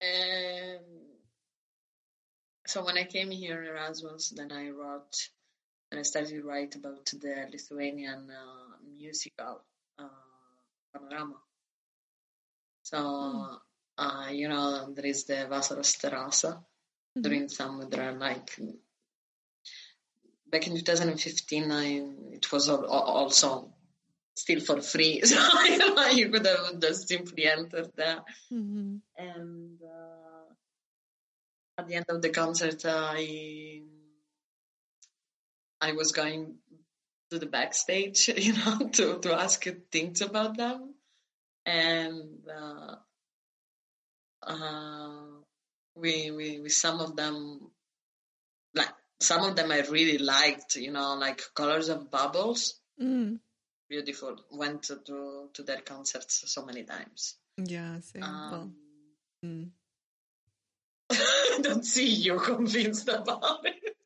and 0.00 0.80
so 2.66 2.84
when 2.84 2.96
I 2.96 3.04
came 3.04 3.30
here 3.30 3.62
in 3.62 3.68
Erasmus, 3.68 4.30
then 4.30 4.52
I 4.52 4.70
wrote, 4.70 5.28
and 5.90 5.98
I 6.00 6.02
started 6.02 6.30
to 6.30 6.42
write 6.42 6.74
about 6.76 7.06
the 7.06 7.46
Lithuanian 7.50 8.30
uh, 8.30 8.76
musical 8.96 9.60
uh, 9.98 10.08
panorama. 10.94 11.36
So, 12.84 13.58
uh, 13.98 14.28
you 14.30 14.48
know, 14.48 14.92
there 14.94 15.06
is 15.06 15.24
the 15.24 15.46
Vasaros 15.50 15.96
Terasa. 15.98 16.64
Mhm. 17.16 17.22
During 17.22 17.48
summer, 17.48 17.84
there 17.86 18.08
are 18.08 18.12
like 18.18 18.58
back 20.50 20.66
in 20.66 20.76
2015, 20.76 21.70
I, 21.70 21.84
it 22.32 22.50
was 22.52 22.68
all, 22.68 22.84
also 22.86 23.72
still 24.36 24.60
for 24.60 24.80
free, 24.80 25.20
so 25.24 25.36
you, 25.64 25.78
know, 25.78 26.06
you 26.08 26.30
could 26.30 26.46
have 26.46 26.80
just 26.80 27.08
simply 27.08 27.46
entered 27.46 27.90
there. 27.96 28.20
Mhm. 28.52 29.00
And 29.16 29.78
uh, 29.82 30.52
at 31.78 31.88
the 31.88 31.94
end 31.94 32.06
of 32.08 32.22
the 32.22 32.30
concert, 32.30 32.84
I 32.86 33.82
I 35.80 35.92
was 35.92 36.12
going 36.12 36.56
to 37.30 37.38
the 37.38 37.46
backstage, 37.46 38.28
you 38.36 38.54
know, 38.54 38.88
to 38.92 39.18
to 39.20 39.34
ask 39.34 39.64
things 39.92 40.20
about 40.20 40.56
them, 40.56 40.94
and 41.66 42.40
uh, 42.48 42.96
uh, 44.42 45.20
we 45.94 46.30
we 46.30 46.68
some 46.68 47.00
of 47.00 47.16
them 47.16 47.70
some 49.20 49.44
of 49.44 49.56
them 49.56 49.70
I 49.70 49.80
really 49.80 50.18
liked, 50.18 50.76
you 50.76 50.92
know, 50.92 51.14
like 51.14 51.42
Colours 51.54 51.88
of 51.88 52.10
Bubbles. 52.10 52.74
Mm. 53.00 53.38
beautiful. 53.88 54.36
Went 54.50 54.84
to 54.84 54.96
to, 55.06 55.48
to 55.54 55.62
their 55.62 55.80
concerts 55.80 56.44
so 56.46 56.64
many 56.64 56.84
times. 56.84 57.36
Yeah, 57.56 58.00
same. 58.00 58.22
Um, 58.22 58.50
well, 58.50 58.70
mm. 59.44 59.70
I 61.10 61.58
don't 61.62 61.84
see 61.84 62.08
you 62.08 62.38
convinced 62.38 63.08
about 63.08 63.64
it. 63.64 63.96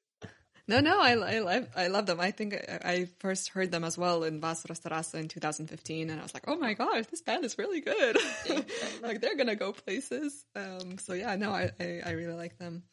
No, 0.68 0.80
no, 0.80 1.00
I, 1.00 1.10
I, 1.10 1.38
love, 1.40 1.68
I 1.76 1.88
love 1.88 2.06
them. 2.06 2.20
I 2.20 2.30
think 2.30 2.54
I, 2.54 2.78
I 2.84 3.08
first 3.18 3.48
heard 3.48 3.72
them 3.72 3.82
as 3.82 3.98
well 3.98 4.22
in 4.22 4.40
Vasaros 4.40 4.80
Terasa 4.80 5.16
in 5.16 5.28
2015, 5.28 6.08
and 6.08 6.20
I 6.20 6.22
was 6.22 6.32
like, 6.32 6.44
oh 6.46 6.56
my 6.56 6.74
gosh, 6.74 7.06
this 7.06 7.20
band 7.20 7.44
is 7.44 7.58
really 7.58 7.80
good. 7.80 8.16
like, 9.02 9.20
they're 9.20 9.36
going 9.36 9.48
to 9.48 9.56
go 9.56 9.72
places. 9.72 10.44
Um, 10.54 10.98
so, 10.98 11.14
yeah, 11.14 11.34
no, 11.34 11.50
I, 11.50 11.72
I, 11.80 12.02
I, 12.06 12.10
really 12.12 12.34
like 12.34 12.58
them. 12.58 12.84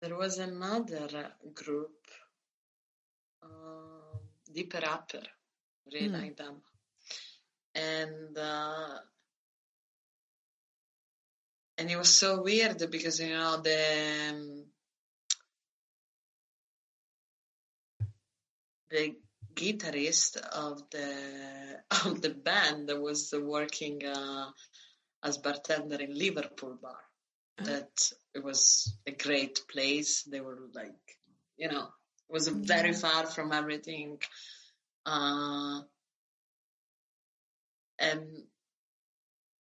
There 0.00 0.16
was 0.16 0.38
another 0.38 1.32
group, 1.54 1.96
uh, 3.42 4.18
Deeper 4.52 4.82
Upper, 4.84 5.22
really 5.92 6.08
mm. 6.08 6.20
like 6.22 6.36
them. 6.36 6.56
And 7.74 8.36
uh, 8.36 8.98
and 11.78 11.90
it 11.90 11.96
was 11.96 12.14
so 12.14 12.42
weird 12.42 12.90
because 12.90 13.20
you 13.20 13.30
know 13.30 13.60
the 13.60 14.30
um, 14.30 14.64
the 18.90 19.16
guitarist 19.54 20.36
of 20.36 20.88
the 20.90 21.80
of 22.04 22.20
the 22.20 22.30
band 22.30 22.90
was 23.00 23.32
working 23.38 24.04
uh, 24.06 24.50
as 25.22 25.38
bartender 25.38 25.96
in 25.96 26.16
Liverpool 26.16 26.78
bar. 26.80 27.05
Uh-huh. 27.58 27.70
That 27.70 28.12
it 28.34 28.44
was 28.44 28.94
a 29.06 29.12
great 29.12 29.60
place. 29.70 30.22
They 30.22 30.40
were 30.40 30.58
like, 30.74 31.18
you 31.56 31.68
know, 31.68 31.88
it 32.28 32.32
was 32.32 32.48
very 32.48 32.92
far 32.92 33.26
from 33.26 33.52
everything, 33.52 34.18
uh, 35.06 35.80
and 37.98 38.42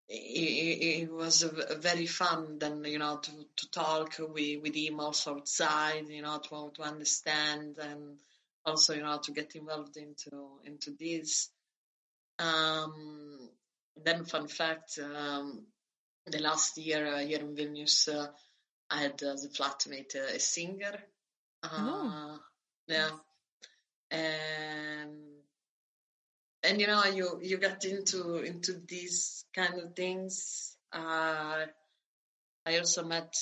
it, 0.08 1.04
it, 1.04 1.12
was 1.12 1.42
very 1.80 2.06
fun 2.06 2.60
then 2.60 2.84
you 2.86 3.00
know 3.00 3.18
to, 3.18 3.32
to 3.56 3.72
talk 3.72 4.16
with, 4.20 4.62
with 4.62 4.76
him 4.76 5.00
also 5.00 5.38
outside 5.38 6.08
you 6.10 6.22
know 6.22 6.40
to, 6.40 6.72
to 6.76 6.84
understand 6.84 7.78
and 7.82 8.20
also 8.66 8.94
you 8.94 9.02
know 9.02 9.20
to 9.24 9.32
get 9.32 9.56
involved 9.56 9.98
into 9.98 10.60
into 10.64 10.92
this 11.00 11.50
um, 12.38 13.50
then 14.04 14.26
fun 14.26 14.48
fact 14.48 15.00
um, 15.00 15.66
the 16.26 16.40
last 16.40 16.78
year 16.78 17.06
uh, 17.06 17.20
here 17.20 17.40
in 17.40 17.56
Vilnius 17.56 18.08
uh, 18.08 18.28
I 18.90 19.02
had 19.02 19.22
as 19.24 19.46
a 19.46 19.50
flatmate 19.50 20.16
uh, 20.16 20.36
a 20.36 20.40
singer. 20.40 20.98
Uh, 21.64 21.70
oh. 21.72 22.40
yeah. 22.88 23.10
And 24.12 25.18
and 26.64 26.82
you 26.82 26.88
know 26.88 27.04
you 27.06 27.40
you 27.42 27.58
get 27.58 27.84
into 27.86 28.38
into 28.38 28.82
these 28.88 29.46
kind 29.56 29.80
of 29.80 29.96
things. 29.96 30.78
Uh, 30.92 31.66
I 32.66 32.78
also 32.80 33.04
met 33.04 33.36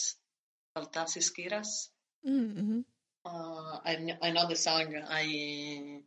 Baltasis 0.76 1.32
kiras 1.32 1.90
mm-hmm. 2.28 2.80
uh, 3.26 3.80
I, 3.86 4.18
I 4.22 4.32
know 4.32 4.48
the 4.48 4.56
song. 4.56 4.96
I 5.08 6.02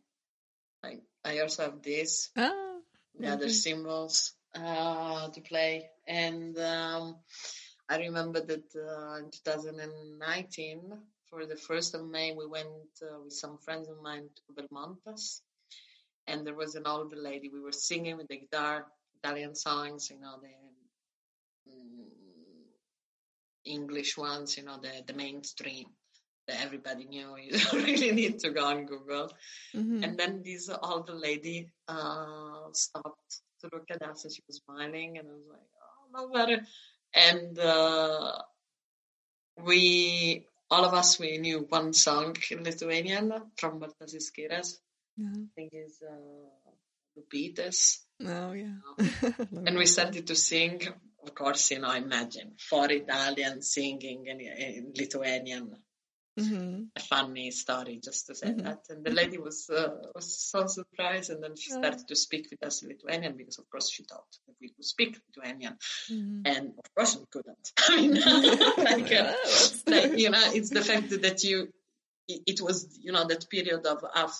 I, 0.83 0.97
I 1.23 1.39
also 1.39 1.63
have 1.63 1.81
this. 1.81 2.29
Oh, 2.37 2.81
the 3.19 3.29
other 3.29 3.49
cymbals 3.49 4.33
uh, 4.57 5.29
to 5.29 5.41
play 5.41 5.89
and 6.07 6.57
um, 6.59 7.15
I 7.89 7.97
remember 7.99 8.41
that 8.41 8.65
uh, 8.75 9.17
in 9.19 9.31
2019 9.31 10.81
for 11.29 11.45
the 11.45 11.55
1st 11.55 11.95
of 11.95 12.09
May 12.09 12.33
we 12.33 12.45
went 12.45 12.67
uh, 13.01 13.19
with 13.23 13.33
some 13.33 13.57
friends 13.57 13.87
of 13.87 14.01
mine 14.01 14.29
to 14.35 14.61
Belmontas 14.61 15.41
and 16.27 16.45
there 16.45 16.55
was 16.55 16.75
an 16.75 16.85
older 16.85 17.15
lady. 17.15 17.49
We 17.49 17.61
were 17.61 17.71
singing 17.71 18.17
with 18.17 18.27
the 18.27 18.37
guitar, 18.37 18.85
Italian 19.23 19.55
songs, 19.55 20.09
you 20.09 20.19
know, 20.19 20.35
the 20.41 21.71
um, 21.71 22.05
English 23.65 24.17
ones, 24.17 24.57
you 24.57 24.63
know, 24.63 24.77
the, 24.81 24.91
the 25.05 25.13
mainstream 25.13 25.85
that 26.47 26.61
everybody 26.61 27.05
knew. 27.05 27.35
You 27.43 27.57
don't 27.57 27.83
really 27.83 28.11
need 28.11 28.39
to 28.39 28.49
go 28.49 28.65
on 28.65 28.85
Google. 28.85 29.31
Mm-hmm. 29.75 30.03
And 30.03 30.17
then 30.17 30.41
this 30.43 30.69
older 30.83 31.13
lady 31.13 31.69
uh, 31.87 32.71
stopped 32.73 33.41
to 33.61 33.69
look 33.71 33.85
at 33.89 34.01
us 34.01 34.23
and 34.23 34.33
she 34.33 34.43
was 34.47 34.61
smiling, 34.65 35.17
and 35.17 35.27
I 35.27 35.31
was 35.31 35.45
like, 35.49 35.59
oh, 35.83 36.21
no 36.21 36.29
matter. 36.29 36.65
And 37.13 37.57
uh, 37.57 38.37
we, 39.65 40.45
all 40.69 40.85
of 40.85 40.93
us, 40.93 41.19
we 41.19 41.37
knew 41.37 41.65
one 41.69 41.93
song 41.93 42.35
in 42.51 42.63
Lithuanian 42.63 43.33
from 43.57 43.79
Baltasis 43.79 44.31
Kiras 44.37 44.77
yeah. 45.17 45.29
I 45.35 45.45
think 45.55 45.71
is 45.73 46.01
uh, 46.07 46.69
Lupitas. 47.17 47.99
Oh 48.25 48.51
yeah. 48.53 48.77
and 49.65 49.77
we 49.77 49.85
started 49.85 50.27
to 50.27 50.35
sing. 50.35 50.81
Of 51.23 51.35
course, 51.35 51.71
you 51.71 51.79
know, 51.79 51.91
imagine 51.91 52.53
four 52.57 52.89
Italians 52.89 53.73
singing 53.73 54.27
in, 54.27 54.39
in 54.39 54.93
Lithuanian. 54.95 55.75
Mm-hmm. 56.37 56.83
A 56.95 56.99
funny 56.99 57.51
story, 57.51 57.99
just 58.03 58.27
to 58.27 58.35
say 58.35 58.49
mm-hmm. 58.49 58.65
that. 58.65 58.79
And 58.89 59.03
the 59.03 59.11
lady 59.11 59.37
was 59.37 59.69
uh, 59.69 59.89
was 60.13 60.37
so 60.39 60.67
surprised, 60.67 61.31
and 61.31 61.43
then 61.43 61.55
she 61.55 61.71
started 61.71 62.07
to 62.07 62.15
speak 62.15 62.47
with 62.51 62.63
us 62.63 62.83
in 62.83 62.89
Lithuanian 62.89 63.35
because, 63.35 63.57
of 63.57 63.69
course, 63.69 63.89
she 63.89 64.03
thought 64.03 64.27
that 64.45 64.55
we 64.61 64.69
could 64.69 64.85
speak 64.85 65.17
Lithuanian, 65.35 65.77
mm-hmm. 66.11 66.41
and 66.45 66.67
of 66.77 66.95
course 66.95 67.17
we 67.17 67.25
couldn't. 67.31 67.71
I 67.89 67.95
mean, 67.95 68.13
like, 68.77 69.11
uh, 69.11 69.33
like, 69.87 70.19
you 70.19 70.29
know, 70.29 70.43
it's 70.53 70.69
the 70.69 70.83
fact 70.83 71.09
that 71.09 71.43
you 71.43 71.69
it 72.27 72.61
was 72.61 72.99
you 73.01 73.11
know 73.11 73.25
that 73.25 73.49
period 73.49 73.85
of, 73.85 74.03
of 74.03 74.31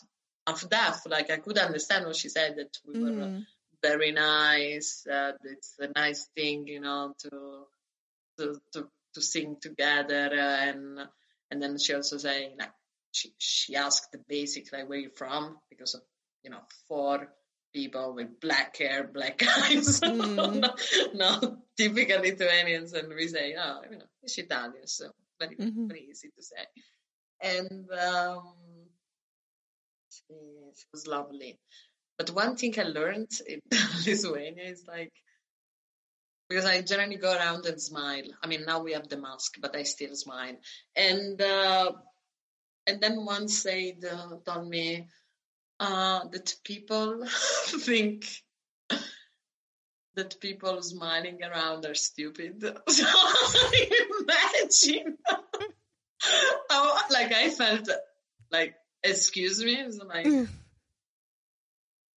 of 0.46 0.70
death. 0.70 1.04
Like 1.10 1.32
I 1.32 1.38
could 1.38 1.58
understand 1.58 2.06
what 2.06 2.16
she 2.16 2.30
said 2.30 2.56
that 2.58 2.78
we 2.86 3.02
were 3.02 3.12
mm. 3.12 3.46
very 3.82 4.12
nice. 4.12 5.06
Uh, 5.12 5.34
it's 5.44 5.76
a 5.80 5.90
nice 5.96 6.28
thing, 6.36 6.68
you 6.68 6.82
know, 6.82 7.14
to 7.20 7.64
to 8.38 8.62
to, 8.74 8.88
to 9.14 9.22
sing 9.22 9.58
together. 9.62 10.30
Uh, 10.32 10.70
and 10.70 11.00
and 11.52 11.62
then 11.62 11.78
she 11.78 11.94
also 11.94 12.18
say 12.18 12.54
like 12.58 12.72
she 13.12 13.34
she 13.38 13.76
asked 13.76 14.12
the 14.12 14.20
basic 14.28 14.72
like 14.72 14.88
where 14.90 15.00
you 15.00 15.10
from 15.10 15.58
because 15.70 15.96
of 15.96 16.02
you 16.44 16.50
know 16.50 16.62
four 16.88 17.28
people 17.74 18.16
with 18.16 18.40
black 18.40 18.78
hair, 18.78 19.10
black 19.14 19.42
eyes, 19.44 20.00
mm. 20.02 20.62
no, 20.62 20.74
no, 21.14 21.58
typical 21.78 22.22
Lithuanians, 22.22 22.94
and 22.94 23.10
we 23.10 23.28
say 23.28 23.56
oh 23.58 23.82
you 23.90 23.98
know 23.98 24.06
it's 24.24 24.38
Italian, 24.38 24.88
so 24.88 25.12
very 25.40 25.56
mm-hmm. 25.56 25.88
very 25.88 26.08
easy 26.10 26.30
to 26.36 26.44
say. 26.44 26.66
And 27.40 27.88
um, 27.92 28.54
it 30.30 30.86
was 30.92 31.08
lovely. 31.08 31.60
But 32.18 32.32
one 32.32 32.56
thing 32.56 32.74
I 32.80 32.84
learned 32.84 33.30
in 33.48 33.62
Lithuania 34.06 34.64
is 34.64 34.86
like, 34.88 35.14
because 36.50 36.66
I 36.66 36.82
generally 36.82 37.18
go 37.18 37.34
around 37.34 37.66
and 37.66 37.82
smile. 37.82 38.24
I 38.42 38.48
mean, 38.48 38.66
now 38.66 38.82
we 38.82 38.94
have 38.94 39.08
the 39.08 39.18
mask, 39.18 39.58
but 39.62 39.76
I 39.76 39.84
still 39.84 40.16
smile. 40.16 40.56
And 40.96 41.42
uh, 41.42 41.92
and 42.86 43.02
then 43.02 43.26
once 43.26 43.64
they 43.64 43.98
uh, 44.10 44.38
told 44.46 44.70
me 44.70 45.08
uh, 45.80 46.28
that 46.32 46.56
people 46.64 47.26
think 47.66 48.26
that 50.16 50.40
people 50.40 50.82
smiling 50.82 51.44
around 51.44 51.86
are 51.86 51.96
stupid. 51.96 52.64
So 52.90 53.06
imagine, 54.20 55.18
how, 56.70 56.98
like 57.10 57.32
I 57.32 57.50
felt 57.50 57.90
like 58.52 58.76
excuse 59.04 59.64
me? 59.64 59.76
Is 59.80 60.02
like, 60.04 60.26
mm. 60.26 60.48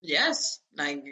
yes, 0.01 0.59
like, 0.75 1.03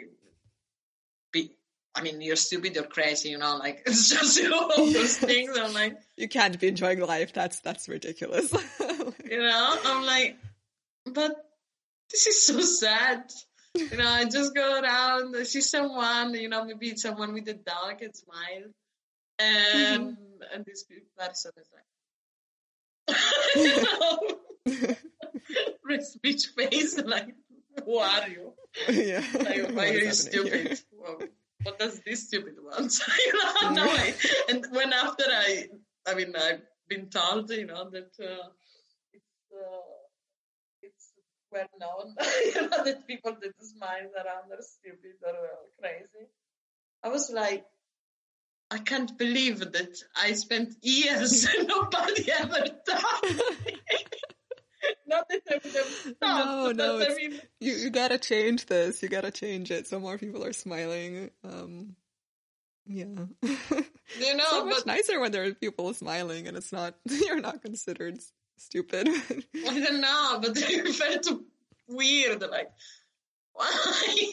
I 1.98 2.02
mean, 2.02 2.20
you're 2.20 2.36
stupid, 2.36 2.76
you're 2.76 2.84
crazy, 2.84 3.30
you 3.30 3.38
know, 3.38 3.56
like, 3.56 3.82
it's 3.86 4.08
just, 4.08 4.38
you 4.38 4.48
know, 4.48 4.70
all 4.70 4.90
those 4.90 5.16
things. 5.30 5.56
I'm 5.58 5.74
like, 5.74 5.96
you 6.16 6.28
can't 6.28 6.58
be 6.58 6.68
enjoying 6.68 7.00
life. 7.00 7.32
That's, 7.32 7.60
that's 7.60 7.88
ridiculous. 7.88 8.52
you 8.80 9.42
know, 9.42 9.78
I'm 9.84 10.06
like, 10.06 10.36
but 11.04 11.34
this 12.10 12.26
is 12.28 12.46
so 12.46 12.60
sad. 12.60 13.24
You 13.74 13.96
know, 13.96 14.08
I 14.08 14.24
just 14.26 14.54
go 14.54 14.80
around, 14.80 15.36
I 15.36 15.42
see 15.42 15.60
someone, 15.60 16.34
you 16.34 16.48
know, 16.48 16.64
maybe 16.64 16.90
it's 16.90 17.02
someone 17.02 17.34
with 17.34 17.48
a 17.48 17.54
dog 17.54 18.00
and 18.00 18.14
smile. 18.14 18.70
And, 19.40 20.02
mm-hmm. 20.02 20.54
and 20.54 20.64
this 20.64 20.84
person 21.16 21.52
is 21.56 21.68
like, 21.72 21.84
you 23.56 23.82
know, 23.82 24.96
speech 26.00 26.46
face 26.56 27.00
like 27.02 27.34
who 27.84 27.96
are 27.96 28.28
you 28.28 28.52
yeah 28.88 29.24
like 29.34 29.70
why 29.72 29.88
are 29.88 29.98
you 29.98 30.12
stupid 30.12 30.78
what 31.68 31.78
does 31.78 32.00
this 32.00 32.26
stupid 32.26 32.54
want? 32.62 32.92
You 33.62 33.70
know 33.72 34.12
and 34.48 34.66
when 34.70 34.92
after 34.92 35.24
i 35.28 35.66
i 36.06 36.14
mean 36.14 36.34
i've 36.34 36.62
been 36.88 37.06
told 37.10 37.50
you 37.50 37.66
know 37.66 37.90
that 37.90 38.12
uh, 38.30 38.46
it's 39.12 39.36
uh, 39.52 39.96
it's 40.82 41.12
well 41.52 41.72
known 41.82 42.14
you 42.54 42.62
know 42.68 42.84
that 42.84 43.06
people 43.06 43.36
that 43.42 43.54
smile 43.72 44.10
around 44.22 44.46
are 44.56 44.62
stupid 44.62 45.16
or 45.22 45.36
uh, 45.52 45.64
crazy. 45.80 46.24
I 47.04 47.08
was 47.08 47.30
like 47.30 47.64
I 48.70 48.78
can't 48.78 49.16
believe 49.18 49.60
that 49.60 49.94
I 50.16 50.32
spent 50.32 50.74
years 50.82 51.46
and 51.52 51.68
nobody 51.68 52.30
ever 52.32 52.64
told 52.88 53.36
me 53.66 53.74
not 55.06 55.26
I 55.30 56.62
would. 56.62 56.76
No, 56.76 56.98
no, 56.98 57.06
I 57.10 57.14
mean, 57.14 57.40
You 57.60 57.74
you 57.74 57.90
gotta 57.90 58.18
change 58.18 58.66
this. 58.66 59.02
You 59.02 59.08
gotta 59.08 59.30
change 59.30 59.70
it 59.70 59.86
so 59.86 59.98
more 59.98 60.18
people 60.18 60.44
are 60.44 60.52
smiling. 60.52 61.30
Um, 61.44 61.96
yeah. 62.86 63.04
you 64.18 64.36
know, 64.36 64.44
so 64.50 64.64
much 64.64 64.76
but 64.76 64.86
nicer 64.86 65.20
when 65.20 65.32
there 65.32 65.44
are 65.44 65.54
people 65.54 65.92
smiling 65.94 66.48
and 66.48 66.56
it's 66.56 66.72
not 66.72 66.94
you're 67.04 67.40
not 67.40 67.62
considered 67.62 68.18
stupid. 68.56 69.08
I 69.08 69.80
don't 69.80 70.00
know, 70.00 70.38
but 70.40 70.52
it 70.56 70.94
felt 70.94 71.42
weird. 71.88 72.40
Like, 72.42 72.70
why? 73.52 74.30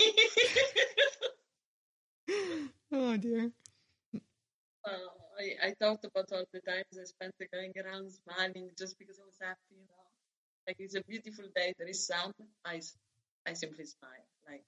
oh 2.91 3.17
dear. 3.17 3.51
Uh, 4.85 4.89
I, 5.39 5.67
I 5.67 5.73
thought 5.79 6.03
about 6.05 6.31
all 6.31 6.45
the 6.53 6.61
times 6.61 6.97
I 6.99 7.03
spent 7.03 7.33
going 7.51 7.73
around 7.83 8.11
smiling 8.11 8.69
just 8.77 8.97
because 8.99 9.19
I 9.19 9.25
was 9.25 9.37
happy, 9.41 9.59
you 9.71 9.81
know. 9.81 10.04
Like 10.67 10.77
it's 10.79 10.95
a 10.95 11.03
beautiful 11.03 11.45
day, 11.55 11.73
there 11.77 11.87
is 11.87 12.07
sun. 12.07 12.33
I, 12.65 12.81
I 13.47 13.53
simply 13.53 13.85
smile. 13.85 14.11
Like 14.49 14.63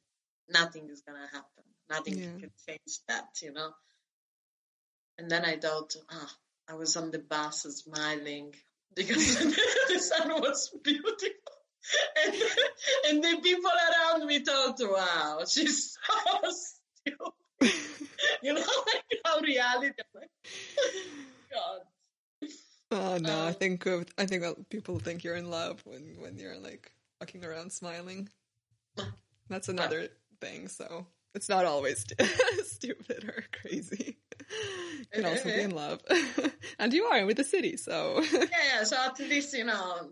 nothing 0.50 0.90
is 0.90 1.02
gonna 1.02 1.28
happen. 1.32 1.64
Nothing 1.90 2.18
Yeah. 2.20 2.38
can 2.40 2.52
change 2.68 3.00
that, 3.08 3.30
you 3.42 3.54
know. 3.54 3.72
And 5.18 5.30
then 5.30 5.44
I 5.46 5.58
thought, 5.58 5.96
ah, 6.12 6.36
I 6.70 6.76
was 6.76 6.96
on 6.98 7.12
the 7.12 7.20
bus 7.20 7.64
smiling 7.64 8.54
because 8.96 9.36
the 9.90 10.00
sun 10.00 10.30
was 10.42 10.72
beautiful. 10.84 11.16
And, 12.26 12.36
and 13.08 13.24
the 13.24 13.42
people 13.42 13.72
around 13.72 14.26
me 14.28 14.40
thought, 14.44 14.76
wow, 14.82 15.40
she's 15.48 15.96
so 16.06 16.52
stupid. 16.52 17.74
You 18.44 18.54
know, 18.56 18.60
like 18.60 19.22
how 19.24 19.40
reality. 19.40 19.94
I'm 19.98 20.20
like, 20.22 20.30
God. 21.54 21.80
Oh 22.92 23.18
no, 23.18 23.46
I 23.46 23.50
Uh, 23.50 23.54
think 23.54 23.86
I 24.18 24.26
think 24.26 24.42
that 24.44 24.70
people 24.70 25.00
think 25.00 25.24
you're 25.24 25.36
in 25.36 25.50
love 25.50 25.82
when 25.86 26.16
when 26.22 26.38
you're 26.38 26.58
like 26.58 26.92
walking 27.20 27.44
around 27.44 27.72
smiling. 27.72 28.30
That's 29.50 29.70
another 29.70 30.08
thing. 30.42 30.68
So 30.68 31.06
it's 31.36 31.50
not 31.50 31.66
always 31.66 32.06
stupid 32.66 33.24
or 33.26 33.44
crazy. 33.62 34.18
You 35.00 35.06
can 35.12 35.26
also 35.26 35.46
be 35.46 35.62
in 35.62 35.72
love, 35.72 36.02
and 36.80 36.94
you 36.94 37.06
are 37.06 37.26
with 37.26 37.38
the 37.38 37.44
city. 37.44 37.78
So 37.78 38.22
Yeah, 38.34 38.46
yeah. 38.74 38.84
So 38.84 38.98
at 38.98 39.20
least 39.20 39.54
you 39.54 39.66
know 39.66 40.10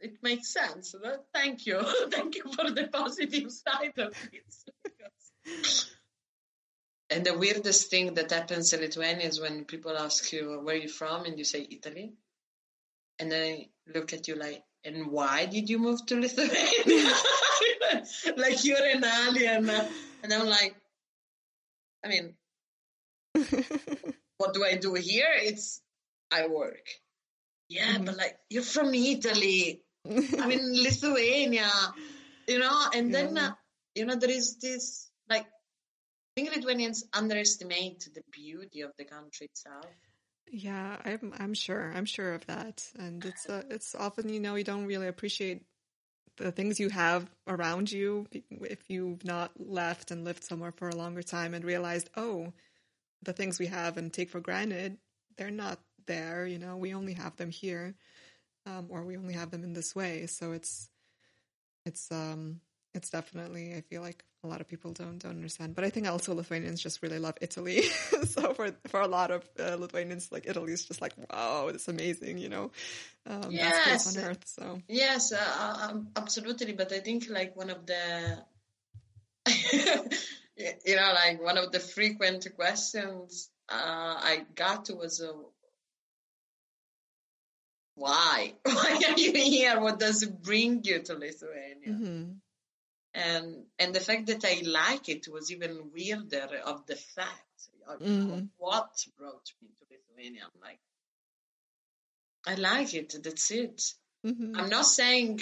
it 0.00 0.22
makes 0.22 0.48
sense. 0.48 0.94
Thank 1.34 1.66
you, 1.66 1.80
thank 2.10 2.36
you 2.36 2.44
for 2.54 2.70
the 2.70 2.88
positive 2.88 3.50
side 3.50 3.98
of 3.98 4.14
it. 4.32 5.84
And 7.10 7.24
the 7.24 7.36
weirdest 7.36 7.90
thing 7.90 8.14
that 8.14 8.30
happens 8.32 8.72
in 8.72 8.80
Lithuania 8.80 9.26
is 9.26 9.40
when 9.40 9.64
people 9.64 9.96
ask 9.96 10.32
you 10.32 10.60
where 10.62 10.76
you 10.76 10.88
from 10.88 11.24
and 11.24 11.38
you 11.38 11.44
say 11.44 11.66
Italy, 11.70 12.12
and 13.18 13.30
they 13.32 13.70
look 13.92 14.12
at 14.12 14.28
you 14.28 14.34
like, 14.36 14.62
and 14.84 15.10
why 15.10 15.46
did 15.46 15.68
you 15.68 15.78
move 15.78 16.04
to 16.06 16.20
Lithuania? 16.20 17.12
like 18.36 18.64
you're 18.64 18.84
an 18.84 19.04
alien, 19.04 19.68
and 20.22 20.32
I'm 20.32 20.46
like, 20.46 20.76
I 22.04 22.08
mean, 22.08 22.34
what 24.38 24.54
do 24.54 24.64
I 24.64 24.76
do 24.76 24.94
here? 24.94 25.32
It's 25.42 25.80
I 26.30 26.46
work. 26.46 26.86
Yeah, 27.68 27.96
Mhm. 27.98 28.06
but 28.06 28.16
like 28.16 28.36
you're 28.50 28.62
from 28.62 28.94
Italy. 28.94 29.82
I 30.08 30.46
mean 30.46 30.82
Lithuania, 30.82 31.70
you 32.46 32.58
know, 32.58 32.78
and 32.94 33.12
then 33.14 33.36
uh, 33.36 33.52
you 33.94 34.06
know 34.06 34.16
there 34.16 34.30
is 34.30 34.56
this 34.58 35.10
like 35.28 35.46
Think 36.38 36.54
Lithuanians 36.54 37.02
underestimate 37.12 38.08
the 38.14 38.22
beauty 38.30 38.82
of 38.82 38.92
the 38.96 39.04
country 39.04 39.46
itself. 39.46 39.86
Yeah, 40.48 40.96
I'm 41.04 41.34
I'm 41.36 41.52
sure. 41.52 41.92
I'm 41.92 42.04
sure 42.04 42.32
of 42.32 42.46
that. 42.46 42.86
And 42.96 43.24
it's 43.24 43.48
uh, 43.48 43.64
it's 43.70 43.96
often 43.96 44.28
you 44.28 44.38
know 44.38 44.54
you 44.54 44.62
don't 44.62 44.86
really 44.86 45.08
appreciate 45.08 45.62
the 46.36 46.52
things 46.52 46.78
you 46.78 46.90
have 46.90 47.28
around 47.48 47.90
you 47.90 48.28
if 48.30 48.78
you've 48.86 49.24
not 49.24 49.50
left 49.58 50.12
and 50.12 50.24
lived 50.24 50.44
somewhere 50.44 50.70
for 50.70 50.88
a 50.88 50.94
longer 50.94 51.24
time 51.24 51.54
and 51.54 51.64
realized, 51.64 52.08
oh, 52.16 52.52
the 53.24 53.32
things 53.32 53.58
we 53.58 53.66
have 53.66 53.96
and 53.96 54.12
take 54.12 54.30
for 54.30 54.38
granted, 54.38 54.96
they're 55.38 55.50
not 55.50 55.80
there, 56.06 56.46
you 56.46 56.60
know. 56.60 56.76
We 56.76 56.94
only 56.94 57.14
have 57.14 57.34
them 57.34 57.50
here. 57.50 57.96
Um, 58.64 58.86
or 58.90 59.02
we 59.02 59.16
only 59.16 59.34
have 59.34 59.50
them 59.50 59.64
in 59.64 59.72
this 59.72 59.96
way. 59.96 60.26
So 60.26 60.52
it's 60.52 60.88
it's 61.84 62.12
um 62.12 62.60
it's 62.98 63.10
definitely 63.10 63.74
I 63.74 63.80
feel 63.80 64.02
like 64.02 64.24
a 64.44 64.48
lot 64.48 64.60
of 64.60 64.68
people 64.68 64.92
don't 64.92 65.18
don't 65.18 65.32
understand. 65.32 65.74
But 65.74 65.84
I 65.84 65.90
think 65.90 66.06
also 66.06 66.34
Lithuanians 66.34 66.80
just 66.80 67.02
really 67.02 67.18
love 67.18 67.36
Italy. 67.40 67.82
so 68.34 68.52
for 68.54 68.72
for 68.88 69.00
a 69.00 69.06
lot 69.06 69.30
of 69.30 69.48
uh, 69.58 69.76
Lithuanians, 69.76 70.30
like 70.30 70.46
Italy 70.46 70.72
is 70.72 70.84
just 70.84 71.00
like 71.00 71.14
wow, 71.30 71.68
it's 71.68 71.88
amazing, 71.88 72.38
you 72.38 72.48
know, 72.48 72.70
um, 73.26 73.56
best 73.56 73.82
place 73.82 74.06
on 74.16 74.24
earth. 74.24 74.44
So 74.46 74.82
Yes, 74.88 75.32
uh, 75.32 75.88
um, 75.88 76.08
absolutely. 76.16 76.72
But 76.72 76.92
I 76.92 77.00
think 77.00 77.28
like 77.30 77.56
one 77.56 77.70
of 77.70 77.86
the, 77.86 78.38
you 80.56 80.96
know, 80.96 81.12
like 81.14 81.42
one 81.42 81.58
of 81.58 81.72
the 81.72 81.80
frequent 81.80 82.46
questions 82.56 83.50
uh, 83.68 84.16
I 84.32 84.44
got 84.54 84.88
was, 84.90 85.20
uh, 85.20 85.32
"Why? 87.94 88.54
Why 88.62 89.00
are 89.08 89.18
you 89.18 89.32
here? 89.32 89.80
What 89.80 89.98
does 89.98 90.22
it 90.22 90.42
bring 90.42 90.82
you 90.84 91.02
to 91.02 91.14
Lithuania?" 91.14 91.88
mhm. 91.88 92.36
And 93.18 93.66
and 93.80 93.92
the 93.94 94.00
fact 94.00 94.26
that 94.26 94.44
I 94.44 94.62
like 94.64 95.08
it 95.08 95.26
was 95.28 95.50
even 95.50 95.90
weirder 95.92 96.60
of 96.64 96.86
the 96.86 96.94
fact 96.94 97.58
of 97.86 98.00
Mhm. 98.00 98.48
what 98.58 98.90
brought 99.18 99.52
me 99.60 99.68
to 99.78 99.84
Lithuania. 99.90 100.44
I'm 100.44 100.60
like, 100.60 100.78
I 102.46 102.54
like 102.54 102.94
it. 102.94 103.16
That's 103.22 103.50
it. 103.50 103.94
Mhm. 104.24 104.56
I'm 104.56 104.68
not 104.68 104.86
saying 104.86 105.40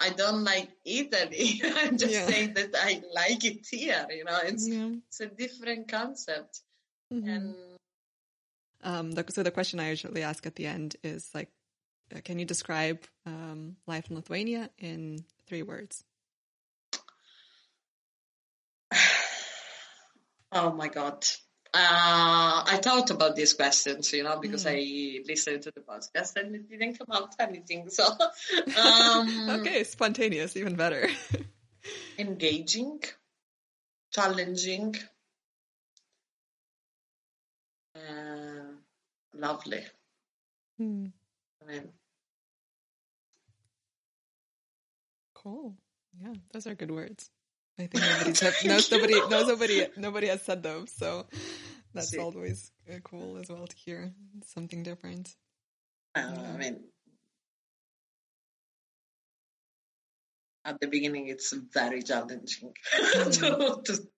I 0.00 0.10
don't 0.10 0.42
like 0.44 0.70
Italy. 0.84 1.60
I'm 1.64 1.98
just 1.98 2.14
Yeah. 2.14 2.26
saying 2.28 2.54
that 2.54 2.74
I 2.74 3.02
like 3.12 3.44
it 3.44 3.66
here. 3.70 4.06
You 4.10 4.24
know, 4.24 4.38
it's 4.44 4.66
yeah. 4.66 4.90
it's 5.08 5.20
a 5.20 5.26
different 5.26 5.88
concept. 5.88 6.62
Mhm. 7.12 7.28
And 7.34 7.54
Um, 8.80 9.10
the, 9.10 9.24
so 9.28 9.42
the 9.42 9.50
question 9.50 9.80
I 9.80 9.90
usually 9.90 10.22
ask 10.22 10.46
at 10.46 10.54
the 10.54 10.66
end 10.66 10.96
is 11.02 11.34
like, 11.34 11.50
uh, 12.14 12.20
can 12.24 12.38
you 12.38 12.46
describe 12.46 13.00
um, 13.26 13.76
life 13.86 14.08
in 14.08 14.14
Lithuania 14.16 14.70
in 14.78 15.24
three 15.46 15.62
words? 15.62 16.04
Oh 20.52 20.72
my 20.72 20.88
god. 20.88 21.24
Uh, 21.74 22.64
I 22.66 22.78
thought 22.82 23.10
about 23.10 23.36
these 23.36 23.52
questions, 23.52 24.12
you 24.12 24.22
know, 24.22 24.38
because 24.40 24.64
Mm. 24.64 24.70
I 24.70 25.22
listened 25.28 25.62
to 25.64 25.70
the 25.70 25.82
podcast 25.82 26.36
and 26.36 26.54
it 26.54 26.68
didn't 26.70 26.98
come 26.98 27.08
out 27.12 27.34
anything. 27.38 27.90
So, 27.90 28.04
um, 28.82 29.50
okay, 29.60 29.84
spontaneous, 29.84 30.56
even 30.56 30.76
better. 30.76 31.08
engaging, 32.18 33.00
challenging, 34.12 34.96
uh, 37.94 38.72
lovely. 39.34 39.84
Hmm. 40.78 41.06
I 41.62 41.70
mean, 41.72 41.88
Cool. 45.34 45.76
Yeah, 46.20 46.34
those 46.52 46.66
are 46.66 46.74
good 46.74 46.90
words. 46.90 47.30
I 47.78 47.86
think 47.86 48.04
nobody's 48.04 48.42
knows, 48.64 48.90
nobody 48.90 49.14
knows 49.28 49.46
nobody 49.52 49.86
nobody 49.96 50.26
has 50.28 50.42
said 50.42 50.62
those, 50.62 50.90
so 50.92 51.26
that's 51.94 52.10
See. 52.10 52.18
always 52.18 52.72
uh, 52.90 52.98
cool 53.04 53.38
as 53.38 53.48
well 53.48 53.66
to 53.66 53.76
hear 53.76 54.12
something 54.46 54.82
different. 54.82 55.34
uh, 56.16 56.20
Yeah. 56.20 56.52
I 56.54 56.56
mean, 56.56 56.80
at 60.64 60.80
the 60.80 60.86
beginning, 60.88 61.28
it's 61.28 61.52
very 61.72 62.02
challenging. 62.02 62.74
to, 63.32 63.80
to, 63.84 64.08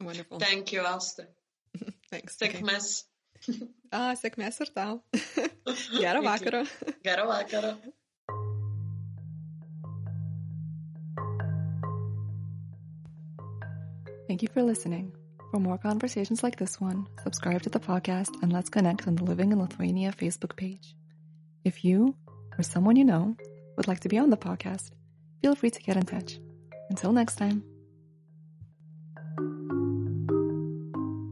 Wonderful. 0.00 0.40
thank 0.40 0.72
you, 0.72 0.80
Asta. 0.80 1.28
Thanks. 2.10 2.36
Sėkmės. 2.36 3.04
Ah, 3.92 4.12
sėkmės 4.18 4.60
ir 4.64 4.72
tau. 4.74 5.02
Gerą 6.00 6.22
vakarą. 6.24 6.64
Gero 7.04 7.28
vakaro. 7.30 7.76
Thank 14.32 14.40
you 14.40 14.48
for 14.48 14.62
listening. 14.62 15.12
For 15.50 15.60
more 15.60 15.76
conversations 15.76 16.42
like 16.42 16.56
this 16.56 16.80
one, 16.80 17.06
subscribe 17.22 17.60
to 17.64 17.68
the 17.68 17.78
podcast 17.78 18.30
and 18.40 18.50
let's 18.50 18.70
connect 18.70 19.06
on 19.06 19.14
the 19.14 19.24
Living 19.24 19.52
in 19.52 19.60
Lithuania 19.60 20.10
Facebook 20.10 20.56
page. 20.56 20.96
If 21.66 21.84
you 21.84 22.16
or 22.56 22.62
someone 22.62 22.96
you 22.96 23.04
know 23.04 23.36
would 23.76 23.88
like 23.88 24.00
to 24.00 24.08
be 24.08 24.16
on 24.16 24.30
the 24.30 24.38
podcast, 24.38 24.92
feel 25.42 25.54
free 25.54 25.68
to 25.68 25.82
get 25.82 25.98
in 25.98 26.06
touch. 26.06 26.38
Until 26.88 27.12
next 27.12 27.34
time. 27.36 27.62